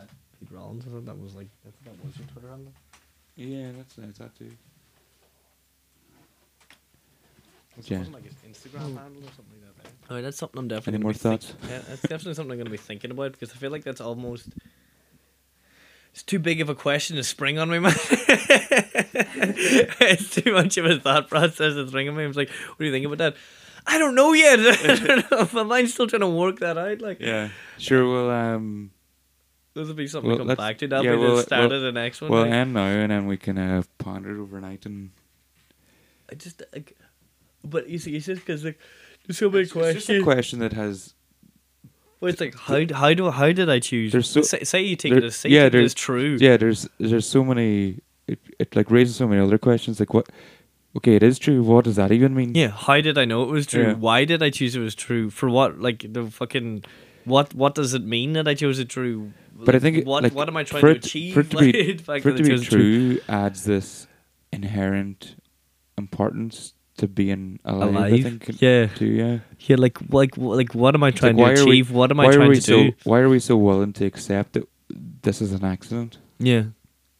at 0.00 0.08
Pete 0.38 0.48
Rollins. 0.50 0.84
I 0.86 0.90
thought 0.90 1.06
that 1.06 1.18
was 1.20 1.34
like 1.34 1.48
I 1.66 1.70
thought 1.84 1.96
that 1.96 2.04
was 2.06 2.16
your 2.18 2.26
Twitter 2.28 2.48
handle. 2.48 2.72
Yeah, 3.38 3.68
that's 3.76 3.96
nice. 3.96 4.18
That 4.18 4.36
too. 4.36 4.50
It 7.78 7.88
Yeah. 7.90 7.98
wasn't 7.98 8.14
like 8.16 8.24
his 8.24 8.34
Instagram 8.48 8.98
handle 8.98 9.22
or 9.22 9.32
something 9.36 9.60
like 9.64 9.76
that. 9.76 9.84
There. 10.08 10.18
Oh, 10.18 10.22
that's 10.22 10.36
something 10.36 10.58
I'm 10.58 10.66
definitely. 10.68 10.94
Any 10.94 11.02
more 11.04 11.12
be 11.12 11.18
think- 11.18 11.40
thoughts? 11.42 11.54
yeah, 11.70 11.78
that's 11.88 12.02
definitely 12.02 12.34
something 12.34 12.50
I'm 12.52 12.58
going 12.58 12.64
to 12.66 12.70
be 12.72 12.76
thinking 12.76 13.12
about 13.12 13.32
because 13.32 13.52
I 13.52 13.54
feel 13.54 13.70
like 13.70 13.84
that's 13.84 14.00
almost. 14.00 14.48
It's 16.12 16.22
too 16.24 16.40
big 16.40 16.60
of 16.60 16.68
a 16.68 16.74
question 16.74 17.14
to 17.16 17.22
spring 17.22 17.58
on 17.60 17.70
me, 17.70 17.78
man. 17.78 17.92
it's 20.00 20.30
too 20.30 20.52
much 20.52 20.76
of 20.76 20.86
a 20.86 20.98
thought 20.98 21.28
process 21.28 21.74
to 21.74 21.86
spring 21.86 22.08
on 22.08 22.16
me. 22.16 22.24
I'm 22.24 22.32
like, 22.32 22.48
what 22.50 22.78
do 22.80 22.86
you 22.86 22.90
think 22.92 23.06
about 23.06 23.18
that? 23.18 23.36
I 23.86 23.98
don't 23.98 24.16
know 24.16 24.32
yet. 24.32 24.58
I 24.84 24.96
don't 24.96 25.30
know. 25.30 25.48
My 25.52 25.62
mind's 25.62 25.94
still 25.94 26.08
trying 26.08 26.20
to 26.20 26.28
work 26.28 26.58
that 26.60 26.76
out. 26.76 27.00
Like, 27.00 27.20
Yeah. 27.20 27.50
Sure. 27.78 28.10
Well, 28.10 28.30
um, 28.30 28.90
this 29.78 29.88
will 29.88 29.94
be 29.94 30.06
something 30.06 30.28
Well, 30.30 30.38
to 30.40 30.44
come 30.46 30.56
back 30.56 30.78
to. 30.78 30.88
That'll 30.88 31.04
yeah, 31.04 31.12
be 31.12 31.18
well, 31.18 31.36
the 31.36 31.42
start 31.42 31.70
well- 31.70 31.72
of 31.78 31.82
the 31.82 31.92
next 31.92 32.20
one. 32.20 32.30
we'll 32.30 32.42
like. 32.42 32.50
end 32.52 32.74
now, 32.74 32.86
and 32.86 33.10
then 33.10 33.26
we 33.26 33.36
can 33.36 33.56
uh, 33.58 33.82
ponder 33.98 34.30
it 34.36 34.40
overnight 34.40 34.84
and. 34.86 35.10
I 36.30 36.34
just, 36.34 36.62
like, 36.74 36.96
but 37.64 37.88
you 37.88 37.98
see, 37.98 38.14
it's 38.16 38.26
just 38.26 38.42
because 38.44 38.64
like, 38.64 38.78
there's 39.26 39.38
so 39.38 39.48
many 39.48 39.62
It's 39.62 39.72
just 39.72 39.78
a 40.10 40.20
questions. 40.20 40.24
question 40.24 40.58
that 40.58 40.72
has. 40.74 41.14
Well, 42.20 42.30
it's 42.30 42.40
like 42.40 42.54
how 42.54 42.84
how 42.94 43.14
do 43.14 43.30
how 43.30 43.52
did 43.52 43.70
I 43.70 43.78
choose? 43.78 44.12
There's 44.12 44.28
so- 44.28 44.42
say, 44.42 44.64
say 44.64 44.82
you 44.82 44.96
take 44.96 45.12
there- 45.12 45.22
it 45.22 45.24
as 45.26 45.36
say 45.36 45.48
yeah, 45.48 45.68
there's- 45.68 45.94
true. 45.94 46.36
Yeah, 46.40 46.56
there's 46.56 46.88
there's 46.98 47.26
so 47.28 47.44
many. 47.44 48.00
It, 48.26 48.38
it 48.58 48.76
like 48.76 48.90
raises 48.90 49.16
so 49.16 49.26
many 49.26 49.40
other 49.40 49.56
questions. 49.56 50.00
Like 50.00 50.12
what? 50.12 50.28
Okay, 50.96 51.14
it 51.14 51.22
is 51.22 51.38
true. 51.38 51.62
What 51.62 51.84
does 51.84 51.96
that 51.96 52.10
even 52.12 52.34
mean? 52.34 52.54
Yeah, 52.54 52.68
how 52.72 53.00
did 53.00 53.16
I 53.16 53.24
know 53.24 53.42
it 53.44 53.50
was 53.50 53.66
true? 53.66 53.84
Yeah. 53.84 53.92
Why 53.94 54.24
did 54.24 54.42
I 54.42 54.50
choose 54.50 54.74
it 54.76 54.80
was 54.80 54.94
true? 54.94 55.30
For 55.30 55.48
what? 55.48 55.80
Like 55.80 56.04
the 56.12 56.26
fucking 56.30 56.84
what? 57.24 57.54
What 57.54 57.74
does 57.74 57.94
it 57.94 58.04
mean 58.04 58.32
that 58.34 58.46
I 58.48 58.54
chose 58.54 58.78
it 58.78 58.88
true? 58.90 59.32
But 59.64 59.74
I 59.74 59.78
think 59.78 60.06
what 60.06 60.22
like, 60.22 60.34
what 60.34 60.48
am 60.48 60.56
I 60.56 60.64
trying 60.64 60.82
to 60.82 60.90
it- 60.90 61.04
achieve? 61.04 61.34
for 61.34 61.40
it 61.40 61.50
to 61.50 61.56
be- 61.58 61.96
fact 62.08 62.22
For 62.22 62.30
it 62.30 62.36
to 62.36 62.42
be 62.44 62.58
true, 62.58 63.18
adds 63.28 63.64
this 63.64 64.06
inherent 64.52 65.36
importance 65.96 66.74
to 66.98 67.06
being 67.08 67.58
alive. 67.64 67.94
I 67.96 68.08
Alive, 68.08 68.22
think. 68.22 68.60
yeah, 68.60 68.86
Too. 68.86 69.06
Yeah. 69.06 69.38
yeah. 69.60 69.76
Like 69.78 69.98
like 70.10 70.36
like 70.36 70.74
what 70.74 70.94
am 70.94 71.02
I 71.02 71.10
trying 71.10 71.36
why 71.36 71.54
to 71.54 71.60
are 71.62 71.64
we- 71.66 71.70
achieve? 71.72 71.90
what 71.90 72.10
am 72.10 72.20
I 72.20 72.30
trying 72.32 72.52
to 72.54 72.60
so? 72.60 72.76
do? 72.84 72.92
Why 73.04 73.18
are 73.20 73.28
we 73.28 73.38
so 73.40 73.56
willing 73.56 73.92
to 73.94 74.04
accept 74.04 74.52
that 74.54 74.68
this 75.22 75.40
is 75.42 75.52
an 75.52 75.64
accident? 75.64 76.18
Yeah, 76.38 76.64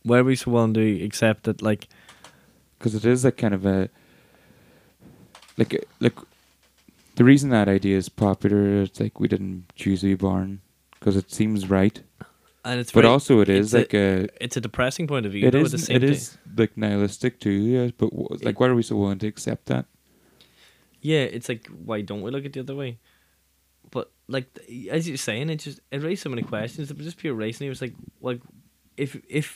why 0.02 0.19
are 0.19 0.24
we 0.24 0.36
so 0.36 0.51
willing 0.52 0.74
to 0.74 1.05
accept 1.05 1.44
that? 1.44 1.60
Like 1.62 1.89
because 2.78 2.94
it 2.94 3.05
is 3.05 3.24
a 3.24 3.32
kind 3.32 3.55
of 3.55 3.66
a 3.66 3.89
like 5.56 5.85
like 6.01 6.16
the 7.16 7.24
reason 7.24 7.51
that 7.51 7.69
idea 7.69 7.97
is 7.97 8.09
popular 8.09 8.82
it's 8.82 9.01
like 9.01 9.19
we 9.19 9.27
didn't 9.28 9.73
choose 9.74 10.01
to 10.02 10.06
be 10.06 10.15
born 10.15 10.60
because 10.98 11.16
it 11.16 11.31
seems 11.32 11.69
right 11.69 12.02
and 12.69 12.81
it's 12.81 12.93
but 12.93 13.03
very- 13.03 13.12
also 13.12 13.40
it 13.40 13.49
is 13.49 13.73
it's 13.73 13.74
a- 13.74 13.78
like 13.78 13.95
a, 13.95 14.45
it's 14.45 14.57
a 14.57 14.61
depressing 14.69 15.07
point 15.12 15.24
of 15.27 15.32
view. 15.32 15.47
it 15.47 15.51
though, 15.53 15.65
the 15.65 15.78
same 15.78 15.97
it 15.97 16.05
is 16.05 16.36
like 16.57 16.77
nihilistic 16.77 17.40
too 17.45 17.51
yeah 17.74 17.86
but 18.01 18.11
w- 18.11 18.28
like 18.47 18.55
It- 18.57 18.61
why 18.61 18.66
are 18.69 18.74
we 18.74 18.82
so 18.82 18.97
willing 18.97 19.19
to 19.24 19.27
accept 19.35 19.66
that 19.73 19.85
Yeah, 21.01 21.24
it's 21.36 21.49
like 21.49 21.65
why 21.89 21.99
don't 22.03 22.23
we 22.23 22.31
look 22.35 22.45
at 22.45 22.53
the 22.53 22.61
other 22.66 22.74
way? 22.74 22.99
But 23.95 24.11
like 24.27 24.47
as 24.90 25.07
you're 25.09 25.16
saying, 25.28 25.49
it 25.51 25.61
just 25.66 25.78
it 25.95 26.03
raised 26.03 26.23
so 26.23 26.28
many 26.35 26.43
questions. 26.43 26.90
It 26.90 26.97
was 26.99 27.07
just 27.07 27.19
pure 27.23 27.35
racing. 27.45 27.66
It 27.69 27.74
was 27.77 27.81
like 27.86 27.95
like 28.20 28.40
if 28.97 29.11
if 29.40 29.49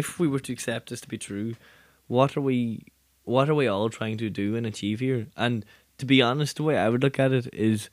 if 0.00 0.06
we 0.20 0.28
were 0.28 0.40
to 0.46 0.52
accept 0.52 0.90
this 0.90 1.00
to 1.00 1.08
be 1.08 1.18
true, 1.18 1.54
what 2.06 2.36
are 2.36 2.44
we 2.50 2.58
what 3.24 3.48
are 3.48 3.54
we 3.54 3.66
all 3.66 3.88
trying 3.98 4.18
to 4.18 4.28
do 4.42 4.54
and 4.56 4.66
achieve 4.66 5.00
here? 5.00 5.26
And 5.36 5.64
to 5.98 6.04
be 6.06 6.20
honest, 6.22 6.56
the 6.56 6.62
way 6.68 6.76
I 6.76 6.88
would 6.90 7.02
look 7.02 7.18
at 7.18 7.32
it 7.32 7.48
is 7.52 7.88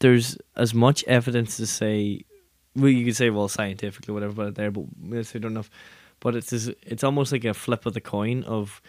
there's 0.00 0.36
as 0.54 0.74
much 0.74 1.02
evidence 1.18 1.56
to 1.56 1.66
say 1.66 2.24
well 2.74 2.88
you 2.88 3.04
could 3.04 3.16
say 3.16 3.30
well 3.30 3.48
scientifically 3.48 4.12
whatever 4.14 4.32
about 4.32 4.48
it 4.48 4.54
there, 4.56 4.70
but 4.70 4.84
we 5.00 5.22
don't 5.22 5.44
enough. 5.44 5.70
But 6.20 6.36
it's 6.36 6.50
just, 6.50 6.70
it's 6.82 7.02
almost 7.02 7.32
like 7.32 7.44
a 7.44 7.52
flip 7.52 7.84
of 7.84 7.94
the 7.94 8.00
coin 8.00 8.44
of 8.44 8.80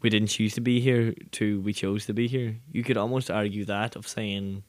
we 0.00 0.10
didn't 0.10 0.28
choose 0.28 0.54
to 0.54 0.60
be 0.60 0.80
here 0.80 1.14
to 1.32 1.60
we 1.60 1.72
chose 1.72 2.06
to 2.06 2.14
be 2.14 2.28
here. 2.28 2.56
You 2.70 2.82
could 2.82 2.96
almost 2.96 3.30
argue 3.30 3.64
that 3.64 3.96
of 3.96 4.06
saying 4.06 4.62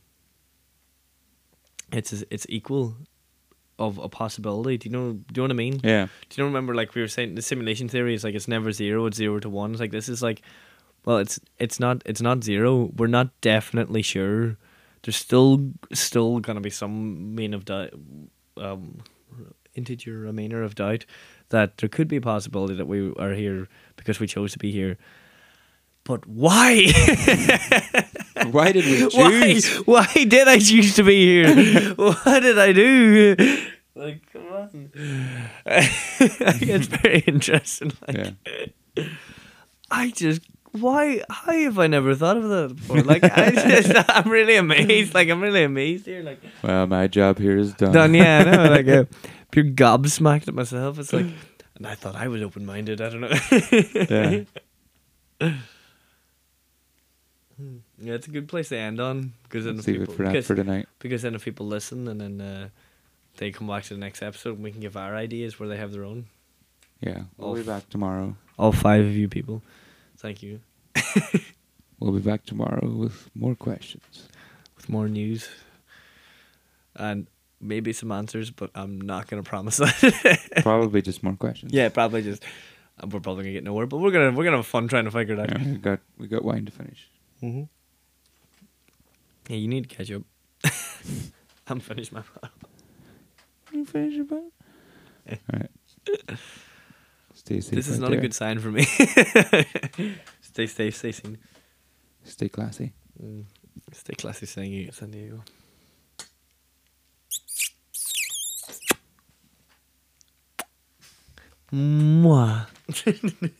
it's 1.92 2.12
it's 2.30 2.46
equal 2.50 2.96
of 3.80 3.98
a 3.98 4.10
possibility. 4.10 4.78
Do 4.78 4.90
you 4.90 4.94
know? 4.94 5.14
Do 5.14 5.42
you 5.42 5.42
know 5.42 5.44
what 5.44 5.52
I 5.52 5.56
mean? 5.56 5.80
yeah 5.84 6.08
Do 6.30 6.36
you 6.36 6.44
know? 6.44 6.48
Remember, 6.48 6.76
like 6.76 6.96
we 6.96 7.02
were 7.02 7.08
saying, 7.08 7.36
the 7.36 7.42
simulation 7.42 7.90
theory 7.90 8.14
is 8.14 8.24
like 8.24 8.36
it's 8.36 8.48
never 8.48 8.72
zero; 8.72 9.06
it's 9.06 9.18
zero 9.18 9.40
to 9.40 9.50
one. 9.50 9.72
It's 9.72 9.80
like 9.80 9.92
this 9.92 10.10
is 10.10 10.22
like, 10.22 10.42
well, 11.06 11.18
it's 11.18 11.40
it's 11.60 11.80
not 11.80 12.02
it's 12.06 12.22
not 12.22 12.44
zero. 12.44 12.92
We're 12.96 13.08
not 13.08 13.30
definitely 13.42 14.02
sure. 14.02 14.58
There's 15.04 15.16
still 15.16 15.72
still 15.92 16.40
gonna 16.40 16.62
be 16.62 16.70
some 16.70 17.36
main 17.36 17.54
of 17.54 17.66
doubt, 17.66 17.92
um, 18.58 19.00
integer 19.76 20.20
remainder 20.20 20.64
of 20.64 20.76
doubt 20.76 21.06
that 21.50 21.78
there 21.78 21.90
could 21.90 22.08
be 22.08 22.18
a 22.18 22.22
possibility 22.22 22.76
that 22.76 22.88
we 22.88 23.14
are 23.18 23.34
here 23.34 23.68
because 23.96 24.20
we 24.20 24.28
chose 24.28 24.54
to 24.54 24.60
be 24.60 24.72
here. 24.72 24.98
But 26.06 26.26
why? 26.28 26.92
why 28.52 28.72
did 28.72 28.86
we 28.86 29.04
why? 29.18 29.54
choose 29.54 29.76
Why 29.86 30.08
did 30.14 30.48
I 30.48 30.60
choose 30.60 30.96
to 30.96 31.04
be 31.04 31.26
here? 31.26 31.94
what 31.96 32.42
did 32.42 32.60
I 32.60 32.74
do? 32.74 33.36
Like, 33.96 34.22
come 34.34 34.48
on. 34.52 34.92
it's 35.66 36.88
very 36.88 37.20
interesting. 37.20 37.94
Like, 38.08 38.36
yeah 38.98 39.06
I 39.94 40.10
just 40.10 40.42
why? 40.74 41.22
How 41.30 41.52
have 41.54 41.80
I 41.80 41.88
never 41.88 42.14
thought 42.16 42.38
of 42.38 42.50
that 42.50 42.76
before? 42.76 43.02
Like, 43.02 43.24
I 43.24 43.52
just, 43.82 43.92
I'm 44.10 44.30
really 44.30 44.56
amazed. 44.58 45.14
Like, 45.14 45.30
I'm 45.30 45.40
really 45.42 45.64
amazed 45.64 46.06
here. 46.06 46.22
Like, 46.24 46.42
well 46.62 46.86
my 46.88 47.08
job 47.08 47.38
here 47.40 47.58
is 47.58 47.74
done 47.74 47.92
done. 47.94 48.14
Yeah, 48.14 48.40
I 48.40 48.44
know. 48.44 48.70
Like, 48.70 48.88
uh, 48.88 49.06
pure 49.52 49.66
gobsmacked 49.66 50.48
at 50.48 50.54
myself. 50.54 51.00
It's 51.00 51.14
like, 51.14 51.28
and 51.76 51.88
I 51.88 51.96
thought 51.96 52.16
I 52.16 52.28
was 52.28 52.42
open 52.42 52.66
minded. 52.66 53.02
I 53.02 53.10
don't 53.10 53.22
know. 53.22 54.44
yeah 55.40 55.52
Yeah, 58.00 58.16
it's 58.16 58.28
a 58.28 58.32
good 58.32 58.48
place 58.50 58.70
to 58.70 58.78
end 58.78 59.00
on 59.00 59.34
because 59.44 59.66
then 59.66 59.78
if 59.80 59.86
people, 59.86 60.14
for 60.14 60.26
because, 60.26 60.48
for 60.48 60.56
tonight 60.56 60.88
because 61.00 61.22
then 61.22 61.36
if 61.36 61.46
people 61.46 61.68
listen 61.68 62.08
and 62.08 62.20
then 62.20 62.42
uh, 62.42 62.70
they 63.38 63.52
come 63.52 63.68
back 63.68 63.84
to 63.84 63.94
the 63.94 64.00
next 64.00 64.22
episode, 64.22 64.56
and 64.56 64.64
we 64.64 64.72
can 64.72 64.82
give 64.82 64.98
our 64.98 65.16
ideas 65.16 65.60
where 65.60 65.70
they 65.70 65.78
have 65.78 65.92
their 65.92 66.04
own. 66.04 66.26
yeah 67.00 67.22
we'll 67.38 67.54
be 67.54 67.62
back 67.64 67.88
tomorrow 67.90 68.36
All 68.58 68.72
five 68.74 69.06
of 69.06 69.14
you 69.16 69.30
people, 69.30 69.62
thank 70.24 70.42
you. 70.42 70.60
we'll 72.00 72.12
be 72.14 72.20
back 72.20 72.46
tomorrow 72.46 72.88
with 72.88 73.30
more 73.36 73.56
questions 73.56 74.28
With 74.76 74.90
more 74.90 75.08
news 75.08 75.48
and 76.96 77.28
maybe 77.60 77.94
some 77.94 78.12
answers, 78.12 78.50
but 78.52 78.70
I'm 78.76 79.00
not 79.02 79.28
gonna 79.28 79.44
promise 79.44 79.78
that. 79.78 80.40
probably 80.64 81.02
just 81.02 81.22
more 81.24 81.36
questions 81.36 81.72
yeah, 81.74 81.90
probably 81.90 82.22
just. 82.24 82.44
uh, 83.02 83.08
We're 83.08 83.20
probably 83.20 83.44
gonna 83.44 83.54
get 83.54 83.64
nowhere, 83.64 83.86
but 83.88 83.98
we're 84.00 84.12
gonna 84.12 84.32
we're 84.32 84.44
gonna 84.44 84.58
have 84.58 84.66
fun 84.68 84.88
trying 84.88 85.06
to 85.06 85.12
figure 85.12 85.34
it 85.36 85.40
out. 85.40 85.50
Yeah, 85.52 85.66
we 85.72 85.78
got 85.78 86.00
we 86.18 86.28
got 86.28 86.44
wine 86.46 86.66
to 86.66 86.72
finish 86.72 87.10
Mm-hmm. 87.44 87.64
Yeah, 89.50 89.58
you 89.58 89.68
need 89.68 89.90
to 89.90 89.96
catch 89.96 90.10
up. 90.12 90.24
I'm 91.68 91.80
finished 91.82 92.12
my 92.14 92.22
bottle. 92.22 92.58
You 93.74 93.86
finish 93.86 94.14
your 94.16 94.26
bottle? 94.26 94.52
Alright. 95.54 95.72
Stay 97.46 97.60
safe. 97.60 97.76
This 97.76 97.88
is 97.90 97.98
out 97.98 98.04
not 98.04 98.10
there. 98.12 98.20
a 98.20 98.22
good 98.22 98.34
sign 98.34 98.58
for 98.60 98.72
me. 98.72 98.84
stay 100.42 100.66
safe, 100.66 100.96
stay 100.96 101.12
sane. 101.12 101.38
Stay 102.24 102.48
classy. 102.48 102.94
Mm. 103.22 103.44
Stay 103.92 104.14
classy, 104.14 104.46
San 104.46 104.64
Diego. 104.64 104.92
San 104.92 105.12
Diego. 105.12 105.44
Mwah. 111.74 112.68
What 112.86 113.06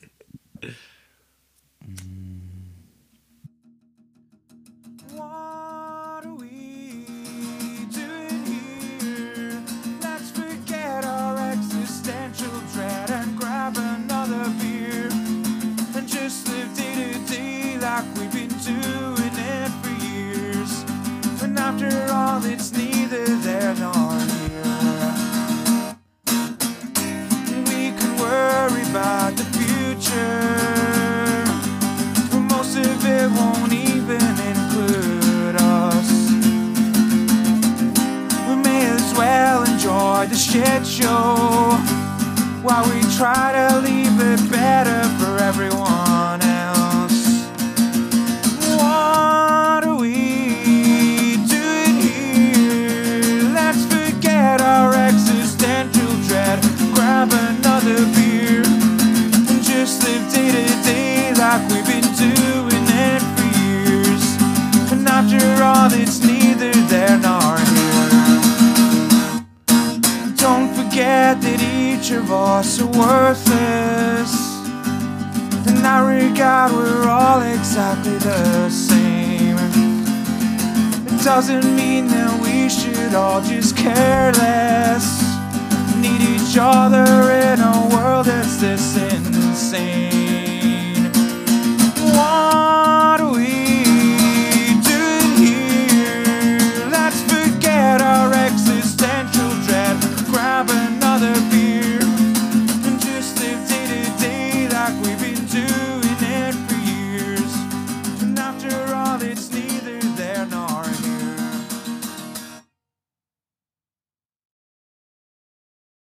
disappear 14.34 15.10
and 15.96 16.08
just 16.08 16.48
live 16.50 16.76
day 16.76 17.14
to 17.14 17.20
day 17.32 17.78
like 17.78 18.06
we've 18.18 18.32
been 18.32 18.56
doing 18.60 19.34
it 19.38 19.70
for 19.82 19.94
years. 20.06 20.84
And 21.44 21.58
after 21.60 22.08
all, 22.12 22.44
it's 22.44 22.72
neither 22.72 23.26
there 23.48 23.76
nor 23.76 24.14
here. 24.34 25.96
We 27.70 27.92
can 28.00 28.12
worry 28.18 28.84
about 28.90 29.36
the 29.36 29.46
future, 29.58 30.26
but 32.32 32.44
most 32.56 32.78
of 32.78 33.06
it 33.06 33.30
won't 33.38 33.74
even 33.74 34.34
include 34.52 35.56
us. 35.58 36.10
We 38.48 38.56
may 38.68 38.86
as 38.98 39.14
well 39.14 39.64
enjoy 39.64 40.28
the 40.28 40.36
shit 40.36 40.86
show 40.86 41.78
while 42.64 42.86
we 42.90 43.02
try 43.18 43.52
to 43.54 43.80
leave 43.80 44.03
it 44.20 44.52
better 44.52 45.02
for 45.18 45.38
everyone 45.38 46.42
else. 46.42 47.46
What 48.78 49.84
are 49.88 49.96
we 49.96 51.38
doing 51.48 51.96
here? 52.02 53.22
Let's 53.54 53.86
forget 53.86 54.62
our 54.62 54.94
existential 54.94 56.14
dread. 56.28 56.62
Grab 56.94 57.32
another 57.32 58.06
beer 58.16 58.64
and 58.64 59.64
just 59.64 60.04
live 60.04 60.32
day 60.32 60.52
to 60.52 60.84
day 60.84 61.34
like 61.36 61.62
we've 61.70 61.86
been 61.86 62.10
doing 62.16 62.86
it 63.08 63.22
for 63.36 63.48
years. 63.62 64.24
And 64.92 65.08
after 65.08 65.64
all, 65.64 65.92
it's 65.92 66.20
neither 66.24 66.72
there 66.92 67.18
nor 67.18 67.58
here. 67.74 68.12
Don't 70.36 70.70
forget 70.76 71.42
that 71.42 71.73
each 72.04 72.12
of 72.12 72.32
us 72.34 72.82
are 72.82 72.88
worthless. 72.88 74.34
In 75.70 75.82
that 75.84 76.02
regard, 76.02 76.74
we're 76.74 77.08
all 77.08 77.42
exactly 77.42 78.18
the 78.18 78.70
same. 78.70 79.56
It 81.08 81.24
doesn't 81.24 81.64
mean 81.78 82.08
that 82.08 82.42
we 82.42 82.68
should 82.68 83.14
all 83.16 83.42
just 83.42 83.78
care 83.78 84.34
less. 84.34 85.24
Need 85.96 86.20
each 86.20 86.58
other 86.60 87.08
in 87.32 87.62
a 87.62 87.88
world 87.94 88.26
that's 88.26 88.58
this 88.58 88.98
insane. 88.98 89.94
One 92.18 92.93